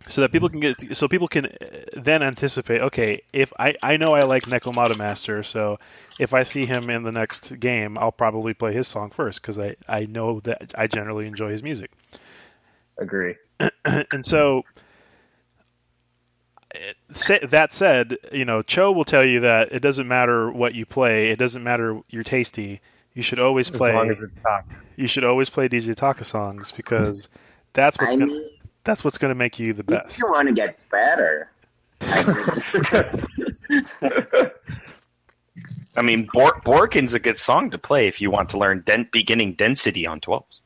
So 0.07 0.20
that 0.20 0.32
people 0.32 0.48
can 0.48 0.61
get 0.61 0.96
so 0.96 1.09
people 1.09 1.28
can 1.28 1.46
uh, 1.46 1.50
then 1.94 2.22
anticipate 2.22 2.80
okay 2.80 3.22
if 3.32 3.52
i 3.59 3.74
i 3.82 3.96
know 3.96 4.14
i 4.14 4.24
like 4.24 4.44
nekomata 4.44 4.96
master 4.96 5.42
so 5.42 5.78
if 6.18 6.34
i 6.34 6.42
see 6.42 6.66
him 6.66 6.90
in 6.90 7.02
the 7.02 7.12
next 7.12 7.59
game 7.59 7.96
i'll 7.98 8.12
probably 8.12 8.55
play 8.55 8.72
his 8.72 8.86
song 8.86 9.11
first 9.11 9.40
because 9.40 9.59
i 9.59 9.74
i 9.88 10.07
know 10.07 10.40
that 10.40 10.74
i 10.76 10.86
generally 10.86 11.26
enjoy 11.26 11.48
his 11.50 11.62
music 11.62 11.90
Agree. 12.98 13.34
and 14.12 14.24
so 14.24 14.62
that 17.42 17.72
said 17.72 18.16
you 18.32 18.44
know 18.44 18.62
cho 18.62 18.92
will 18.92 19.05
tell 19.05 19.24
you 19.24 19.40
that 19.40 19.72
it 19.72 19.80
doesn't 19.80 20.09
matter 20.09 20.50
what 20.50 20.74
you 20.74 20.84
play 20.84 21.28
it 21.30 21.38
doesn't 21.38 21.62
matter 21.62 22.00
you're 22.11 22.24
tasty 22.24 22.80
you 23.14 23.22
should 23.22 23.38
always 23.38 23.70
as 23.70 23.76
play 23.76 23.92
long 23.92 24.11
as 24.11 24.20
it's 24.20 24.36
top. 24.36 24.66
you 24.96 25.07
should 25.07 25.24
always 25.24 25.50
play 25.50 25.68
dj 25.68 25.94
taka 25.94 26.24
songs 26.24 26.72
because 26.72 27.28
that's 27.72 27.96
what's 27.98 28.12
I 28.12 28.16
gonna, 28.16 28.26
mean, 28.26 28.50
that's 28.85 29.03
what's 29.05 29.18
going 29.18 29.30
to 29.30 29.35
make 29.35 29.59
you 29.59 29.72
the 29.72 29.85
best 29.85 30.18
you 30.18 30.26
want 30.30 30.49
to 30.49 30.55
get 30.55 30.78
better, 30.91 31.51
I 32.01 33.22
mean, 36.03 36.28
Bor- 36.32 36.61
Borkin's 36.64 37.14
a 37.14 37.18
good 37.18 37.39
song 37.39 37.70
to 37.70 37.78
play 37.78 38.09
if 38.09 38.20
you 38.20 38.30
want 38.30 38.51
to 38.51 38.59
learn 38.59 38.82
den- 38.85 39.09
beginning 39.12 39.55
density 39.55 40.07
on 40.07 40.20
12s. 40.20 40.61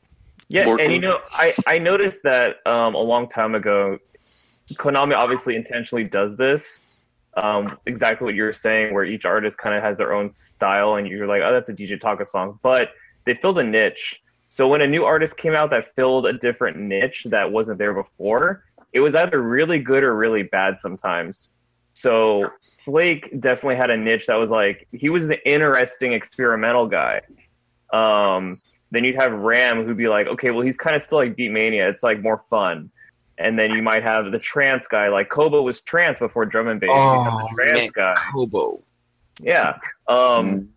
Yeah, 0.48 0.66
Working. 0.66 0.84
and 0.86 0.94
you 0.94 1.00
know, 1.00 1.18
I, 1.30 1.54
I 1.66 1.78
noticed 1.78 2.22
that 2.22 2.66
um, 2.66 2.94
a 2.94 3.00
long 3.02 3.28
time 3.28 3.54
ago, 3.54 3.98
Konami 4.74 5.14
obviously 5.14 5.56
intentionally 5.56 6.04
does 6.04 6.36
this. 6.36 6.80
Um, 7.36 7.78
exactly 7.86 8.24
what 8.24 8.34
you 8.34 8.42
were 8.42 8.54
saying, 8.54 8.94
where 8.94 9.04
each 9.04 9.24
artist 9.24 9.58
kind 9.58 9.76
of 9.76 9.82
has 9.82 9.98
their 9.98 10.14
own 10.14 10.32
style, 10.32 10.94
and 10.94 11.06
you're 11.06 11.26
like, 11.26 11.42
oh, 11.44 11.52
that's 11.52 11.68
a 11.68 11.74
DJ 11.74 12.00
Taka 12.00 12.24
song. 12.26 12.58
But 12.62 12.88
they 13.26 13.34
filled 13.34 13.58
a 13.58 13.62
niche. 13.62 14.20
So 14.50 14.66
when 14.66 14.80
a 14.80 14.86
new 14.86 15.04
artist 15.04 15.36
came 15.36 15.54
out 15.54 15.70
that 15.70 15.94
filled 15.94 16.26
a 16.26 16.32
different 16.32 16.78
niche 16.78 17.26
that 17.30 17.50
wasn't 17.50 17.78
there 17.78 17.94
before, 17.94 18.64
it 18.92 19.00
was 19.00 19.14
either 19.14 19.42
really 19.42 19.78
good 19.78 20.02
or 20.02 20.16
really 20.16 20.42
bad 20.42 20.78
sometimes. 20.78 21.50
So 21.92 22.50
Flake 22.78 23.40
definitely 23.40 23.76
had 23.76 23.90
a 23.90 23.96
niche 23.96 24.26
that 24.26 24.36
was 24.36 24.50
like 24.50 24.88
he 24.92 25.10
was 25.10 25.26
the 25.26 25.46
interesting 25.48 26.12
experimental 26.12 26.86
guy. 26.86 27.20
Um, 27.92 28.60
then 28.90 29.04
you'd 29.04 29.16
have 29.16 29.32
Ram 29.32 29.84
who'd 29.84 29.96
be 29.96 30.08
like, 30.08 30.26
okay, 30.28 30.50
well 30.50 30.62
he's 30.62 30.76
kind 30.76 30.96
of 30.96 31.02
still 31.02 31.18
like 31.18 31.36
Beat 31.36 31.50
Mania. 31.50 31.88
It's 31.88 32.02
like 32.02 32.22
more 32.22 32.42
fun. 32.48 32.90
And 33.36 33.58
then 33.58 33.72
you 33.72 33.82
might 33.82 34.02
have 34.02 34.32
the 34.32 34.38
trance 34.38 34.88
guy, 34.88 35.08
like 35.08 35.28
Kobo 35.28 35.62
was 35.62 35.80
trance 35.82 36.18
before 36.18 36.46
drum 36.46 36.68
and 36.68 36.80
bass. 36.80 36.90
Oh, 36.92 37.48
the 37.48 37.54
trance 37.54 37.74
man. 37.74 37.90
guy. 37.94 38.14
Kobo. 38.32 38.82
Yeah. 39.40 39.78
Um, 40.08 40.70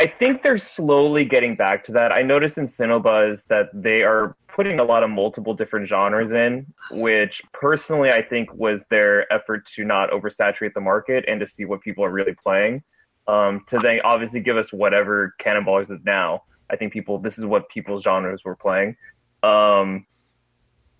I 0.00 0.06
think 0.06 0.42
they're 0.42 0.56
slowly 0.56 1.26
getting 1.26 1.56
back 1.56 1.84
to 1.84 1.92
that. 1.92 2.10
I 2.10 2.22
noticed 2.22 2.56
in 2.56 2.64
Sinobuz 2.64 3.46
that 3.48 3.68
they 3.74 4.02
are 4.02 4.34
putting 4.48 4.80
a 4.80 4.82
lot 4.82 5.02
of 5.02 5.10
multiple 5.10 5.52
different 5.52 5.90
genres 5.90 6.32
in, 6.32 6.72
which 6.90 7.42
personally 7.52 8.08
I 8.08 8.22
think 8.22 8.50
was 8.54 8.86
their 8.88 9.30
effort 9.30 9.66
to 9.74 9.84
not 9.84 10.10
oversaturate 10.10 10.72
the 10.72 10.80
market 10.80 11.26
and 11.28 11.38
to 11.40 11.46
see 11.46 11.66
what 11.66 11.82
people 11.82 12.02
are 12.02 12.10
really 12.10 12.34
playing. 12.34 12.82
Um, 13.28 13.62
to 13.66 13.78
then 13.78 14.00
obviously 14.02 14.40
give 14.40 14.56
us 14.56 14.72
whatever 14.72 15.34
Cannonballers 15.38 15.90
is 15.90 16.02
now. 16.02 16.44
I 16.70 16.76
think 16.76 16.94
people 16.94 17.18
this 17.18 17.36
is 17.36 17.44
what 17.44 17.68
people's 17.68 18.02
genres 18.02 18.42
were 18.42 18.56
playing. 18.56 18.96
Um, 19.42 20.06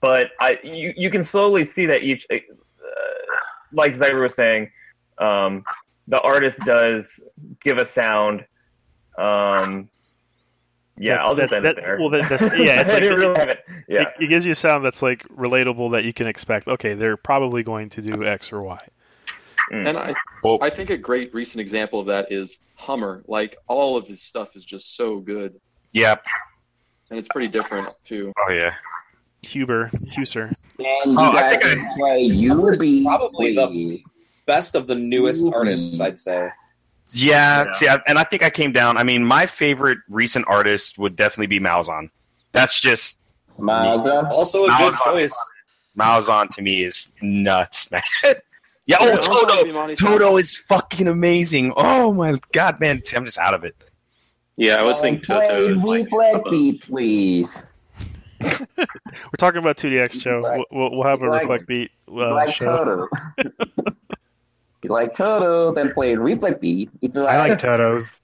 but 0.03 0.33
I 0.43 0.59
you, 0.63 0.93
you 0.95 1.09
can 1.09 1.25
slowly 1.25 1.65
see 1.65 1.87
that 1.87 2.03
each 2.03 2.27
uh, 2.31 2.37
like 3.73 3.97
Cyber 3.97 4.21
was 4.23 4.35
saying, 4.35 4.71
um, 5.17 5.65
the 6.07 6.21
artist 6.21 6.59
does 6.67 7.19
give 7.65 7.79
a 7.79 7.87
sound. 7.87 8.45
Um, 9.21 9.89
yeah, 10.97 11.11
That's- 11.15 11.27
I'll 11.29 11.35
just 11.37 11.51
that- 11.51 11.57
end 11.57 11.67
it 11.67 11.77
that- 11.77 11.83
there. 11.83 11.99
well, 12.01 12.09
that- 12.11 12.29
that's- 12.29 12.43
yeah, 12.59 12.81
it's 12.83 12.93
like- 12.93 13.03
didn't 13.03 13.19
really 13.19 13.41
it. 13.51 13.65
Yeah, 13.89 14.01
It, 14.03 14.09
it 14.25 14.27
gives 14.29 14.47
you 14.47 14.53
a 14.53 14.55
sound 14.57 14.85
that's 14.85 15.03
like 15.03 15.27
relatable 15.29 15.93
that 15.93 16.05
you 16.05 16.13
can 16.13 16.27
expect. 16.27 16.69
Okay, 16.69 16.95
they're 16.95 17.17
probably 17.17 17.63
going 17.63 17.91
to 17.91 18.03
do 18.03 18.25
X 18.25 18.53
or 18.53 18.61
Y. 18.63 18.81
And 19.73 19.97
I, 19.97 20.15
Well- 20.43 20.59
I 20.63 20.71
think 20.71 20.91
a 20.91 20.97
great 20.97 21.33
recent 21.35 21.61
example 21.61 22.01
of 22.01 22.07
that 22.07 22.33
is 22.33 22.59
Hummer. 22.77 23.23
Like 23.27 23.57
all 23.69 23.97
of 23.97 24.07
his 24.09 24.21
stuff 24.23 24.57
is 24.57 24.65
just 24.65 24.97
so 24.97 25.21
good, 25.21 25.61
Yeah. 25.93 26.17
and 27.11 27.19
it's 27.19 27.29
pretty 27.29 27.49
different 27.49 27.89
too. 28.05 28.33
Oh, 28.39 28.53
yeah. 28.53 28.75
Huber, 29.43 29.91
Huser. 30.13 30.53
and 30.79 31.13
you 31.13 31.19
Oh, 31.19 31.23
I 31.33 31.33
guys 31.53 31.57
think 31.59 31.65
I- 31.65 31.75
can 31.75 31.95
play 31.99 32.47
Hummer's 32.47 32.81
UB. 32.83 33.05
probably 33.05 33.55
the- 33.55 34.03
Best 34.47 34.75
of 34.75 34.87
the 34.89 34.97
newest 34.97 35.45
Ooh. 35.45 35.53
artists, 35.55 36.01
I'd 36.01 36.19
say. 36.19 36.51
Yeah, 37.13 37.65
Yeah. 37.65 37.73
see, 37.73 37.89
I, 37.89 38.01
and 38.07 38.19
I 38.19 38.25
think 38.25 38.43
I 38.43 38.51
came 38.51 38.73
down. 38.73 38.97
I 38.97 39.03
mean, 39.03 39.25
my 39.25 39.47
favorite 39.47 39.99
recent 40.09 40.45
artist 40.49 40.99
would 40.99 41.17
definitely 41.17 41.47
be 41.47 41.61
Malzahn. 41.61 42.11
That's 42.53 42.81
just 42.81 43.17
Mazda. 43.59 44.29
Also 44.31 44.65
a 44.65 44.69
Now 44.69 44.79
good 44.79 44.93
it's 44.95 45.07
on- 45.07 45.13
choice. 45.15 45.47
Malzahn 45.99 46.49
to 46.51 46.63
me 46.63 46.85
is 46.85 47.09
nuts, 47.21 47.91
man. 47.93 48.03
yeah. 48.87 48.97
Oh, 49.01 49.17
Toto. 49.17 49.95
Toto 49.97 50.37
is 50.37 50.57
fucking 50.57 51.09
amazing. 51.09 51.73
Oh 51.77 52.13
my 52.13 52.39
god, 52.53 52.79
man, 52.81 53.03
I'm 53.15 53.25
just 53.25 53.39
out 53.39 53.55
of 53.55 53.65
it. 53.65 53.75
Yeah, 54.57 54.77
I 54.77 54.83
would 54.85 55.01
think 55.01 55.19
And 55.19 55.27
play 55.27 55.49
Toto 55.49 55.75
is 55.75 55.83
like 55.85 56.09
replay 56.09 56.35
above- 56.37 56.51
beat, 56.51 56.83
please. 56.83 57.67
We're 58.41 58.57
talking 59.37 59.59
about 59.59 59.77
2DX, 59.77 60.19
Joe. 60.21 60.41
Like- 60.41 60.67
we'll, 60.71 60.91
we'll 60.93 61.03
have 61.03 61.23
a 61.23 61.29
like- 61.29 61.43
reflect 61.43 61.67
beat 61.67 61.91
You 62.09 62.21
uh, 62.21 62.35
like. 62.35 62.57
Toto. 62.57 63.09
you 64.91 64.95
like 64.95 65.15
Toto, 65.15 65.73
then 65.73 65.93
play 65.93 66.15
replay 66.15 66.61
beat. 66.61 66.91
If 67.01 67.15
you 67.15 67.25
I 67.25 67.39
like, 67.39 67.51
like 67.51 67.59
Totos. 67.61 68.19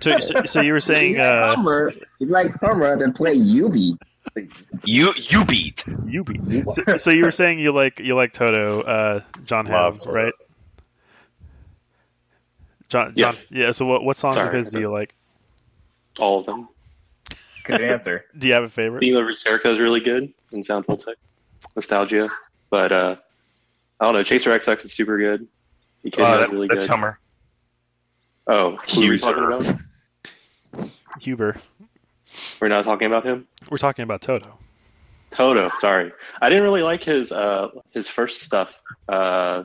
So, 0.00 0.18
so, 0.18 0.42
so 0.46 0.60
you 0.60 0.72
were 0.72 0.80
saying 0.80 1.12
if 1.12 1.16
you 1.18 1.22
like 1.22 1.42
uh, 1.42 1.56
Hummer, 1.56 1.88
if 1.88 1.96
you 2.18 2.26
like 2.26 2.60
Hummer, 2.60 2.96
then 2.96 3.12
play 3.12 3.32
UB. 3.34 3.98
please. 4.32 4.72
You 4.84 5.14
you 5.16 5.44
beat. 5.44 5.84
you 6.06 6.24
beat. 6.24 6.70
So, 6.70 6.98
so 6.98 7.10
you 7.10 7.24
were 7.24 7.30
saying 7.30 7.58
you 7.58 7.72
like 7.72 7.98
you 7.98 8.14
like 8.14 8.32
Toto, 8.32 8.80
uh, 8.82 9.20
John 9.44 9.66
Ham, 9.66 9.74
Love 9.74 10.06
right? 10.06 10.32
John, 12.88 13.06
John 13.06 13.12
Yes. 13.16 13.46
yeah. 13.50 13.70
So 13.72 13.86
what 13.86 14.04
what 14.04 14.16
songs 14.16 14.36
of 14.38 14.52
his 14.52 14.70
do 14.70 14.80
you 14.80 14.90
like? 14.90 15.14
All 16.18 16.40
of 16.40 16.46
them. 16.46 16.68
Good 17.64 17.80
answer. 17.80 18.24
Do 18.36 18.48
you 18.48 18.54
have 18.54 18.64
a 18.64 18.68
favorite? 18.68 19.00
Theme 19.00 19.16
of 19.16 19.24
Riserica 19.24 19.66
is 19.66 19.78
really 19.78 20.00
good 20.00 20.34
in 20.50 20.64
Sound 20.64 20.84
Tech. 20.86 21.14
Nostalgia. 21.76 22.28
But 22.70 22.90
uh, 22.90 23.16
I 24.00 24.04
don't 24.04 24.14
know. 24.14 24.22
Chaser 24.24 24.50
XX 24.50 24.84
is 24.84 24.92
super 24.92 25.16
good. 25.16 25.46
Echidna 26.04 26.26
Uh, 26.26 26.32
is 26.34 26.38
that- 26.40 26.50
really 26.52 26.68
that's 26.68 26.80
good. 26.82 26.90
Hummer. 26.90 27.18
Oh, 28.46 28.76
who 28.94 29.06
are 29.06 29.10
we 29.10 29.18
talking 29.18 29.44
about? 29.44 30.90
Huber. 31.20 31.56
We're 32.60 32.68
not 32.68 32.84
talking 32.84 33.06
about 33.06 33.24
him. 33.24 33.46
We're 33.70 33.76
talking 33.76 34.02
about 34.02 34.20
Toto. 34.22 34.58
Toto, 35.30 35.70
sorry. 35.78 36.12
I 36.40 36.48
didn't 36.48 36.64
really 36.64 36.82
like 36.82 37.04
his 37.04 37.30
uh 37.32 37.68
his 37.92 38.08
first 38.08 38.42
stuff 38.42 38.80
uh 39.08 39.64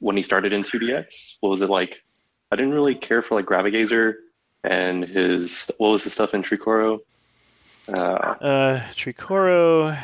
when 0.00 0.16
he 0.16 0.22
started 0.22 0.52
in 0.52 0.62
2DX. 0.62 1.36
What 1.40 1.50
was 1.50 1.60
it 1.60 1.70
like? 1.70 2.02
I 2.50 2.56
didn't 2.56 2.72
really 2.74 2.94
care 2.94 3.22
for 3.22 3.34
like 3.36 3.46
Gravigazer 3.46 4.14
and 4.64 5.04
his 5.04 5.70
what 5.78 5.88
was 5.90 6.04
the 6.04 6.10
stuff 6.10 6.34
in 6.34 6.42
Tricoro? 6.42 7.00
Uh 7.88 7.92
Uh, 7.92 8.80
Tricoro. 8.94 9.96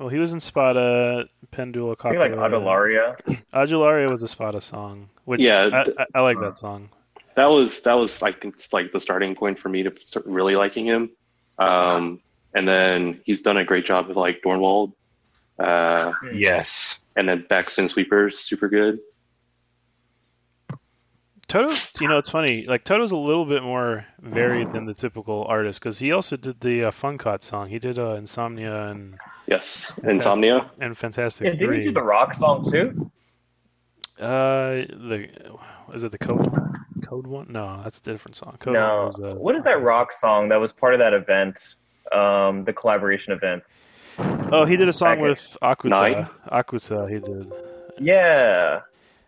Well, 0.00 0.08
he 0.08 0.18
was 0.18 0.32
in 0.32 0.40
Spada, 0.40 1.26
Pendual, 1.50 1.94
I 2.00 2.08
think 2.08 2.18
like 2.20 2.32
Adelaria. 2.32 3.16
Adularia 3.52 4.10
was 4.10 4.22
a 4.22 4.28
Spada 4.28 4.62
song, 4.62 5.10
which 5.26 5.42
Yeah, 5.42 5.68
I, 5.70 5.84
th- 5.84 5.96
I, 5.98 6.06
I 6.14 6.20
like 6.22 6.40
that 6.40 6.56
song. 6.56 6.88
that 7.34 7.46
was 7.50 7.82
that 7.82 7.92
was 7.92 8.22
I 8.22 8.32
think 8.32 8.54
like 8.72 8.92
the 8.92 9.00
starting 9.00 9.34
point 9.34 9.58
for 9.58 9.68
me 9.68 9.82
to 9.82 9.92
start 10.00 10.24
really 10.24 10.56
liking 10.56 10.86
him. 10.86 11.10
Um 11.58 12.20
and 12.54 12.66
then 12.66 13.20
he's 13.26 13.42
done 13.42 13.58
a 13.58 13.64
great 13.64 13.84
job 13.84 14.08
with 14.08 14.16
like 14.16 14.40
Dornwald. 14.42 14.94
Uh 15.58 16.14
Yes. 16.32 16.98
and 17.14 17.28
then 17.28 17.42
Backspin 17.42 17.90
Sweepers, 17.90 18.38
super 18.38 18.70
good. 18.70 19.00
Toto, 21.50 21.74
you 22.00 22.06
know, 22.06 22.18
it's 22.18 22.30
funny. 22.30 22.64
Like 22.64 22.84
Toto's 22.84 23.10
a 23.10 23.16
little 23.16 23.44
bit 23.44 23.64
more 23.64 24.06
varied 24.20 24.72
than 24.72 24.84
the 24.86 24.94
typical 24.94 25.44
artist 25.48 25.80
because 25.80 25.98
he 25.98 26.12
also 26.12 26.36
did 26.36 26.60
the 26.60 26.84
uh, 26.84 26.90
Funkot 26.92 27.42
song. 27.42 27.68
He 27.68 27.80
did 27.80 27.98
uh, 27.98 28.14
Insomnia 28.14 28.86
and 28.86 29.18
Yes. 29.48 29.98
Insomnia. 30.04 30.70
and 30.78 30.96
Fantastic 30.96 31.48
Yeah, 31.48 31.54
did 31.54 31.78
he 31.78 31.84
do 31.86 31.92
the 31.92 32.02
rock 32.04 32.34
song 32.36 32.70
too? 32.70 33.10
Uh, 34.20 34.86
the 34.86 35.28
is 35.92 36.04
it 36.04 36.12
the 36.12 36.18
code 36.18 36.48
code 37.02 37.26
one? 37.26 37.46
No, 37.50 37.80
that's 37.82 37.98
a 37.98 38.02
different 38.04 38.36
song. 38.36 38.56
Code 38.60 38.74
No. 38.74 39.06
was, 39.06 39.20
uh, 39.20 39.34
What 39.34 39.56
is 39.56 39.64
that 39.64 39.82
rock 39.82 40.12
song 40.12 40.50
that 40.50 40.60
was 40.60 40.72
part 40.72 40.94
of 40.94 41.00
that 41.00 41.14
event? 41.14 41.58
Um, 42.12 42.58
the 42.58 42.72
collaboration 42.72 43.32
event. 43.32 43.64
Oh, 44.52 44.66
he 44.66 44.76
did 44.76 44.88
a 44.88 44.92
song 44.92 45.16
Back 45.16 45.22
with 45.22 45.56
Akuta. 45.62 45.88
Nine? 45.90 46.28
Akuta, 46.46 47.08
he 47.10 47.18
did. 47.18 47.52
Yeah. 47.98 48.82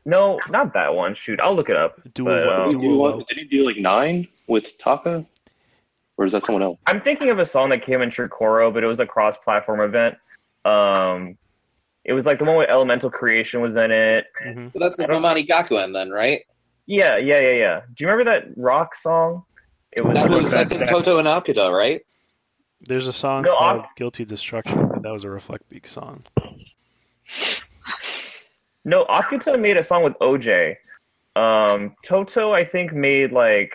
No, 0.04 0.40
not 0.50 0.74
that 0.74 0.94
one. 0.94 1.14
Shoot, 1.14 1.38
I'll 1.40 1.54
look 1.54 1.68
it 1.68 1.76
up. 1.76 2.00
Do 2.14 2.24
But, 2.24 2.44
what- 2.46 2.54
um, 2.54 2.70
Did 2.70 2.80
he, 2.80 2.86
do 2.88 2.96
one- 2.96 3.18
did 3.28 3.38
he 3.38 3.44
do 3.44 3.66
like 3.66 3.76
nine 3.76 4.28
with 4.48 4.76
Taka? 4.78 5.24
Or 6.18 6.26
is 6.26 6.32
that 6.32 6.44
someone 6.44 6.62
else? 6.62 6.78
I'm 6.86 7.00
thinking 7.00 7.30
of 7.30 7.38
a 7.38 7.46
song 7.46 7.70
that 7.70 7.84
came 7.86 8.02
in 8.02 8.10
Tricoro, 8.10 8.72
but 8.72 8.84
it 8.84 8.86
was 8.86 9.00
a 9.00 9.06
cross-platform 9.06 9.80
event. 9.80 10.16
Um, 10.64 11.38
it 12.04 12.12
was 12.12 12.26
like 12.26 12.38
the 12.38 12.44
one 12.44 12.56
with 12.58 12.68
Elemental 12.68 13.10
Creation 13.10 13.60
was 13.62 13.76
in 13.76 13.90
it. 13.90 14.26
hmm 14.42 14.66
So 14.72 14.78
that's 14.78 14.96
the 14.96 15.04
Bemani 15.04 15.48
Gakuen 15.48 15.92
then, 15.94 16.10
right? 16.10 16.42
Yeah, 16.86 17.16
yeah, 17.16 17.40
yeah, 17.40 17.50
yeah. 17.52 17.80
Do 17.94 18.04
you 18.04 18.10
remember 18.10 18.30
that 18.30 18.52
rock 18.56 18.94
song? 18.96 19.44
It 19.92 20.04
was 20.04 20.14
That 20.14 20.28
was 20.28 20.52
I 20.54 20.64
think 20.64 20.86
Toto 20.88 21.18
and 21.18 21.26
Akuta, 21.28 21.72
right? 21.74 22.02
There's 22.82 23.06
a 23.06 23.12
song 23.12 23.42
No, 23.44 23.56
called 23.56 23.80
Ak- 23.82 23.96
"Guilty 23.96 24.24
Destruction." 24.24 24.88
but 24.92 25.02
That 25.02 25.12
was 25.12 25.22
a 25.24 25.28
Reflec 25.28 25.60
Beat 25.68 25.86
song. 25.88 26.22
No, 28.84 29.04
Akuta 29.04 29.58
made 29.58 29.76
a 29.76 29.84
song 29.84 30.02
with 30.02 30.14
OJ. 30.14 30.76
Um, 31.36 31.94
Toto, 32.04 32.52
I 32.52 32.64
think, 32.64 32.92
made 32.92 33.32
like, 33.32 33.72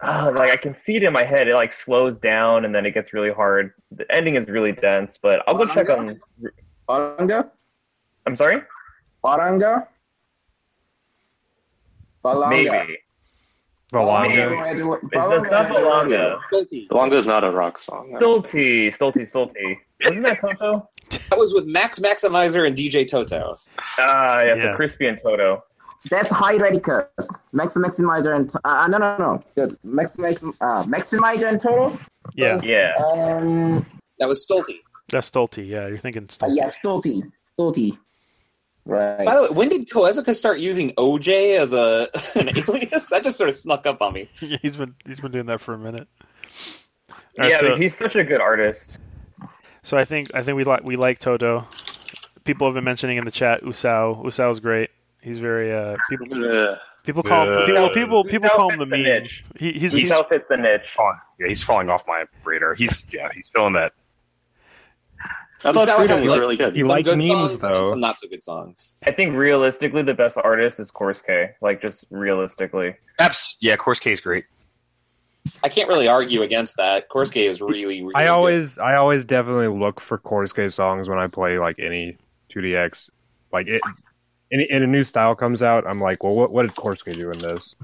ah, 0.00 0.30
like 0.34 0.50
I 0.50 0.56
can 0.56 0.74
see 0.74 0.96
it 0.96 1.02
in 1.02 1.12
my 1.12 1.24
head. 1.24 1.48
It 1.48 1.54
like 1.54 1.72
slows 1.72 2.18
down 2.18 2.64
and 2.64 2.74
then 2.74 2.86
it 2.86 2.92
gets 2.92 3.12
really 3.12 3.32
hard. 3.32 3.72
The 3.92 4.10
ending 4.10 4.36
is 4.36 4.46
really 4.48 4.72
dense, 4.72 5.18
but 5.20 5.42
I'll 5.46 5.56
go 5.56 5.66
check 5.66 5.90
on. 5.90 6.20
Balanga? 6.88 7.50
I'm 8.26 8.36
sorry. 8.36 8.62
Balanga. 12.24 12.50
Maybe. 12.50 12.98
Valanga. 13.92 14.50
Maybe. 14.50 14.80
It's, 14.80 15.02
it's 15.12 15.50
not 15.50 15.68
Balanga. 15.68 16.38
Stolty. 16.52 17.12
Is 17.18 17.26
not 17.26 17.44
a 17.44 17.50
rock 17.50 17.78
song. 17.78 18.16
Stolty, 18.20 18.88
Stolty, 18.88 19.30
Stolty. 19.30 19.78
Wasn't 20.04 20.26
that 20.26 20.40
Toto? 20.40 20.88
That 21.30 21.38
was 21.38 21.54
with 21.54 21.66
Max 21.66 21.98
Maximizer 22.00 22.66
and 22.66 22.76
DJ 22.76 23.06
Toto. 23.08 23.54
Ah, 23.98 24.40
yeah, 24.42 24.54
Yeah. 24.56 24.62
so 24.62 24.76
Crispy 24.76 25.06
and 25.06 25.18
Toto. 25.22 25.62
That's 26.10 26.28
High 26.28 26.56
Radicus. 26.58 27.06
Max 27.52 27.74
Maximizer 27.74 28.34
and 28.34 28.52
uh, 28.64 28.86
no 28.88 28.98
no 28.98 29.16
no. 29.18 29.42
The 29.54 29.76
Maximizer 29.86 30.52
uh, 30.60 30.84
Maximizer 30.84 31.48
and 31.48 31.60
Toto. 31.60 31.96
Yeah, 32.34 32.60
Yeah. 32.62 32.92
Um 33.00 33.86
That 34.18 34.28
was 34.28 34.44
Stolty. 34.46 34.80
that's 35.08 35.30
Stolty. 35.30 35.66
Yeah, 35.66 35.86
you're 35.88 35.98
thinking 35.98 36.24
uh, 36.24 36.26
Stolty. 36.26 36.56
yeah, 36.56 36.64
Stolty. 36.66 37.22
Stolty. 37.58 37.98
Right. 38.88 39.26
By 39.26 39.34
the 39.34 39.42
way, 39.42 39.48
when 39.48 39.68
did 39.68 39.90
Koezuka 39.90 40.32
start 40.34 40.60
using 40.60 40.92
OJ 40.92 41.58
as 41.58 41.72
a 41.72 42.08
an 42.38 42.50
alias? 42.56 43.08
That 43.08 43.24
just 43.24 43.36
sort 43.36 43.48
of 43.48 43.56
snuck 43.56 43.84
up 43.84 44.00
on 44.00 44.12
me. 44.14 44.28
he's 44.62 44.76
been 44.76 44.94
he's 45.04 45.18
been 45.20 45.32
doing 45.32 45.46
that 45.46 45.60
for 45.60 45.74
a 45.74 45.78
minute. 45.78 46.06
All 47.10 47.16
right, 47.38 47.50
Yeah, 47.50 47.58
so, 47.60 47.70
but 47.70 47.80
he's 47.80 47.96
such 47.96 48.14
a 48.14 48.22
good 48.24 48.40
artist. 48.40 48.96
so 49.82 49.98
I 49.98 50.04
think 50.04 50.30
I 50.34 50.42
think 50.44 50.56
we 50.56 50.62
like 50.64 50.84
we 50.84 50.94
like 50.96 51.18
Toto. 51.18 51.66
People 52.44 52.68
have 52.68 52.74
been 52.74 52.84
mentioning 52.84 53.16
in 53.16 53.24
the 53.24 53.32
chat 53.32 53.62
Usao. 53.62 54.24
Usao's 54.24 54.60
great. 54.60 54.90
He's 55.20 55.38
very 55.38 55.74
uh 55.74 55.96
people 56.08 56.28
Uh, 56.32 56.76
people 57.02 57.24
call 57.24 57.42
him, 57.50 57.64
people 57.66 57.90
people 57.92 58.24
people 58.24 58.50
call 58.50 58.70
him 58.72 58.78
the 58.78 58.86
fits 58.86 59.04
the 59.04 59.10
meme. 59.10 59.22
niche. 59.24 59.44
He, 59.58 59.72
he's, 59.72 59.90
He 59.92 60.00
he's 60.02 60.08
self 60.10 60.28
fits 60.28 60.46
the 60.48 60.56
niche. 60.56 60.90
Falling- 60.94 61.18
Yeah, 61.40 61.48
he's 61.48 61.62
falling 61.64 61.90
off 61.90 62.04
my 62.06 62.24
radar. 62.44 62.74
He's 62.74 63.04
yeah, 63.12 63.30
he's 63.34 63.48
filling 63.48 63.72
that. 63.72 63.92
I 65.66 65.72
thought 65.72 65.96
Freedom 65.96 66.20
was 66.20 66.30
like- 66.30 66.40
really 66.40 66.56
good. 66.56 66.76
You 66.76 66.84
Some 66.84 66.88
like 66.88 67.04
good 67.04 67.18
memes 67.18 67.28
songs 67.52 67.60
though. 67.62 67.84
some 67.86 68.00
not 68.00 68.18
so 68.20 68.28
good 68.28 68.42
songs. 68.44 68.92
I 69.06 69.10
think 69.10 69.34
realistically, 69.34 70.02
the 70.02 70.14
best 70.14 70.36
artist 70.42 70.80
is 70.80 70.90
kors 70.90 71.24
k. 71.24 71.50
Like 71.60 71.80
just 71.82 72.04
realistically. 72.10 72.94
Apps, 73.20 73.56
yeah, 73.60 73.76
kors 73.76 74.00
k 74.00 74.12
is 74.12 74.20
great. 74.20 74.44
I 75.62 75.68
can't 75.68 75.88
really 75.88 76.08
argue 76.08 76.42
against 76.42 76.76
that. 76.76 77.08
kors 77.08 77.32
k 77.32 77.46
is 77.46 77.60
really, 77.60 78.02
really 78.02 78.14
I 78.14 78.24
good. 78.24 78.30
always 78.30 78.78
I 78.78 78.96
always 78.96 79.24
definitely 79.24 79.68
look 79.68 80.00
for 80.00 80.18
kors 80.18 80.54
k 80.54 80.68
songs 80.68 81.08
when 81.08 81.18
I 81.18 81.26
play 81.28 81.58
like 81.58 81.78
any 81.78 82.16
2DX. 82.54 83.10
Like 83.52 83.68
it, 83.68 83.80
any 84.52 84.68
and 84.70 84.82
a 84.84 84.86
new 84.86 85.02
style 85.04 85.34
comes 85.34 85.62
out, 85.62 85.86
I'm 85.86 86.00
like, 86.00 86.22
well, 86.24 86.34
what 86.34 86.50
what 86.52 86.62
did 86.62 86.74
kors 86.74 87.04
k 87.04 87.12
do 87.12 87.30
in 87.30 87.38
this? 87.38 87.74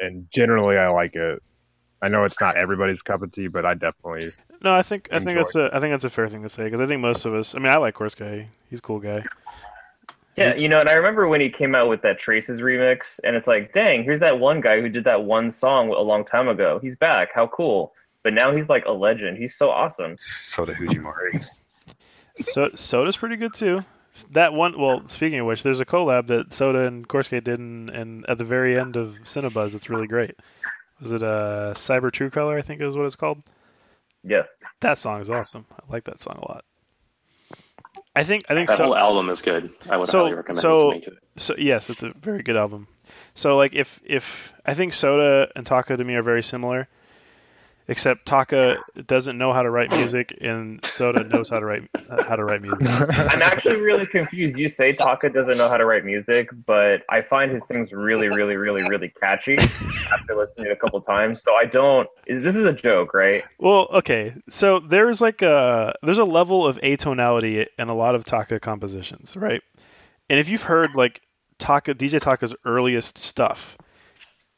And 0.00 0.26
generally, 0.30 0.76
I 0.76 0.88
like 0.88 1.14
it. 1.14 1.42
I 2.04 2.08
know 2.08 2.24
it's 2.24 2.38
not 2.38 2.58
everybody's 2.58 3.00
cup 3.00 3.22
of 3.22 3.32
tea, 3.32 3.48
but 3.48 3.64
I 3.64 3.72
definitely 3.72 4.30
no. 4.60 4.74
I 4.74 4.82
think 4.82 5.08
I 5.10 5.20
think 5.20 5.38
Enjoy. 5.38 5.40
that's 5.40 5.56
a 5.56 5.70
I 5.72 5.80
think 5.80 5.94
that's 5.94 6.04
a 6.04 6.10
fair 6.10 6.28
thing 6.28 6.42
to 6.42 6.50
say 6.50 6.64
because 6.64 6.80
I 6.80 6.86
think 6.86 7.00
most 7.00 7.24
of 7.24 7.32
us. 7.32 7.54
I 7.54 7.60
mean, 7.60 7.72
I 7.72 7.76
like 7.78 7.94
kors 7.94 8.14
k. 8.14 8.46
He's 8.68 8.80
a 8.80 8.82
cool 8.82 9.00
guy. 9.00 9.24
Yeah, 10.36 10.54
you 10.56 10.68
know, 10.68 10.80
and 10.80 10.88
I 10.88 10.94
remember 10.94 11.26
when 11.28 11.40
he 11.40 11.48
came 11.48 11.74
out 11.74 11.88
with 11.88 12.02
that 12.02 12.18
Traces 12.18 12.60
remix, 12.60 13.20
and 13.24 13.36
it's 13.36 13.46
like, 13.46 13.72
dang, 13.72 14.04
here's 14.04 14.20
that 14.20 14.38
one 14.38 14.60
guy 14.60 14.80
who 14.80 14.88
did 14.90 15.04
that 15.04 15.22
one 15.22 15.50
song 15.50 15.90
a 15.90 16.00
long 16.00 16.24
time 16.26 16.48
ago. 16.48 16.78
He's 16.82 16.96
back. 16.96 17.30
How 17.34 17.46
cool! 17.46 17.94
But 18.22 18.34
now 18.34 18.54
he's 18.54 18.68
like 18.68 18.84
a 18.84 18.92
legend. 18.92 19.38
He's 19.38 19.54
so 19.54 19.70
awesome. 19.70 20.16
Sota 20.16 20.74
Fujimori. 20.74 21.42
So 22.48 22.68
Sota's 22.70 23.16
pretty 23.16 23.36
good 23.36 23.54
too. 23.54 23.82
That 24.32 24.52
one. 24.52 24.78
Well, 24.78 25.08
speaking 25.08 25.38
of 25.38 25.46
which, 25.46 25.62
there's 25.62 25.80
a 25.80 25.86
collab 25.86 26.26
that 26.26 26.50
Sota 26.50 26.86
and 26.86 27.08
kors 27.08 27.30
k 27.30 27.40
did, 27.40 27.60
in, 27.60 27.88
in 27.88 28.24
at 28.28 28.36
the 28.36 28.44
very 28.44 28.78
end 28.78 28.96
of 28.96 29.20
Sinobuz. 29.24 29.74
it's 29.74 29.88
really 29.88 30.06
great. 30.06 30.36
Was 31.00 31.12
it 31.12 31.22
uh, 31.22 31.72
Cyber 31.74 32.10
True 32.10 32.30
Color? 32.30 32.56
I 32.56 32.62
think 32.62 32.80
is 32.80 32.96
what 32.96 33.06
it's 33.06 33.16
called. 33.16 33.42
Yeah. 34.22 34.44
That 34.80 34.98
song 34.98 35.20
is 35.20 35.30
awesome. 35.30 35.66
I 35.72 35.92
like 35.92 36.04
that 36.04 36.20
song 36.20 36.38
a 36.42 36.48
lot. 36.52 36.64
I 38.16 38.22
think 38.22 38.44
I 38.48 38.54
think 38.54 38.68
That 38.68 38.78
so, 38.78 38.84
whole 38.84 38.96
album 38.96 39.28
is 39.30 39.42
good. 39.42 39.70
I 39.90 39.98
would 39.98 40.06
So- 40.08 40.22
highly 40.24 40.34
recommend 40.34 40.60
so- 40.60 40.88
listening 40.88 41.02
to 41.02 41.10
it. 41.10 41.18
so 41.36 41.54
yes, 41.58 41.90
it's 41.90 42.02
a 42.02 42.12
very 42.12 42.42
good 42.42 42.56
album. 42.56 42.86
So 43.34 43.56
like 43.56 43.74
if 43.74 44.00
if 44.04 44.52
I 44.64 44.74
think 44.74 44.92
Sota 44.92 45.50
and 45.56 45.66
Taka 45.66 45.96
to 45.96 46.04
me 46.04 46.14
are 46.14 46.22
very 46.22 46.42
similar, 46.42 46.88
except 47.86 48.26
Taka 48.26 48.78
doesn't 49.06 49.36
know 49.36 49.52
how 49.52 49.62
to 49.62 49.70
write 49.70 49.90
music 49.90 50.36
and 50.40 50.80
Sota 50.82 51.28
knows 51.28 51.48
how 51.48 51.58
to 51.58 51.66
write 51.66 51.88
how 52.08 52.36
to 52.36 52.44
write 52.44 52.62
music. 52.62 52.88
I'm 52.88 53.42
actually 53.42 53.80
really 53.80 54.06
confused. 54.06 54.56
You 54.56 54.68
say 54.68 54.92
Taka 54.92 55.30
doesn't 55.30 55.58
know 55.58 55.68
how 55.68 55.76
to 55.76 55.84
write 55.84 56.04
music, 56.04 56.48
but 56.66 57.02
I 57.10 57.22
find 57.22 57.52
his 57.52 57.66
things 57.66 57.92
really, 57.92 58.28
really, 58.28 58.56
really, 58.56 58.82
really 58.88 59.12
catchy 59.20 59.56
after 59.58 60.34
listening 60.34 60.70
a 60.70 60.76
couple 60.76 61.00
times. 61.02 61.42
So 61.42 61.54
I 61.54 61.66
don't. 61.66 62.08
This 62.26 62.56
is 62.56 62.66
a 62.66 62.72
joke, 62.72 63.12
right? 63.14 63.42
Well, 63.58 63.88
okay. 63.92 64.34
So 64.48 64.80
there's 64.80 65.20
like 65.20 65.42
a 65.42 65.94
there's 66.02 66.18
a 66.18 66.24
level 66.24 66.66
of 66.66 66.78
atonality 66.78 67.66
in 67.78 67.88
a 67.88 67.94
lot 67.94 68.14
of 68.14 68.24
Taka 68.24 68.60
compositions, 68.60 69.36
right? 69.36 69.62
And 70.30 70.40
if 70.40 70.48
you've 70.48 70.62
heard 70.62 70.96
like 70.96 71.20
Taka 71.58 71.94
DJ 71.94 72.20
Taka's 72.20 72.54
earliest 72.64 73.18
stuff, 73.18 73.76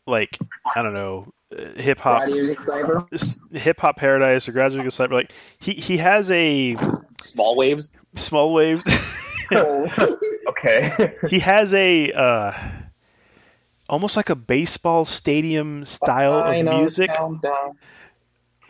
like 0.06 0.38
I 0.74 0.82
don't 0.82 0.94
know, 0.94 1.32
hip 1.76 1.98
hop 1.98 2.22
Radio 2.22 2.42
Music 2.44 2.58
Cyber. 2.58 3.56
hip 3.56 3.80
hop 3.80 3.96
paradise 3.96 4.48
or 4.48 4.52
graduate 4.52 4.86
cyber 4.86 5.12
like 5.12 5.32
he 5.58 5.72
he 5.72 5.96
has 5.98 6.30
a 6.30 6.76
Small 7.22 7.56
waves. 7.56 7.90
small 8.14 8.52
waves 8.52 8.84
Okay. 10.48 11.14
he 11.30 11.38
has 11.38 11.72
a 11.74 12.12
uh 12.12 12.52
almost 13.88 14.16
like 14.16 14.30
a 14.30 14.34
baseball 14.36 15.04
stadium 15.04 15.84
style 15.84 16.32
of 16.34 16.44
Final 16.46 16.78
music. 16.78 17.12
countdown. 17.14 17.78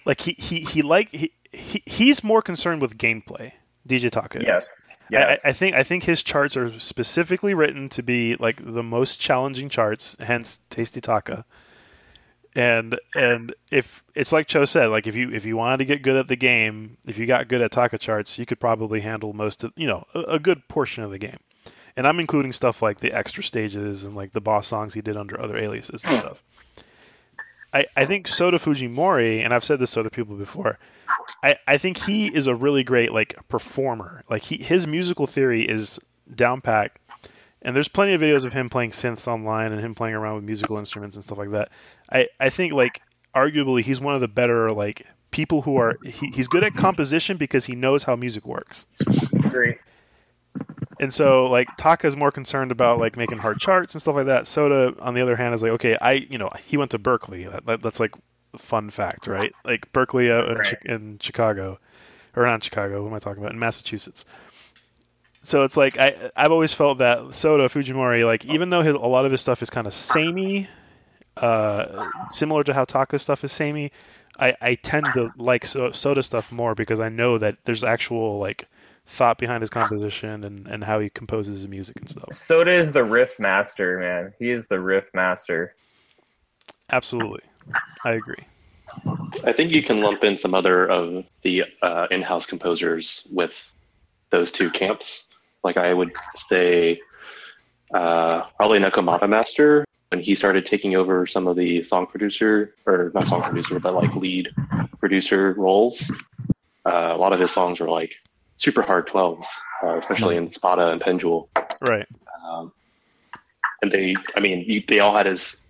Like 0.04 0.20
he 0.20 0.36
he 0.38 0.60
he 0.60 0.82
like 0.82 1.10
he, 1.10 1.32
he 1.52 1.82
he's 1.86 2.22
more 2.22 2.42
concerned 2.42 2.82
with 2.82 2.98
gameplay. 2.98 3.52
DJ 3.88 4.10
Taka. 4.10 4.42
Yes. 4.42 4.68
Yes. 5.10 5.40
I, 5.44 5.50
I 5.50 5.52
think 5.52 5.74
I 5.76 5.82
think 5.84 6.02
his 6.04 6.22
charts 6.22 6.56
are 6.56 6.70
specifically 6.78 7.54
written 7.54 7.88
to 7.90 8.02
be 8.02 8.36
like 8.36 8.60
the 8.62 8.82
most 8.82 9.18
challenging 9.20 9.68
charts, 9.70 10.16
hence 10.20 10.58
Tasty 10.68 11.00
Taka. 11.00 11.44
And 12.56 12.98
and 13.14 13.54
if 13.70 14.02
it's 14.14 14.32
like 14.32 14.46
Cho 14.46 14.64
said, 14.64 14.86
like 14.86 15.06
if 15.06 15.14
you 15.14 15.30
if 15.30 15.44
you 15.44 15.58
wanted 15.58 15.76
to 15.78 15.84
get 15.84 16.02
good 16.02 16.16
at 16.16 16.26
the 16.26 16.36
game, 16.36 16.96
if 17.06 17.18
you 17.18 17.26
got 17.26 17.48
good 17.48 17.60
at 17.60 17.70
Taka 17.70 17.98
charts, 17.98 18.38
you 18.38 18.46
could 18.46 18.58
probably 18.58 19.00
handle 19.00 19.34
most 19.34 19.62
of 19.62 19.72
you 19.76 19.86
know 19.86 20.06
a, 20.14 20.20
a 20.20 20.38
good 20.38 20.66
portion 20.66 21.04
of 21.04 21.10
the 21.10 21.18
game. 21.18 21.38
And 21.98 22.06
I'm 22.06 22.18
including 22.18 22.52
stuff 22.52 22.80
like 22.80 22.98
the 22.98 23.12
extra 23.12 23.42
stages 23.42 24.04
and 24.04 24.16
like 24.16 24.32
the 24.32 24.40
boss 24.40 24.66
songs 24.66 24.94
he 24.94 25.02
did 25.02 25.18
under 25.18 25.40
other 25.40 25.56
aliases 25.56 26.04
and 26.04 26.18
stuff. 26.18 26.42
I, 27.74 27.86
I 27.94 28.04
think 28.06 28.26
Sota 28.26 28.54
Fujimori, 28.54 29.44
and 29.44 29.52
I've 29.52 29.64
said 29.64 29.78
this 29.78 29.90
to 29.92 30.00
other 30.00 30.10
people 30.10 30.36
before, 30.36 30.78
I, 31.42 31.56
I 31.66 31.76
think 31.76 31.98
he 31.98 32.26
is 32.26 32.46
a 32.46 32.54
really 32.54 32.84
great 32.84 33.12
like 33.12 33.36
performer. 33.48 34.22
Like 34.30 34.42
he 34.42 34.56
his 34.56 34.86
musical 34.86 35.26
theory 35.26 35.62
is 35.62 36.00
down 36.34 36.62
packed, 36.62 36.98
and 37.60 37.76
there's 37.76 37.88
plenty 37.88 38.14
of 38.14 38.22
videos 38.22 38.46
of 38.46 38.52
him 38.54 38.70
playing 38.70 38.90
synths 38.90 39.28
online 39.28 39.72
and 39.72 39.80
him 39.80 39.94
playing 39.94 40.14
around 40.14 40.36
with 40.36 40.44
musical 40.44 40.78
instruments 40.78 41.16
and 41.16 41.24
stuff 41.24 41.36
like 41.36 41.50
that. 41.50 41.70
I, 42.10 42.28
I 42.38 42.50
think 42.50 42.72
like 42.72 43.00
arguably 43.34 43.82
he's 43.82 44.00
one 44.00 44.14
of 44.14 44.20
the 44.20 44.28
better 44.28 44.72
like 44.72 45.06
people 45.30 45.60
who 45.62 45.76
are 45.76 45.98
he, 46.04 46.28
he's 46.28 46.48
good 46.48 46.64
at 46.64 46.74
composition 46.74 47.36
because 47.36 47.66
he 47.66 47.74
knows 47.74 48.02
how 48.02 48.16
music 48.16 48.46
works. 48.46 48.86
agree. 49.44 49.76
And 50.98 51.12
so 51.12 51.46
like 51.50 51.68
Taka's 51.76 52.16
more 52.16 52.30
concerned 52.30 52.72
about 52.72 52.98
like 52.98 53.16
making 53.16 53.38
hard 53.38 53.58
charts 53.58 53.94
and 53.94 54.00
stuff 54.00 54.14
like 54.14 54.26
that. 54.26 54.44
Sota 54.44 54.96
on 55.00 55.14
the 55.14 55.20
other 55.20 55.36
hand 55.36 55.54
is 55.54 55.62
like 55.62 55.72
okay, 55.72 55.96
I 56.00 56.12
you 56.12 56.38
know, 56.38 56.50
he 56.66 56.76
went 56.76 56.92
to 56.92 56.98
Berklee. 56.98 57.50
That, 57.50 57.66
that, 57.66 57.82
that's 57.82 58.00
like 58.00 58.14
fun 58.56 58.88
fact, 58.90 59.26
right? 59.26 59.52
Like 59.64 59.92
Berklee 59.92 60.30
uh, 60.30 60.50
in, 60.50 60.56
Right. 60.58 60.66
Chi- 60.66 60.92
in 60.94 61.18
Chicago 61.20 61.78
or 62.34 62.44
not 62.44 62.62
Chicago, 62.62 63.02
what 63.02 63.08
am 63.08 63.14
I 63.14 63.18
talking 63.18 63.42
about? 63.42 63.52
In 63.52 63.58
Massachusetts. 63.58 64.24
So 65.42 65.64
it's 65.64 65.76
like 65.76 65.98
I 65.98 66.30
I've 66.34 66.52
always 66.52 66.72
felt 66.72 66.98
that 66.98 67.18
Sota 67.18 67.66
Fujimori 67.68 68.24
like 68.24 68.46
even 68.46 68.70
though 68.70 68.82
his, 68.82 68.94
a 68.94 68.98
lot 68.98 69.26
of 69.26 69.32
his 69.32 69.40
stuff 69.42 69.60
is 69.62 69.68
kind 69.70 69.86
of 69.86 69.92
samey 69.92 70.68
uh, 71.36 72.08
similar 72.28 72.62
to 72.64 72.72
how 72.72 72.84
Taka's 72.84 73.22
stuff 73.22 73.44
is 73.44 73.52
samey, 73.52 73.92
I, 74.38 74.54
I 74.60 74.74
tend 74.74 75.06
to 75.14 75.30
like 75.36 75.64
so, 75.66 75.90
Sota 75.90 76.22
stuff 76.22 76.52
more 76.52 76.74
because 76.74 77.00
I 77.00 77.08
know 77.08 77.38
that 77.38 77.56
there's 77.64 77.84
actual 77.84 78.38
like 78.38 78.66
thought 79.04 79.38
behind 79.38 79.62
his 79.62 79.70
composition 79.70 80.44
and, 80.44 80.66
and 80.66 80.82
how 80.82 80.98
he 80.98 81.10
composes 81.10 81.60
his 81.60 81.68
music 81.68 81.96
and 81.98 82.08
stuff. 82.08 82.28
Sota 82.32 82.80
is 82.80 82.92
the 82.92 83.04
riff 83.04 83.38
master, 83.38 83.98
man. 83.98 84.34
He 84.38 84.50
is 84.50 84.66
the 84.66 84.80
riff 84.80 85.04
master. 85.14 85.74
Absolutely, 86.90 87.40
I 88.04 88.12
agree. 88.12 88.44
I 89.44 89.52
think 89.52 89.72
you 89.72 89.82
can 89.82 90.00
lump 90.00 90.24
in 90.24 90.36
some 90.36 90.54
other 90.54 90.86
of 90.86 91.24
the 91.42 91.64
uh, 91.82 92.06
in-house 92.10 92.46
composers 92.46 93.26
with 93.30 93.52
those 94.30 94.52
two 94.52 94.70
camps. 94.70 95.26
Like 95.62 95.76
I 95.76 95.92
would 95.92 96.12
say, 96.48 97.00
uh, 97.92 98.42
probably 98.56 98.78
Nekomata 98.78 99.28
Master 99.28 99.84
when 100.10 100.20
he 100.20 100.34
started 100.34 100.64
taking 100.64 100.94
over 100.94 101.26
some 101.26 101.46
of 101.46 101.56
the 101.56 101.82
song 101.82 102.06
producer 102.06 102.74
or 102.86 103.10
not 103.14 103.26
song 103.26 103.42
producer, 103.42 103.80
but 103.80 103.94
like 103.94 104.14
lead 104.14 104.50
producer 105.00 105.54
roles. 105.54 106.10
Uh, 106.84 107.12
a 107.14 107.16
lot 107.16 107.32
of 107.32 107.40
his 107.40 107.50
songs 107.50 107.80
were 107.80 107.88
like 107.88 108.14
super 108.56 108.82
hard 108.82 109.06
twelves, 109.06 109.48
uh, 109.82 109.96
especially 109.96 110.36
in 110.36 110.50
Spada 110.50 110.92
and 110.92 111.00
Pendual. 111.00 111.48
Right. 111.80 112.06
Um, 112.48 112.72
and 113.82 113.90
they, 113.90 114.14
I 114.36 114.40
mean, 114.40 114.84
they 114.86 115.00
all 115.00 115.16
had 115.16 115.26
his, 115.26 115.60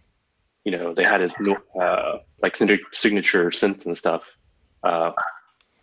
you 0.64 0.72
know, 0.72 0.93
they 0.93 1.05
had 1.05 1.22
his 1.22 1.34
uh, 1.80 2.18
like 2.43 2.57
signature 2.57 2.84
signature 2.93 3.51
synths 3.51 3.87
and 3.87 3.97
stuff, 3.97 4.22
uh, 4.82 5.12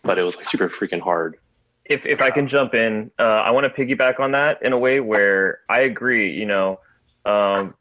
but 0.03 0.19
it 0.19 0.23
was 0.23 0.37
like 0.37 0.47
super 0.47 0.69
freaking 0.69 1.01
hard. 1.01 1.37
if 1.85 2.05
if 2.05 2.21
I 2.21 2.29
can 2.29 2.47
jump 2.47 2.73
in, 2.73 3.11
uh, 3.19 3.23
I 3.23 3.51
want 3.51 3.73
to 3.73 3.85
piggyback 3.85 4.19
on 4.19 4.31
that 4.31 4.61
in 4.63 4.73
a 4.73 4.77
way 4.77 4.99
where 4.99 5.59
I 5.69 5.81
agree. 5.81 6.33
You 6.33 6.45
know, 6.45 6.79
um, 7.25 7.75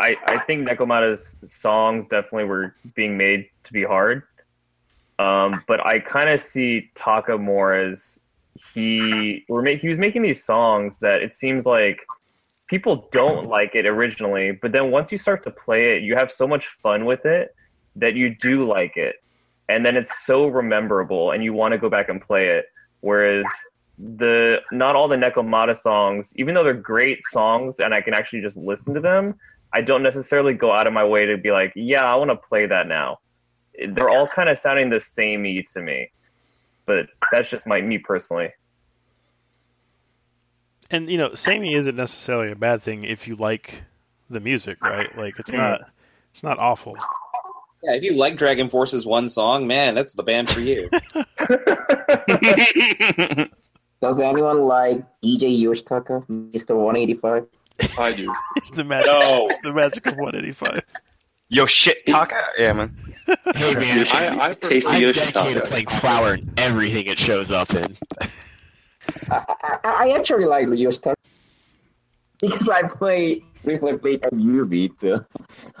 I 0.00 0.16
I 0.26 0.38
think 0.40 0.66
Nekomata's 0.66 1.36
songs 1.46 2.06
definitely 2.06 2.44
were 2.44 2.74
being 2.94 3.16
made 3.16 3.48
to 3.64 3.72
be 3.72 3.84
hard, 3.84 4.22
um, 5.18 5.62
but 5.68 5.84
I 5.86 6.00
kind 6.00 6.30
of 6.30 6.40
see 6.40 6.90
Taka 6.94 7.36
more 7.38 7.74
as 7.74 8.18
he 8.74 9.44
were 9.48 9.62
make, 9.62 9.80
he 9.80 9.88
was 9.88 9.98
making 9.98 10.22
these 10.22 10.42
songs 10.42 10.98
that 11.00 11.22
it 11.22 11.32
seems 11.32 11.66
like 11.66 12.00
people 12.66 13.08
don't 13.12 13.46
like 13.46 13.74
it 13.74 13.84
originally, 13.86 14.52
but 14.52 14.72
then 14.72 14.90
once 14.90 15.12
you 15.12 15.18
start 15.18 15.42
to 15.42 15.50
play 15.50 15.96
it, 15.96 16.02
you 16.02 16.14
have 16.16 16.32
so 16.32 16.46
much 16.46 16.66
fun 16.66 17.04
with 17.04 17.26
it 17.26 17.54
that 17.96 18.14
you 18.14 18.34
do 18.36 18.66
like 18.66 18.96
it, 18.96 19.16
and 19.68 19.84
then 19.84 19.96
it's 19.96 20.24
so 20.24 20.46
rememberable, 20.46 21.32
and 21.32 21.44
you 21.44 21.52
want 21.52 21.72
to 21.72 21.78
go 21.78 21.90
back 21.90 22.08
and 22.08 22.20
play 22.22 22.48
it. 22.48 22.66
Whereas 23.00 23.44
the 23.98 24.58
not 24.72 24.96
all 24.96 25.08
the 25.08 25.16
Nekomata 25.16 25.76
songs, 25.76 26.32
even 26.36 26.54
though 26.54 26.64
they're 26.64 26.74
great 26.74 27.20
songs 27.30 27.80
and 27.80 27.92
I 27.92 28.00
can 28.00 28.14
actually 28.14 28.40
just 28.40 28.56
listen 28.56 28.94
to 28.94 29.00
them, 29.00 29.34
I 29.72 29.82
don't 29.82 30.02
necessarily 30.02 30.54
go 30.54 30.72
out 30.72 30.86
of 30.86 30.92
my 30.92 31.04
way 31.04 31.26
to 31.26 31.36
be 31.36 31.52
like, 31.52 31.72
yeah, 31.76 32.04
I 32.04 32.16
want 32.16 32.30
to 32.30 32.36
play 32.36 32.66
that 32.66 32.86
now. 32.86 33.18
They're 33.88 34.10
all 34.10 34.26
kind 34.26 34.48
of 34.48 34.58
sounding 34.58 34.90
the 34.90 35.00
samey 35.00 35.64
to 35.72 35.80
me, 35.80 36.10
but 36.86 37.06
that's 37.32 37.48
just 37.48 37.66
my 37.66 37.80
me 37.80 37.98
personally. 37.98 38.50
And 40.90 41.08
you 41.08 41.18
know, 41.18 41.34
samey 41.34 41.74
isn't 41.74 41.94
necessarily 41.94 42.50
a 42.50 42.56
bad 42.56 42.82
thing 42.82 43.04
if 43.04 43.28
you 43.28 43.36
like 43.36 43.84
the 44.28 44.40
music, 44.40 44.82
right? 44.82 45.16
Like 45.16 45.38
it's 45.38 45.52
not 45.52 45.82
it's 46.32 46.42
not 46.42 46.58
awful. 46.58 46.96
Yeah, 47.82 47.94
if 47.94 48.02
you 48.02 48.16
like 48.16 48.36
DragonForce's 48.36 49.06
one 49.06 49.28
song, 49.28 49.66
man, 49.66 49.94
that's 49.94 50.12
the 50.12 50.22
band 50.22 50.50
for 50.50 50.60
you. 50.60 50.88
Does 54.02 54.18
anyone 54.18 54.62
like 54.62 55.04
DJ 55.22 55.62
Yoshitaka, 55.62 56.26
Mr. 56.26 56.74
185? 56.74 57.46
I 57.98 58.12
do. 58.12 58.32
It's 58.56 58.70
the 58.72 58.84
magic 58.84 59.10
No. 59.12 59.48
the 59.62 59.72
magic 59.72 60.06
of 60.06 60.16
185. 60.16 60.82
Yo, 61.48 61.66
shit, 61.66 62.06
Taka. 62.06 62.36
Yeah, 62.58 62.72
man. 62.74 62.94
Hey 63.56 63.74
man, 63.74 64.06
I, 64.12 64.38
I 64.50 64.54
Tasty 64.54 64.88
I'm 64.88 65.02
Yoshitaka. 65.02 65.32
dedicated 65.32 65.62
to 65.64 65.68
playing 65.68 65.86
flower 65.86 66.34
in 66.34 66.52
everything 66.56 67.06
it 67.06 67.18
shows 67.18 67.50
up 67.50 67.74
in. 67.74 67.96
I, 69.30 69.44
I, 69.62 69.78
I 69.84 70.10
actually 70.16 70.44
like 70.44 70.66
Yoshitaka 70.68 71.14
because 72.40 72.68
I 72.68 72.82
play 72.84 73.42
briefly 73.64 73.96
played 73.98 74.24
on 74.26 74.38
UV 74.38 74.98
too. 74.98 75.24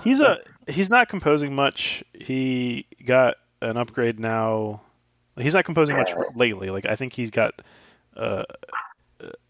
He's 0.02 0.20
a 0.20 0.38
he's 0.66 0.90
not 0.90 1.08
composing 1.08 1.54
much. 1.54 2.02
He 2.14 2.86
got 3.04 3.36
an 3.62 3.76
upgrade 3.76 4.18
now. 4.18 4.82
He's 5.38 5.54
not 5.54 5.64
composing 5.64 5.96
much 5.96 6.10
lately. 6.34 6.70
Like 6.70 6.86
I 6.86 6.96
think 6.96 7.12
he's 7.12 7.30
got 7.30 7.54
uh, 8.16 8.42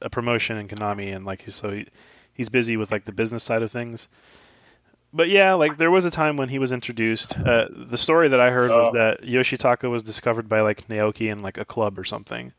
a 0.03 0.11
promotion 0.11 0.59
in 0.59 0.69
Konami, 0.69 1.15
and 1.15 1.25
like 1.25 1.43
he's 1.43 1.55
so 1.55 1.71
he, 1.71 1.87
he's 2.35 2.49
busy 2.49 2.77
with 2.77 2.93
like 2.93 3.05
the 3.05 3.13
business 3.13 3.43
side 3.45 3.63
of 3.63 3.71
things. 3.71 4.09
But 5.13 5.29
yeah, 5.29 5.55
like 5.55 5.77
there 5.77 5.91
was 5.91 6.05
a 6.05 6.11
time 6.11 6.37
when 6.37 6.49
he 6.49 6.59
was 6.61 6.71
introduced. 6.73 7.37
Uh, 7.37 7.67
the 7.71 7.99
story 7.99 8.29
that 8.29 8.41
I 8.41 8.51
heard 8.51 8.71
was 8.71 8.95
Oh. 8.95 8.99
that 8.99 9.23
Yoshitaka 9.23 9.91
was 9.91 10.03
discovered 10.05 10.49
by 10.49 10.61
like 10.61 10.87
Naoki 10.89 11.31
in 11.33 11.43
like 11.43 11.59
a 11.59 11.65
club 11.65 11.99
or 11.99 12.05
something 12.05 12.53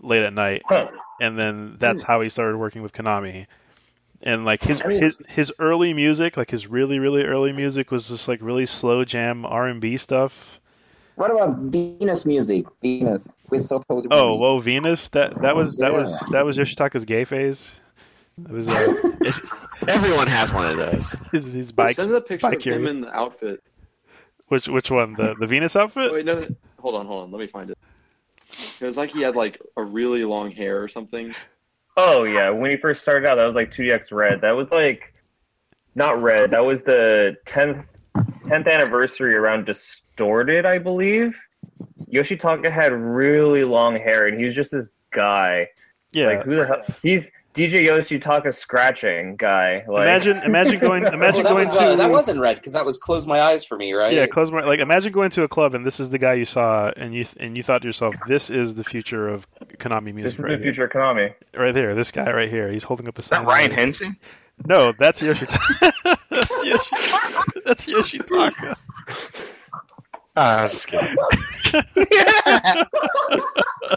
late 0.00 0.24
at 0.24 0.32
night, 0.32 0.62
Huh. 0.66 0.88
and 1.20 1.38
then 1.38 1.76
that's 1.78 2.02
how 2.02 2.20
he 2.20 2.28
started 2.28 2.56
working 2.58 2.82
with 2.82 2.92
Konami. 2.92 3.46
And 4.22 4.44
like 4.44 4.62
his 4.62 4.82
I 4.82 4.88
mean- 4.88 5.02
his 5.02 5.20
his 5.28 5.52
early 5.58 5.94
music, 5.94 6.36
like 6.36 6.50
his 6.50 6.66
really 6.66 6.98
really 6.98 7.24
early 7.24 7.52
music, 7.52 7.90
was 7.92 8.08
just 8.08 8.26
like 8.26 8.40
really 8.42 8.66
slow 8.66 9.04
jam 9.04 9.46
R 9.46 9.66
and 9.66 9.80
B 9.80 9.96
stuff. 9.96 10.60
What 11.14 11.30
about 11.30 11.56
Venus 11.58 12.26
music? 12.26 12.66
Venus 12.82 13.28
with 13.48 13.64
Soto's 13.64 14.06
Oh, 14.10 14.34
whoa, 14.34 14.58
Venus! 14.58 15.08
That 15.08 15.40
that 15.42 15.54
was 15.54 15.76
that 15.76 15.92
Yeah. 15.92 15.98
was 16.02 16.28
that 16.32 16.44
was 16.44 16.58
Yoshitaka's 16.58 17.04
gay 17.04 17.24
phase. 17.24 17.78
It 18.38 18.50
was 18.50 18.68
uh, 18.68 18.94
everyone 19.88 20.26
has 20.26 20.52
one 20.52 20.66
of 20.66 20.76
those. 20.76 21.16
his, 21.32 21.52
his 21.54 21.72
bike. 21.72 21.96
Send 21.96 22.12
the 22.12 22.20
picture 22.20 22.48
bike 22.48 22.58
of 22.58 22.64
him 22.64 22.86
in 22.86 23.00
the 23.00 23.14
outfit. 23.14 23.62
Which 24.48 24.68
which 24.68 24.90
one? 24.90 25.14
The 25.14 25.34
the 25.40 25.46
Venus 25.46 25.74
outfit? 25.74 26.12
Wait, 26.12 26.26
no, 26.26 26.40
no, 26.40 26.48
hold 26.78 26.96
on, 26.96 27.06
hold 27.06 27.24
on. 27.24 27.30
Let 27.30 27.40
me 27.40 27.46
find 27.46 27.70
it. 27.70 27.78
It 28.80 28.84
was 28.84 28.96
like 28.96 29.10
he 29.10 29.22
had 29.22 29.36
like 29.36 29.60
a 29.76 29.82
really 29.82 30.24
long 30.24 30.50
hair 30.50 30.76
or 30.80 30.88
something. 30.88 31.34
Oh 31.96 32.24
yeah, 32.24 32.50
when 32.50 32.70
he 32.70 32.76
first 32.76 33.00
started 33.00 33.26
out, 33.26 33.36
that 33.36 33.44
was 33.44 33.56
like 33.56 33.72
2DX 33.72 34.12
Red. 34.12 34.42
That 34.42 34.52
was 34.52 34.70
like 34.70 35.14
not 35.94 36.22
Red. 36.22 36.50
That 36.50 36.64
was 36.64 36.82
the 36.82 37.36
10th 37.46 37.86
10th 38.14 38.70
anniversary 38.70 39.34
around 39.34 39.64
Distorted, 39.64 40.66
I 40.66 40.78
believe. 40.78 41.34
Yoshitaka 42.12 42.70
had 42.70 42.92
really 42.92 43.64
long 43.64 43.96
hair, 43.96 44.26
and 44.26 44.38
he 44.38 44.44
was 44.44 44.54
just 44.54 44.72
this 44.72 44.90
guy. 45.10 45.68
Yeah. 46.12 46.28
Like 46.28 46.42
who 46.44 46.56
the 46.56 46.66
hell? 46.66 46.82
He's 47.02 47.30
DJ 47.56 47.86
Yoshitaka 47.88 48.54
scratching 48.54 49.36
guy. 49.36 49.84
Like 49.88 50.02
imagine 50.02 50.36
imagine 50.44 50.78
going 50.78 51.04
Oh, 51.06 51.12
imagine 51.14 51.42
that, 51.44 51.48
going 51.50 51.64
was, 51.64 51.72
to 51.72 51.78
uh, 51.80 51.96
that 51.96 52.10
wasn't 52.10 52.38
red 52.40 52.56
because 52.56 52.74
that 52.74 52.84
was 52.84 52.98
close 52.98 53.26
my 53.26 53.40
eyes 53.40 53.64
for 53.64 53.76
me, 53.76 53.92
right? 53.94 54.12
yeah 54.12 54.26
close 54.26 54.50
my 54.52 54.62
like 54.64 54.80
imagine 54.80 55.12
going 55.12 55.30
to 55.30 55.42
a 55.42 55.48
club 55.48 55.74
and 55.74 55.86
this 55.86 55.98
is 56.00 56.10
the 56.10 56.18
guy 56.18 56.34
you 56.34 56.44
saw 56.44 56.90
and 56.94 57.14
you 57.14 57.24
and 57.40 57.56
you 57.56 57.62
thought 57.62 57.82
to 57.82 57.88
yourself 57.88 58.14
this 58.26 58.50
is 58.50 58.74
the 58.74 58.84
future 58.84 59.28
of 59.28 59.46
Konami 59.78 60.12
music. 60.14 60.22
this 60.24 60.38
music 60.38 60.38
is 60.38 60.44
right 60.44 60.58
the 60.58 60.62
future 60.62 60.84
of 60.84 60.90
Konami. 60.90 61.18
here 61.18 61.36
right 61.62 61.72
there 61.74 61.94
this 61.94 62.12
guy 62.12 62.30
right 62.32 62.48
here 62.50 62.70
he's 62.70 62.84
holding 62.84 63.08
up 63.08 63.14
the 63.14 63.20
Is 63.22 63.28
that 63.30 63.38
sign 63.38 63.46
Ryan 63.46 63.70
Henson? 63.70 64.16
no 64.66 64.92
that's 64.98 65.22
Yoshitaka 65.22 66.16
That's 66.30 66.64
Yoshi. 66.64 66.96
That's 67.64 67.86
Yoshitaka. 67.86 68.76
Ah, 70.36 70.58
I 70.58 70.62
was 70.64 70.72
just 70.72 70.88
kidding. 70.88 71.16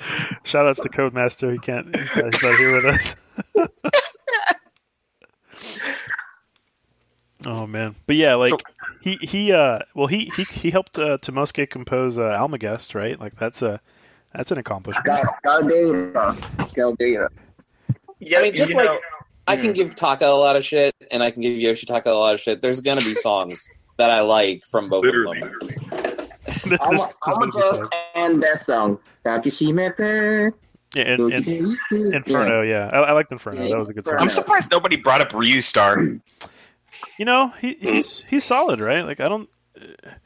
Shout 0.44 0.66
outs 0.66 0.80
to 0.80 0.88
Codemaster. 0.88 1.52
He 1.52 1.58
can't. 1.58 1.94
He's 1.94 2.42
not, 2.42 2.58
here 2.58 2.74
with 2.74 2.84
us. 2.86 3.38
oh 7.46 7.66
man, 7.66 7.94
but 8.06 8.16
yeah, 8.16 8.34
like 8.34 8.50
So- 8.50 8.58
he 9.00 9.16
he 9.20 9.52
uh 9.52 9.80
well 9.94 10.06
he 10.06 10.30
he 10.36 10.44
he 10.44 10.70
helped 10.70 10.98
uh, 10.98 11.18
Tomosuke 11.18 11.68
compose 11.70 12.18
uh, 12.18 12.36
Almagest, 12.38 12.94
right? 12.94 13.18
Like 13.18 13.36
that's 13.36 13.62
a 13.62 13.80
that's 14.34 14.52
an 14.52 14.58
accomplishment. 14.58 15.06
Cal- 15.06 15.36
Caldera. 15.42 16.36
Caldera. 16.74 17.30
Yeah, 18.20 18.38
I 18.38 18.42
mean, 18.42 18.54
just 18.54 18.74
like 18.74 18.86
know, 18.86 18.98
I 19.46 19.56
can 19.56 19.72
give 19.72 19.94
Taka 19.94 20.26
a 20.26 20.36
lot 20.36 20.56
of 20.56 20.64
shit, 20.64 20.94
and 21.10 21.22
I 21.22 21.30
can 21.30 21.42
give 21.42 21.54
Yoshitaka 21.54 22.06
a 22.06 22.10
lot 22.10 22.34
of 22.34 22.40
shit. 22.40 22.62
There's 22.62 22.80
gonna 22.80 23.00
be 23.00 23.14
songs 23.14 23.68
that 23.96 24.10
I 24.10 24.20
like 24.20 24.64
from 24.66 24.88
both 24.88 25.04
Literally. 25.04 25.40
of 25.40 25.52
them. 25.60 25.70
I'm, 26.48 26.54
This 26.54 26.64
is 26.66 26.78
I'm 26.80 27.34
gonna 27.50 27.52
just 27.52 27.80
fun. 27.80 27.90
end 28.14 28.42
that 28.42 28.60
song. 28.62 28.98
Takishimete. 29.24 30.52
yeah, 30.94 31.02
and, 31.02 31.32
and 31.32 32.14
Inferno, 32.14 32.62
yeah, 32.62 32.88
I, 32.92 32.98
I 33.00 33.12
liked 33.12 33.32
Inferno. 33.32 33.68
That 33.68 33.78
was 33.78 33.88
a 33.88 33.92
good 33.92 34.06
song. 34.06 34.16
I'm 34.18 34.28
surprised 34.30 34.70
nobody 34.70 34.96
brought 34.96 35.20
up 35.20 35.32
Ryu 35.32 35.62
Star. 35.62 36.00
You 37.18 37.24
know, 37.24 37.48
he, 37.60 37.74
he's 37.74 38.24
he's 38.24 38.44
solid, 38.44 38.80
right? 38.80 39.02
Like 39.04 39.20
I 39.20 39.28
don't. 39.28 39.48
Eh. 39.80 39.84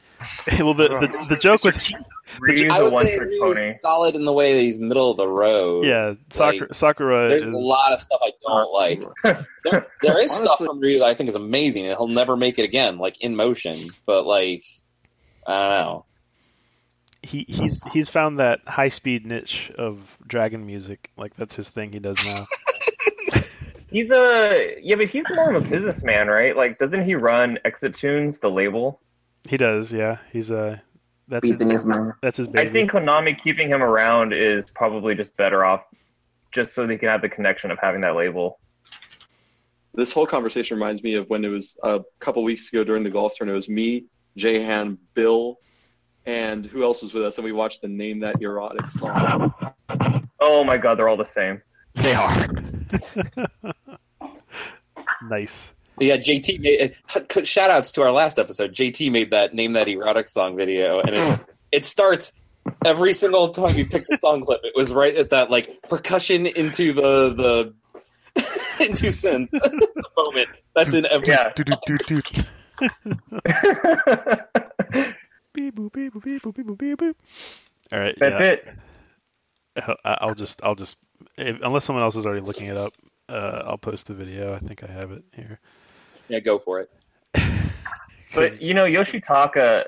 Well, 0.59 0.73
the 0.73 0.87
the, 0.87 1.25
the 1.29 1.35
joke 1.35 1.63
with 1.63 1.75
Ryu's 2.39 2.63
I 2.71 2.77
a 2.79 2.83
would 2.85 2.93
one 2.93 3.05
say 3.05 3.17
Ryu's 3.19 3.75
solid 3.83 4.15
in 4.15 4.25
the 4.25 4.31
way 4.31 4.53
that 4.55 4.61
he's 4.61 4.77
middle 4.77 5.11
of 5.11 5.17
the 5.17 5.27
road. 5.27 5.85
yeah, 5.85 6.13
Sakura, 6.29 6.61
Like, 6.67 6.73
Sakura 6.73 7.29
There's 7.29 7.41
is 7.43 7.47
a 7.49 7.51
lot 7.51 7.93
of 7.93 8.01
stuff 8.01 8.21
I 8.23 8.31
don't 8.41 8.73
like. 8.73 9.03
There, 9.65 9.87
there 10.01 10.19
is 10.21 10.31
stuff 10.31 10.57
from 10.57 10.79
Ryu 10.79 10.99
that 10.99 11.05
I 11.05 11.13
think 11.15 11.29
is 11.29 11.35
amazing, 11.35 11.85
and 11.85 11.95
he'll 11.97 12.07
never 12.07 12.35
make 12.37 12.57
it 12.57 12.63
again, 12.63 12.97
like 12.97 13.21
in 13.21 13.35
motion. 13.35 13.89
But 14.05 14.25
like, 14.25 14.63
I 15.45 15.59
don't 15.59 15.69
know. 15.69 16.05
he 17.21 17.45
he's 17.47 17.83
he's 17.91 18.09
found 18.09 18.39
that 18.39 18.61
high 18.67 18.89
speed 18.89 19.25
niche 19.25 19.71
of 19.77 20.17
dragon 20.25 20.65
music. 20.65 21.11
Like 21.17 21.35
that's 21.35 21.55
his 21.55 21.69
thing. 21.69 21.91
He 21.91 21.99
does 21.99 22.17
now. 22.23 22.47
He's 23.91 24.11
a 24.11 24.77
yeah, 24.81 24.95
but 24.95 25.07
he's 25.07 25.25
more 25.35 25.53
of 25.53 25.65
a 25.65 25.69
businessman, 25.69 26.27
right? 26.27 26.57
Like, 26.57 26.79
doesn't 26.79 27.05
he 27.05 27.15
run 27.15 27.59
Exit 27.63 27.95
Tunes, 27.95 28.39
the 28.39 28.49
label? 28.49 28.99
He 29.47 29.55
does. 29.55 29.93
Yeah, 29.93 30.17
he's 30.33 30.51
a 30.51 30.81
that's 31.27 31.47
his, 31.47 31.57
Businessman. 31.57 32.13
that's 32.21 32.37
his 32.37 32.47
I 32.55 32.67
think 32.67 32.91
Konami 32.91 33.41
keeping 33.41 33.69
him 33.69 33.81
around 33.81 34.33
is 34.33 34.65
probably 34.73 35.15
just 35.15 35.37
better 35.37 35.63
off, 35.63 35.83
just 36.51 36.73
so 36.73 36.85
they 36.85 36.97
can 36.97 37.09
have 37.09 37.21
the 37.21 37.29
connection 37.29 37.71
of 37.71 37.79
having 37.79 38.01
that 38.01 38.15
label. 38.15 38.59
This 39.93 40.11
whole 40.11 40.27
conversation 40.27 40.77
reminds 40.77 41.01
me 41.01 41.15
of 41.15 41.29
when 41.29 41.45
it 41.45 41.49
was 41.49 41.79
a 41.81 42.01
couple 42.19 42.43
weeks 42.43 42.67
ago 42.73 42.83
during 42.83 43.03
the 43.03 43.09
golf 43.09 43.35
tournament. 43.35 43.55
It 43.55 43.67
was 43.67 43.69
me, 43.69 44.05
Jahan, 44.37 44.97
Bill, 45.13 45.59
and 46.25 46.65
who 46.65 46.83
else 46.83 47.01
was 47.01 47.13
with 47.13 47.23
us? 47.23 47.37
And 47.37 47.45
we 47.45 47.51
watched 47.51 47.81
the 47.81 47.87
Name 47.87 48.19
That 48.19 48.41
Erotic 48.41 48.91
song. 48.91 49.53
Oh 50.39 50.63
my 50.63 50.77
god, 50.77 50.95
they're 50.95 51.07
all 51.07 51.17
the 51.17 51.25
same. 51.25 51.61
They 51.95 52.13
are. 52.13 52.47
nice. 55.29 55.73
Yeah, 55.99 56.17
JT 56.17 56.59
made 56.59 56.95
uh, 57.15 57.43
shout 57.43 57.69
outs 57.69 57.91
to 57.93 58.01
our 58.01 58.11
last 58.11 58.37
episode. 58.37 58.73
JT 58.73 59.11
made 59.11 59.31
that 59.31 59.53
name 59.53 59.73
that 59.73 59.87
erotic 59.87 60.27
song 60.27 60.57
video, 60.57 60.99
and 60.99 61.15
it's, 61.15 61.43
it 61.71 61.85
starts 61.85 62.33
every 62.83 63.13
single 63.13 63.49
time 63.49 63.77
you 63.77 63.85
pick 63.85 64.05
the 64.07 64.17
song 64.17 64.43
clip. 64.43 64.59
It 64.63 64.73
was 64.75 64.91
right 64.91 65.15
at 65.15 65.29
that 65.29 65.49
like 65.49 65.81
percussion 65.83 66.47
into 66.47 66.91
the 66.93 67.33
the 67.33 67.73
into 68.83 69.07
synth 69.07 69.49
moment. 70.17 70.47
That's 70.75 70.93
in 70.93 71.05
every. 71.05 71.29
Yeah. 71.29 71.53
Beep 75.53 75.73
boop 75.75 75.93
beep 75.93 76.13
boop 76.13 76.23
beep 76.23 76.41
boop 76.43 76.53
beep 76.55 76.67
boop 76.67 76.77
beep 76.77 76.97
boop. 76.99 77.15
All 77.93 77.99
right. 77.99 78.15
That's 78.19 78.39
yeah. 78.39 78.45
it. 78.47 79.97
I- 80.03 80.17
I'll 80.21 80.35
just 80.35 80.63
I'll 80.63 80.75
just 80.75 80.97
if, 81.37 81.61
unless 81.61 81.85
someone 81.85 82.03
else 82.03 82.15
is 82.15 82.25
already 82.25 82.41
looking 82.41 82.67
it 82.67 82.77
up, 82.77 82.93
uh, 83.29 83.63
I'll 83.65 83.77
post 83.77 84.07
the 84.07 84.13
video. 84.13 84.53
I 84.53 84.59
think 84.59 84.83
I 84.83 84.87
have 84.91 85.11
it 85.11 85.23
here. 85.35 85.59
Yeah, 86.27 86.39
go 86.39 86.59
for 86.59 86.81
it. 86.81 86.89
But 88.33 88.61
you 88.61 88.73
know, 88.73 88.83
Yoshitaka, 88.83 89.85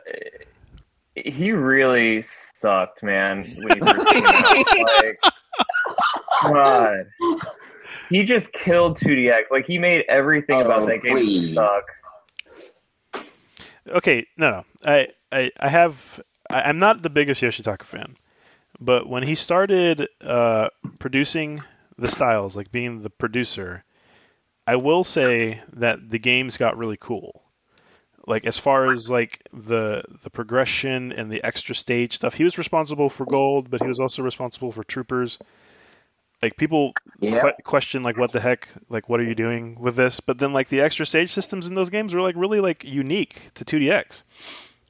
he 1.15 1.51
really 1.51 2.21
sucked, 2.21 3.03
man. 3.03 3.43
When 3.57 3.73
he 3.73 3.79
first. 3.79 5.19
Like, 6.43 6.53
God, 6.53 7.07
he 8.09 8.23
just 8.23 8.53
killed 8.53 8.97
2DX. 8.99 9.45
Like 9.51 9.65
he 9.65 9.77
made 9.79 10.05
everything 10.07 10.61
about 10.61 10.83
Oh, 10.83 10.85
that 10.85 11.01
game 11.03 11.17
please. 11.17 11.55
suck. 11.55 11.83
Okay, 13.89 14.25
no, 14.37 14.51
no. 14.51 14.65
I, 14.85 15.09
I, 15.31 15.51
I 15.59 15.69
have. 15.69 16.21
I, 16.49 16.61
I'm 16.63 16.79
not 16.79 17.01
the 17.01 17.09
biggest 17.09 17.41
Yoshitaka 17.41 17.83
fan, 17.83 18.15
but 18.79 19.07
when 19.07 19.23
he 19.23 19.35
started 19.35 20.07
uh, 20.21 20.69
producing 20.99 21.61
the 21.97 22.09
styles, 22.09 22.57
like 22.57 22.71
being 22.71 23.01
the 23.01 23.09
producer, 23.09 23.83
I 24.67 24.77
will 24.77 25.03
say 25.03 25.61
that 25.73 26.09
the 26.09 26.19
games 26.19 26.57
got 26.57 26.77
really 26.77 26.97
cool. 26.99 27.43
Like 28.27 28.45
as 28.45 28.59
far 28.59 28.91
as 28.91 29.09
like 29.09 29.41
the 29.53 30.03
the 30.23 30.29
progression 30.29 31.13
and 31.13 31.31
the 31.31 31.43
extra 31.43 31.75
stage 31.75 32.13
stuff, 32.13 32.33
he 32.33 32.43
was 32.43 32.57
responsible 32.57 33.09
for 33.09 33.25
gold, 33.25 33.69
but 33.69 33.81
he 33.81 33.87
was 33.87 33.99
also 33.99 34.21
responsible 34.23 34.71
for 34.71 34.83
troopers. 34.83 35.39
Like 36.41 36.55
people 36.57 36.93
Yeah. 37.19 37.41
que- 37.41 37.63
question 37.63 38.03
like 38.03 38.17
what 38.17 38.31
the 38.31 38.39
heck 38.39 38.67
like 38.89 39.09
what 39.09 39.19
are 39.19 39.23
you 39.23 39.33
doing 39.35 39.79
with 39.79 39.95
this 39.95 40.19
but 40.19 40.37
then 40.37 40.53
like 40.53 40.69
the 40.69 40.81
extra 40.81 41.05
stage 41.05 41.31
systems 41.31 41.65
in 41.67 41.73
those 41.75 41.89
games 41.89 42.13
were 42.13 42.21
like 42.21 42.35
really 42.37 42.59
like 42.59 42.83
unique 42.83 43.39
to 43.55 43.65
2dx 43.65 44.23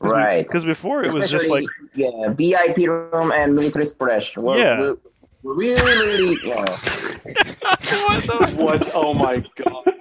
Right. 0.01 0.45
because 0.45 0.65
before 0.65 1.03
it 1.03 1.13
was 1.13 1.31
just 1.31 1.49
like 1.49 1.63
yeah, 1.95 2.29
VIP 2.29 2.77
room 2.87 3.31
and 3.31 3.55
military 3.55 3.85
splash. 3.85 4.35
Were, 4.37 4.57
Yeah. 4.57 4.79
were, 4.79 4.97
were 5.41 5.53
really, 5.55 5.81
really, 5.81 6.37
yeah. 6.43 6.65
what? 8.55 8.91
Oh 8.93 9.13
my 9.15 9.43
god! 9.55 9.93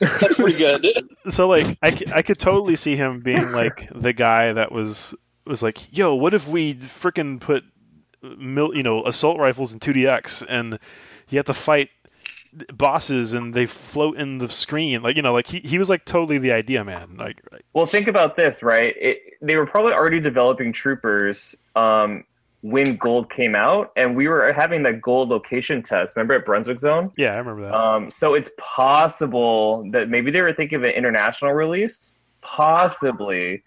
That's 0.00 0.34
pretty 0.36 0.56
good. 0.58 0.86
so 1.28 1.48
like 1.48 1.76
I, 1.82 2.02
I 2.14 2.22
could 2.22 2.38
totally 2.38 2.76
see 2.76 2.96
him 2.96 3.20
being 3.20 3.52
like 3.52 3.88
the 3.94 4.12
guy 4.14 4.54
that 4.54 4.72
was 4.72 5.14
was 5.44 5.62
like 5.62 5.94
yo 5.96 6.14
what 6.14 6.32
if 6.32 6.48
we 6.48 6.74
freaking 6.74 7.38
put 7.40 7.64
mil, 8.22 8.74
you 8.74 8.82
know 8.82 9.04
assault 9.04 9.38
rifles 9.38 9.72
and 9.72 9.80
2dx 9.80 10.44
and 10.48 10.78
you 11.28 11.38
have 11.38 11.46
to 11.46 11.54
fight 11.54 11.90
bosses 12.72 13.34
and 13.34 13.54
they 13.54 13.66
float 13.66 14.16
in 14.16 14.38
the 14.38 14.48
screen 14.48 15.02
like 15.02 15.14
you 15.16 15.22
know 15.22 15.32
like 15.32 15.46
he, 15.46 15.60
he 15.60 15.78
was 15.78 15.88
like 15.88 16.04
totally 16.04 16.38
the 16.38 16.52
idea 16.52 16.84
man 16.84 17.16
like 17.16 17.40
Well, 17.72 17.86
think 17.86 18.08
about 18.08 18.34
this, 18.36 18.62
right? 18.62 18.92
It, 18.96 19.18
they 19.40 19.54
were 19.54 19.66
probably 19.66 19.92
already 19.92 20.18
developing 20.18 20.72
troopers 20.72 21.54
um, 21.76 22.24
when 22.62 22.96
Gold 22.96 23.30
came 23.30 23.54
out, 23.54 23.92
and 23.96 24.16
we 24.16 24.26
were 24.26 24.52
having 24.52 24.82
that 24.82 25.00
Gold 25.00 25.28
location 25.28 25.82
test. 25.84 26.16
Remember 26.16 26.34
at 26.34 26.44
Brunswick 26.44 26.80
Zone? 26.80 27.12
yeah 27.16 27.34
i 27.34 27.38
remember 27.38 27.62
that 27.62 27.74
Um, 27.74 28.10
so 28.10 28.34
it's 28.34 28.50
possible 28.58 29.88
that 29.92 30.08
maybe 30.08 30.32
they 30.32 30.40
were 30.40 30.52
thinking 30.52 30.76
of 30.76 30.84
an 30.84 30.90
international 30.90 31.52
release, 31.52 32.12
possibly. 32.42 33.62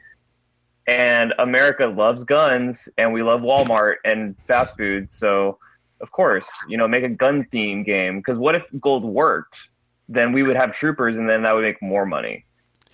And 0.88 1.34
America 1.39 1.85
loves 1.85 2.23
guns, 2.23 2.89
and 2.97 3.14
we 3.14 3.23
love 3.23 3.41
Walmart 3.41 3.95
and 4.03 4.38
fast 4.47 4.76
food. 4.76 5.11
So, 5.11 5.57
of 6.01 6.11
course, 6.11 6.47
you 6.68 6.77
know, 6.77 6.88
make 6.88 7.03
a 7.03 7.10
gun 7.10 7.47
theme 7.51 7.84
game. 7.84 8.18
Because 8.18 8.38
what 8.38 8.55
if 8.55 8.64
Gold 8.81 9.05
worked? 9.05 9.69
Then 10.10 10.34
we 10.34 10.43
would 10.43 10.57
have 10.57 10.73
troopers, 10.73 11.18
and 11.18 11.30
then 11.30 11.43
that 11.43 11.55
would 11.55 11.64
make 11.64 11.81
more 11.81 12.05
money. 12.05 12.45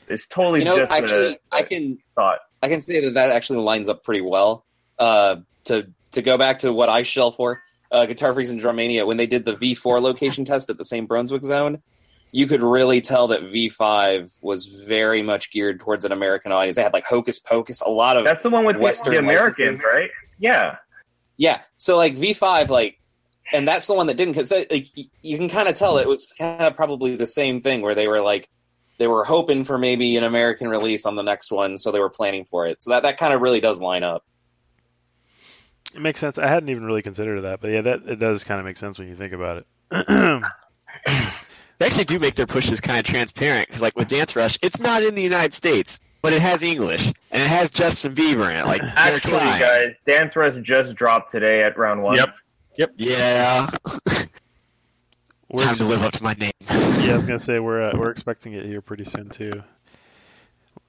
It's 0.08 0.28
totally 0.28 0.60
You 0.60 0.66
know, 0.66 0.78
just 0.78 0.92
actually, 0.92 1.34
a 1.34 1.40
I 1.52 1.64
can 1.64 1.98
thought. 2.16 2.40
I 2.62 2.70
can 2.70 2.82
say 2.82 3.06
that 3.06 3.16
that 3.16 3.32
actually 3.32 3.60
lines 3.60 3.90
up 3.90 4.04
pretty 4.04 4.22
well. 4.22 4.66
Uh, 4.98 5.38
to 5.66 5.88
to 6.12 6.22
go 6.22 6.38
back 6.38 6.60
to 6.60 6.74
what 6.74 6.90
I 6.90 7.04
shell 7.04 7.32
for, 7.32 7.62
uh, 7.92 8.06
Guitar 8.06 8.34
Freaks 8.34 8.50
and 8.50 8.60
Drummania, 8.60 9.06
when 9.06 9.18
they 9.18 9.28
did 9.28 9.46
the 9.46 9.56
V4 9.56 10.02
location 10.02 10.46
test 10.46 10.70
at 10.70 10.78
the 10.78 10.86
same 10.86 11.06
Brunswick 11.06 11.44
zone, 11.44 11.82
you 12.32 12.46
could 12.48 12.62
really 12.62 13.02
tell 13.02 13.28
that 13.28 13.42
V5 13.42 14.38
was 14.42 14.68
very 14.88 15.22
much 15.24 15.52
geared 15.52 15.80
towards 15.80 16.06
an 16.06 16.12
American 16.12 16.52
audience. 16.52 16.76
They 16.76 16.84
had 16.84 16.94
like 16.94 17.06
Hocus 17.06 17.40
Pocus, 17.40 17.82
a 17.82 17.90
lot 17.90 18.18
of 18.18 18.26
That's 18.26 18.44
the 18.44 18.50
one 18.50 18.66
with 18.66 18.76
the- 18.76 18.82
Western 18.84 19.14
the 19.14 19.20
Americans, 19.20 19.60
licenses. 19.82 19.86
right? 19.86 20.10
Yeah. 20.40 20.76
Yeah. 21.38 21.62
So 21.78 21.98
like 21.98 22.16
V5, 22.16 22.70
like, 22.70 23.00
and 23.52 23.68
that's 23.68 23.88
the 23.88 23.94
one 23.96 24.06
that 24.08 24.16
didn't. 24.18 24.34
Because 24.36 24.52
like, 24.70 24.90
you 25.22 25.38
can 25.38 25.50
kind 25.50 25.68
of 25.68 25.76
tell 25.76 25.98
it 25.98 26.08
was 26.08 26.32
kind 26.38 26.62
of 26.62 26.76
probably 26.76 27.16
the 27.16 27.26
same 27.26 27.62
thing 27.62 27.82
where 27.82 27.96
they 27.96 28.08
were 28.08 28.22
like, 28.22 28.48
they 29.00 29.08
were 29.08 29.24
hoping 29.24 29.64
for 29.64 29.78
maybe 29.78 30.18
an 30.18 30.24
American 30.24 30.68
release 30.68 31.06
on 31.06 31.16
the 31.16 31.22
next 31.24 31.52
one, 31.52 31.78
so 31.78 31.92
they 31.92 32.00
were 32.00 32.10
planning 32.10 32.44
for 32.46 32.68
it. 32.68 32.84
So 32.84 32.92
that 32.92 33.04
that 33.04 33.18
kind 33.18 33.34
of 33.34 33.42
really 33.42 33.62
does 33.62 33.80
line 33.80 34.04
up. 34.04 34.26
It 35.96 36.02
makes 36.02 36.20
sense. 36.20 36.38
I 36.38 36.48
hadn't 36.48 36.68
even 36.70 36.84
really 36.84 37.02
considered 37.02 37.42
that, 37.42 37.62
but 37.62 37.72
yeah, 37.72 37.82
that 37.82 38.02
it 38.06 38.20
does 38.20 38.44
kind 38.44 38.60
of 38.60 38.66
make 38.66 38.76
sense 38.78 39.00
when 39.00 39.08
you 39.08 39.16
think 39.16 39.32
about 39.32 39.64
it. 39.92 40.44
They 41.80 41.86
actually 41.86 42.06
do 42.06 42.20
make 42.20 42.36
their 42.36 42.46
pushes 42.46 42.82
kind 42.82 43.00
of 43.00 43.06
transparent 43.06 43.68
because, 43.68 43.82
like 43.82 43.96
with 43.96 44.08
Dance 44.10 44.36
Rush, 44.36 44.60
it's 44.62 44.80
not 44.80 45.02
in 45.02 45.16
the 45.16 45.22
United 45.22 45.54
States, 45.54 45.98
but 46.22 46.34
it 46.34 46.42
has 46.42 46.62
English 46.62 47.06
and 47.08 47.42
it 47.42 47.48
has 47.48 47.70
Justin 47.72 48.14
Bieber 48.14 48.50
in 48.50 48.58
it. 48.58 48.66
Like 48.66 48.82
they're 48.86 48.94
Actually, 48.98 49.32
trying. 49.40 49.60
guys, 49.62 49.96
Dance 50.06 50.36
Rush 50.36 50.56
just 50.62 50.94
dropped 50.96 51.32
today 51.32 51.64
at 51.64 51.78
round 51.78 52.04
one. 52.04 52.18
Yep. 52.18 52.36
Yep. 52.78 52.92
Yeah. 52.98 53.70
We're, 55.52 55.64
Time 55.64 55.78
to 55.80 55.86
live 55.86 56.04
up 56.04 56.14
to 56.14 56.24
my 56.24 56.34
name. 56.34 56.52
yeah, 56.70 57.16
I'm 57.16 57.26
gonna 57.26 57.42
say 57.42 57.60
we're 57.60 57.82
uh, 57.82 57.98
we're 57.98 58.12
expecting 58.12 58.54
it 58.54 58.66
here 58.66 58.82
pretty 58.82 59.06
soon 59.06 59.30
too. 59.30 59.64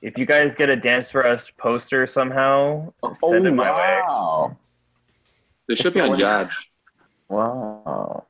If 0.02 0.18
you 0.18 0.26
guys 0.26 0.54
get 0.54 0.68
a 0.68 0.76
Dance 0.76 1.14
Rush 1.14 1.54
poster 1.56 2.06
somehow, 2.06 2.92
Oh 3.02 3.14
send 3.30 3.46
it 3.46 3.52
my 3.52 3.70
way. 3.70 3.76
wow! 4.06 4.56
They 5.66 5.76
should 5.76 5.94
be 5.94 6.00
on 6.00 6.10
Yadge. 6.18 6.52
Wow. 7.28 8.26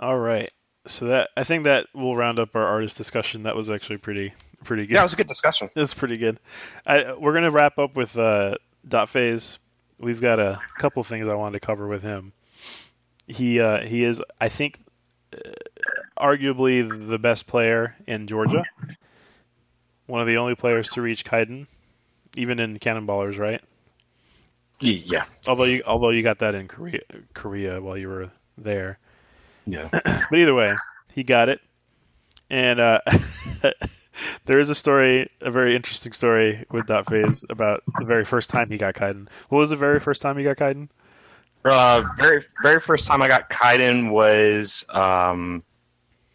All 0.00 0.18
right. 0.18 0.50
So 0.90 1.06
that 1.06 1.30
I 1.36 1.44
think 1.44 1.64
that 1.64 1.86
will 1.94 2.16
round 2.16 2.38
up 2.38 2.56
our 2.56 2.64
artist 2.64 2.96
discussion. 2.96 3.44
That 3.44 3.56
was 3.56 3.70
actually 3.70 3.98
pretty 3.98 4.34
pretty 4.64 4.86
good. 4.86 4.94
Yeah, 4.94 5.00
it 5.00 5.04
was 5.04 5.12
a 5.14 5.16
good 5.16 5.28
discussion. 5.28 5.70
It's 5.76 5.94
pretty 5.94 6.16
good. 6.16 6.38
I, 6.84 7.12
we're 7.12 7.32
gonna 7.32 7.50
wrap 7.50 7.78
up 7.78 7.94
with 7.94 8.18
uh, 8.18 8.56
Dot 8.86 9.08
Phase. 9.08 9.58
We've 9.98 10.20
got 10.20 10.40
a 10.40 10.60
couple 10.78 11.02
things 11.02 11.28
I 11.28 11.34
wanted 11.34 11.60
to 11.60 11.66
cover 11.66 11.86
with 11.86 12.02
him. 12.02 12.32
He 13.26 13.60
uh, 13.60 13.84
he 13.84 14.02
is, 14.02 14.20
I 14.40 14.48
think, 14.48 14.78
uh, 15.34 15.50
arguably 16.18 17.08
the 17.08 17.18
best 17.18 17.46
player 17.46 17.94
in 18.06 18.26
Georgia. 18.26 18.64
One 20.06 20.20
of 20.20 20.26
the 20.26 20.38
only 20.38 20.56
players 20.56 20.90
to 20.90 21.02
reach 21.02 21.24
Kaiden, 21.24 21.68
even 22.34 22.58
in 22.58 22.78
Cannonballers, 22.78 23.38
right? 23.38 23.62
Yeah, 24.80 25.26
Although 25.46 25.64
you 25.64 25.82
although 25.86 26.10
you 26.10 26.22
got 26.22 26.38
that 26.38 26.54
in 26.54 26.66
Korea 26.66 27.00
Korea 27.34 27.80
while 27.80 27.96
you 27.96 28.08
were 28.08 28.30
there. 28.58 28.98
Yeah. 29.66 29.88
But 30.30 30.38
either 30.38 30.54
way, 30.54 30.74
he 31.12 31.24
got 31.24 31.48
it. 31.48 31.60
And 32.48 32.80
uh, 32.80 33.00
there 34.44 34.58
is 34.58 34.70
a 34.70 34.74
story, 34.74 35.30
a 35.40 35.50
very 35.50 35.76
interesting 35.76 36.12
story 36.12 36.64
with 36.70 36.86
Dot 36.86 37.06
Phase 37.06 37.44
about 37.48 37.82
the 37.98 38.04
very 38.04 38.24
first 38.24 38.50
time 38.50 38.70
he 38.70 38.76
got 38.76 38.94
Kaiden. 38.94 39.28
What 39.48 39.58
was 39.58 39.70
the 39.70 39.76
very 39.76 40.00
first 40.00 40.22
time 40.22 40.36
he 40.36 40.44
got 40.44 40.56
Kaiden? 40.56 40.88
Uh, 41.64 42.04
very 42.16 42.44
very 42.62 42.80
first 42.80 43.06
time 43.06 43.20
I 43.22 43.28
got 43.28 43.50
Kaiden 43.50 44.10
was 44.10 44.84
um, 44.88 45.62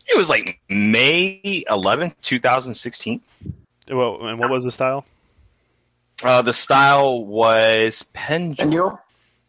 it 0.08 0.16
was 0.16 0.30
like 0.30 0.60
May 0.70 1.64
eleventh, 1.68 2.22
2016. 2.22 3.22
Well, 3.90 4.28
and 4.28 4.40
what 4.40 4.50
was 4.50 4.64
the 4.64 4.72
style? 4.72 5.06
Uh, 6.24 6.42
the 6.44 6.54
style 6.54 7.26
was 7.26 8.04
pendulum. 8.14 8.72
Pendro? 8.72 9.00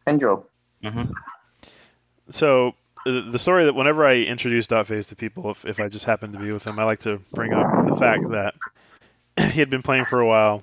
Pendro. 0.06 0.44
hmm 0.82 1.12
So 2.30 2.74
the 3.06 3.38
story 3.38 3.64
that 3.64 3.74
whenever 3.74 4.04
I 4.04 4.16
introduce 4.16 4.66
Dot 4.66 4.86
Phase 4.86 5.08
to 5.08 5.16
people, 5.16 5.50
if, 5.50 5.64
if 5.64 5.80
I 5.80 5.88
just 5.88 6.04
happen 6.04 6.32
to 6.32 6.38
be 6.38 6.50
with 6.50 6.66
him, 6.66 6.78
I 6.78 6.84
like 6.84 7.00
to 7.00 7.20
bring 7.32 7.52
up 7.52 7.88
the 7.88 7.94
fact 7.94 8.28
that 8.30 8.54
he 9.52 9.60
had 9.60 9.70
been 9.70 9.82
playing 9.82 10.06
for 10.06 10.20
a 10.20 10.26
while, 10.26 10.62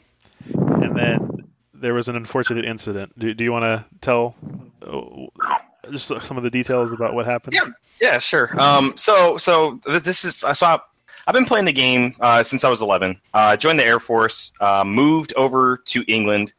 and 0.53 0.97
then 0.97 1.47
there 1.73 1.93
was 1.93 2.09
an 2.09 2.15
unfortunate 2.15 2.65
incident. 2.65 3.17
Do, 3.17 3.33
do 3.33 3.43
you 3.43 3.51
want 3.51 3.63
to 3.63 3.85
tell 4.01 4.35
uh, 4.81 5.57
just 5.89 6.07
some 6.07 6.37
of 6.37 6.43
the 6.43 6.49
details 6.49 6.91
about 6.91 7.13
what 7.13 7.25
happened? 7.25 7.55
Yeah, 7.55 7.69
yeah, 8.01 8.17
sure. 8.17 8.49
Um, 8.59 8.95
so 8.97 9.37
so 9.37 9.79
this 9.87 10.25
is 10.25 10.43
I 10.43 10.53
saw. 10.53 10.79
I've 11.25 11.33
been 11.33 11.45
playing 11.45 11.65
the 11.65 11.73
game 11.73 12.15
uh, 12.19 12.43
since 12.43 12.65
I 12.65 12.69
was 12.69 12.81
11. 12.81 13.21
Uh, 13.33 13.55
joined 13.55 13.79
the 13.79 13.85
Air 13.85 14.01
Force, 14.01 14.51
uh, 14.59 14.83
moved 14.85 15.33
over 15.37 15.77
to 15.85 16.03
England, 16.09 16.51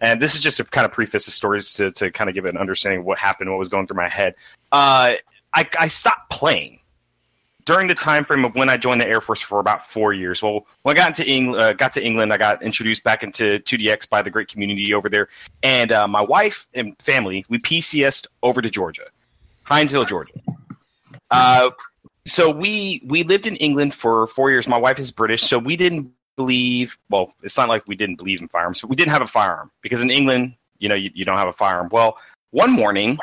and 0.00 0.20
this 0.20 0.34
is 0.34 0.40
just 0.40 0.58
a 0.58 0.64
kind 0.64 0.84
of 0.84 0.90
preface 0.90 1.26
the 1.26 1.30
stories 1.30 1.74
to, 1.74 1.92
to 1.92 2.10
kind 2.10 2.28
of 2.28 2.34
give 2.34 2.44
an 2.44 2.56
understanding 2.56 3.00
of 3.00 3.06
what 3.06 3.18
happened, 3.18 3.48
what 3.48 3.60
was 3.60 3.68
going 3.68 3.86
through 3.86 3.96
my 3.96 4.08
head. 4.08 4.34
Uh, 4.72 5.12
I, 5.54 5.66
I 5.78 5.88
stopped 5.88 6.30
playing 6.30 6.80
during 7.68 7.86
the 7.86 7.94
time 7.94 8.24
frame 8.24 8.46
of 8.46 8.54
when 8.54 8.70
I 8.70 8.78
joined 8.78 9.00
the 9.00 9.06
Air 9.06 9.20
Force 9.20 9.42
for 9.42 9.60
about 9.60 9.90
four 9.90 10.14
years. 10.14 10.42
Well, 10.42 10.66
when 10.82 10.96
I 10.96 11.00
got 11.00 11.08
into 11.08 11.30
England, 11.30 11.62
uh, 11.62 11.72
got 11.74 11.92
to 11.92 12.02
England, 12.02 12.32
I 12.32 12.38
got 12.38 12.62
introduced 12.62 13.04
back 13.04 13.22
into 13.22 13.58
2DX 13.60 14.08
by 14.08 14.22
the 14.22 14.30
great 14.30 14.48
community 14.48 14.94
over 14.94 15.08
there, 15.08 15.28
and 15.62 15.92
uh, 15.92 16.08
my 16.08 16.22
wife 16.22 16.66
and 16.74 16.96
family 17.00 17.44
we 17.48 17.58
PCSed 17.58 18.26
over 18.42 18.62
to 18.62 18.70
Georgia, 18.70 19.04
Hinesville, 19.66 20.08
Georgia. 20.08 20.32
Uh, 21.30 21.70
so 22.26 22.50
we 22.50 23.02
we 23.04 23.22
lived 23.22 23.46
in 23.46 23.56
England 23.56 23.92
for 23.92 24.26
four 24.28 24.50
years. 24.50 24.66
My 24.66 24.78
wife 24.78 24.98
is 24.98 25.10
British, 25.10 25.42
so 25.42 25.58
we 25.58 25.76
didn't 25.76 26.10
believe. 26.36 26.96
Well, 27.10 27.34
it's 27.42 27.58
not 27.58 27.68
like 27.68 27.84
we 27.86 27.96
didn't 27.96 28.16
believe 28.16 28.40
in 28.40 28.48
firearms, 28.48 28.80
but 28.80 28.88
we 28.88 28.96
didn't 28.96 29.12
have 29.12 29.22
a 29.22 29.26
firearm 29.26 29.70
because 29.82 30.00
in 30.00 30.10
England, 30.10 30.54
you 30.78 30.88
know, 30.88 30.94
you, 30.94 31.10
you 31.14 31.24
don't 31.24 31.36
have 31.36 31.48
a 31.48 31.52
firearm. 31.52 31.88
Well, 31.92 32.16
one 32.50 32.72
morning, 32.72 33.18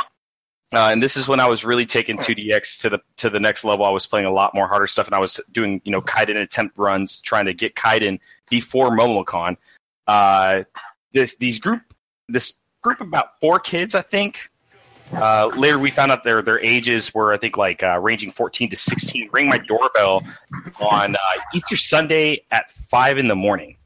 uh, 0.75 0.89
and 0.91 1.01
this 1.01 1.15
is 1.15 1.27
when 1.27 1.39
I 1.39 1.47
was 1.47 1.63
really 1.63 1.85
taking 1.85 2.17
2DX 2.17 2.81
to 2.81 2.89
the 2.89 2.99
to 3.17 3.29
the 3.29 3.39
next 3.39 3.63
level. 3.63 3.85
I 3.85 3.89
was 3.89 4.05
playing 4.05 4.25
a 4.25 4.31
lot 4.31 4.53
more 4.53 4.67
harder 4.67 4.87
stuff, 4.87 5.07
and 5.07 5.15
I 5.15 5.19
was 5.19 5.39
doing 5.51 5.81
you 5.85 5.91
know 5.91 6.01
Kaiden 6.01 6.41
attempt 6.41 6.77
runs, 6.77 7.21
trying 7.21 7.45
to 7.45 7.53
get 7.53 7.75
Kaiden 7.75 8.19
before 8.49 8.89
MomoCon. 8.89 9.57
Uh, 10.07 10.63
this 11.13 11.35
these 11.35 11.59
group 11.59 11.81
this 12.27 12.53
group 12.81 13.01
about 13.01 13.39
four 13.39 13.59
kids, 13.59 13.95
I 13.95 14.01
think. 14.01 14.37
Uh, 15.13 15.51
later, 15.55 15.77
we 15.77 15.91
found 15.91 16.11
out 16.11 16.23
their 16.23 16.41
their 16.41 16.59
ages 16.63 17.13
were 17.13 17.33
I 17.33 17.37
think 17.37 17.57
like 17.57 17.83
uh, 17.83 17.99
ranging 17.99 18.31
14 18.31 18.71
to 18.71 18.75
16. 18.75 19.29
Ring 19.31 19.47
my 19.47 19.59
doorbell 19.59 20.23
on 20.81 21.15
uh, 21.15 21.19
Easter 21.53 21.77
Sunday 21.77 22.43
at 22.51 22.71
five 22.89 23.17
in 23.17 23.27
the 23.27 23.35
morning, 23.35 23.77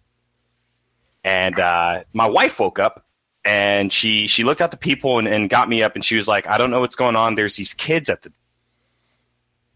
and 1.24 1.60
uh, 1.60 2.04
my 2.14 2.28
wife 2.28 2.60
woke 2.60 2.80
up 2.80 3.06
and 3.50 3.92
she 3.92 4.28
she 4.28 4.44
looked 4.44 4.62
at 4.62 4.70
the 4.70 4.78
people 4.78 5.18
and, 5.18 5.28
and 5.28 5.50
got 5.50 5.68
me 5.68 5.82
up 5.82 5.96
and 5.96 6.06
she 6.06 6.16
was 6.16 6.28
like, 6.28 6.46
I 6.46 6.60
don't 6.60 6.70
know 6.70 6.82
what's 6.82 6.96
going 6.96 7.16
on. 7.16 7.34
There's 7.34 7.56
these 7.56 7.74
kids 7.74 8.08
at 8.08 8.22
the 8.22 8.32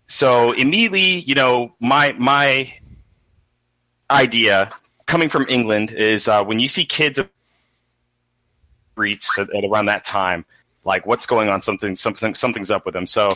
so 0.05 0.51
immediately, 0.51 1.21
you 1.21 1.33
know, 1.33 1.73
my 1.79 2.13
my 2.19 2.71
idea 4.11 4.71
coming 5.07 5.29
from 5.29 5.47
England 5.49 5.89
is 5.91 6.27
uh, 6.27 6.43
when 6.43 6.59
you 6.59 6.67
see 6.67 6.85
kids 6.85 7.17
at 7.17 7.29
streets 8.91 9.39
at, 9.39 9.49
around 9.65 9.87
that 9.87 10.05
time, 10.05 10.45
like 10.83 11.07
what's 11.07 11.25
going 11.25 11.49
on? 11.49 11.63
Something 11.63 11.95
something 11.95 12.35
something's 12.35 12.69
up 12.69 12.85
with 12.85 12.93
them. 12.93 13.07
So 13.07 13.29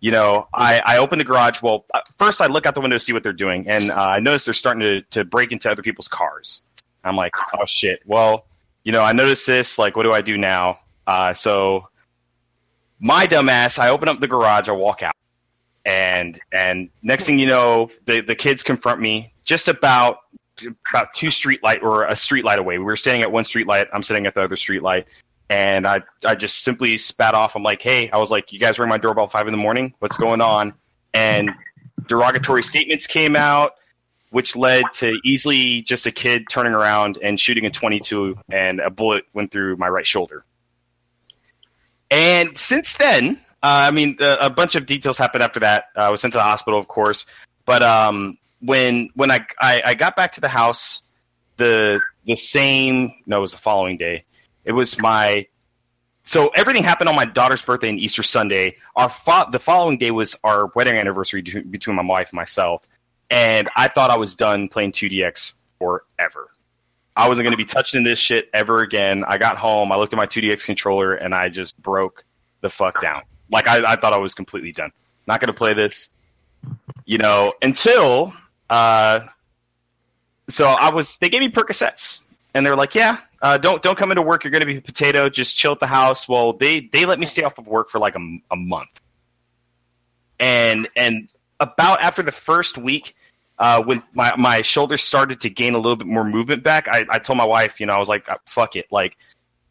you 0.00 0.10
know, 0.10 0.48
I, 0.52 0.82
I 0.84 0.98
open 0.98 1.18
the 1.18 1.24
garage. 1.24 1.62
Well, 1.62 1.86
uh, 1.94 2.00
first 2.18 2.40
I 2.40 2.46
look 2.46 2.66
out 2.66 2.74
the 2.74 2.80
window 2.80 2.96
to 2.96 3.04
see 3.04 3.12
what 3.12 3.22
they're 3.22 3.32
doing, 3.32 3.68
and 3.68 3.92
uh, 3.92 3.94
I 3.94 4.18
notice 4.18 4.44
they're 4.44 4.54
starting 4.54 4.80
to, 4.80 5.02
to 5.12 5.24
break 5.24 5.52
into 5.52 5.70
other 5.70 5.82
people's 5.82 6.08
cars. 6.08 6.62
I'm 7.04 7.16
like, 7.16 7.32
oh 7.54 7.64
shit. 7.66 8.00
Well, 8.06 8.46
you 8.84 8.92
know, 8.92 9.02
I 9.02 9.12
noticed 9.12 9.46
this. 9.46 9.78
Like, 9.78 9.96
what 9.96 10.04
do 10.04 10.12
I 10.12 10.20
do 10.20 10.36
now? 10.36 10.78
Uh, 11.06 11.34
so, 11.34 11.88
my 13.00 13.26
dumbass, 13.26 13.78
I 13.78 13.88
open 13.88 14.08
up 14.08 14.20
the 14.20 14.28
garage, 14.28 14.68
I 14.68 14.72
walk 14.72 15.02
out, 15.02 15.16
and 15.84 16.40
and 16.52 16.90
next 17.02 17.24
thing 17.24 17.38
you 17.38 17.46
know, 17.46 17.90
the 18.06 18.20
the 18.20 18.34
kids 18.34 18.62
confront 18.62 19.00
me 19.00 19.32
just 19.44 19.68
about 19.68 20.18
about 20.90 21.12
two 21.14 21.30
street 21.30 21.62
light 21.62 21.82
or 21.82 22.04
a 22.04 22.14
street 22.14 22.44
light 22.44 22.58
away. 22.58 22.78
We 22.78 22.84
were 22.84 22.96
standing 22.96 23.22
at 23.22 23.32
one 23.32 23.44
street 23.44 23.66
light. 23.66 23.88
I'm 23.92 24.02
sitting 24.02 24.26
at 24.26 24.34
the 24.34 24.42
other 24.42 24.56
street 24.56 24.82
light, 24.82 25.06
and 25.50 25.86
I 25.86 26.02
I 26.24 26.34
just 26.34 26.62
simply 26.62 26.96
spat 26.98 27.34
off. 27.34 27.56
I'm 27.56 27.62
like, 27.62 27.82
hey, 27.82 28.10
I 28.10 28.18
was 28.18 28.30
like, 28.30 28.52
you 28.52 28.58
guys 28.58 28.78
ring 28.78 28.88
my 28.88 28.98
doorbell 28.98 29.28
five 29.28 29.46
in 29.46 29.52
the 29.52 29.58
morning. 29.58 29.94
What's 29.98 30.16
going 30.16 30.40
on? 30.40 30.74
And 31.12 31.50
derogatory 32.06 32.62
statements 32.62 33.06
came 33.06 33.36
out 33.36 33.72
which 34.34 34.56
led 34.56 34.82
to 34.92 35.16
easily 35.24 35.80
just 35.82 36.06
a 36.06 36.10
kid 36.10 36.44
turning 36.50 36.72
around 36.72 37.18
and 37.22 37.38
shooting 37.38 37.66
a 37.66 37.70
22, 37.70 38.36
and 38.50 38.80
a 38.80 38.90
bullet 38.90 39.22
went 39.32 39.52
through 39.52 39.76
my 39.76 39.88
right 39.88 40.04
shoulder. 40.04 40.44
And 42.10 42.58
since 42.58 42.96
then, 42.96 43.40
uh, 43.62 43.86
I 43.86 43.92
mean, 43.92 44.16
a, 44.18 44.46
a 44.46 44.50
bunch 44.50 44.74
of 44.74 44.86
details 44.86 45.18
happened 45.18 45.44
after 45.44 45.60
that. 45.60 45.84
Uh, 45.96 46.00
I 46.00 46.10
was 46.10 46.20
sent 46.20 46.32
to 46.32 46.38
the 46.38 46.42
hospital, 46.42 46.80
of 46.80 46.88
course, 46.88 47.26
but 47.64 47.84
um, 47.84 48.36
when 48.60 49.08
when 49.14 49.30
I, 49.30 49.46
I 49.60 49.82
I 49.86 49.94
got 49.94 50.16
back 50.16 50.32
to 50.32 50.40
the 50.40 50.48
house, 50.48 51.02
the 51.56 52.00
the 52.26 52.34
same 52.34 53.12
no, 53.26 53.36
it 53.36 53.40
was 53.40 53.52
the 53.52 53.58
following 53.58 53.96
day. 53.96 54.24
It 54.64 54.72
was 54.72 54.98
my 54.98 55.46
so 56.24 56.48
everything 56.56 56.82
happened 56.82 57.08
on 57.08 57.14
my 57.14 57.24
daughter's 57.24 57.64
birthday 57.64 57.88
and 57.88 58.00
Easter 58.00 58.24
Sunday. 58.24 58.78
Our 58.96 59.14
the 59.52 59.60
following 59.60 59.96
day 59.96 60.10
was 60.10 60.34
our 60.42 60.72
wedding 60.74 60.96
anniversary 60.96 61.42
between 61.42 61.94
my 61.94 62.02
wife 62.02 62.30
and 62.30 62.36
myself 62.36 62.88
and 63.30 63.68
I 63.76 63.88
thought 63.88 64.10
I 64.10 64.18
was 64.18 64.34
done 64.34 64.68
playing 64.68 64.92
2DX 64.92 65.52
forever. 65.78 66.48
I 67.16 67.28
wasn't 67.28 67.44
going 67.44 67.52
to 67.52 67.56
be 67.56 67.64
touching 67.64 68.02
this 68.02 68.18
shit 68.18 68.48
ever 68.52 68.80
again. 68.80 69.24
I 69.26 69.38
got 69.38 69.56
home, 69.56 69.92
I 69.92 69.96
looked 69.96 70.12
at 70.12 70.16
my 70.16 70.26
2DX 70.26 70.64
controller, 70.64 71.14
and 71.14 71.34
I 71.34 71.48
just 71.48 71.80
broke 71.80 72.24
the 72.60 72.68
fuck 72.68 73.00
down. 73.00 73.22
Like 73.50 73.68
I, 73.68 73.92
I 73.92 73.96
thought 73.96 74.12
I 74.12 74.18
was 74.18 74.34
completely 74.34 74.72
done. 74.72 74.90
Not 75.26 75.40
going 75.40 75.52
to 75.52 75.56
play 75.56 75.74
this, 75.74 76.08
you 77.04 77.18
know, 77.18 77.54
until 77.62 78.32
uh, 78.68 79.20
so 80.48 80.66
I 80.66 80.90
was. 80.90 81.16
They 81.18 81.28
gave 81.28 81.40
me 81.40 81.50
Percocets, 81.50 82.20
and 82.54 82.64
they're 82.64 82.76
like, 82.76 82.94
"Yeah, 82.94 83.18
uh, 83.40 83.58
don't 83.58 83.82
don't 83.82 83.96
come 83.96 84.10
into 84.10 84.22
work. 84.22 84.44
You're 84.44 84.50
going 84.50 84.60
to 84.60 84.66
be 84.66 84.76
a 84.76 84.82
potato. 84.82 85.28
Just 85.28 85.56
chill 85.56 85.72
at 85.72 85.80
the 85.80 85.86
house." 85.86 86.28
Well, 86.28 86.52
they 86.52 86.80
they 86.80 87.04
let 87.04 87.18
me 87.18 87.26
stay 87.26 87.42
off 87.42 87.58
of 87.58 87.66
work 87.66 87.90
for 87.90 87.98
like 87.98 88.16
a, 88.16 88.38
a 88.50 88.56
month, 88.56 89.00
and 90.38 90.88
and 90.96 91.28
about 91.60 92.02
after 92.02 92.22
the 92.22 92.32
first 92.32 92.78
week, 92.78 93.14
uh, 93.58 93.82
when 93.82 94.02
my, 94.12 94.34
my 94.36 94.62
shoulders 94.62 95.02
started 95.02 95.40
to 95.42 95.50
gain 95.50 95.74
a 95.74 95.78
little 95.78 95.96
bit 95.96 96.06
more 96.06 96.24
movement 96.24 96.62
back, 96.62 96.88
I, 96.88 97.04
I 97.08 97.18
told 97.18 97.36
my 97.36 97.44
wife, 97.44 97.80
you 97.80 97.86
know, 97.86 97.94
I 97.94 97.98
was 97.98 98.08
like, 98.08 98.26
fuck 98.46 98.76
it. 98.76 98.86
Like, 98.90 99.16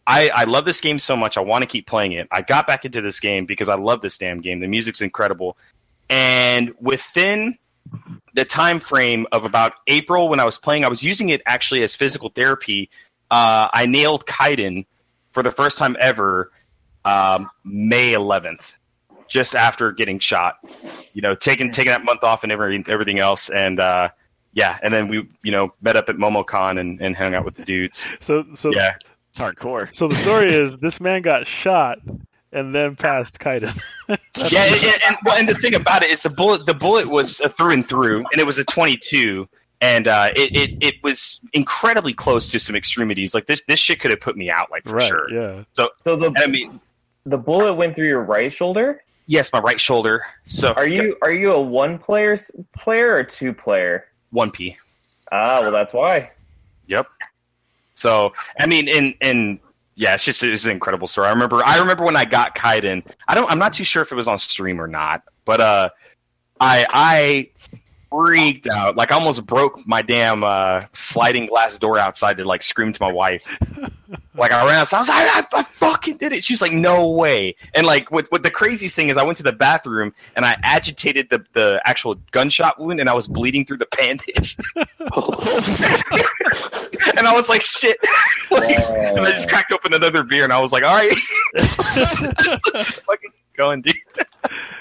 I, 0.08 0.30
I 0.34 0.44
love 0.46 0.66
this 0.66 0.82
game 0.82 1.00
so 1.00 1.16
much. 1.16 1.38
I 1.38 1.42
want 1.42 1.64
to 1.64 1.68
keep 1.68 1.88
playing 1.88 2.14
it. 2.14 2.28
I 2.32 2.42
got 2.42 2.68
back 2.68 2.86
into 2.86 3.02
this 3.02 3.20
game 3.20 3.46
because 3.46 3.70
I 3.70 3.76
love 3.76 4.02
this 4.02 4.18
damn 4.18 4.42
game. 4.42 4.60
The 4.60 4.68
music's 4.68 5.02
incredible. 5.02 5.58
And 6.10 6.74
within 6.80 7.58
the 8.34 8.46
time 8.46 8.80
frame 8.80 9.28
of 9.32 9.46
about 9.46 9.74
April 9.88 10.30
when 10.30 10.40
I 10.40 10.46
was 10.46 10.58
playing, 10.58 10.86
I 10.86 10.90
was 10.90 11.04
using 11.04 11.30
it 11.30 11.42
actually 11.46 11.84
as 11.84 11.96
physical 11.96 12.30
therapy. 12.30 12.90
Uh, 13.32 13.68
I 13.74 13.86
nailed 13.86 14.26
Kaiden 14.26 14.86
for 15.32 15.44
the 15.44 15.52
first 15.52 15.78
time 15.78 15.96
ever 16.00 16.52
um, 17.06 17.50
May 17.64 18.14
11th 18.14 18.74
just 19.34 19.56
after 19.56 19.92
getting 19.92 20.20
shot. 20.20 20.60
You 21.14 21.22
know, 21.22 21.36
taking 21.36 21.72
taking 21.72 21.92
that 21.92 22.06
month 22.06 22.24
off 22.24 22.44
and 22.44 22.52
everything 22.52 22.86
everything 22.88 23.20
else, 23.20 23.50
and 23.50 23.80
uh, 23.80 24.10
yeah, 24.54 24.78
and 24.82 24.94
then 24.94 25.08
we 25.10 25.28
you 25.44 25.52
know 25.52 25.74
met 25.82 25.98
up 25.98 26.08
at 26.08 26.16
MomoCon 26.16 26.80
and, 26.80 27.02
and 27.02 27.18
hung 27.18 27.34
out 27.34 27.44
with 27.44 27.58
the 27.58 27.66
dudes. 27.66 28.06
So 28.22 28.46
so 28.54 28.72
Yeah, 28.74 28.96
It's 29.30 29.40
hardcore. 29.40 29.96
so 29.98 30.08
the 30.08 30.16
story 30.16 30.54
is 30.54 30.80
this 30.80 31.02
man 31.02 31.24
got 31.24 31.46
shot 31.46 32.00
and 32.52 32.74
then 32.74 32.96
passed 32.96 33.40
Kaiden. 33.40 33.76
yeah, 34.08 34.66
and, 34.66 34.84
and, 34.84 35.02
and, 35.08 35.18
well, 35.26 35.38
and 35.38 35.50
the 35.50 35.56
thing 35.56 35.74
about 35.74 36.04
it 36.04 36.12
is 36.12 36.22
the 36.22 36.30
bullet 36.30 36.66
the 36.68 36.76
bullet 36.76 37.10
was 37.10 37.40
a 37.42 37.50
through 37.50 37.74
and 37.74 37.90
through, 37.90 38.20
and 38.32 38.40
it 38.40 38.46
was 38.46 38.60
a 38.60 38.64
22, 38.64 39.48
and 39.82 40.08
uh, 40.08 40.30
it, 40.36 40.56
it 40.56 40.78
it 40.82 40.96
was 41.04 41.42
incredibly 41.54 42.14
close 42.14 42.50
to 42.52 42.60
some 42.60 42.76
extremities. 42.76 43.34
Like 43.34 43.48
this 43.48 43.64
this 43.68 43.80
shit 43.80 44.00
could 44.00 44.12
have 44.12 44.22
put 44.22 44.38
me 44.38 44.52
out, 44.52 44.70
like 44.70 44.84
for 44.84 44.96
right. 44.96 45.08
sure. 45.08 45.32
Yeah. 45.32 45.64
So 45.74 45.90
So 46.04 46.16
the 46.16 46.32
I 46.38 46.48
mean, 46.48 46.80
the 47.26 47.38
bullet 47.38 47.74
went 47.74 47.96
through 47.96 48.08
your 48.08 48.22
right 48.22 48.54
shoulder. 48.54 49.02
Yes, 49.26 49.52
my 49.54 49.60
right 49.60 49.80
shoulder. 49.80 50.24
So 50.48 50.74
Are 50.74 50.88
you 50.88 51.18
are 51.22 51.34
you 51.34 51.54
a 51.54 51.62
one 51.62 51.98
player 51.98 52.38
player 52.78 53.14
or 53.14 53.24
two 53.24 53.54
player? 53.54 54.06
one 54.32 54.52
p? 54.52 54.78
Ah, 55.32 55.62
well 55.62 55.72
that's 55.72 55.94
why. 55.94 56.32
Yep. 56.88 57.08
So 57.94 58.34
I 58.60 58.66
mean, 58.68 58.88
in 58.88 59.14
in 59.22 59.60
yeah, 59.96 60.16
it's 60.16 60.24
just 60.24 60.42
it's 60.44 60.66
an 60.66 60.72
incredible 60.72 61.08
story. 61.08 61.28
I 61.28 61.32
remember 61.32 61.64
I 61.66 61.78
remember 61.80 62.04
when 62.04 62.16
I 62.16 62.26
got 62.26 62.56
Kaiden. 62.56 63.04
I 63.28 63.36
don't. 63.36 63.50
I'm 63.52 63.60
not 63.60 63.74
too 63.74 63.84
sure 63.84 64.02
if 64.02 64.12
it 64.12 64.16
was 64.16 64.28
on 64.28 64.38
stream 64.40 64.82
or 64.82 64.88
not, 64.88 65.24
but 65.46 65.62
uh, 65.62 65.90
I 66.60 66.86
I 66.90 67.50
freaked 68.14 68.68
out. 68.68 68.96
Like 68.96 69.12
I 69.12 69.16
almost 69.16 69.46
broke 69.46 69.86
my 69.88 70.02
damn 70.02 70.44
uh, 70.44 70.86
sliding 70.94 71.48
glass 71.48 71.78
door 71.80 71.98
outside 71.98 72.38
to 72.38 72.46
like 72.46 72.62
scream 72.62 72.94
to 72.94 73.02
my 73.02 73.12
wife. 73.12 73.46
like 74.36 74.52
I 74.52 74.66
ran 74.66 74.76
outside. 74.76 74.98
I 74.98 75.00
was 75.00 75.10
like, 75.10 75.54
I, 75.54 75.60
I 75.60 75.64
fucking 75.64 76.18
did 76.18 76.32
it. 76.34 76.44
She's 76.44 76.62
like, 76.62 76.74
no 76.74 77.10
way. 77.10 77.56
And 77.74 77.88
like 77.88 78.12
what 78.12 78.32
what 78.32 78.44
the 78.44 78.52
craziest 78.52 78.96
thing 78.96 79.10
is, 79.10 79.18
I 79.18 79.24
went 79.24 79.38
to 79.38 79.44
the 79.44 79.52
bathroom 79.54 80.14
and 80.36 80.46
I 80.46 80.56
agitated 80.64 81.30
the 81.30 81.44
the 81.54 81.82
actual 81.86 82.16
gunshot 82.32 82.80
wound, 82.80 83.00
and 83.00 83.10
I 83.10 83.14
was 83.14 83.28
bleeding 83.28 83.66
through 83.66 83.78
the 83.78 83.88
bandage. 83.98 84.58
and 87.18 87.28
I 87.28 87.34
was 87.34 87.50
like, 87.50 87.62
shit. 87.62 87.98
Like, 88.52 88.78
and 88.78 89.22
I 89.22 89.32
just 89.32 89.50
cracked 89.50 89.72
open 89.72 89.96
another 89.96 90.22
beer, 90.22 90.44
and 90.44 90.54
I 90.54 90.62
was 90.62 90.72
like, 90.72 90.84
all 90.84 90.94
right, 90.94 91.12
fucking 91.58 93.32
going, 93.54 93.82
dude. 93.82 93.96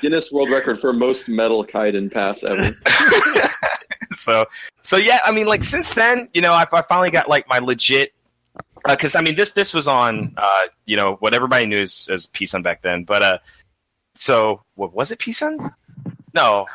Guinness 0.01 0.33
World 0.33 0.51
Record 0.51 0.81
for 0.81 0.93
most 0.93 1.29
metal 1.29 1.65
Kaiden 1.65 2.11
pass 2.13 2.43
ever. 2.45 2.69
so 4.17 4.45
so 4.83 4.97
yeah 4.97 5.21
i 5.25 5.31
mean 5.33 5.47
like 5.47 5.65
since 5.65 5.95
then 5.95 6.29
you 6.35 6.41
know 6.41 6.53
i, 6.53 6.67
I 6.71 6.83
finally 6.83 7.11
got 7.11 7.29
like 7.29 7.49
my 7.49 7.59
legit 7.59 8.13
because 8.87 9.15
i 9.15 9.21
mean 9.21 9.35
this 9.37 9.51
this 9.53 9.73
was 9.73 9.89
on 9.89 10.35
uh 10.37 10.63
you 10.87 10.97
know 10.97 11.15
what 11.21 11.35
everybody 11.35 11.67
knew 11.67 11.81
as, 11.81 12.09
as 12.13 12.27
p-sun 12.27 12.63
back 12.63 12.83
then 12.83 13.05
but 13.05 13.23
uh 13.23 13.39
so 14.17 14.63
what 14.75 14.93
was 14.93 15.11
it 15.11 15.19
p-sun 15.19 15.73
no 16.35 16.67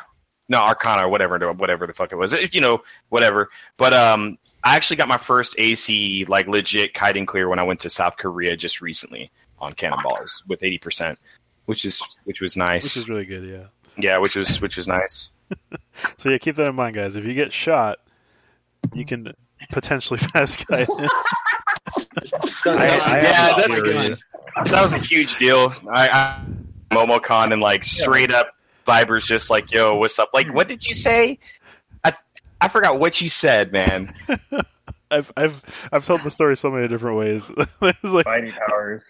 no 0.48 0.58
arcana 0.58 1.06
or 1.06 1.08
whatever 1.08 1.52
whatever 1.52 1.86
the 1.86 1.94
fuck 1.94 2.12
it 2.12 2.16
was 2.16 2.32
It- 2.32 2.54
you 2.54 2.60
know 2.60 2.82
whatever 3.08 3.48
but 3.76 3.92
um 3.92 4.36
i 4.64 4.74
actually 4.76 4.96
got 4.96 5.08
my 5.08 5.18
first 5.18 5.54
ac 5.58 6.24
like 6.26 6.48
legit 6.48 6.92
Kaiden 6.94 7.26
clear 7.26 7.48
when 7.48 7.58
i 7.58 7.62
went 7.62 7.80
to 7.80 7.90
south 7.90 8.16
korea 8.16 8.56
just 8.56 8.80
recently 8.80 9.30
on 9.60 9.72
cannonballers 9.74 10.32
with 10.46 10.60
80% 10.60 11.16
which 11.68 11.84
is 11.84 12.00
which 12.24 12.40
was 12.40 12.56
nice 12.56 12.82
Which 12.84 12.96
is 12.96 13.08
really 13.08 13.26
good, 13.26 13.44
yeah. 13.44 13.66
yeah 13.98 14.16
which 14.18 14.34
was 14.36 14.58
which 14.60 14.76
was 14.78 14.88
nice 14.88 15.28
So 16.18 16.30
yeah, 16.30 16.38
keep 16.38 16.54
that 16.56 16.66
in 16.68 16.74
mind, 16.74 16.94
guys. 16.94 17.16
If 17.16 17.24
you 17.26 17.34
get 17.34 17.52
shot, 17.52 17.98
you 18.94 19.04
can 19.04 19.32
potentially 19.72 20.18
pass 20.32 20.56
Kaiden. 20.64 21.08
I, 22.66 22.72
I 22.72 23.20
Yeah, 23.22 23.32
have 23.32 23.58
a 23.58 23.60
that's 23.68 23.88
theory. 23.90 24.14
that 24.66 24.82
was 24.82 24.92
a 24.92 24.98
huge 24.98 25.36
deal. 25.36 25.72
I, 25.92 26.08
I 26.08 26.94
MomoCon 26.94 27.52
and 27.52 27.60
like 27.60 27.84
straight 27.84 28.32
up 28.32 28.48
Cyber's 28.86 29.26
just 29.26 29.50
like, 29.50 29.70
yo, 29.72 29.96
what's 29.96 30.18
up? 30.18 30.30
Like, 30.32 30.52
what 30.54 30.68
did 30.68 30.84
you 30.86 30.94
say? 30.94 31.38
I 32.04 32.14
I 32.60 32.68
forgot 32.68 32.98
what 32.98 33.20
you 33.20 33.28
said, 33.28 33.72
man. 33.72 34.14
I've 35.10 35.32
I've 35.36 35.88
I've 35.92 36.06
told 36.06 36.22
the 36.24 36.30
story 36.30 36.56
so 36.56 36.70
many 36.70 36.88
different 36.88 37.18
ways. 37.18 37.50
it's 37.56 38.04
like 38.12 38.26
Mighty 38.26 38.52
powers. 38.52 39.02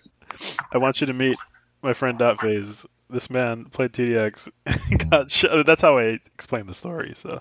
I 0.73 0.79
want 0.79 1.01
you 1.01 1.09
to 1.09 1.13
meet 1.13 1.39
my 1.83 1.93
friend 1.93 2.19
Dot 2.19 2.41
Phase. 2.41 2.87
This 3.11 3.31
man 3.31 3.65
played 3.67 3.93
TDX, 3.93 4.51
got 5.11 5.31
shot. 5.31 5.65
That's 5.65 5.81
how 5.81 5.97
I 5.97 6.19
explain 6.35 6.67
the 6.67 6.75
story. 6.75 7.13
So 7.15 7.41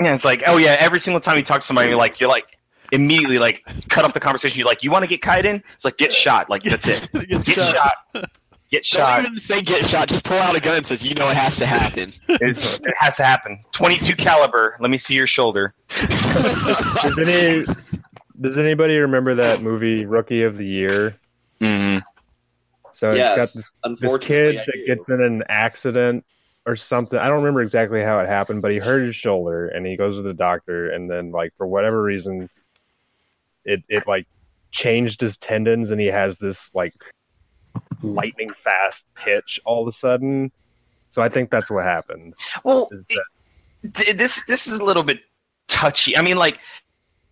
Yeah, 0.00 0.14
it's 0.14 0.24
like, 0.24 0.42
oh 0.48 0.56
yeah, 0.56 0.76
every 0.80 0.98
single 0.98 1.20
time 1.20 1.36
you 1.36 1.44
talk 1.44 1.60
to 1.60 1.66
somebody, 1.66 1.88
you're 1.88 1.98
like, 1.98 2.18
you're 2.18 2.28
like 2.28 2.46
immediately 2.90 3.38
like 3.38 3.64
cut 3.88 4.04
off 4.04 4.12
the 4.12 4.18
conversation. 4.20 4.58
You're 4.58 4.66
like, 4.66 4.82
you 4.82 4.90
want 4.90 5.04
to 5.04 5.06
get 5.06 5.20
Kaiden? 5.22 5.62
It's 5.76 5.84
like 5.84 5.98
get 5.98 6.12
shot. 6.12 6.50
Like 6.50 6.64
that's 6.64 6.88
it. 6.88 7.08
Get 7.28 7.44
Get 7.44 7.54
shot. 7.54 7.74
shot. 7.76 7.94
Get 8.72 8.84
Don't 8.84 8.84
shot. 8.84 9.20
even 9.24 9.36
say 9.38 9.60
get 9.62 9.86
shot. 9.86 10.08
Just 10.08 10.24
pull 10.24 10.38
out 10.38 10.56
a 10.56 10.60
gun 10.60 10.78
and 10.78 10.86
says, 10.86 11.04
you 11.04 11.14
know 11.14 11.28
it 11.30 11.36
has 11.36 11.58
to 11.58 11.66
happen. 11.66 12.10
It's, 12.28 12.80
it 12.80 12.94
has 12.98 13.16
to 13.18 13.22
happen. 13.24 13.62
22 13.72 14.16
caliber. 14.16 14.76
Let 14.80 14.90
me 14.90 14.96
see 14.98 15.14
your 15.14 15.26
shoulder. 15.26 15.74
Does 15.90 17.18
any 17.18 17.66
Does 18.40 18.58
anybody 18.58 18.96
remember 18.96 19.34
that 19.36 19.62
movie 19.62 20.06
Rookie 20.06 20.42
of 20.42 20.56
the 20.56 20.66
Year? 20.66 21.16
Mm-hmm. 21.60 21.98
So 22.92 23.12
yes. 23.12 23.36
it's 23.56 23.70
got 23.82 23.94
this, 23.94 24.00
this 24.00 24.16
kid 24.18 24.56
that 24.56 24.86
gets 24.86 25.08
in 25.08 25.22
an 25.22 25.42
accident 25.48 26.24
or 26.66 26.76
something. 26.76 27.18
I 27.18 27.26
don't 27.26 27.38
remember 27.38 27.62
exactly 27.62 28.02
how 28.02 28.20
it 28.20 28.28
happened, 28.28 28.62
but 28.62 28.70
he 28.70 28.78
hurt 28.78 29.06
his 29.06 29.16
shoulder 29.16 29.68
and 29.68 29.86
he 29.86 29.96
goes 29.96 30.16
to 30.16 30.22
the 30.22 30.34
doctor 30.34 30.90
and 30.90 31.10
then 31.10 31.32
like 31.32 31.52
for 31.56 31.66
whatever 31.66 32.02
reason 32.02 32.48
it 33.64 33.82
it 33.88 34.06
like 34.06 34.26
changed 34.70 35.20
his 35.20 35.36
tendons 35.36 35.90
and 35.90 36.00
he 36.00 36.06
has 36.08 36.38
this 36.38 36.70
like 36.74 36.94
lightning 38.02 38.50
fast 38.64 39.06
pitch 39.14 39.60
all 39.64 39.82
of 39.82 39.88
a 39.88 39.92
sudden. 39.92 40.50
So 41.08 41.22
I 41.22 41.28
think 41.28 41.50
that's 41.50 41.70
what 41.70 41.84
happened. 41.84 42.34
Well, 42.64 42.88
that- 42.90 43.94
th- 43.94 44.16
this 44.16 44.42
this 44.44 44.66
is 44.66 44.78
a 44.78 44.84
little 44.84 45.02
bit 45.02 45.20
touchy. 45.68 46.16
I 46.16 46.22
mean, 46.22 46.36
like 46.36 46.58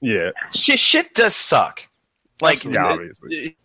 Yeah. 0.00 0.30
shit, 0.54 0.78
shit 0.78 1.14
does 1.14 1.34
suck. 1.36 1.82
Like 2.40 2.64
Yeah, 2.64 2.84
obviously. 2.86 3.56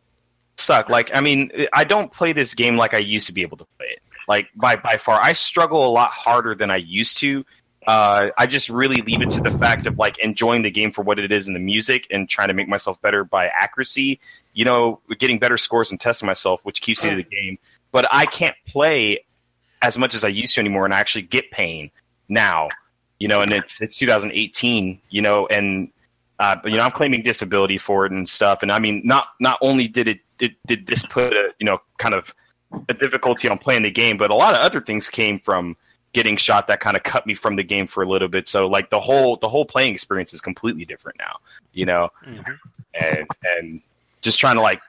Suck. 0.57 0.90
Like 0.90 1.11
I 1.14 1.22
mean, 1.22 1.52
I 1.73 1.84
don't 1.84 2.11
play 2.11 2.34
this 2.34 2.53
game 2.53 2.77
like 2.77 2.94
I 2.94 2.99
used 2.99 3.27
to 3.27 3.34
be 3.34 3.41
able 3.41 3.57
to 3.57 3.65
play 3.77 3.88
it. 3.88 4.02
Like 4.27 4.49
by 4.56 4.76
by 4.76 4.98
far, 4.98 5.19
I 5.22 5.34
struggle 5.34 5.86
a 5.86 5.91
lot 5.91 6.11
harder 6.11 6.56
than 6.56 6.72
I 6.72 6.77
used 6.77 7.18
to. 7.19 7.45
Uh, 7.88 8.30
I 8.38 8.48
just 8.48 8.69
really 8.69 9.02
leave 9.03 9.22
it 9.22 9.30
to 9.32 9.41
the 9.41 9.52
fact 9.52 9.86
of 9.86 9.99
like 9.99 10.18
enjoying 10.18 10.64
the 10.64 10.72
game 10.72 10.91
for 10.91 11.03
what 11.03 11.19
it 11.19 11.32
is 11.32 11.48
in 11.48 11.53
the 11.53 11.60
music 11.60 12.07
and 12.10 12.27
trying 12.27 12.48
to 12.48 12.53
make 12.56 12.68
myself 12.68 12.99
better 13.02 13.23
by 13.23 13.48
accuracy. 13.48 14.19
You 14.53 14.65
know, 14.65 15.02
getting 15.19 15.38
better 15.38 15.57
scores 15.57 15.91
and 15.91 16.02
testing 16.02 16.26
myself, 16.26 16.61
which 16.64 16.82
keeps 16.82 17.03
me 17.03 17.11
to 17.11 17.15
the 17.18 17.23
game. 17.23 17.60
But 17.91 18.07
I 18.11 18.26
can't 18.26 18.56
play 18.68 19.23
as 19.82 19.98
much 19.98 20.15
as 20.15 20.23
I 20.23 20.30
used 20.30 20.56
to 20.56 20.61
anymore, 20.61 20.86
and 20.86 20.94
I 20.94 20.99
actually 20.99 21.23
get 21.23 21.52
pain 21.52 21.91
now. 22.27 22.69
You 23.19 23.27
know, 23.27 23.41
and 23.41 23.52
it's 23.53 23.80
it's 23.82 23.98
2018. 23.98 24.99
You 25.10 25.22
know, 25.22 25.45
and 25.48 25.91
uh, 26.40 26.56
but, 26.62 26.72
you 26.72 26.78
know, 26.78 26.84
I'm 26.84 26.91
claiming 26.91 27.24
disability 27.24 27.78
for 27.78 28.06
it 28.06 28.12
and 28.12 28.28
stuff. 28.28 28.60
And 28.62 28.72
I 28.72 28.80
mean, 28.80 29.02
not 29.06 29.28
not 29.40 29.57
only 29.62 29.88
did 29.88 30.07
it 30.07 30.20
did, 30.38 30.56
did 30.66 30.88
this 30.88 31.03
put 31.06 31.32
a 31.32 31.53
you 31.60 31.66
know 31.66 31.80
kind 31.98 32.14
of 32.14 32.34
a 32.90 32.94
difficulty 32.94 33.48
on 33.48 33.57
playing 33.57 33.84
the 33.84 33.91
game, 33.91 34.18
but 34.18 34.32
a 34.32 34.36
lot 34.36 34.53
of 34.53 34.60
other 34.60 34.82
things 34.82 35.10
came 35.10 35.40
from 35.40 35.78
getting 36.14 36.38
shot 36.38 36.68
that 36.68 36.80
kind 36.80 36.95
of 36.98 37.03
cut 37.03 37.28
me 37.28 37.36
from 37.36 37.56
the 37.56 37.64
game 37.64 37.88
for 37.88 38.03
a 38.03 38.07
little 38.07 38.28
bit. 38.28 38.48
So 38.48 38.68
like 38.68 38.90
the 38.90 38.99
whole 38.99 39.38
the 39.38 39.49
whole 39.49 39.66
playing 39.66 39.94
experience 39.94 40.34
is 40.34 40.41
completely 40.41 40.86
different 40.86 41.18
now. 41.20 41.38
You 41.74 41.86
know, 41.86 42.10
Mhm. 42.26 42.57
and 42.94 43.28
and 43.57 43.82
just 44.22 44.40
trying 44.40 44.56
to 44.56 44.62
like 44.62 44.82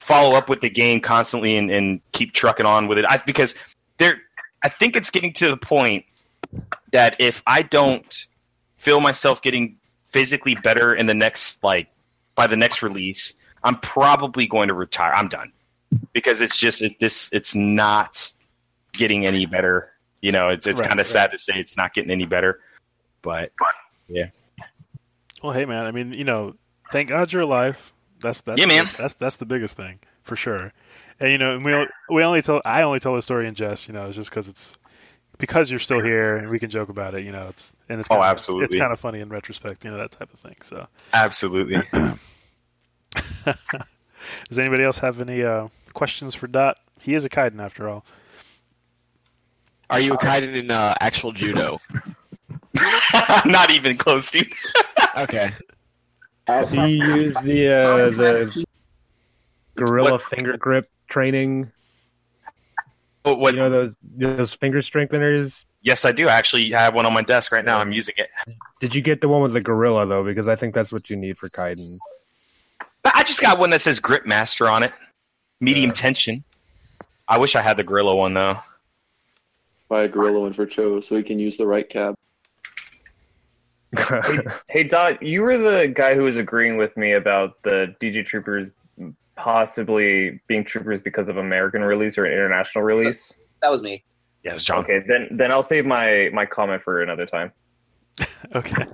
follow 0.00 0.34
up 0.36 0.48
with 0.48 0.60
the 0.60 0.68
game 0.68 1.00
constantly 1.00 1.56
and, 1.56 1.70
and 1.70 2.00
keep 2.12 2.32
trucking 2.32 2.66
on 2.66 2.88
with 2.88 2.98
it. 2.98 3.04
I, 3.08 3.18
because 3.18 3.54
there, 3.98 4.20
I 4.64 4.68
think 4.68 4.96
it's 4.96 5.10
getting 5.10 5.32
to 5.34 5.48
the 5.48 5.56
point 5.56 6.04
that 6.90 7.20
if 7.20 7.40
I 7.46 7.62
don't 7.62 8.26
feel 8.78 9.00
myself 9.00 9.40
getting 9.42 9.76
physically 10.12 10.54
better 10.54 10.94
in 10.94 11.06
the 11.06 11.14
next 11.14 11.62
like 11.62 11.88
by 12.34 12.46
the 12.46 12.56
next 12.56 12.82
release, 12.82 13.32
I'm 13.64 13.78
probably 13.78 14.46
going 14.46 14.68
to 14.68 14.74
retire. 14.74 15.12
I'm 15.14 15.28
done 15.28 15.52
because 16.12 16.40
it's 16.40 16.56
just 16.56 16.82
it, 16.82 16.98
this. 17.00 17.28
It's 17.32 17.54
not 17.54 18.32
getting 18.92 19.26
any 19.26 19.46
better. 19.46 19.90
You 20.20 20.32
know, 20.32 20.50
it's 20.50 20.66
it's 20.66 20.80
Right, 20.80 20.88
kind 20.88 21.00
of 21.00 21.06
right. 21.06 21.12
sad 21.12 21.32
to 21.32 21.38
say 21.38 21.54
it's 21.56 21.76
not 21.76 21.94
getting 21.94 22.10
any 22.10 22.26
better, 22.26 22.60
but 23.22 23.52
yeah. 24.08 24.26
Well, 25.42 25.52
hey 25.52 25.64
man, 25.64 25.84
I 25.86 25.90
mean, 25.90 26.12
you 26.12 26.24
know, 26.24 26.54
thank 26.92 27.08
God 27.08 27.32
you're 27.32 27.42
alive. 27.42 27.92
That's 28.20 28.42
that's 28.42 28.60
Yeah, 28.60 28.66
man. 28.66 28.88
That's 28.96 29.16
that's 29.16 29.36
the 29.36 29.46
biggest 29.46 29.76
thing 29.76 29.98
for 30.22 30.36
sure. 30.36 30.72
And 31.18 31.30
you 31.32 31.38
know, 31.38 31.56
and 31.56 31.64
we 31.64 31.86
we 32.08 32.22
only 32.22 32.42
tell 32.42 32.62
I 32.64 32.82
only 32.82 33.00
tell 33.00 33.14
the 33.16 33.22
story 33.22 33.48
in 33.48 33.54
jest. 33.54 33.88
You 33.88 33.94
know, 33.94 34.06
it's 34.06 34.16
just 34.16 34.30
because 34.30 34.48
it's 34.48 34.78
because 35.38 35.70
you're 35.70 35.80
still 35.80 36.00
here 36.00 36.36
and 36.36 36.48
we 36.48 36.58
can 36.58 36.70
joke 36.70 36.88
about 36.88 37.14
it. 37.14 37.24
You 37.24 37.32
know, 37.32 37.48
it's 37.48 37.72
and 37.88 38.00
it's 38.00 38.08
Oh, 38.10 38.14
kinda, 38.14 38.26
absolutely. 38.28 38.76
it's 38.76 38.82
kind 38.82 38.92
of 38.92 39.00
funny 39.00 39.20
in 39.20 39.28
retrospect. 39.28 39.84
You 39.84 39.90
know, 39.90 39.98
that 39.98 40.10
type 40.12 40.32
of 40.32 40.38
thing. 40.38 40.56
So, 40.62 40.86
absolutely. 41.12 41.82
does 43.44 44.58
anybody 44.58 44.84
else 44.84 44.98
have 45.00 45.20
any 45.20 45.42
uh, 45.42 45.68
questions 45.92 46.34
for 46.34 46.46
Dot? 46.46 46.78
He 47.00 47.14
is 47.14 47.24
a 47.24 47.28
Kaiden 47.28 47.60
after 47.60 47.88
all. 47.88 48.04
Are 49.90 50.00
you 50.00 50.14
a 50.14 50.18
Kaiden 50.18 50.54
in 50.56 50.70
uh, 50.70 50.94
actual 51.00 51.32
judo? 51.32 51.80
not 53.44 53.70
even 53.72 53.96
close, 53.98 54.30
dude. 54.30 54.52
Okay. 55.16 55.50
Do 56.46 56.86
you 56.88 57.14
use 57.16 57.34
the 57.34 57.78
uh, 57.78 58.10
the 58.10 58.64
gorilla 59.76 60.18
finger 60.18 60.56
grip 60.56 60.88
training? 61.08 61.70
What, 63.22 63.38
what, 63.38 63.54
You 63.54 63.60
know 63.60 63.70
those 63.70 63.96
those 64.16 64.52
finger 64.54 64.80
strengtheners. 64.80 65.64
yes, 65.82 66.04
I 66.04 66.12
do 66.12 66.28
I 66.28 66.32
actually 66.32 66.70
have 66.72 66.94
one 66.94 67.06
on 67.06 67.12
my 67.12 67.22
desk 67.22 67.52
right 67.52 67.64
now. 67.64 67.78
I'm 67.78 67.92
using 67.92 68.14
it. 68.18 68.28
Did 68.80 68.94
you 68.94 69.00
get 69.02 69.20
the 69.20 69.28
one 69.28 69.42
with 69.42 69.52
the 69.52 69.60
gorilla 69.60 70.06
though? 70.06 70.24
Because 70.24 70.48
I 70.48 70.56
think 70.56 70.74
that's 70.74 70.92
what 70.92 71.08
you 71.10 71.16
need 71.16 71.38
for 71.38 71.48
Kaiden. 71.48 71.98
But 73.04 73.14
I 73.16 73.22
just 73.24 73.40
got 73.40 73.58
one 73.58 73.70
that 73.70 73.80
says 73.80 73.98
Grip 74.00 74.26
Master 74.26 74.68
on 74.68 74.82
it, 74.82 74.92
medium 75.60 75.90
Yeah. 75.90 75.94
tension. 75.94 76.44
I 77.28 77.38
wish 77.38 77.54
I 77.56 77.62
had 77.62 77.76
the 77.76 77.84
Gorilla 77.84 78.14
one 78.16 78.34
though. 78.34 78.58
Buy 79.88 80.02
a 80.04 80.08
gorilla 80.08 80.40
one 80.40 80.52
for 80.52 80.66
Cho 80.66 81.00
so 81.00 81.16
he 81.16 81.22
can 81.22 81.38
use 81.38 81.56
the 81.56 81.66
right 81.66 81.88
cab. 81.88 82.14
Hey 84.68 84.84
Dot, 84.84 85.22
you 85.22 85.42
were 85.42 85.58
the 85.58 85.86
guy 85.94 86.14
who 86.14 86.22
was 86.22 86.36
agreeing 86.36 86.76
with 86.78 86.96
me 86.96 87.12
about 87.12 87.62
the 87.62 87.94
DJ 88.00 88.24
Troopers 88.24 88.68
possibly 89.36 90.40
being 90.46 90.64
troopers 90.64 91.00
because 91.00 91.28
of 91.28 91.36
American 91.36 91.82
release 91.82 92.18
or 92.18 92.26
international 92.26 92.84
release. 92.84 93.32
That 93.60 93.70
was 93.70 93.82
me. 93.82 94.04
Yeah, 94.44 94.52
it 94.52 94.54
was 94.54 94.64
John. 94.64 94.78
Okay, 94.80 95.00
then 95.06 95.28
then 95.30 95.52
I'll 95.52 95.62
save 95.62 95.86
my 95.86 96.28
my 96.32 96.46
comment 96.46 96.82
for 96.82 97.02
another 97.02 97.26
time. 97.26 97.52
Okay. 98.54 98.84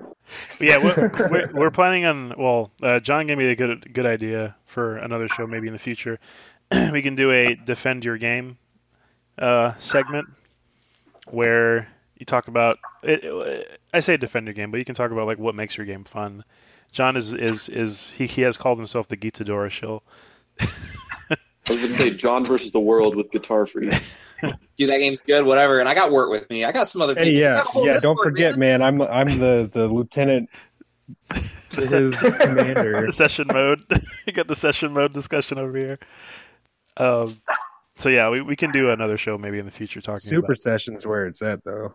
But 0.59 0.61
yeah, 0.61 0.77
we're, 0.77 1.11
we're, 1.31 1.51
we're 1.53 1.71
planning 1.71 2.05
on. 2.05 2.35
Well, 2.37 2.71
uh, 2.83 3.01
John 3.01 3.27
gave 3.27 3.39
me 3.39 3.47
a 3.51 3.57
good 3.57 3.93
good 3.93 4.05
idea 4.07 4.55
for 4.67 4.97
another 4.99 5.27
show, 5.27 5.47
maybe 5.47 5.67
in 5.67 5.73
the 5.73 5.79
future. 5.79 6.21
we 6.93 7.01
can 7.03 7.15
do 7.17 7.33
a 7.33 7.55
defend 7.55 8.05
your 8.05 8.19
game 8.19 8.59
uh, 9.39 9.73
segment 9.79 10.29
where 11.27 11.89
you 12.19 12.27
talk 12.27 12.49
about. 12.49 12.79
It, 13.03 13.25
it- 13.25 13.81
I 13.93 14.01
say 14.01 14.19
defend 14.19 14.47
your 14.47 14.55
game, 14.55 14.71
but 14.71 14.77
you 14.79 14.85
can 14.85 14.95
talk 14.95 15.11
about 15.11 15.27
like 15.27 15.39
what 15.39 15.55
makes 15.55 15.77
your 15.77 15.87
game 15.87 16.05
fun. 16.05 16.45
John 16.93 17.17
is 17.17 17.35
is 17.35 17.69
is 17.69 18.11
he, 18.11 18.27
he 18.27 18.43
has 18.43 18.57
called 18.57 18.79
himself 18.79 19.09
the 19.09 19.17
Gitadora 19.17 19.71
shill. 19.71 20.03
I 20.61 21.73
was 21.73 21.81
going 21.81 21.93
to 21.93 21.95
say 21.95 22.11
John 22.15 22.47
versus 22.47 22.73
the 22.73 22.81
world 22.81 23.15
with 23.15 23.31
Guitar 23.31 23.67
Freaks. 23.67 24.17
Dude, 24.41 24.89
that 24.89 24.99
game's 24.99 25.21
good, 25.21 25.45
whatever. 25.45 25.81
And 25.81 25.89
I 25.89 25.95
got 25.95 26.11
work 26.11 26.31
with 26.31 26.49
me. 26.49 26.65
I 26.65 26.73
got 26.73 26.89
some 26.89 27.03
other 27.03 27.15
people. 27.15 27.31
Hey, 27.31 27.45
I 27.45 27.57
yeah, 27.57 27.63
got 27.63 27.75
yeah. 27.77 27.83
Don't 27.99 28.15
Discord, 28.15 28.19
forget, 28.25 28.57
man. 28.57 28.81
I'm 28.81 29.03
I'm 29.03 29.27
the 29.27 29.71
the 29.71 29.87
lieutenant 29.87 30.49
to 31.35 31.81
his 31.81 32.17
commander. 32.17 33.11
session 33.11 33.49
mode. 33.49 33.85
you 34.27 34.33
got 34.33 34.49
the 34.49 34.57
session 34.57 34.95
mode 34.95 35.13
discussion 35.13 35.59
over 35.59 35.77
here. 35.77 35.99
Um, 36.97 37.39
so 37.97 38.09
yeah, 38.09 38.31
we, 38.31 38.41
we 38.41 38.57
can 38.57 38.71
do 38.71 38.91
another 38.91 39.19
show 39.19 39.37
maybe 39.37 39.59
in 39.59 39.67
the 39.67 39.73
future 39.73 40.01
talking 40.01 40.29
about 40.29 40.43
Super 40.43 40.57
sessions 40.57 41.07
where 41.07 41.27
it's 41.27 41.43
at 41.43 41.63
though. 41.65 41.95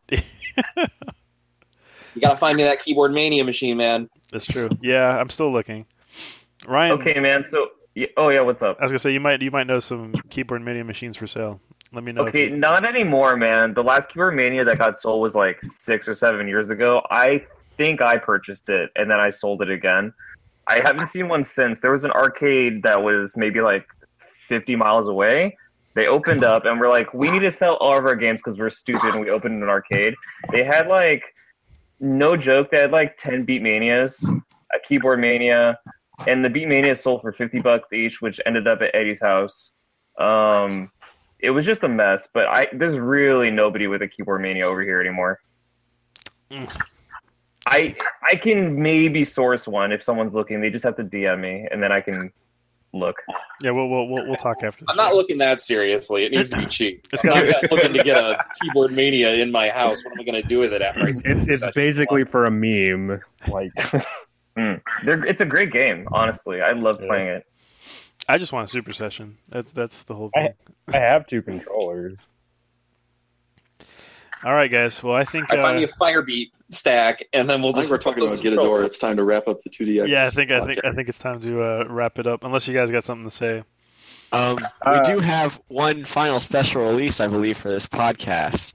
You 2.16 2.22
gotta 2.22 2.38
find 2.38 2.58
me 2.58 2.64
that 2.64 2.84
keyboard 2.84 3.12
mania 3.12 3.44
machine, 3.44 3.78
man. 3.78 4.10
That's 4.34 4.46
true. 4.46 4.70
Yeah, 4.82 5.18
I'm 5.18 5.30
still 5.30 5.52
looking. 5.52 5.86
Ryan, 6.68 7.00
Okay, 7.00 7.20
man. 7.20 7.46
So 7.50 7.70
oh 8.18 8.30
yeah, 8.30 8.42
what's 8.42 8.62
up? 8.62 8.78
I 8.80 8.84
was 8.84 8.92
gonna 8.92 9.00
say 9.00 9.12
you 9.12 9.20
might 9.20 9.42
you 9.42 9.52
might 9.52 9.68
know 9.68 9.80
some 9.80 10.14
keyboard 10.30 10.62
mania 10.62 10.84
machines 10.84 11.16
for 11.16 11.28
sale. 11.28 11.62
Let 11.94 12.04
me 12.04 12.12
know. 12.12 12.28
Okay, 12.28 12.50
you- 12.50 12.58
not 12.58 12.84
anymore, 12.86 13.38
man. 13.38 13.76
The 13.76 13.84
last 13.84 14.10
Keyboard 14.10 14.36
Mania 14.36 14.66
that 14.66 14.80
got 14.80 14.98
sold 14.98 15.22
was 15.22 15.36
like 15.36 15.64
six 15.64 16.08
or 16.08 16.16
seven 16.16 16.48
years 16.48 16.72
ago. 16.72 17.04
I 17.12 17.46
think 17.78 18.02
I 18.02 18.18
purchased 18.18 18.68
it 18.70 18.90
and 18.96 19.10
then 19.12 19.20
I 19.20 19.30
sold 19.30 19.62
it 19.62 19.70
again. 19.70 20.12
I 20.66 20.82
haven't 20.84 21.08
seen 21.10 21.28
one 21.28 21.44
since. 21.44 21.82
There 21.82 21.92
was 21.92 22.04
an 22.04 22.12
arcade 22.12 22.82
that 22.84 23.04
was 23.04 23.38
maybe 23.38 23.62
like 23.62 23.86
50 24.48 24.76
miles 24.76 25.08
away. 25.08 25.56
They 25.94 26.08
opened 26.08 26.44
up 26.44 26.66
and 26.66 26.80
we're 26.80 26.90
like, 26.90 27.14
we 27.14 27.30
need 27.30 27.42
to 27.42 27.52
sell 27.52 27.76
all 27.76 27.96
of 27.96 28.06
our 28.06 28.16
games 28.16 28.42
because 28.44 28.58
we're 28.58 28.72
stupid 28.72 29.14
and 29.14 29.22
we 29.22 29.30
opened 29.30 29.62
an 29.62 29.70
arcade. 29.70 30.16
They 30.52 30.64
had 30.64 30.88
like, 30.88 31.22
no 32.04 32.36
joke, 32.36 32.70
they 32.70 32.80
had 32.80 32.92
like 32.92 33.18
10 33.18 33.46
Beat 33.46 33.62
Manias, 33.62 34.24
a 34.24 34.88
Keyboard 34.88 35.20
Mania, 35.20 35.80
and 36.28 36.44
the 36.44 36.50
Beat 36.50 36.68
Manias 36.68 37.02
sold 37.02 37.22
for 37.22 37.32
50 37.32 37.60
bucks 37.62 37.94
each, 37.94 38.22
which 38.22 38.40
ended 38.46 38.68
up 38.68 38.82
at 38.82 38.94
Eddie's 38.94 39.22
house. 39.22 39.72
Um, 40.20 40.92
it 41.40 41.50
was 41.50 41.66
just 41.66 41.84
a 41.84 41.90
mess. 41.90 42.28
But 42.34 42.48
I 42.48 42.68
there's 42.74 42.98
really 42.98 43.50
nobody 43.50 43.88
with 43.88 44.02
a 44.02 44.08
keyboard 44.08 44.42
mania 44.42 44.68
over 44.68 44.82
here 44.82 45.00
anymore. 45.00 45.40
Mm. 46.52 46.82
I 47.66 47.96
I 48.30 48.36
can 48.36 48.82
maybe 48.82 49.24
source 49.24 49.68
one 49.68 49.92
if 49.92 50.04
someone's 50.04 50.34
looking. 50.34 50.62
They 50.62 50.70
just 50.70 50.86
have 50.86 50.98
to 50.98 51.04
DM 51.04 51.40
me, 51.40 51.68
and 51.72 51.82
then 51.82 51.92
I 51.92 52.02
can 52.02 52.32
look. 52.94 53.16
yeah, 53.62 53.72
we'll, 53.72 53.88
we'll 53.90 54.08
we'll 54.08 54.28
we'll 54.28 54.36
talk 54.38 54.64
after. 54.64 54.86
I'm 54.88 54.96
not 54.96 55.16
looking 55.16 55.40
that 55.40 55.60
seriously. 55.60 56.26
It 56.26 56.32
needs 56.32 56.50
to 56.52 56.58
be 56.58 56.66
cheap. 56.66 57.06
It's 57.12 57.26
I'm 57.26 57.50
not 57.50 57.72
looking 57.72 57.94
to 57.94 58.04
get 58.04 58.18
a 58.24 58.38
keyboard 58.62 58.94
mania 58.94 59.34
in 59.34 59.52
my 59.52 59.70
house. 59.70 60.04
What 60.04 60.14
am 60.14 60.20
I 60.20 60.24
going 60.24 60.42
to 60.42 60.48
do 60.48 60.60
with 60.60 60.74
it 60.74 60.82
after 60.82 61.02
I 61.04 61.10
It's 61.10 61.48
it's 61.48 61.76
basically 61.76 62.24
for 62.26 62.46
a 62.46 62.52
meme. 62.52 63.22
Like 63.48 63.72
Mm. 64.56 64.82
It's 65.02 65.42
a 65.42 65.46
great 65.48 65.72
game, 65.74 66.08
honestly. 66.12 66.62
I 66.62 66.74
love 66.74 67.00
Yeah. 67.02 67.08
playing 67.08 67.28
it. 67.30 67.46
I 68.30 68.38
just 68.38 68.54
want 68.54 68.70
a 68.70 68.72
super 68.72 68.94
session. 68.94 69.38
That's 69.50 69.72
that's 69.72 70.04
the 70.04 70.14
whole 70.14 70.30
I- 70.36 70.44
thing. 70.44 70.54
I 70.94 70.98
have 70.98 71.26
two 71.26 71.42
controllers. 71.42 72.26
All 74.46 74.54
right, 74.54 74.70
guys. 74.70 75.02
Well, 75.02 75.14
I 75.16 75.24
think 75.24 75.46
I 75.52 75.58
find 75.58 75.78
uh, 75.78 75.80
me 75.80 75.84
a 75.84 75.88
Firebeat 75.88 76.52
stack, 76.70 77.24
and 77.34 77.50
then 77.50 77.62
we'll 77.62 77.72
I 77.72 77.74
think 77.76 77.84
just 77.84 77.92
we're 77.92 77.98
talking 77.98 78.20
those 78.22 78.34
about 78.34 78.44
controllers. 78.44 78.84
Gitador. 78.84 78.86
It's 78.88 78.98
time 78.98 79.18
to 79.18 79.24
wrap 79.24 79.48
up 79.48 79.62
the 79.62 79.70
2DX. 79.70 80.08
yeah, 80.10 80.26
I 80.26 80.30
think 80.32 80.52
I 80.52 80.66
think. 80.66 80.84
I 80.84 80.92
think 80.92 81.08
it's 81.10 81.20
time 81.20 81.40
to 81.42 81.62
uh, 81.62 81.86
wrap 81.90 82.20
it 82.20 82.28
up. 82.28 82.44
Unless 82.44 82.68
you 82.68 82.74
guys 82.74 82.92
got 82.92 83.04
something 83.04 83.26
to 83.30 83.32
say. 83.36 83.64
Um, 84.32 84.60
Uh, 84.82 85.00
we 85.06 85.14
do 85.14 85.20
have 85.20 85.62
one 85.68 86.04
final 86.06 86.40
special 86.40 86.84
release, 86.84 87.20
I 87.20 87.28
believe, 87.28 87.58
for 87.58 87.70
this 87.70 87.86
podcast, 87.86 88.74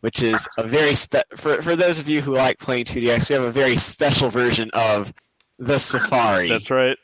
which 0.00 0.22
is 0.22 0.48
a 0.58 0.62
very 0.66 0.94
spe- 0.94 1.30
for 1.36 1.60
for 1.62 1.76
those 1.76 1.98
of 1.98 2.08
you 2.08 2.22
who 2.22 2.34
like 2.34 2.58
playing 2.58 2.84
2DX. 2.86 3.28
We 3.28 3.34
have 3.34 3.44
a 3.44 3.50
very 3.52 3.76
special 3.76 4.30
version 4.30 4.70
of 4.72 5.12
the 5.58 5.78
Safari. 5.78 6.48
That's 6.48 6.70
right. 6.70 6.96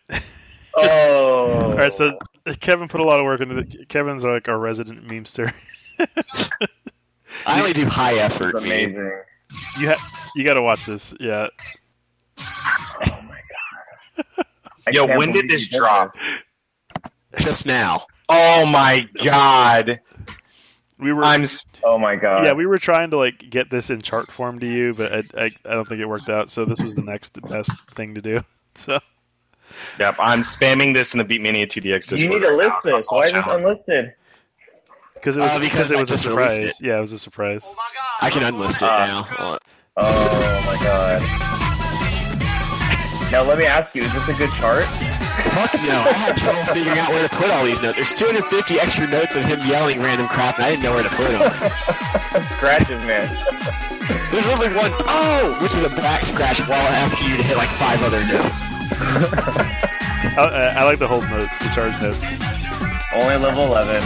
Oh, 0.77 1.59
All 1.63 1.73
right, 1.77 1.93
so 1.93 2.19
Kevin 2.61 2.89
put 2.89 3.01
a 3.01 3.05
lot 3.05 3.19
of 3.21 3.25
work 3.25 3.41
into 3.41 3.57
it. 3.59 3.89
Kevin's 3.89 4.25
like 4.25 4.49
our 4.49 4.59
resident 4.59 5.07
memester. 5.07 5.53
I 7.47 7.61
only 7.61 7.73
do 7.73 7.87
high 7.87 8.15
effort. 8.15 8.55
meme. 8.55 8.65
amazing. 8.65 9.23
You 9.81 9.89
ha- 9.95 10.31
you 10.37 10.45
got 10.45 10.55
to 10.55 10.63
watch 10.63 10.85
this. 10.87 11.15
Yeah. 11.21 11.49
Oh 12.39 13.23
my 13.23 13.41
god! 14.37 14.47
Yo, 14.93 15.07
when 15.07 15.33
did 15.33 15.49
this 15.49 15.63
you 15.63 15.69
did 15.71 15.79
drop? 15.79 16.15
Just 17.39 17.67
now. 17.67 18.03
Oh 18.29 18.67
my 18.67 19.09
god! 19.23 20.01
We 20.99 21.13
were 21.13 21.25
I'm 21.25 21.45
Oh 21.83 21.99
my 21.99 22.17
god! 22.17 22.45
yeah, 22.45 22.53
we 22.55 22.67
were 22.67 22.79
trying 22.79 23.11
to 23.11 23.17
like 23.17 23.39
get 23.39 23.71
this 23.71 23.91
in 23.91 24.03
chart 24.03 24.31
form 24.31 24.59
to 24.61 24.67
you, 24.67 24.95
but 24.95 25.13
I, 25.13 25.23
I, 25.37 25.51
I 25.65 25.71
don't 25.75 25.87
think 25.89 26.01
it 26.01 26.07
worked 26.07 26.29
out. 26.29 26.51
So 26.51 26.65
this 26.65 26.83
was 26.83 26.95
the 26.95 27.03
next 27.03 27.41
best 27.41 27.89
thing 27.91 28.15
to 28.17 28.21
do. 28.23 28.41
So 28.75 29.01
yep, 29.99 30.15
I'm 30.21 30.43
spamming 30.43 30.95
this 30.95 31.13
in 31.13 31.19
the 31.19 31.25
Beatmania 31.25 31.67
2DX 31.67 32.01
Discord. 32.01 32.21
you 32.21 32.29
need 32.29 32.47
to 32.47 32.53
right 32.53 32.67
list 32.67 32.77
now. 32.85 32.97
this. 32.97 33.07
Why 33.09 33.27
is 33.27 33.33
this 33.33 33.45
unlisted? 33.49 34.15
Because 35.21 35.37
it 35.37 35.41
was 35.41 35.51
Uh, 35.51 35.59
because 35.59 35.89
because 35.89 35.91
it 35.91 36.01
was 36.01 36.11
a 36.11 36.19
surprise. 36.19 36.59
it. 36.59 36.75
Yeah, 36.81 36.99
it 36.99 37.01
was 37.01 37.13
a 37.13 37.19
surprise. 37.19 37.65
Oh 37.67 37.75
god, 37.75 38.27
I 38.27 38.31
can 38.31 38.43
unlist 38.43 38.77
it 38.77 38.83
Uh, 38.89 39.07
now. 39.07 39.59
Oh 39.97 40.63
my 40.67 40.77
god! 40.85 41.23
Now 43.31 43.43
let 43.45 43.59
me 43.59 43.67
ask 43.67 43.95
you: 43.95 44.03
Is 44.03 44.13
this 44.15 44.29
a 44.29 44.35
good 44.35 44.51
chart? 44.57 44.85
Fuck 45.55 45.75
no, 45.87 45.95
I 46.03 46.13
had 46.13 46.37
trouble 46.37 46.65
figuring 46.75 46.99
out 46.99 47.11
where 47.11 47.23
to 47.29 47.35
put 47.37 47.51
all 47.51 47.65
these 47.65 47.81
notes. 47.83 47.97
There's 47.97 48.15
250 48.15 48.81
extra 48.81 49.07
notes 49.07 49.35
of 49.37 49.45
him 49.45 49.61
yelling 49.69 50.01
random 50.01 50.27
crap, 50.29 50.57
and 50.59 50.65
I 50.67 50.71
didn't 50.71 50.83
know 50.83 50.95
where 50.95 51.03
to 51.05 51.11
put 51.15 51.29
them. 51.31 51.43
Scratches, 52.59 52.99
man. 53.07 53.29
There's 54.33 54.47
only 54.49 54.69
one 54.75 54.91
oh, 55.07 55.59
which 55.63 55.75
is 55.75 55.85
a 55.85 55.91
back 55.95 56.25
scratch 56.25 56.61
while 56.67 56.81
asking 56.99 57.29
you 57.31 57.37
to 57.37 57.43
hit 57.43 57.57
like 57.57 57.69
five 57.79 58.03
other 58.03 58.19
notes. 58.27 58.55
I, 60.39 60.75
I 60.79 60.85
like 60.85 60.99
the 60.99 61.07
whole 61.07 61.23
note, 61.23 61.49
the 61.61 61.69
charge 61.75 61.95
note. 62.03 62.19
Only 63.15 63.37
level 63.37 63.67
11. 63.67 64.03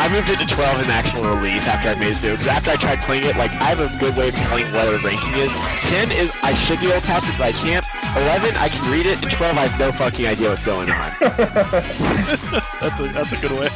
I 0.00 0.08
moved 0.10 0.30
it 0.30 0.38
to 0.40 0.46
12 0.46 0.80
in 0.80 0.86
the 0.86 0.92
actual 0.94 1.22
release 1.24 1.68
after 1.68 1.90
I 1.90 1.94
made 1.94 2.08
this 2.08 2.18
video, 2.20 2.32
because 2.36 2.46
after 2.48 2.70
I 2.70 2.76
tried 2.76 2.98
playing 3.00 3.24
it, 3.24 3.36
like, 3.36 3.50
I 3.52 3.74
have 3.74 3.80
a 3.80 3.90
good 4.00 4.16
way 4.16 4.28
of 4.30 4.34
telling 4.34 4.64
what 4.72 4.88
a 4.88 4.96
ranking 5.04 5.34
is. 5.34 5.52
10 5.92 6.10
is 6.12 6.32
I 6.42 6.54
should 6.54 6.80
be 6.80 6.86
able 6.86 7.00
to 7.02 7.06
pass 7.06 7.28
it, 7.28 7.34
but 7.36 7.48
I 7.48 7.52
can't. 7.52 7.84
11, 8.16 8.56
I 8.56 8.68
can 8.70 8.90
read 8.90 9.04
it, 9.06 9.20
and 9.22 9.30
12, 9.30 9.58
I 9.58 9.66
have 9.66 9.78
no 9.78 9.92
fucking 9.92 10.26
idea 10.26 10.48
what's 10.48 10.64
going 10.64 10.90
on. 10.90 11.10
That's 11.20 12.98
a, 12.98 13.12
that's 13.12 13.32
a 13.32 13.36
good 13.46 13.52
way. 13.52 13.68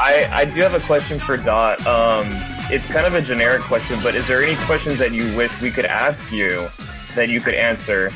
I, 0.00 0.28
I 0.32 0.44
do 0.46 0.60
have 0.62 0.74
a 0.74 0.80
question 0.80 1.18
for 1.18 1.36
Dot. 1.36 1.86
Um, 1.86 2.26
it's 2.72 2.86
kind 2.86 3.06
of 3.06 3.14
a 3.14 3.20
generic 3.22 3.60
question, 3.62 3.98
but 4.02 4.14
is 4.14 4.26
there 4.26 4.42
any 4.42 4.56
questions 4.64 4.98
that 4.98 5.12
you 5.12 5.34
wish 5.36 5.52
we 5.60 5.70
could 5.70 5.84
ask 5.84 6.32
you 6.32 6.68
that 7.14 7.28
you 7.28 7.40
could 7.40 7.54
answer? 7.54 8.10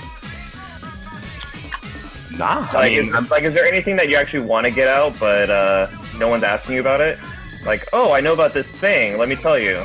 Nah, 2.36 2.66
I 2.70 2.74
Like, 2.74 2.92
mean, 2.92 3.08
is, 3.08 3.14
I'm- 3.14 3.28
like, 3.30 3.42
is 3.44 3.52
there 3.54 3.66
anything 3.66 3.96
that 3.96 4.08
you 4.08 4.16
actually 4.16 4.46
want 4.46 4.64
to 4.64 4.70
get 4.72 4.88
out, 4.88 5.14
but 5.20 5.50
uh, 5.50 5.88
no 6.18 6.28
one's 6.28 6.42
asking 6.42 6.74
you 6.76 6.80
about 6.80 7.00
it? 7.02 7.18
Like, 7.64 7.86
oh, 7.92 8.12
I 8.12 8.20
know 8.20 8.32
about 8.32 8.54
this 8.54 8.66
thing. 8.66 9.18
Let 9.18 9.28
me 9.28 9.36
tell 9.36 9.58
you. 9.58 9.82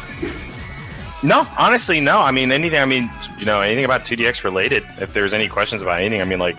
no, 1.23 1.47
honestly, 1.57 1.99
no. 1.99 2.19
I 2.19 2.31
mean, 2.31 2.51
anything. 2.51 2.79
I 2.79 2.85
mean, 2.85 3.09
you 3.37 3.45
know, 3.45 3.61
anything 3.61 3.85
about 3.85 4.01
2DX 4.01 4.43
related. 4.43 4.83
If 4.99 5.13
there's 5.13 5.33
any 5.33 5.47
questions 5.47 5.81
about 5.81 5.99
anything, 5.99 6.21
I 6.21 6.25
mean, 6.25 6.39
like 6.39 6.55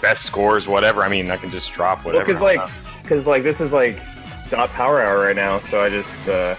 best 0.00 0.24
scores, 0.24 0.66
whatever. 0.66 1.02
I 1.02 1.08
mean, 1.08 1.30
I 1.30 1.36
can 1.36 1.50
just 1.50 1.72
drop 1.72 2.04
Well, 2.04 2.14
whatever. 2.14 2.26
because 2.26 2.40
like, 2.42 3.02
because 3.02 3.26
like 3.26 3.42
this 3.42 3.60
is 3.60 3.72
like 3.72 4.00
Dot 4.50 4.68
Power 4.70 5.00
Hour 5.02 5.20
right 5.20 5.36
now, 5.36 5.58
so 5.58 5.82
I 5.82 5.88
just 5.90 6.28
uh, 6.28 6.54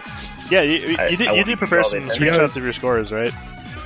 Yeah, 0.50 0.62
you, 0.62 0.90
you, 0.90 0.96
I- 0.98 1.08
you 1.08 1.18
did 1.18 1.28
I 1.30 1.34
you 1.34 1.44
did 1.44 1.52
to 1.52 1.58
prepare 1.58 1.88
some 1.88 2.02
screenshots 2.10 2.56
of 2.56 2.64
your 2.64 2.74
scores, 2.74 3.12
right? 3.12 3.34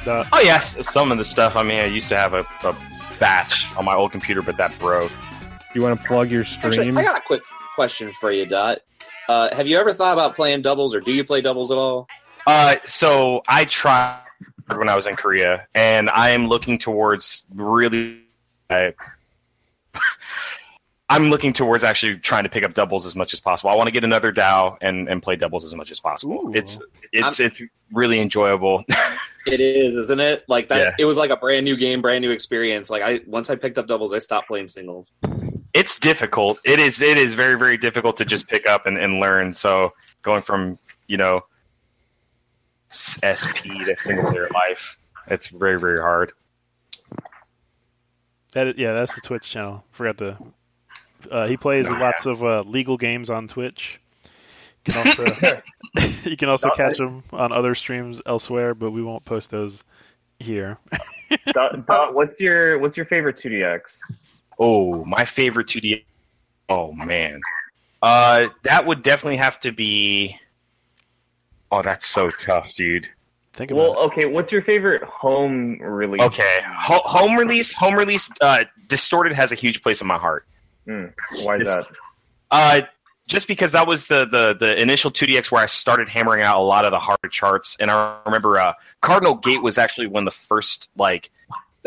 Uh, 0.08 0.24
oh 0.32 0.40
yes, 0.40 0.78
some 0.90 1.12
of 1.12 1.18
the 1.18 1.26
stuff. 1.26 1.56
I 1.56 1.64
mean, 1.64 1.80
I 1.80 1.86
used 1.86 2.08
to 2.10 2.16
have 2.18 2.34
a, 2.34 2.46
a 2.64 2.76
batch 3.20 3.66
on 3.78 3.84
my 3.86 3.94
old 3.94 4.12
computer, 4.12 4.42
but 4.42 4.56
that 4.58 4.78
broke. 4.80 5.12
You 5.76 5.82
want 5.82 6.00
to 6.00 6.08
plug 6.08 6.32
your 6.32 6.44
Actually, 6.44 6.78
stream? 6.78 6.98
I 6.98 7.04
got 7.04 7.18
a 7.18 7.22
quick 7.22 7.42
question 7.76 8.12
for 8.20 8.32
you, 8.32 8.46
Dot. 8.46 8.80
Uh, 9.28 9.54
have 9.54 9.68
you 9.68 9.78
ever 9.78 9.94
thought 9.94 10.14
about 10.14 10.36
playing 10.36 10.62
doubles, 10.62 10.96
or 10.96 11.02
do 11.02 11.14
you 11.14 11.24
play 11.24 11.42
doubles 11.42 11.72
at 11.72 11.78
all? 11.78 12.08
Uh, 12.46 12.76
so 12.86 13.42
I 13.48 13.66
tried 13.66 14.22
when 14.74 14.90
I 14.90 14.96
was 14.96 15.08
in 15.08 15.16
Korea, 15.16 15.68
and 15.76 16.10
I 16.10 16.30
am 16.30 16.48
looking 16.48 16.78
towards 16.78 17.44
really. 17.54 18.22
I, 18.70 18.94
I'm 21.10 21.30
looking 21.30 21.54
towards 21.54 21.86
actually 21.86 22.18
trying 22.18 22.44
to 22.44 22.50
pick 22.50 22.66
up 22.66 22.74
doubles 22.74 23.06
as 23.06 23.16
much 23.16 23.34
as 23.34 23.40
possible. 23.40 23.70
I 23.70 23.76
want 23.76 23.88
to 23.88 23.94
get 23.94 24.04
another 24.04 24.34
DAO 24.34 24.78
and, 24.82 25.08
and 25.08 25.24
play 25.24 25.38
doubles 25.38 25.64
as 25.64 25.74
much 25.74 25.90
as 25.90 26.02
possible. 26.02 26.50
Ooh. 26.50 26.54
It's 26.54 26.80
it's 27.14 27.40
it's 27.40 27.62
really 27.92 28.20
enjoyable. 28.20 28.84
It 29.48 29.62
is, 29.62 29.96
isn't 29.96 30.20
it? 30.20 30.44
Like 30.50 30.68
that. 30.68 30.78
Yeah. 30.78 30.96
It 31.00 31.06
was 31.06 31.16
like 31.16 31.30
a 31.30 31.38
brand 31.38 31.64
new 31.64 31.78
game, 31.78 32.02
brand 32.02 32.22
new 32.22 32.32
experience. 32.32 32.90
Like 32.90 33.02
I 33.02 33.22
once 33.26 33.50
I 33.50 33.56
picked 33.56 33.78
up 33.78 33.88
doubles, 33.88 34.14
I 34.14 34.20
stopped 34.20 34.50
playing 34.50 34.68
singles. 34.68 35.14
It's 35.74 36.00
difficult. 36.00 36.60
It 36.64 36.80
is 36.80 37.02
it 37.02 37.18
is 37.18 37.34
very 37.34 37.56
very 37.58 37.78
difficult 37.78 38.18
to 38.18 38.26
just 38.26 38.48
pick 38.48 38.68
up 38.68 38.86
and, 38.86 38.98
and 38.98 39.20
learn. 39.20 39.54
So 39.54 39.94
going 40.24 40.42
from 40.42 40.80
you 41.08 41.18
know 41.18 41.42
s- 42.92 43.18
SP 43.24 43.68
to 43.86 43.96
single 43.98 44.32
player 44.32 44.50
life, 44.54 44.98
it's 45.28 45.48
very 45.48 45.80
very 45.80 46.00
hard. 46.00 46.32
That 48.54 48.78
yeah, 48.78 48.94
that's 48.94 49.16
the 49.16 49.22
Twitch 49.22 49.50
channel. 49.50 49.84
Forgot 49.92 50.18
to. 50.20 50.38
Uh, 51.30 51.48
he 51.48 51.58
plays 51.58 51.90
lots 51.90 52.26
of 52.26 52.44
uh, 52.44 52.62
legal 52.62 52.98
games 52.98 53.30
on 53.30 53.48
Twitch. 53.48 54.00
You 54.88 54.94
can 54.94 55.08
also, 55.08 55.62
you 56.30 56.38
can 56.38 56.50
also 56.50 56.70
catch 56.70 56.98
him 56.98 57.22
on 57.34 57.52
other 57.52 57.76
streams 57.76 58.22
elsewhere, 58.26 58.74
but 58.74 58.92
we 58.92 59.04
won't 59.04 59.26
post 59.26 59.52
those 59.52 59.84
here. 60.40 60.78
Dot, 61.48 61.86
Dot, 61.86 62.14
what's 62.14 62.40
your 62.40 62.80
what's 62.80 62.96
your 62.96 63.06
favorite 63.06 63.36
2DX? 63.36 63.82
Oh, 64.60 65.06
my 65.06 65.26
favorite 65.26 65.68
2D. 65.68 66.04
Oh 66.70 66.92
man, 66.92 67.40
uh, 68.02 68.48
that 68.64 68.86
would 68.86 69.02
definitely 69.04 69.38
have 69.38 69.60
to 69.62 69.72
be. 69.72 70.38
Oh, 71.72 71.82
that's 71.82 72.08
so 72.08 72.30
tough, 72.30 72.74
dude. 72.76 73.08
Think 73.54 73.72
about 73.72 73.82
Well, 73.82 73.94
it. 73.94 74.06
okay, 74.08 74.26
what's 74.26 74.52
your 74.52 74.62
favorite 74.62 75.04
home 75.04 75.80
release? 75.82 76.22
Okay, 76.22 76.60
Ho- 76.66 77.02
home 77.06 77.36
release. 77.36 77.74
Home 77.74 77.96
release. 77.96 78.30
Uh, 78.42 78.66
Distorted 78.88 79.34
has 79.34 79.52
a 79.52 79.56
huge 79.56 79.82
place 79.82 80.02
in 80.02 80.08
my 80.08 80.18
heart. 80.18 80.46
Hmm, 80.86 81.06
why 81.44 81.58
is 81.58 81.68
that? 81.68 81.88
Uh, 82.52 82.82
just 83.28 83.48
because 83.48 83.72
that 83.74 83.88
was 83.88 84.08
the, 84.08 84.26
the 84.26 84.56
the 84.60 84.82
initial 84.82 85.12
2DX 85.12 85.52
where 85.52 85.62
I 85.64 85.66
started 85.66 86.08
hammering 86.08 86.44
out 86.44 86.58
a 86.58 86.62
lot 86.64 86.86
of 86.86 86.92
the 86.92 87.00
hard 87.00 87.20
charts, 87.32 87.76
and 87.80 87.90
I 87.92 88.18
remember 88.26 88.60
uh, 88.60 88.74
Cardinal 89.02 89.36
Gate 89.36 89.62
was 89.62 89.78
actually 89.78 90.08
one 90.08 90.28
of 90.28 90.34
the 90.34 90.40
first 90.48 90.90
like 90.98 91.30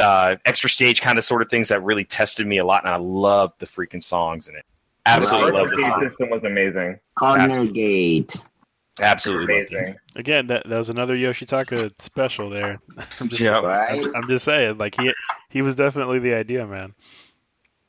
uh, 0.00 0.36
extra 0.44 0.70
stage 0.70 1.00
kind 1.00 1.18
of 1.18 1.24
sort 1.24 1.42
of 1.42 1.50
things 1.50 1.68
that 1.68 1.82
really 1.82 2.04
tested 2.04 2.46
me 2.46 2.58
a 2.58 2.64
lot, 2.64 2.84
and 2.84 2.92
I 2.92 2.96
loved 2.96 3.60
the 3.60 3.66
freaking 3.66 4.02
songs 4.02 4.48
in 4.48 4.56
it. 4.56 4.64
Absolutely 5.06 5.52
the 5.52 5.56
love 5.56 5.68
the 5.68 5.76
arcade 5.76 5.90
song. 5.90 6.08
system 6.08 6.30
was 6.30 6.44
amazing. 6.44 6.98
Corner 7.18 7.66
gate. 7.66 8.36
Absolutely. 9.00 9.60
Amazing. 9.60 9.96
Again, 10.16 10.46
that, 10.48 10.68
that 10.68 10.76
was 10.76 10.90
another 10.90 11.16
Yoshitaka 11.16 11.92
special 12.00 12.50
there. 12.50 12.78
I'm 13.20 13.28
just, 13.28 13.40
Yeah. 13.40 13.60
Right? 13.60 14.04
I'm, 14.04 14.16
I'm 14.16 14.28
just 14.28 14.44
saying, 14.44 14.78
like 14.78 15.00
he 15.00 15.12
he 15.48 15.62
was 15.62 15.76
definitely 15.76 16.18
the 16.18 16.34
idea 16.34 16.66
man. 16.66 16.94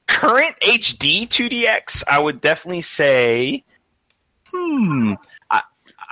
Current 0.07 0.55
HD 0.61 1.27
2DX, 1.27 2.03
I 2.07 2.19
would 2.19 2.41
definitely 2.41 2.81
say, 2.81 3.63
hmm, 4.45 5.13
I 5.49 5.61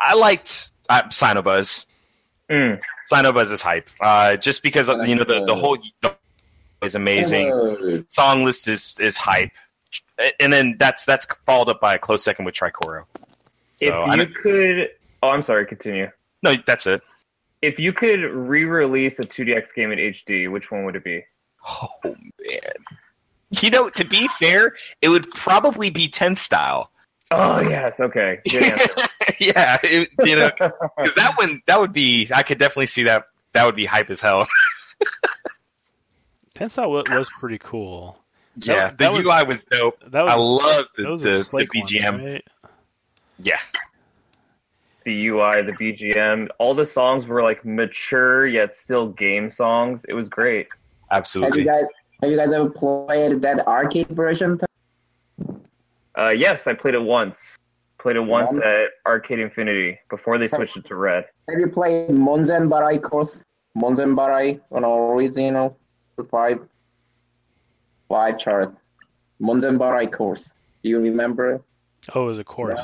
I 0.04 0.16
liked 0.16 0.72
uh, 0.90 1.04
Sinobuz. 1.04 1.86
Mm. 2.50 2.82
Sinobuz 3.12 3.52
is 3.52 3.62
hype. 3.62 3.90
Uh, 4.00 4.36
just 4.36 4.62
because 4.64 4.88
of, 4.90 5.08
you 5.08 5.16
know 5.16 5.24
the 5.24 5.46
the 5.46 5.56
whole 5.56 5.78
the 6.02 6.16
is 6.82 6.96
amazing. 6.96 8.06
Song 8.10 8.44
list 8.46 8.68
is 8.68 8.96
is 9.00 9.18
hype, 9.18 9.52
and 10.40 10.52
then 10.54 10.76
that's 10.80 11.06
that's 11.06 11.26
followed 11.46 11.70
up 11.70 11.82
by 11.82 11.96
a 11.96 12.00
close 12.00 12.24
second 12.24 12.46
with 12.46 12.56
Tricoro. 12.56 13.04
So 13.78 13.86
If 13.88 13.88
you 14.12 14.16
don't- 14.18 14.36
could, 14.36 14.90
oh, 15.24 15.30
I'm 15.30 15.44
sorry. 15.44 15.66
Continue. 15.66 16.10
no, 16.44 16.56
that's 16.66 16.86
it. 16.88 17.02
If 17.62 17.78
you 17.80 17.92
could 17.92 18.22
re-release 18.22 19.20
a 19.20 19.24
2DX 19.24 19.74
game 19.76 19.92
in 19.92 20.00
HD, 20.00 20.50
which 20.50 20.72
one 20.72 20.86
would 20.86 20.96
it 20.96 21.04
be? 21.04 21.26
Oh 21.68 21.90
man, 22.04 22.60
you 23.50 23.70
know 23.70 23.90
to 23.90 24.06
be 24.06 24.30
fair, 24.40 24.76
it 25.02 25.10
would 25.10 25.30
probably 25.32 25.90
be 25.90 26.08
ten 26.08 26.36
style. 26.38 26.92
Oh 27.32 27.62
yes, 27.62 28.00
okay. 28.00 28.40
Yeah, 29.40 29.78
it, 29.84 30.10
you 30.26 30.36
know, 30.36 30.50
because 30.50 31.16
that 31.16 31.36
one 31.38 31.62
that 31.68 31.80
would 31.80 31.94
be 31.94 32.28
I 32.34 32.44
could 32.44 32.58
definitely 32.58 32.88
see 32.88 33.04
that 33.04 33.26
that 33.54 33.66
would 33.66 33.76
be 33.76 33.86
hype 33.86 34.10
as 34.10 34.20
hell. 34.20 34.48
Tensile 36.56 36.90
wa- 36.92 37.04
was 37.10 37.30
pretty 37.40 37.58
cool. 37.60 38.20
yeah, 38.58 38.88
that 38.92 38.98
the 38.98 39.12
was- 39.12 39.22
UI 39.24 39.44
was 39.48 39.64
dope. 39.64 40.00
That 40.08 40.24
was 40.24 40.32
I 40.34 40.36
love 40.36 40.86
the, 40.98 41.04
that 41.04 41.10
was 41.10 41.22
the, 41.22 41.30
a 41.30 41.32
the 41.34 41.44
Slake 41.44 41.70
one, 41.74 41.88
BGM. 41.88 42.26
right? 42.34 42.48
Yeah, 43.38 43.60
the 45.06 45.28
UI, 45.28 45.62
the 45.62 45.72
BGM, 45.72 46.50
all 46.58 46.74
the 46.76 46.86
songs 46.86 47.26
were 47.26 47.42
like 47.42 47.64
mature 47.64 48.46
yet 48.46 48.76
still 48.76 49.08
game 49.10 49.50
songs. 49.50 50.04
It 50.10 50.14
was 50.14 50.28
great. 50.28 50.68
Absolutely. 51.12 51.64
Have 51.64 51.70
absolutely. 51.70 51.82
you 51.82 51.86
guys 51.86 51.86
have 52.24 52.32
you 52.32 52.38
guys 52.38 52.52
ever 52.54 52.70
played 52.70 53.42
that 53.42 53.66
arcade 53.68 54.08
version? 54.10 54.60
Uh, 56.20 56.30
yes, 56.30 56.68
I 56.68 56.74
played 56.74 56.96
it 56.96 57.02
once. 57.02 57.56
Played 58.00 58.18
it 58.18 58.22
once 58.22 58.52
Once? 58.54 58.64
at 58.66 58.86
Arcade 59.06 59.40
Infinity 59.40 60.00
before 60.10 60.38
they 60.38 60.48
switched 60.48 60.78
it 60.78 60.86
to 60.86 60.96
Red. 60.96 61.26
Have 61.50 61.60
you 61.60 61.68
played 61.68 62.10
Monzen 62.10 62.70
Barai 62.70 63.02
course? 63.02 63.44
Monzen 63.78 64.16
Barai 64.16 64.60
on 64.72 64.84
original 64.86 65.78
five 66.30 66.60
five 68.08 68.38
charts. 68.40 68.76
Monzen 69.42 69.78
Barai 69.78 70.12
course. 70.12 70.52
Do 70.84 70.90
you 70.90 71.00
remember? 71.00 71.62
Oh, 72.16 72.24
it 72.24 72.26
was 72.28 72.38
a 72.38 72.44
course. 72.44 72.82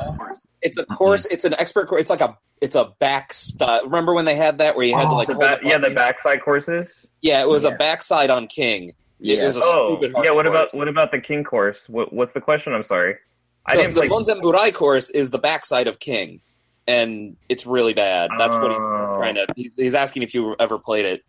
It's 0.62 0.78
a 0.78 0.86
course. 0.86 1.26
It's 1.26 1.46
an 1.46 1.54
expert 1.56 1.88
course. 1.88 2.02
It's 2.02 2.10
like 2.10 2.22
a 2.22 2.38
it's 2.62 2.76
a 2.76 2.94
back 3.00 3.34
style. 3.34 3.84
Remember 3.84 4.14
when 4.14 4.26
they 4.26 4.36
had 4.36 4.58
that 4.60 4.76
where 4.76 4.86
you 4.86 4.96
had 4.96 5.04
to 5.06 5.14
like 5.14 5.28
The 5.28 5.34
hold 5.34 5.46
ba- 5.46 5.60
yeah, 5.64 5.78
the 5.78 5.90
backside 5.90 6.42
courses. 6.42 7.06
yeah 7.22 7.42
it 7.42 7.48
was 7.48 7.64
a 7.64 7.72
backside 7.72 8.30
on 8.30 8.48
King. 8.48 8.94
It 9.34 9.46
was 9.46 9.58
a 9.58 9.62
Oh, 9.64 9.98
stupid 9.98 10.14
hard 10.14 10.26
yeah. 10.26 10.32
What 10.34 10.46
about 10.48 10.72
course. 10.72 10.74
what 10.74 10.88
about 10.88 11.12
the 11.12 11.20
King 11.20 11.44
course? 11.44 11.88
What, 11.90 12.14
what's 12.14 12.34
the 12.34 12.42
question? 12.42 12.74
I'm 12.74 12.84
sorry. 12.84 13.16
I 13.66 13.76
the, 13.76 13.82
didn't 13.82 13.96
the 13.96 14.02
play. 14.02 14.10
Monzen 14.10 14.42
Barai 14.42 14.74
course 14.74 15.10
is 15.10 15.30
the 15.32 15.40
backside 15.40 15.88
of 15.88 16.00
King, 16.00 16.42
and 16.88 17.36
it's 17.50 17.66
really 17.66 17.94
bad. 17.94 18.30
That's 18.38 18.54
what 18.54 18.70
he's 18.72 18.80
Oh. 18.80 19.16
trying 19.18 19.36
to. 19.36 19.48
He's, 19.56 19.74
he's 19.76 19.94
asking 19.96 20.24
if 20.24 20.34
you 20.36 20.56
ever 20.60 20.78
played 20.78 21.06
it. 21.06 21.26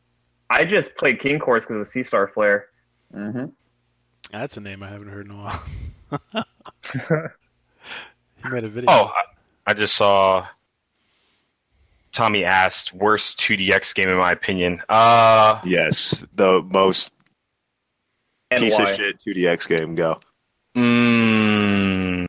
I 0.50 0.64
just 0.64 0.94
played 0.96 1.18
King 1.20 1.38
course 1.38 1.64
because 1.64 1.80
of 1.86 1.92
Sea 1.92 2.02
Star 2.02 2.28
Flare. 2.28 2.66
Mm-hmm. 3.14 3.46
That's 4.32 4.56
a 4.56 4.60
name 4.60 4.82
I 4.82 4.88
haven't 4.88 5.08
heard 5.08 5.26
in 5.26 5.32
a 5.32 5.36
while. 5.36 5.62
he 8.42 8.48
made 8.50 8.64
a 8.64 8.68
video. 8.68 8.90
Oh, 8.90 9.04
I, 9.66 9.70
I 9.70 9.74
just 9.74 9.94
saw. 9.96 10.46
Tommy 12.12 12.44
asked 12.44 12.94
worst 12.94 13.38
2DX 13.40 13.94
game 13.94 14.08
in 14.08 14.16
my 14.16 14.32
opinion. 14.32 14.82
Uh, 14.88 15.60
Yes, 15.66 16.24
the 16.34 16.62
most 16.62 17.12
And 18.50 18.62
piece 18.62 18.78
why? 18.78 18.90
of 18.90 18.96
shit 18.96 19.18
2DX 19.26 19.68
game. 19.68 19.94
Go. 19.94 20.20
mm, 20.76 22.26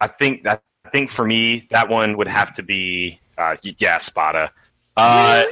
I 0.00 0.06
think 0.06 0.42
that 0.44 0.62
I 0.84 0.90
think 0.90 1.10
for 1.10 1.24
me 1.26 1.66
that 1.70 1.88
one 1.88 2.16
would 2.16 2.28
have 2.28 2.52
to 2.54 2.62
be 2.62 3.20
uh, 3.38 3.56
yeah, 3.62 3.98
Spada. 3.98 4.50
Uh, 4.96 5.44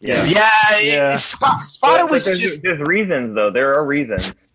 Yeah. 0.00 0.24
yeah, 0.24 0.78
Yeah. 0.80 1.16
Sp- 1.16 1.62
Spada 1.62 1.98
But, 1.98 1.98
but 2.02 2.10
was 2.10 2.24
there's, 2.24 2.40
just 2.40 2.62
there's 2.62 2.80
reasons 2.80 3.34
though. 3.34 3.50
There 3.50 3.74
are 3.74 3.84
reasons. 3.84 4.48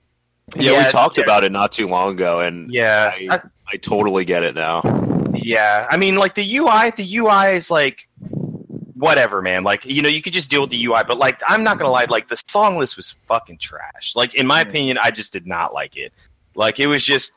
Yeah, 0.55 0.71
Yeah, 0.73 0.85
we 0.85 0.91
talked 0.91 1.17
yeah. 1.17 1.23
about 1.23 1.43
it 1.43 1.51
not 1.51 1.71
too 1.71 1.87
long 1.87 2.11
ago, 2.13 2.39
and 2.41 2.73
yeah. 2.73 3.13
I, 3.29 3.41
I 3.71 3.77
totally 3.77 4.25
get 4.25 4.43
it 4.43 4.55
now. 4.55 4.81
Yeah, 5.33 5.87
I 5.89 5.97
mean, 5.97 6.15
like 6.17 6.35
the 6.35 6.57
UI, 6.57 6.91
the 6.95 7.17
UI 7.17 7.55
is 7.55 7.69
like 7.71 8.07
whatever, 8.99 9.41
man. 9.41 9.63
Like 9.63 9.85
you 9.85 10.01
know, 10.01 10.09
you 10.09 10.21
could 10.21 10.33
just 10.33 10.49
deal 10.49 10.61
with 10.61 10.69
the 10.69 10.85
UI, 10.85 11.03
but 11.07 11.17
like 11.17 11.41
I'm 11.47 11.63
not 11.63 11.77
gonna 11.77 11.91
lie, 11.91 12.05
like 12.09 12.27
the 12.27 12.41
song 12.47 12.77
list 12.77 12.97
was 12.97 13.15
fucking 13.27 13.57
trash. 13.57 14.13
Like 14.15 14.35
in 14.35 14.45
my 14.45 14.61
opinion, 14.61 14.97
I 15.01 15.11
just 15.11 15.33
did 15.33 15.47
not 15.47 15.73
like 15.73 15.97
it. 15.97 16.13
Like 16.55 16.79
it 16.79 16.87
was 16.87 17.03
just. 17.03 17.31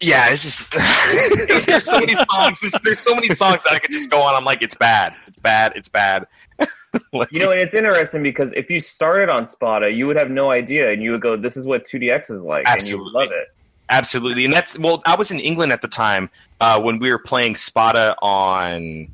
Yeah, 0.00 0.28
it's 0.30 0.42
just 0.42 0.72
there's 1.66 1.84
so 1.84 1.98
many 1.98 2.14
songs. 2.30 2.60
There's, 2.60 2.74
there's 2.82 2.98
so 2.98 3.14
many 3.14 3.28
songs 3.28 3.62
that 3.62 3.72
I 3.72 3.78
could 3.78 3.92
just 3.92 4.10
go 4.10 4.20
on. 4.20 4.34
I'm 4.34 4.44
like, 4.44 4.60
it's 4.60 4.74
bad, 4.74 5.14
it's 5.26 5.38
bad, 5.38 5.72
it's 5.76 5.88
bad. 5.88 6.26
Like, 7.12 7.32
You 7.32 7.40
know, 7.40 7.50
and 7.50 7.58
it's 7.58 7.74
interesting 7.74 8.22
because 8.22 8.52
if 8.54 8.70
you 8.70 8.80
started 8.80 9.28
on 9.28 9.46
Spada, 9.46 9.90
you 9.90 10.06
would 10.06 10.16
have 10.16 10.30
no 10.30 10.52
idea, 10.52 10.92
and 10.92 11.02
you 11.02 11.10
would 11.10 11.22
go, 11.22 11.36
"This 11.36 11.56
is 11.56 11.64
what 11.64 11.84
2DX 11.88 12.30
is 12.30 12.40
like," 12.40 12.68
and 12.68 12.86
you 12.86 12.98
would 12.98 13.12
love 13.12 13.30
it. 13.32 13.48
Absolutely, 13.90 14.44
and 14.44 14.54
that's 14.54 14.78
well. 14.78 15.02
I 15.04 15.16
was 15.16 15.32
in 15.32 15.40
England 15.40 15.72
at 15.72 15.82
the 15.82 15.88
time 15.88 16.30
uh, 16.60 16.80
when 16.80 17.00
we 17.00 17.10
were 17.10 17.18
playing 17.18 17.56
Spada 17.56 18.14
on 18.22 19.08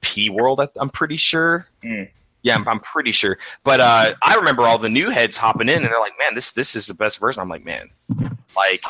P 0.00 0.30
World. 0.30 0.60
I'm 0.76 0.90
pretty 0.90 1.16
sure. 1.16 1.66
Mm. 1.84 2.08
Yeah, 2.42 2.54
I'm, 2.54 2.66
I'm 2.66 2.80
pretty 2.80 3.12
sure. 3.12 3.36
But 3.64 3.80
uh, 3.80 4.14
I 4.22 4.34
remember 4.36 4.62
all 4.62 4.78
the 4.78 4.88
new 4.88 5.10
heads 5.10 5.36
hopping 5.36 5.68
in, 5.68 5.76
and 5.76 5.84
they're 5.84 6.00
like, 6.00 6.14
"Man, 6.18 6.34
this 6.34 6.52
this 6.52 6.74
is 6.74 6.86
the 6.86 6.94
best 6.94 7.18
version." 7.18 7.40
I'm 7.42 7.50
like, 7.50 7.64
"Man, 7.66 7.90
like, 8.56 8.82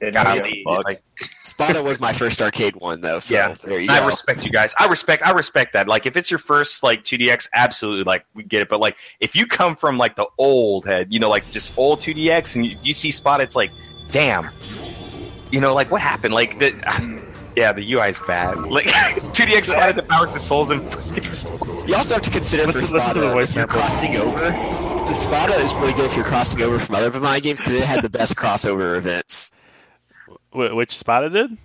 Didn't 0.00 0.14
know 0.14 0.24
golly, 0.24 0.64
like 0.84 1.02
Spada 1.44 1.82
was 1.82 2.00
my 2.00 2.14
first 2.14 2.40
arcade 2.40 2.76
one 2.76 3.02
though. 3.02 3.18
So 3.18 3.34
Yeah. 3.34 3.54
there 3.62 3.78
you 3.78 3.90
I 3.90 4.00
go. 4.00 4.06
respect 4.06 4.42
you 4.42 4.50
guys. 4.50 4.74
I 4.78 4.86
respect 4.86 5.22
I 5.26 5.32
respect 5.32 5.74
that. 5.74 5.86
Like 5.86 6.06
if 6.06 6.16
it's 6.16 6.30
your 6.30 6.38
first 6.38 6.82
like 6.82 7.04
2DX, 7.04 7.48
absolutely 7.54 8.04
like 8.04 8.24
we 8.32 8.42
get 8.44 8.62
it. 8.62 8.70
But 8.70 8.80
like 8.80 8.96
if 9.20 9.36
you 9.36 9.46
come 9.46 9.76
from 9.76 9.98
like 9.98 10.16
the 10.16 10.26
old 10.38 10.86
head, 10.86 11.08
you 11.12 11.18
know, 11.20 11.28
like 11.28 11.50
just 11.50 11.76
old 11.76 12.00
2DX 12.00 12.56
and 12.56 12.64
you, 12.64 12.78
you 12.82 12.94
see 12.94 13.10
Spada, 13.10 13.42
it's 13.42 13.54
like, 13.56 13.70
damn. 14.12 14.48
You 15.50 15.60
know, 15.60 15.74
like 15.74 15.90
what 15.90 16.00
happened? 16.00 16.32
Like 16.32 16.58
the. 16.58 17.27
Yeah, 17.58 17.72
the 17.72 17.92
UI 17.92 18.10
is 18.10 18.18
bad. 18.20 18.56
Like 18.58 18.84
2DX 19.36 19.64
spotted 19.64 19.96
the 19.96 20.02
powers 20.04 20.32
and 20.32 20.40
souls 20.40 20.70
and 20.70 20.80
You 21.88 21.94
also 21.96 22.14
have 22.14 22.22
to 22.22 22.30
consider 22.30 22.70
for 22.70 22.78
at 22.78 22.84
the- 22.86 22.94
look 22.94 23.02
at 23.02 23.14
the 23.14 23.20
Spada, 23.24 23.38
if 23.42 23.54
you're 23.54 23.66
crossing 23.66 24.16
over, 24.16 24.38
the 24.50 25.12
Spada 25.14 25.54
is 25.54 25.74
really 25.74 25.92
good 25.94 26.04
if 26.04 26.14
you're 26.14 26.24
crossing 26.24 26.62
over 26.62 26.78
from 26.78 26.94
other 26.94 27.10
Bemani 27.10 27.42
games 27.42 27.58
because 27.60 27.74
it 27.74 27.82
had 27.82 28.02
the 28.02 28.08
best 28.10 28.36
crossover 28.36 28.96
events. 28.96 29.50
Wh- 30.52 30.74
which 30.76 30.96
Spada 30.96 31.30
did? 31.30 31.56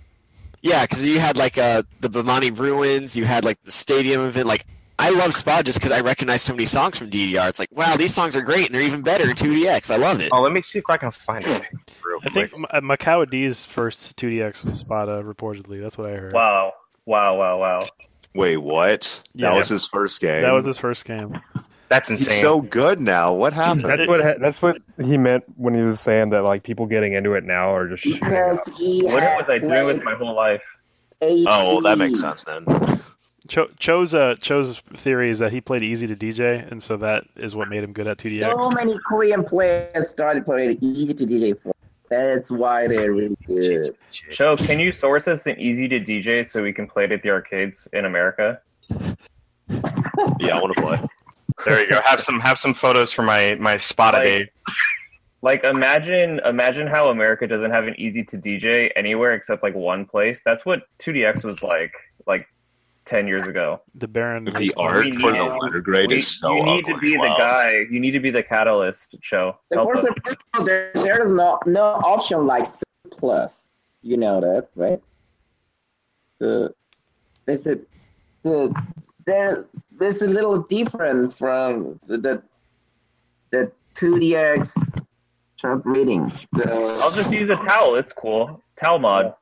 Yeah, 0.62 0.82
because 0.82 1.04
you 1.06 1.20
had 1.20 1.36
like 1.36 1.58
uh, 1.58 1.82
the 2.00 2.08
Bemani 2.10 2.58
Ruins, 2.58 3.16
you 3.16 3.24
had 3.24 3.44
like 3.44 3.62
the 3.62 3.70
stadium 3.70 4.22
event. 4.22 4.46
Like, 4.48 4.64
I 4.98 5.10
love 5.10 5.34
Spada 5.34 5.64
just 5.64 5.78
because 5.78 5.92
I 5.92 6.00
recognize 6.00 6.42
so 6.42 6.52
many 6.52 6.66
songs 6.66 6.96
from 6.98 7.10
DDR. 7.10 7.48
It's 7.48 7.58
like, 7.58 7.70
wow, 7.72 7.96
these 7.96 8.14
songs 8.14 8.36
are 8.36 8.42
great 8.42 8.66
and 8.66 8.74
they're 8.74 8.82
even 8.82 9.02
better 9.02 9.28
in 9.28 9.34
2DX. 9.36 9.90
I 9.92 9.96
love 9.96 10.20
it. 10.20 10.28
Oh, 10.32 10.40
let 10.40 10.52
me 10.52 10.62
see 10.62 10.78
if 10.78 10.84
I 10.88 10.96
can 10.96 11.10
find 11.10 11.44
it 11.44 11.62
real 12.04 12.18
I 12.24 12.30
quick. 12.30 12.50
think 12.50 12.54
M- 12.54 12.66
uh, 12.70 12.80
Macau 12.96 13.28
D's 13.28 13.64
first 13.64 14.16
2DX 14.18 14.64
was 14.64 14.78
Spada, 14.78 15.22
reportedly. 15.24 15.82
That's 15.82 15.98
what 15.98 16.08
I 16.10 16.16
heard. 16.16 16.32
Wow. 16.32 16.74
Wow, 17.06 17.36
wow, 17.36 17.58
wow. 17.58 17.86
Wait, 18.34 18.56
what? 18.56 19.22
Yeah. 19.34 19.50
That 19.50 19.56
was 19.56 19.68
his 19.68 19.86
first 19.86 20.20
game. 20.20 20.42
That 20.42 20.52
was 20.52 20.64
his 20.64 20.78
first 20.78 21.04
game. 21.04 21.40
That's 21.88 22.08
insane. 22.10 22.18
He's 22.26 22.26
insane. 22.28 22.42
so 22.42 22.60
good 22.62 22.98
now. 23.00 23.34
What 23.34 23.52
happened? 23.52 23.84
That's 23.84 24.08
what 24.08 24.40
that's 24.40 24.62
what 24.62 24.78
he 25.00 25.18
meant 25.18 25.44
when 25.56 25.74
he 25.74 25.82
was 25.82 26.00
saying 26.00 26.30
that 26.30 26.42
like 26.42 26.62
people 26.62 26.86
getting 26.86 27.12
into 27.12 27.34
it 27.34 27.44
now 27.44 27.74
are 27.74 27.88
just 27.88 28.04
Because 28.04 28.58
up. 28.66 28.74
he 28.74 29.04
What 29.04 29.22
has 29.22 29.46
was 29.46 29.48
I 29.50 29.58
doing 29.58 29.86
with 29.86 30.02
my 30.02 30.14
whole 30.14 30.34
life? 30.34 30.62
AC. 31.20 31.44
oh, 31.46 31.74
well, 31.74 31.80
that 31.82 31.98
makes 31.98 32.20
sense 32.20 32.42
then. 32.44 32.64
Cho- 33.48 33.70
Cho's 33.78 34.14
uh, 34.14 34.36
Cho's 34.40 34.80
theory 34.94 35.30
is 35.30 35.40
that 35.40 35.52
he 35.52 35.60
played 35.60 35.82
EZ2DJ, 35.82 36.70
and 36.70 36.82
so 36.82 36.96
that 36.98 37.24
is 37.36 37.54
what 37.54 37.68
made 37.68 37.84
him 37.84 37.92
good 37.92 38.06
at 38.06 38.20
So 38.20 38.28
2DX. 38.28 38.64
So 38.64 38.70
many 38.70 38.98
Korean 39.06 39.44
players 39.44 40.08
started 40.08 40.44
playing 40.44 40.78
EZ2DJ 40.78 41.60
for. 41.60 41.74
That's 42.10 42.50
why 42.50 42.86
they're 42.86 43.12
really 43.20 43.36
good. 43.46 43.96
Cho, 44.30 44.56
can 44.56 44.78
you 44.80 44.92
source 44.92 45.26
us 45.28 45.46
an 45.46 45.56
EZ2DJ 45.56 46.48
so 46.50 46.62
we 46.62 46.72
can 46.72 46.86
play 46.86 47.04
it 47.04 47.12
at 47.12 47.22
the 47.22 47.30
arcades 47.30 47.86
in 47.92 48.04
America? 48.04 48.60
Yeah, 50.38 50.58
I 50.58 50.60
want 50.60 50.76
to 50.76 50.82
play. 50.82 51.00
There 51.64 51.80
you 51.80 51.88
go. 51.88 52.00
Have 52.04 52.20
some 52.20 52.38
have 52.40 52.58
some 52.58 52.74
photos 52.74 53.10
for 53.10 53.22
my 53.22 53.54
my 53.58 53.76
spot 53.78 54.14
Like- 54.14 54.22
day. 54.24 54.50
Like 55.42 55.64
imagine 55.64 56.40
imagine 56.44 56.86
how 56.86 57.08
America 57.08 57.46
doesn't 57.46 57.70
have 57.70 57.86
an 57.86 57.94
EZ2DJ 57.98 58.90
anywhere 58.96 59.32
except 59.34 59.62
like 59.62 59.74
one 59.74 60.04
place. 60.06 60.40
That's 60.44 60.64
what 60.64 60.82
2DX 61.00 61.44
was 61.44 61.62
like 61.62 61.92
like 62.26 62.46
10 63.06 63.26
years 63.28 63.46
ago. 63.46 63.80
The 63.94 64.08
Baron. 64.08 64.44
The 64.44 64.72
art 64.76 65.06
for 65.20 65.32
the 65.32 65.44
letter 65.44 65.80
grade 65.80 66.08
We- 66.08 66.16
is 66.16 66.38
so 66.38 66.54
you 66.56 66.62
need 66.64 66.86
to 66.86 66.96
be 66.98 67.16
Wow. 67.16 67.24
the 67.34 67.38
guy. 67.38 67.70
You 67.90 68.00
need 68.00 68.12
to 68.12 68.20
be 68.20 68.30
the 68.30 68.42
catalyst, 68.42 69.14
Joe. 69.20 69.56
Of 69.70 69.76
Help 69.76 69.84
course, 69.86 70.00
first 70.02 70.16
of 70.26 70.36
all, 70.54 70.64
there, 70.64 70.90
there 70.94 71.22
is 71.22 71.30
no 71.30 71.58
no 71.66 71.82
option 71.84 72.46
like 72.46 72.66
C 72.66 72.82
plus. 73.10 73.68
You 74.02 74.16
know 74.16 74.40
that, 74.40 74.68
right? 74.76 75.00
So, 76.38 76.72
this 77.46 77.66
is 77.66 77.78
so 78.42 78.72
there. 79.26 79.66
This 79.92 80.16
is 80.16 80.22
a 80.22 80.28
little 80.28 80.62
different 80.62 81.32
from 81.34 82.00
the 82.06 82.18
the, 82.18 82.42
the 83.50 83.72
2DX 83.94 84.72
chart 85.56 85.82
ratings. 85.84 86.48
So, 86.54 86.62
I'll 87.02 87.10
just 87.12 87.30
use 87.32 87.48
a 87.50 87.56
towel. 87.56 87.94
It's 87.94 88.12
cool. 88.12 88.60
Towel 88.80 88.98
mod. 88.98 89.34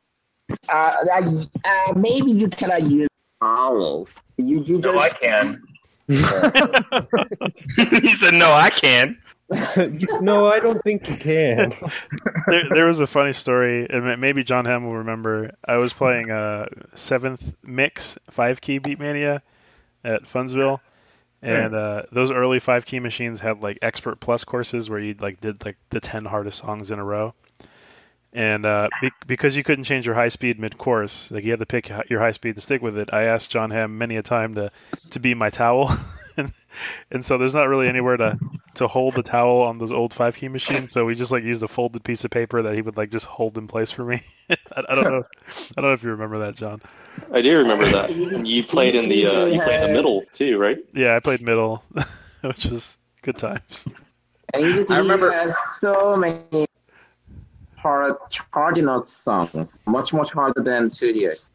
uh, 0.68 0.94
I, 1.12 1.46
uh, 1.64 1.94
maybe 1.96 2.30
you 2.30 2.48
cannot 2.48 2.82
use 2.82 3.08
vowels. 3.42 4.20
You 4.36 4.62
you 4.62 4.78
No, 4.78 4.92
just 4.92 4.98
I 4.98 5.08
can. 5.10 5.62
he 6.08 6.16
said, 8.16 8.34
"No, 8.34 8.52
I 8.52 8.70
can." 8.70 9.18
no, 10.20 10.46
I 10.46 10.60
don't 10.60 10.82
think 10.82 11.08
you 11.08 11.16
can. 11.16 11.74
there, 12.46 12.68
there 12.68 12.86
was 12.86 13.00
a 13.00 13.06
funny 13.06 13.32
story, 13.32 13.86
and 13.88 14.20
maybe 14.20 14.44
John 14.44 14.64
Hamm 14.64 14.84
will 14.84 14.98
remember. 14.98 15.52
I 15.66 15.76
was 15.76 15.92
playing 15.92 16.30
a 16.30 16.68
seventh 16.94 17.54
mix 17.62 18.18
five 18.30 18.60
key 18.60 18.80
Beatmania 18.80 19.42
at 20.04 20.22
Funsville, 20.22 20.80
and 21.42 21.74
uh, 21.74 22.04
those 22.12 22.30
early 22.30 22.60
five 22.60 22.86
key 22.86 23.00
machines 23.00 23.40
had 23.40 23.62
like 23.62 23.78
expert 23.82 24.20
plus 24.20 24.44
courses 24.44 24.88
where 24.88 25.00
you 25.00 25.14
like 25.14 25.40
did 25.40 25.64
like 25.64 25.76
the 25.90 26.00
ten 26.00 26.24
hardest 26.24 26.58
songs 26.58 26.90
in 26.90 26.98
a 26.98 27.04
row. 27.04 27.34
And 28.34 28.64
uh, 28.64 28.88
be- 29.02 29.10
because 29.26 29.54
you 29.56 29.62
couldn't 29.62 29.84
change 29.84 30.06
your 30.06 30.14
high 30.14 30.28
speed 30.30 30.58
mid 30.58 30.78
course, 30.78 31.30
like 31.30 31.44
you 31.44 31.50
had 31.50 31.60
to 31.60 31.66
pick 31.66 31.90
your 32.08 32.18
high 32.20 32.32
speed 32.32 32.54
and 32.56 32.62
stick 32.62 32.80
with 32.80 32.96
it. 32.96 33.10
I 33.12 33.24
asked 33.24 33.50
John 33.50 33.70
Hamm 33.70 33.98
many 33.98 34.16
a 34.16 34.22
time 34.22 34.54
to 34.54 34.70
to 35.10 35.20
be 35.20 35.34
my 35.34 35.50
towel, 35.50 35.90
and, 36.38 36.50
and 37.10 37.22
so 37.24 37.36
there's 37.36 37.54
not 37.54 37.68
really 37.68 37.88
anywhere 37.88 38.16
to 38.16 38.38
to 38.76 38.86
hold 38.86 39.16
the 39.16 39.22
towel 39.22 39.60
on 39.62 39.76
those 39.76 39.92
old 39.92 40.14
five 40.14 40.34
key 40.34 40.48
machines. 40.48 40.94
So 40.94 41.04
we 41.04 41.14
just 41.14 41.30
like 41.30 41.44
used 41.44 41.62
a 41.62 41.68
folded 41.68 42.04
piece 42.04 42.24
of 42.24 42.30
paper 42.30 42.62
that 42.62 42.74
he 42.74 42.80
would 42.80 42.96
like 42.96 43.10
just 43.10 43.26
hold 43.26 43.58
in 43.58 43.66
place 43.68 43.90
for 43.90 44.02
me. 44.02 44.22
I, 44.50 44.56
I 44.88 44.94
don't 44.94 45.04
know. 45.04 45.24
I 45.76 45.80
don't 45.80 45.90
know 45.90 45.92
if 45.92 46.02
you 46.02 46.10
remember 46.12 46.38
that, 46.38 46.56
John. 46.56 46.80
I 47.30 47.42
do 47.42 47.54
remember 47.58 47.92
that. 47.92 48.46
You 48.46 48.62
played 48.64 48.94
in 48.94 49.10
the 49.10 49.26
uh, 49.26 49.44
you 49.44 49.60
played 49.60 49.82
in 49.82 49.88
the 49.88 49.94
middle 49.94 50.24
too, 50.32 50.56
right? 50.56 50.78
Yeah, 50.94 51.14
I 51.14 51.20
played 51.20 51.42
middle, 51.42 51.84
which 52.40 52.64
was 52.64 52.96
good 53.20 53.36
times. 53.36 53.86
And 54.54 54.64
Easy 54.64 54.86
to 54.86 54.94
I 54.94 54.98
remember- 54.98 55.30
has 55.30 55.54
so 55.78 56.16
many 56.16 56.66
hard 57.82 58.14
Cardinal 58.52 59.02
songs, 59.02 59.78
much 59.86 60.12
much 60.12 60.30
harder 60.32 60.62
than 60.62 60.90
2DX. 60.90 61.50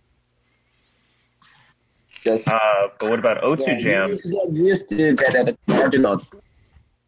Just 2.24 2.48
Uh, 2.48 2.88
but 3.00 3.10
what 3.10 3.20
about 3.20 3.42
O2 3.42 3.60
yeah, 3.68 3.78
you 3.78 3.84
Jam? 3.84 4.12
need 4.12 4.24
to 4.24 4.30
get 4.30 4.52
used 4.52 4.90
to 4.90 5.16
that 5.16 5.36
at 5.36 5.46
the 5.46 5.58
Cardinal. 5.74 6.22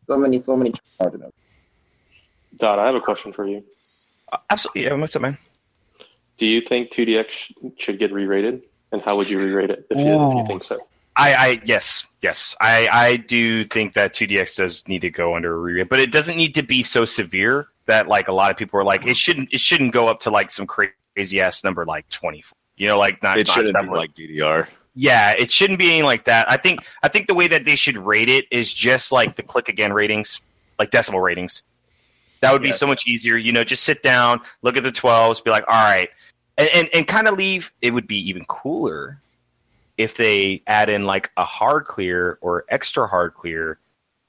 So 0.08 0.18
many, 0.18 0.40
so 0.40 0.56
many 0.56 0.74
Cardinals. 0.98 1.34
Dot, 2.58 2.80
I 2.80 2.86
have 2.86 2.96
a 2.96 3.02
question 3.02 3.34
for 3.34 3.46
you. 3.48 3.64
Uh, 4.32 4.38
Absolutely. 4.50 4.84
Yeah, 4.84 4.94
what's 4.94 5.16
up, 5.16 5.22
man? 5.22 5.38
Do 6.38 6.46
you 6.46 6.62
think 6.62 6.92
2DX 6.92 7.30
sh- 7.30 7.52
should 7.78 8.00
get 8.00 8.12
re-rated, 8.14 8.62
and 8.92 9.02
how 9.02 9.18
would 9.18 9.30
you 9.30 9.40
re-rate 9.40 9.70
it 9.70 9.86
if 9.90 9.98
you, 9.98 10.06
if 10.30 10.36
you 10.38 10.46
think 10.48 10.64
so? 10.64 10.80
I, 11.16 11.34
I 11.34 11.62
yes, 11.66 12.06
yes. 12.22 12.56
I, 12.62 12.88
I 12.92 13.16
do 13.18 13.66
think 13.66 13.94
that 13.96 14.14
2DX 14.16 14.56
does 14.56 14.88
need 14.88 15.02
to 15.02 15.10
go 15.10 15.36
under 15.36 15.54
a 15.54 15.58
re-rate, 15.58 15.90
but 15.90 16.00
it 16.00 16.12
doesn't 16.12 16.38
need 16.38 16.56
to 16.56 16.64
be 16.64 16.82
so 16.82 17.04
severe 17.04 17.68
that 17.90 18.08
like 18.08 18.28
a 18.28 18.34
lot 18.34 18.50
of 18.52 18.58
people 18.58 18.80
are 18.80 18.84
like 18.84 19.06
it 19.06 19.18
shouldn't 19.18 19.50
it 19.52 19.60
shouldn't 19.60 19.92
go 19.94 20.08
up 20.08 20.20
to 20.22 20.32
like 20.32 20.52
some 20.52 20.66
crazy 20.68 21.42
ass 21.42 21.64
number 21.64 21.86
like 21.86 22.08
twenty 22.10 22.42
four. 22.42 22.56
You 22.78 22.88
know, 22.88 22.98
like 22.98 23.22
not 23.22 23.38
It 23.38 23.48
not 23.48 23.54
shouldn't 23.56 23.78
be 23.82 23.90
like 23.90 24.16
DDR. 24.16 24.68
Yeah, 24.96 25.34
it 25.38 25.52
shouldn't 25.52 25.80
be 25.80 25.86
anything 25.88 26.06
like 26.06 26.26
that. 26.26 26.50
I 26.50 26.58
think 26.58 26.80
I 27.04 27.08
think 27.10 27.28
the 27.28 27.34
way 27.36 27.48
that 27.50 27.66
they 27.66 27.76
should 27.76 27.98
rate 27.98 28.30
it 28.30 28.46
is 28.52 28.74
just 28.74 29.12
like 29.12 29.36
the 29.36 29.44
click 29.44 29.68
again 29.70 29.92
ratings, 29.94 30.40
like 30.78 30.92
decimal 30.92 31.20
ratings. 31.20 31.62
That 32.42 32.54
would 32.54 32.62
be 32.62 32.70
Yeah. 32.70 32.76
so 32.76 32.88
much 32.88 33.06
easier. 33.08 33.36
You 33.36 33.52
know, 33.52 33.64
just 33.66 33.84
sit 33.84 34.02
down, 34.02 34.40
look 34.62 34.78
at 34.78 34.84
the 34.84 34.92
twelves, 34.92 35.42
be 35.42 35.50
like, 35.52 35.66
all 35.68 35.84
right, 35.84 36.10
and 36.58 36.70
and, 36.74 36.90
and 36.94 37.08
kind 37.08 37.28
of 37.28 37.38
leave. 37.38 37.72
It 37.82 37.92
would 37.94 38.08
be 38.08 38.18
even 38.30 38.46
cooler 38.46 39.22
if 39.98 40.16
they 40.16 40.62
add 40.68 40.88
in 40.90 41.04
like 41.06 41.30
a 41.36 41.44
hard 41.44 41.86
clear 41.86 42.38
or 42.42 42.64
extra 42.70 43.08
hard 43.08 43.34
clear 43.34 43.80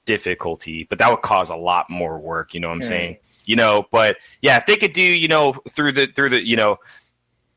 difficulty, 0.05 0.85
but 0.89 0.99
that 0.99 1.09
would 1.09 1.21
cause 1.21 1.49
a 1.49 1.55
lot 1.55 1.89
more 1.89 2.19
work. 2.19 2.53
You 2.53 2.59
know 2.59 2.67
what 2.67 2.73
I'm 2.75 2.79
Hmm. 2.81 2.87
saying? 2.87 3.17
You 3.51 3.57
know, 3.57 3.85
but 3.91 4.15
yeah, 4.41 4.55
if 4.55 4.65
they 4.65 4.77
could 4.77 4.93
do, 4.93 5.01
you 5.01 5.27
know, 5.27 5.55
through 5.71 5.91
the 5.91 6.07
through 6.15 6.29
the 6.29 6.39
you 6.39 6.55
know 6.55 6.77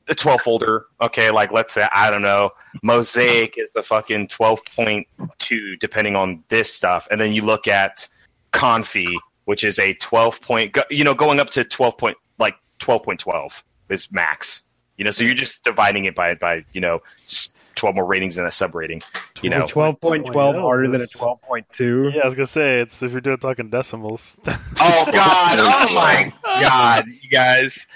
the 0.07 0.15
12 0.17 0.41
folder, 0.41 0.87
okay, 1.01 1.31
like 1.31 1.53
let's 1.53 1.73
say 1.73 1.87
I 1.93 2.11
don't 2.11 2.21
know, 2.21 2.51
Mosaic 2.83 3.55
is 3.57 3.77
a 3.77 3.83
fucking 3.85 4.27
12.2 4.27 5.79
depending 5.79 6.17
on 6.17 6.43
this 6.49 6.75
stuff, 6.75 7.07
and 7.13 7.21
then 7.21 7.33
you 7.33 7.43
look 7.43 7.69
at 7.69 8.09
Confi, 8.53 9.07
which 9.45 9.63
is 9.63 9.79
a 9.79 9.95
12 9.95 10.41
point, 10.41 10.77
you 10.91 11.05
know, 11.05 11.15
going 11.15 11.39
up 11.39 11.51
to 11.51 11.63
12 11.63 11.97
point 11.97 12.17
like 12.41 12.57
12.12 12.81 13.53
is 13.89 14.11
max. 14.11 14.63
You 14.97 15.05
know, 15.05 15.13
so 15.13 15.23
you're 15.23 15.35
just 15.35 15.63
dividing 15.63 16.07
it 16.07 16.17
by 16.17 16.35
by 16.35 16.65
you 16.73 16.81
know 16.81 17.03
just 17.29 17.54
12 17.77 17.95
more 17.95 18.05
ratings 18.05 18.37
than 18.37 18.47
a 18.47 18.51
sub 18.51 18.75
rating. 18.75 19.03
You 19.43 19.51
know, 19.51 19.67
twelve 19.67 20.01
point 20.01 20.27
twelve 20.27 20.57
harder 20.57 20.89
than 20.89 21.01
a 21.01 21.07
twelve 21.07 21.43
point 21.43 21.67
two. 21.77 22.11
Yeah, 22.15 22.23
I 22.23 22.27
was 22.27 22.35
gonna 22.35 22.47
say 22.47 22.81
it's 22.81 23.03
if 23.03 23.13
you're 23.13 23.21
doing 23.21 23.39
talking 23.39 23.71
decimals. 23.71 24.39
Oh 24.81 25.11
God! 25.13 25.59
Oh 25.61 25.95
my 25.95 26.33
God! 26.61 27.07
You 27.07 27.29
guys, 27.31 27.87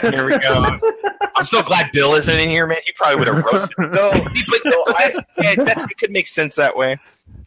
here 0.00 0.26
we 0.26 0.38
go. 0.38 0.78
I'm 1.36 1.44
so 1.44 1.62
glad 1.62 1.90
Bill 1.92 2.14
isn't 2.14 2.38
in 2.38 2.48
here, 2.48 2.66
man. 2.66 2.78
He 2.84 2.92
probably 2.92 3.16
would 3.18 3.28
have 3.28 3.44
roasted. 3.44 3.74
No, 3.78 4.10
but 4.12 4.60
no, 4.64 4.84
I, 4.88 5.12
yeah, 5.38 5.54
that's, 5.64 5.84
it 5.84 5.98
could 5.98 6.10
make 6.10 6.26
sense 6.26 6.54
that 6.56 6.76
way. 6.76 6.98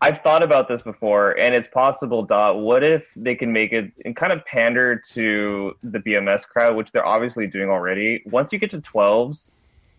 I've 0.02 0.22
thought 0.22 0.44
about 0.44 0.68
this 0.68 0.82
before, 0.82 1.32
and 1.32 1.56
it's 1.56 1.68
possible. 1.68 2.24
Dot. 2.24 2.60
What 2.60 2.84
if 2.84 3.08
they 3.16 3.36
can 3.36 3.52
make 3.52 3.74
it 3.74 3.92
and 4.06 4.16
kind 4.16 4.32
of 4.32 4.46
pander 4.46 5.02
to 5.14 5.76
the 5.84 6.00
BMS 6.00 6.48
crowd, 6.48 6.76
which 6.76 6.92
they're 6.92 7.06
obviously 7.06 7.48
doing 7.48 7.70
already? 7.70 8.24
Once 8.26 8.52
you 8.54 8.60
get 8.60 8.72
to 8.72 8.82
twelves, 8.82 9.52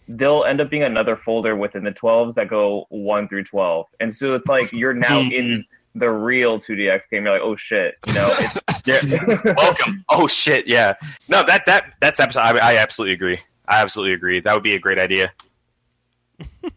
they'll 0.08 0.44
end 0.44 0.60
up 0.60 0.70
being 0.70 0.82
another 0.82 1.16
folder 1.16 1.54
within 1.54 1.84
the 1.84 1.92
twelves 1.92 2.34
that 2.36 2.48
go 2.48 2.86
one 2.88 3.28
through 3.28 3.44
twelve, 3.44 3.86
and 4.00 4.14
so 4.14 4.34
it's 4.34 4.48
like 4.48 4.72
you're 4.72 4.94
now 4.94 5.20
in 5.20 5.64
the 5.94 6.08
real 6.08 6.60
2DX 6.60 7.08
game. 7.10 7.24
You're 7.24 7.32
like, 7.32 7.42
oh 7.42 7.56
shit, 7.56 7.94
you 8.06 8.14
know. 8.14 8.36
Yeah. 8.84 9.02
Welcome. 9.58 10.02
Oh 10.08 10.26
shit. 10.26 10.66
Yeah. 10.66 10.94
No, 11.28 11.42
that 11.46 11.66
that 11.66 11.92
that's 12.00 12.20
absolutely. 12.20 12.60
I, 12.62 12.72
I 12.72 12.76
absolutely 12.78 13.12
agree. 13.12 13.38
I 13.66 13.82
absolutely 13.82 14.14
agree. 14.14 14.40
That 14.40 14.54
would 14.54 14.62
be 14.62 14.72
a 14.72 14.78
great 14.78 14.98
idea. 14.98 15.30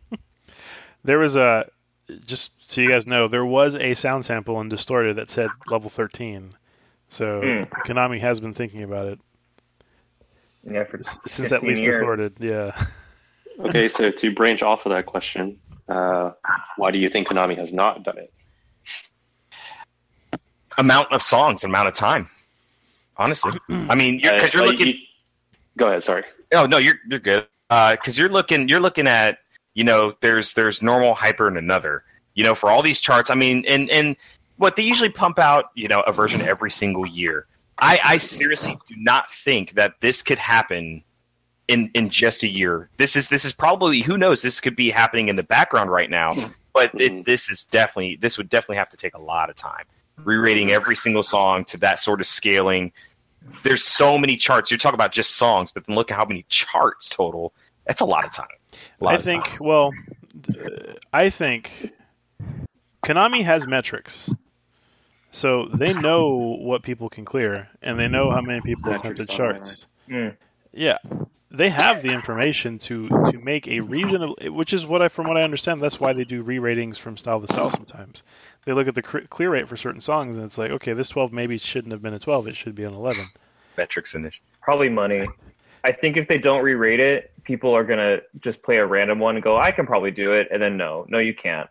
There 1.03 1.17
was 1.17 1.35
a 1.35 1.69
just 2.25 2.51
so 2.71 2.81
you 2.81 2.89
guys 2.89 3.07
know, 3.07 3.27
there 3.27 3.45
was 3.45 3.75
a 3.75 3.93
sound 3.93 4.25
sample 4.25 4.59
in 4.61 4.69
Distorted 4.69 5.15
that 5.15 5.29
said 5.29 5.49
level 5.67 5.89
13. 5.89 6.49
So 7.09 7.39
Hmm. 7.41 7.63
Konami 7.89 8.19
has 8.19 8.39
been 8.39 8.53
thinking 8.53 8.83
about 8.83 9.07
it. 9.07 9.19
Yeah, 10.69 10.83
for 10.83 10.99
Since 11.27 11.51
at 11.51 11.63
least 11.63 11.81
years. 11.81 11.95
Distorted, 11.95 12.33
yeah. 12.39 12.77
Okay, 13.59 13.87
so 13.87 14.09
to 14.11 14.33
branch 14.33 14.61
off 14.63 14.85
of 14.85 14.91
that 14.91 15.05
question, 15.05 15.59
uh, 15.87 16.31
why 16.77 16.91
do 16.91 16.97
you 16.97 17.09
think 17.09 17.27
Konami 17.27 17.55
has 17.57 17.71
not 17.73 18.03
done 18.03 18.17
it? 18.17 18.33
Amount 20.77 21.11
of 21.11 21.21
songs, 21.21 21.63
amount 21.63 21.87
of 21.89 21.93
time. 21.93 22.29
Honestly, 23.17 23.51
I 23.69 23.93
mean, 23.95 24.19
you're, 24.19 24.33
Uh, 24.33 24.39
cause 24.39 24.53
you're 24.53 24.63
like, 24.65 24.71
looking. 24.79 24.87
you- 24.95 24.99
go 25.77 25.87
ahead. 25.89 26.03
Sorry. 26.03 26.23
Oh 26.53 26.65
no, 26.65 26.77
you're 26.77 26.95
you're 27.09 27.19
good. 27.19 27.45
Because 27.69 28.17
you're 28.17 28.29
looking 28.29 28.67
you're 28.67 28.79
looking 28.79 29.07
at 29.07 29.39
you 29.73 29.83
know 29.83 30.13
there's 30.21 30.53
there's 30.53 30.81
normal 30.81 31.13
hyper 31.13 31.47
and 31.47 31.57
another 31.57 32.03
you 32.33 32.43
know 32.43 32.55
for 32.55 32.69
all 32.71 32.81
these 32.81 32.99
charts. 32.99 33.29
I 33.29 33.35
mean, 33.35 33.63
and 33.67 33.89
and 33.91 34.15
what 34.57 34.75
they 34.75 34.83
usually 34.83 35.09
pump 35.09 35.37
out 35.39 35.65
you 35.75 35.87
know 35.87 36.01
a 36.01 36.11
version 36.13 36.41
every 36.41 36.71
single 36.71 37.05
year. 37.05 37.45
I 37.77 37.99
I 38.03 38.17
seriously 38.17 38.77
do 38.87 38.95
not 38.97 39.31
think 39.31 39.73
that 39.75 39.95
this 40.01 40.21
could 40.21 40.39
happen 40.39 41.03
in 41.71 41.89
in 41.93 42.09
just 42.09 42.43
a 42.43 42.47
year. 42.47 42.89
This 42.97 43.15
is 43.15 43.27
this 43.29 43.45
is 43.45 43.53
probably 43.53 44.01
who 44.01 44.17
knows 44.17 44.41
this 44.41 44.59
could 44.59 44.75
be 44.75 44.91
happening 44.91 45.29
in 45.29 45.35
the 45.35 45.43
background 45.43 45.91
right 45.91 46.09
now. 46.09 46.51
But 46.73 46.91
it, 47.01 47.25
this 47.25 47.49
is 47.49 47.65
definitely 47.65 48.17
this 48.21 48.37
would 48.37 48.49
definitely 48.49 48.77
have 48.77 48.89
to 48.89 48.97
take 48.97 49.13
a 49.13 49.21
lot 49.21 49.49
of 49.49 49.55
time. 49.55 49.85
Re-rating 50.23 50.71
every 50.71 50.95
single 50.95 51.23
song 51.23 51.65
to 51.65 51.77
that 51.79 51.99
sort 52.01 52.21
of 52.21 52.27
scaling 52.27 52.91
there's 53.63 53.83
so 53.83 54.17
many 54.17 54.37
charts. 54.37 54.71
You're 54.71 54.77
talking 54.77 54.95
about 54.95 55.11
just 55.11 55.35
songs, 55.35 55.71
but 55.71 55.85
then 55.87 55.95
look 55.95 56.11
at 56.11 56.17
how 56.17 56.25
many 56.25 56.45
charts 56.47 57.09
total. 57.09 57.53
That's 57.85 58.01
a 58.01 58.05
lot 58.05 58.25
of 58.25 58.31
time. 58.33 58.47
Lot 58.99 59.13
I 59.13 59.15
of 59.15 59.23
think, 59.23 59.43
time. 59.43 59.57
well, 59.59 59.91
I 61.11 61.29
think 61.29 61.91
Konami 63.03 63.43
has 63.43 63.67
metrics. 63.67 64.29
So 65.31 65.65
they 65.65 65.93
know 65.93 66.57
what 66.59 66.83
people 66.83 67.09
can 67.09 67.23
clear, 67.25 67.69
and 67.81 67.97
they 67.97 68.09
know 68.09 68.31
how 68.31 68.41
many 68.41 68.61
people 68.61 68.91
have 68.91 69.03
Metrics 69.03 69.25
the 69.25 69.37
don't 69.37 69.39
matter. 69.39 69.53
charts. 69.59 69.87
Mm. 70.09 70.35
Yeah, 70.73 70.97
they 71.51 71.69
have 71.69 72.01
the 72.01 72.09
information 72.09 72.79
to 72.79 73.09
to 73.09 73.39
make 73.39 73.67
a 73.67 73.81
reasonable, 73.81 74.37
which 74.41 74.73
is 74.73 74.87
what 74.87 75.01
I, 75.01 75.09
from 75.09 75.27
what 75.27 75.37
I 75.37 75.43
understand, 75.43 75.81
that's 75.81 75.99
why 75.99 76.13
they 76.13 76.23
do 76.23 76.41
re-ratings 76.41 76.97
from 76.97 77.17
style 77.17 77.41
to 77.41 77.47
style. 77.47 77.69
Sometimes 77.69 78.23
they 78.65 78.73
look 78.73 78.87
at 78.87 78.95
the 78.95 79.01
clear 79.01 79.51
rate 79.51 79.67
for 79.67 79.77
certain 79.77 80.01
songs, 80.01 80.37
and 80.37 80.45
it's 80.45 80.57
like, 80.57 80.71
okay, 80.71 80.93
this 80.93 81.09
12 81.09 81.33
maybe 81.33 81.57
shouldn't 81.57 81.91
have 81.91 82.01
been 82.01 82.13
a 82.13 82.19
12; 82.19 82.47
it 82.47 82.55
should 82.55 82.75
be 82.75 82.83
an 82.83 82.93
11. 82.93 83.27
metrics 83.77 84.15
in 84.15 84.25
it. 84.25 84.33
Probably 84.61 84.89
money. 84.89 85.27
I 85.83 85.91
think 85.91 86.17
if 86.17 86.27
they 86.27 86.37
don't 86.37 86.63
re-rate 86.63 86.99
it, 86.99 87.31
people 87.43 87.75
are 87.75 87.83
gonna 87.83 88.19
just 88.39 88.61
play 88.61 88.77
a 88.77 88.85
random 88.85 89.19
one 89.19 89.35
and 89.35 89.43
go, 89.43 89.57
"I 89.57 89.71
can 89.71 89.85
probably 89.85 90.11
do 90.11 90.33
it," 90.33 90.47
and 90.51 90.61
then 90.61 90.77
no, 90.77 91.05
no, 91.09 91.17
you 91.17 91.33
can't. 91.33 91.69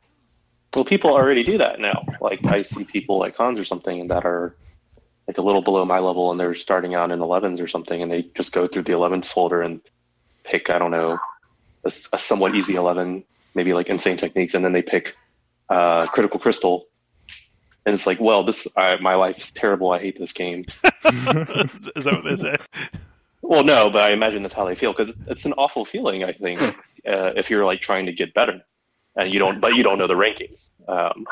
Well, 0.75 0.85
people 0.85 1.11
already 1.11 1.43
do 1.43 1.59
that 1.59 1.81
now. 1.81 2.05
Like 2.21 2.45
I 2.47 2.63
see 2.63 2.85
people 2.85 3.19
like 3.19 3.37
Hans 3.37 3.59
or 3.59 3.65
something 3.65 4.09
that 4.09 4.25
are 4.25 4.55
like 5.31 5.39
a 5.39 5.43
little 5.43 5.63
below 5.63 5.85
my 5.85 6.01
level, 6.01 6.33
and 6.33 6.41
they're 6.41 6.57
starting 6.57 6.97
out 6.97 7.13
in 7.13 7.21
11s 7.21 7.61
or 7.61 7.69
something, 7.69 8.03
and 8.03 8.11
they 8.11 8.23
just 8.35 8.53
go 8.53 8.67
through 8.67 8.83
the 8.83 8.91
11s 8.91 9.27
folder 9.27 9.63
and 9.63 9.81
pick 10.43 10.71
I 10.71 10.79
don't 10.81 10.91
know 10.91 11.21
a, 11.85 11.93
a 12.13 12.19
somewhat 12.19 12.57
easy 12.57 12.75
11, 12.75 13.23
maybe 13.55 13.73
like 13.73 13.89
Insane 13.89 14.17
Techniques, 14.17 14.55
and 14.55 14.65
then 14.65 14.73
they 14.73 14.83
pick 14.83 15.15
uh, 15.69 16.09
Critical 16.09 16.41
Crystal, 16.41 16.87
and 17.87 17.95
it's 17.95 18.09
like, 18.09 18.21
well, 18.21 18.43
this 18.43 18.67
I, 18.77 18.97
my 18.97 19.15
life's 19.15 19.53
terrible. 19.53 19.93
I 19.93 20.01
hate 20.01 20.19
this 20.19 20.33
game. 20.33 20.65
is, 21.75 21.89
is 21.95 22.05
that 22.07 22.15
what 22.15 22.25
they 22.25 22.35
say? 22.35 22.57
Well, 23.41 23.63
no, 23.63 23.89
but 23.89 24.03
I 24.03 24.11
imagine 24.11 24.43
that's 24.43 24.55
how 24.55 24.65
they 24.65 24.75
feel 24.75 24.93
because 24.93 25.15
it's 25.29 25.45
an 25.45 25.53
awful 25.53 25.85
feeling. 25.85 26.25
I 26.25 26.33
think 26.33 26.61
uh, 27.09 27.35
if 27.37 27.51
you're 27.51 27.65
like 27.65 27.83
trying 27.83 28.07
to 28.07 28.13
get 28.13 28.35
better, 28.35 28.63
and 29.17 29.33
you 29.33 29.39
don't, 29.39 29.61
but 29.61 29.77
you 29.77 29.85
don't 29.85 29.99
know 29.99 30.09
the 30.09 30.15
rankings. 30.15 30.71
Um, 30.89 31.25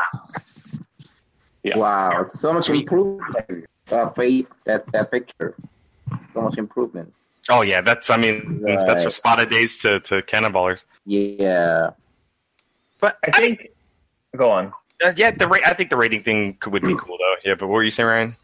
Yeah. 1.64 1.76
Wow, 1.76 2.24
so 2.24 2.52
much 2.52 2.70
improvement. 2.70 3.66
Uh, 3.90 4.10
face 4.10 4.55
that 4.65 4.86
that 4.93 5.10
picture. 5.10 5.55
So 6.35 6.43
much 6.43 6.59
improvement. 6.59 7.12
Oh 7.48 7.62
yeah, 7.62 7.81
that's 7.81 8.10
I 8.10 8.16
mean 8.16 8.62
that's 8.62 9.02
from 9.02 9.05
Right. 9.05 9.12
Spada 9.12 9.47
days 9.47 9.78
to 9.78 10.01
to 10.01 10.23
cannonballers. 10.23 10.85
Yeah. 11.06 11.90
But 13.01 13.19
I 13.24 13.40
think. 13.40 13.69
Go 14.36 14.51
on. 14.51 14.73
uh, 15.05 15.12
yeah, 15.16 15.31
the 15.31 15.48
rate 15.48 15.62
I 15.65 15.73
think 15.73 15.90
the 15.90 15.97
rating 15.97 16.23
thing 16.23 16.56
could, 16.60 16.73
would 16.73 16.82
be 16.82 16.97
cool 16.97 17.16
though. 17.19 17.35
Yeah, 17.44 17.55
but 17.55 17.69
what 17.69 17.74
were 17.74 17.85
you 17.85 17.90
saying, 17.90 18.09
Ryan? 18.09 18.36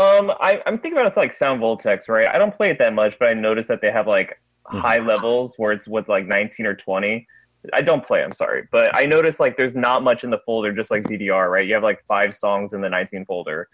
Um, 0.00 0.32
I, 0.40 0.62
I'm 0.66 0.78
thinking 0.78 0.94
about 0.94 1.06
it's 1.06 1.16
like 1.16 1.32
Sound 1.32 1.60
Voltex, 1.60 2.08
right? 2.08 2.26
I 2.28 2.38
don't 2.38 2.54
play 2.54 2.70
it 2.70 2.78
that 2.78 2.92
much, 2.92 3.18
but 3.18 3.28
I 3.28 3.34
noticed 3.34 3.68
that 3.68 3.80
they 3.80 3.90
have 3.90 4.06
like 4.06 4.38
high 4.64 4.98
levels 4.98 5.52
where 5.56 5.72
it's 5.72 5.86
with 5.86 6.08
like 6.08 6.26
19 6.26 6.66
or 6.66 6.74
20. 6.74 7.26
I 7.72 7.82
don't 7.82 8.04
play. 8.04 8.22
I'm 8.22 8.32
sorry, 8.32 8.68
but 8.70 8.94
I 8.94 9.06
noticed 9.06 9.40
like 9.40 9.56
there's 9.56 9.74
not 9.74 10.02
much 10.02 10.22
in 10.24 10.30
the 10.30 10.38
folder, 10.44 10.72
just 10.72 10.90
like 10.90 11.04
DDR, 11.04 11.50
right? 11.50 11.66
You 11.66 11.74
have 11.74 11.82
like 11.82 12.04
five 12.06 12.34
songs 12.34 12.72
in 12.72 12.80
the 12.80 12.88
19 12.88 13.24
folder, 13.26 13.68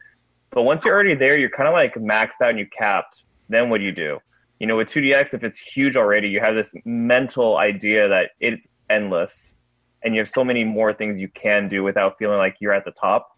but 0.53 0.63
once 0.63 0.85
you're 0.85 0.95
already 0.95 1.15
there, 1.15 1.39
you're 1.39 1.51
kind 1.51 1.69
of 1.69 1.73
like 1.73 1.95
maxed 1.95 2.41
out 2.43 2.51
and 2.51 2.59
you 2.59 2.67
capped. 2.77 3.25
Then 3.49 3.71
what 3.71 3.79
do 3.79 3.85
you 3.85 3.93
do? 3.93 4.19
You 4.61 4.67
know, 4.67 4.77
with 4.77 4.89
2DX, 4.89 5.35
if 5.35 5.43
it's 5.43 5.59
huge 5.59 5.97
already, 5.97 6.29
you 6.29 6.41
have 6.41 6.55
this 6.55 6.73
mental 6.85 7.57
idea 7.57 8.09
that 8.09 8.31
it's 8.39 8.69
endless, 8.89 9.55
and 10.05 10.15
you 10.15 10.21
have 10.21 10.31
so 10.31 10.45
many 10.45 10.63
more 10.63 10.93
things 10.93 11.21
you 11.21 11.29
can 11.29 11.69
do 11.69 11.83
without 11.83 12.17
feeling 12.19 12.39
like 12.39 12.57
you're 12.61 12.73
at 12.73 12.85
the 12.85 12.93
top 12.93 13.29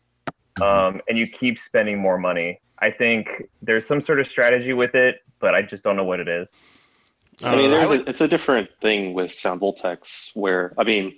um, 0.61 1.01
and 1.09 1.19
you 1.19 1.27
keep 1.27 1.59
spending 1.59 1.99
more 1.99 2.19
money. 2.19 2.61
I 2.79 2.91
think 2.91 3.29
there's 3.63 3.87
some 3.87 4.01
sort 4.01 4.21
of 4.21 4.27
strategy 4.27 4.73
with 4.73 4.95
it, 4.95 5.21
but 5.41 5.55
I 5.55 5.63
just 5.63 5.83
don't 5.85 5.97
know 5.97 6.05
what 6.05 6.21
it 6.21 6.29
is. 6.29 6.51
I 7.45 7.57
mean, 7.57 7.73
Uh, 7.73 7.77
there's 7.77 8.01
a, 8.01 8.09
it's 8.09 8.21
a 8.21 8.29
different 8.29 8.69
thing 8.81 9.15
with 9.15 9.33
Sound 9.33 9.61
Voltex 9.61 10.31
where, 10.35 10.75
I 10.79 10.85
mean, 10.85 11.17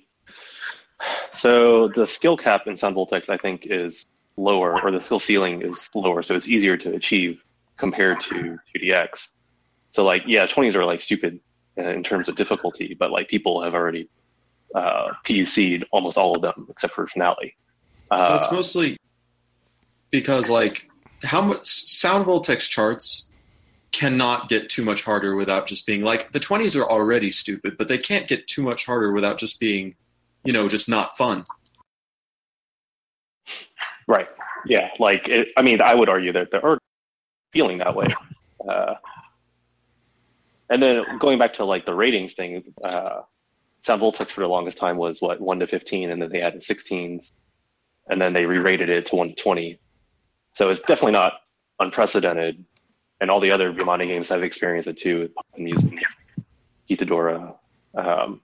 so 1.33 1.89
the 1.89 2.07
skill 2.07 2.37
cap 2.37 2.67
in 2.67 2.77
Sound 2.77 2.97
Voltex, 2.97 3.29
I 3.29 3.37
think, 3.37 3.67
is 3.67 4.07
lower, 4.37 4.81
or 4.83 4.91
the 4.91 5.01
skill 5.01 5.21
ceiling 5.21 5.63
is 5.63 5.89
lower, 5.95 6.23
so 6.23 6.35
it's 6.35 6.49
easier 6.49 6.77
to 6.77 6.95
achieve 6.95 7.41
compared 7.77 8.21
to 8.21 8.59
2DX. 8.75 9.33
So, 9.91 10.05
like, 10.05 10.25
yeah, 10.27 10.47
20s 10.47 10.75
are 10.75 10.85
like 10.85 11.01
stupid 11.01 11.41
uh, 11.79 11.83
in 11.83 12.03
terms 12.03 12.29
of 12.29 12.37
difficulty, 12.37 12.95
but 12.99 13.11
like 13.11 13.29
people 13.29 13.63
have 13.63 13.75
already 13.75 14.09
uh, 14.75 15.13
PUC'd 15.25 15.85
almost 15.91 16.19
all 16.19 16.37
of 16.37 16.43
them 16.43 16.67
except 16.71 16.93
for 16.95 17.07
Finale. 17.07 17.57
Well, 18.11 18.33
Uh, 18.33 18.37
it's 18.37 18.53
mostly 18.53 18.99
because 20.11 20.49
like 20.51 20.89
how 21.23 21.41
much 21.41 21.67
sound 21.67 22.27
voltex 22.27 22.69
charts 22.69 23.29
cannot 23.93 24.49
get 24.49 24.69
too 24.69 24.85
much 24.85 25.03
harder 25.03 25.35
without 25.35 25.67
just 25.67 25.87
being 25.87 26.03
like 26.03 26.31
the 26.33 26.41
20s 26.41 26.79
are 26.79 26.89
already 26.89 27.31
stupid 27.31 27.77
but 27.79 27.89
they 27.89 27.97
can't 27.97 28.29
get 28.29 28.47
too 28.47 28.63
much 28.63 28.85
harder 28.85 29.11
without 29.11 29.39
just 29.39 29.59
being 29.59 29.95
you 30.45 30.53
know 30.53 30.69
just 30.69 30.89
not 30.89 31.17
fun 31.17 31.45
Right. 34.07 34.29
Yeah. 34.67 34.91
Like, 34.99 35.29
it, 35.29 35.53
I 35.57 35.63
mean, 35.63 35.81
I 35.81 35.95
would 35.95 36.09
argue 36.09 36.33
that 36.33 36.51
they're 36.51 36.79
feeling 37.53 37.79
that 37.79 37.95
way. 37.95 38.09
Uh, 38.67 38.97
and 40.69 40.83
then 40.83 41.05
going 41.19 41.39
back 41.39 41.53
to 41.53 41.65
like 41.65 41.87
the 41.87 41.95
ratings 41.95 42.35
thing, 42.35 42.75
uh, 42.83 43.21
Sound 43.85 44.03
Voltex 44.03 44.31
for 44.31 44.41
the 44.41 44.49
longest 44.49 44.79
time 44.79 44.97
was 44.97 45.21
what 45.23 45.41
one 45.41 45.61
to 45.61 45.67
fifteen, 45.67 46.11
and 46.11 46.21
then 46.21 46.31
they 46.31 46.41
added 46.41 46.65
sixteens, 46.65 47.33
and 48.09 48.21
then 48.21 48.33
they 48.33 48.47
re-rated 48.47 48.89
it 48.89 49.07
to 49.07 49.17
one 49.17 49.29
to 49.29 49.35
twenty. 49.37 49.79
So 50.55 50.71
it's 50.71 50.81
definitely 50.81 51.13
not 51.13 51.35
unprecedented. 51.79 52.65
And 53.21 53.31
all 53.31 53.41
the 53.41 53.53
other 53.53 53.73
Bemani 53.73 54.09
games 54.09 54.31
I've 54.31 54.43
experienced 54.43 54.89
it 54.89 54.97
too, 54.97 55.31
and 55.55 55.69
using 55.69 56.01
Gitadora. 56.91 57.55
Um, 57.95 58.41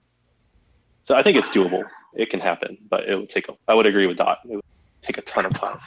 so 1.03 1.15
I 1.15 1.23
think 1.23 1.37
it's 1.37 1.49
doable. 1.49 1.83
It 2.15 2.29
can 2.29 2.39
happen, 2.39 2.77
but 2.89 3.09
it 3.09 3.15
would 3.15 3.29
take. 3.29 3.49
A, 3.49 3.53
I 3.67 3.73
would 3.73 3.85
agree 3.85 4.07
with 4.07 4.17
Dot. 4.17 4.39
It 4.45 4.55
would 4.55 4.63
take 5.03 5.17
a 5.17 5.21
ton 5.21 5.45
of 5.45 5.53
time. 5.53 5.77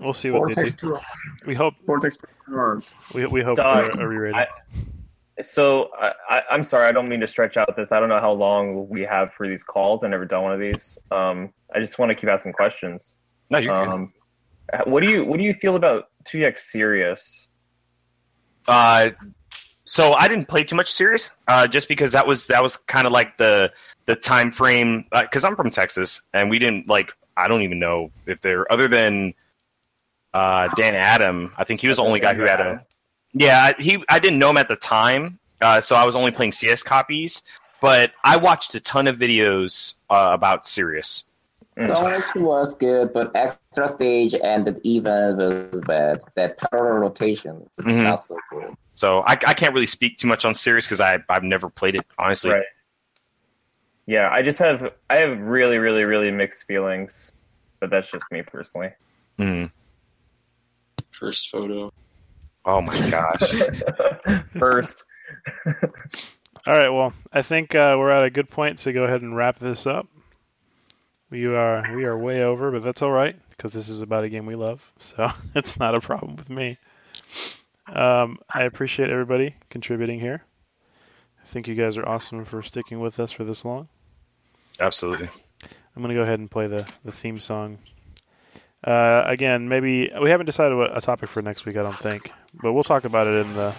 We'll 0.00 0.12
see 0.12 0.30
what 0.30 0.54
they 0.54 0.64
do. 0.64 0.70
two. 0.70 0.98
We 1.46 1.54
hope 1.54 1.74
Vortex 1.86 2.16
two. 2.16 2.82
we, 3.14 3.26
we 3.26 3.42
hope 3.42 3.56
Dog, 3.58 3.92
for 3.92 4.02
a 4.02 4.08
re-rating. 4.08 4.38
I- 4.38 4.46
So 5.42 5.88
I, 5.98 6.12
I, 6.28 6.42
I'm 6.50 6.64
sorry, 6.64 6.86
I 6.86 6.92
don't 6.92 7.08
mean 7.08 7.20
to 7.20 7.28
stretch 7.28 7.56
out 7.56 7.74
this. 7.76 7.92
I 7.92 8.00
don't 8.00 8.10
know 8.10 8.20
how 8.20 8.32
long 8.32 8.88
we 8.90 9.02
have 9.02 9.32
for 9.32 9.48
these 9.48 9.62
calls. 9.62 10.04
I've 10.04 10.10
never 10.10 10.26
done 10.26 10.42
one 10.42 10.52
of 10.52 10.60
these. 10.60 10.98
Um, 11.10 11.52
I 11.74 11.80
just 11.80 11.98
want 11.98 12.10
to 12.10 12.14
keep 12.14 12.28
asking 12.28 12.52
questions. 12.52 13.16
No, 13.48 13.56
you're 13.58 13.86
good. 13.86 13.90
Um, 13.92 14.12
what 14.84 15.02
do 15.02 15.10
you 15.12 15.24
what 15.24 15.38
do 15.38 15.42
you 15.44 15.54
feel 15.54 15.76
about 15.76 16.04
2x 16.28 16.58
Sirius? 16.60 17.46
Uh, 18.68 19.10
so 19.84 20.12
I 20.12 20.28
didn't 20.28 20.46
play 20.46 20.62
too 20.62 20.76
much 20.76 20.92
Sirius, 20.92 21.30
uh, 21.48 21.66
just 21.66 21.88
because 21.88 22.12
that 22.12 22.26
was 22.26 22.46
that 22.48 22.62
was 22.62 22.76
kind 22.76 23.06
of 23.06 23.12
like 23.12 23.36
the 23.38 23.70
the 24.06 24.14
time 24.16 24.52
frame. 24.52 25.06
Because 25.10 25.42
I'm 25.44 25.56
from 25.56 25.70
Texas, 25.70 26.20
and 26.34 26.50
we 26.50 26.58
didn't 26.58 26.86
like. 26.88 27.10
I 27.40 27.48
don't 27.48 27.62
even 27.62 27.78
know 27.78 28.10
if 28.26 28.40
they're 28.40 28.70
other 28.72 28.88
than 28.88 29.34
uh, 30.34 30.68
Dan 30.76 30.94
Adam. 30.94 31.52
I 31.58 31.64
think 31.64 31.80
he 31.80 31.88
was 31.88 31.96
the 31.96 32.04
only 32.04 32.20
guy 32.20 32.34
who 32.34 32.42
had 32.42 32.60
a. 32.60 32.84
Yeah, 33.32 33.70
I- 33.76 33.82
he. 33.82 34.02
I 34.08 34.18
didn't 34.18 34.38
know 34.38 34.50
him 34.50 34.56
at 34.56 34.68
the 34.68 34.76
time, 34.76 35.38
uh, 35.60 35.80
so 35.80 35.96
I 35.96 36.04
was 36.04 36.14
only 36.16 36.30
playing 36.30 36.52
CS 36.52 36.82
copies. 36.82 37.42
But 37.80 38.12
I 38.24 38.36
watched 38.36 38.74
a 38.74 38.80
ton 38.80 39.06
of 39.06 39.16
videos 39.16 39.94
uh, 40.10 40.30
about 40.32 40.66
Sirius. 40.66 41.24
Songs 41.94 42.24
was 42.36 42.74
good, 42.74 43.12
but 43.14 43.30
extra 43.34 43.88
stage 43.88 44.34
and 44.34 44.66
the 44.66 44.78
event 44.86 45.38
was 45.38 45.80
bad. 45.86 46.20
That 46.34 46.58
parallel 46.58 46.98
rotation 46.98 47.66
is 47.78 47.86
Mhm. 47.86 48.02
not 48.02 48.16
so 48.16 48.36
good. 48.50 48.74
So 48.94 49.20
I, 49.20 49.32
I 49.46 49.54
can't 49.54 49.72
really 49.72 49.86
speak 49.86 50.18
too 50.18 50.28
much 50.28 50.44
on 50.44 50.54
Sirius 50.54 50.84
because 50.84 51.00
I 51.00 51.18
I've 51.30 51.42
never 51.44 51.70
played 51.70 51.94
it 51.94 52.02
honestly. 52.18 52.50
Right. 52.50 52.64
Yeah, 54.06 54.28
I 54.30 54.42
just 54.42 54.58
have 54.58 54.92
I 55.08 55.16
have 55.16 55.38
really 55.38 55.78
really 55.78 56.04
really 56.04 56.30
mixed 56.30 56.64
feelings, 56.66 57.32
but 57.80 57.90
that's 57.90 58.10
just 58.10 58.24
me 58.30 58.42
personally. 58.42 58.90
Mhm. 59.38 59.70
first 61.12 61.50
photo 61.50 61.90
Oh 62.64 62.80
my 62.80 63.10
gosh. 63.10 63.52
First. 64.58 65.04
All 66.66 66.74
right. 66.74 66.90
Well, 66.90 67.12
I 67.32 67.42
think 67.42 67.74
uh, 67.74 67.96
we're 67.98 68.10
at 68.10 68.24
a 68.24 68.30
good 68.30 68.50
point 68.50 68.78
to 68.80 68.92
go 68.92 69.04
ahead 69.04 69.22
and 69.22 69.34
wrap 69.34 69.56
this 69.56 69.86
up. 69.86 70.06
We 71.30 71.46
are 71.46 71.94
we 71.94 72.04
are 72.04 72.18
way 72.18 72.42
over, 72.42 72.70
but 72.70 72.82
that's 72.82 73.02
all 73.02 73.10
right 73.10 73.36
because 73.50 73.72
this 73.72 73.88
is 73.88 74.02
about 74.02 74.24
a 74.24 74.28
game 74.28 74.46
we 74.46 74.56
love, 74.56 74.92
so 74.98 75.28
it's 75.54 75.78
not 75.78 75.94
a 75.94 76.00
problem 76.00 76.36
with 76.36 76.50
me. 76.50 76.76
Um, 77.86 78.38
I 78.52 78.64
appreciate 78.64 79.10
everybody 79.10 79.54
contributing 79.68 80.20
here. 80.20 80.44
I 81.50 81.52
think 81.52 81.66
you 81.66 81.74
guys 81.74 81.96
are 81.96 82.06
awesome 82.08 82.44
for 82.44 82.62
sticking 82.62 83.00
with 83.00 83.18
us 83.18 83.32
for 83.32 83.42
this 83.42 83.64
long. 83.64 83.88
Absolutely. 84.78 85.28
I'm 85.96 86.00
gonna 86.00 86.14
go 86.14 86.22
ahead 86.22 86.38
and 86.38 86.48
play 86.48 86.68
the, 86.68 86.86
the 87.04 87.10
theme 87.10 87.40
song. 87.40 87.78
Uh, 88.84 89.24
again, 89.26 89.68
maybe 89.68 90.12
we 90.22 90.30
haven't 90.30 90.46
decided 90.46 90.76
what 90.76 90.96
a 90.96 91.00
topic 91.00 91.28
for 91.28 91.42
next 91.42 91.66
week. 91.66 91.76
I 91.76 91.82
don't 91.82 91.98
think, 91.98 92.30
but 92.54 92.72
we'll 92.72 92.84
talk 92.84 93.02
about 93.02 93.26
it 93.26 93.44
in 93.44 93.54
the 93.54 93.74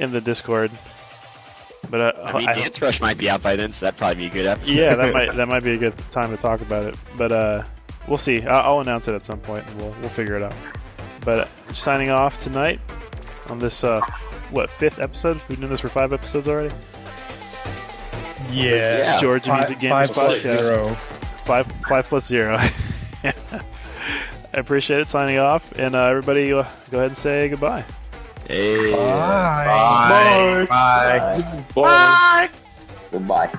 in 0.00 0.10
the 0.10 0.20
Discord. 0.20 0.72
But 1.88 2.00
uh, 2.00 2.12
I 2.24 2.36
mean, 2.36 2.48
I- 2.48 2.54
Dance 2.54 2.82
Rush 2.82 3.00
might 3.00 3.16
be 3.16 3.30
out 3.30 3.44
by 3.44 3.54
then, 3.54 3.70
so 3.70 3.86
that'd 3.86 3.96
probably 3.96 4.16
be 4.16 4.26
a 4.26 4.30
good 4.30 4.46
episode. 4.46 4.74
yeah, 4.74 4.96
that 4.96 5.14
might 5.14 5.32
that 5.36 5.46
might 5.46 5.62
be 5.62 5.74
a 5.74 5.78
good 5.78 5.96
time 6.10 6.36
to 6.36 6.42
talk 6.42 6.60
about 6.62 6.82
it. 6.82 6.96
But 7.16 7.30
uh, 7.30 7.64
we'll 8.08 8.18
see. 8.18 8.42
I'll, 8.42 8.72
I'll 8.74 8.80
announce 8.80 9.06
it 9.06 9.14
at 9.14 9.24
some 9.24 9.38
point, 9.38 9.64
and 9.68 9.80
we'll 9.80 9.94
we'll 10.00 10.10
figure 10.10 10.34
it 10.34 10.42
out. 10.42 10.54
But 11.24 11.38
uh, 11.38 11.74
signing 11.76 12.10
off 12.10 12.40
tonight 12.40 12.80
on 13.50 13.60
this 13.60 13.84
uh, 13.84 14.00
what 14.50 14.70
fifth 14.70 15.00
episode? 15.00 15.40
We've 15.48 15.60
done 15.60 15.70
this 15.70 15.80
for 15.80 15.88
five 15.88 16.12
episodes 16.12 16.48
already. 16.48 16.74
Yeah. 18.50 19.20
George 19.20 19.44
Five- 19.44 19.68
Music 19.68 19.80
Gaming 19.80 19.90
five 19.92 20.10
plus 20.12 20.38
Podcast. 20.42 20.58
zero. 20.68 20.88
Five 20.88 21.66
five 21.88 22.06
plus 22.06 22.26
zero. 22.26 22.56
I 23.24 24.60
appreciate 24.60 25.00
it. 25.00 25.10
Signing 25.10 25.38
off, 25.38 25.72
and 25.72 25.94
uh, 25.94 26.04
everybody, 26.04 26.52
uh, 26.52 26.64
go 26.90 26.98
ahead 26.98 27.10
and 27.10 27.18
say 27.18 27.48
goodbye. 27.48 27.84
Hey. 28.46 28.92
Bye. 28.92 30.66
Bye. 30.68 31.44
Bye. 31.74 32.50
Goodbye. 33.10 33.50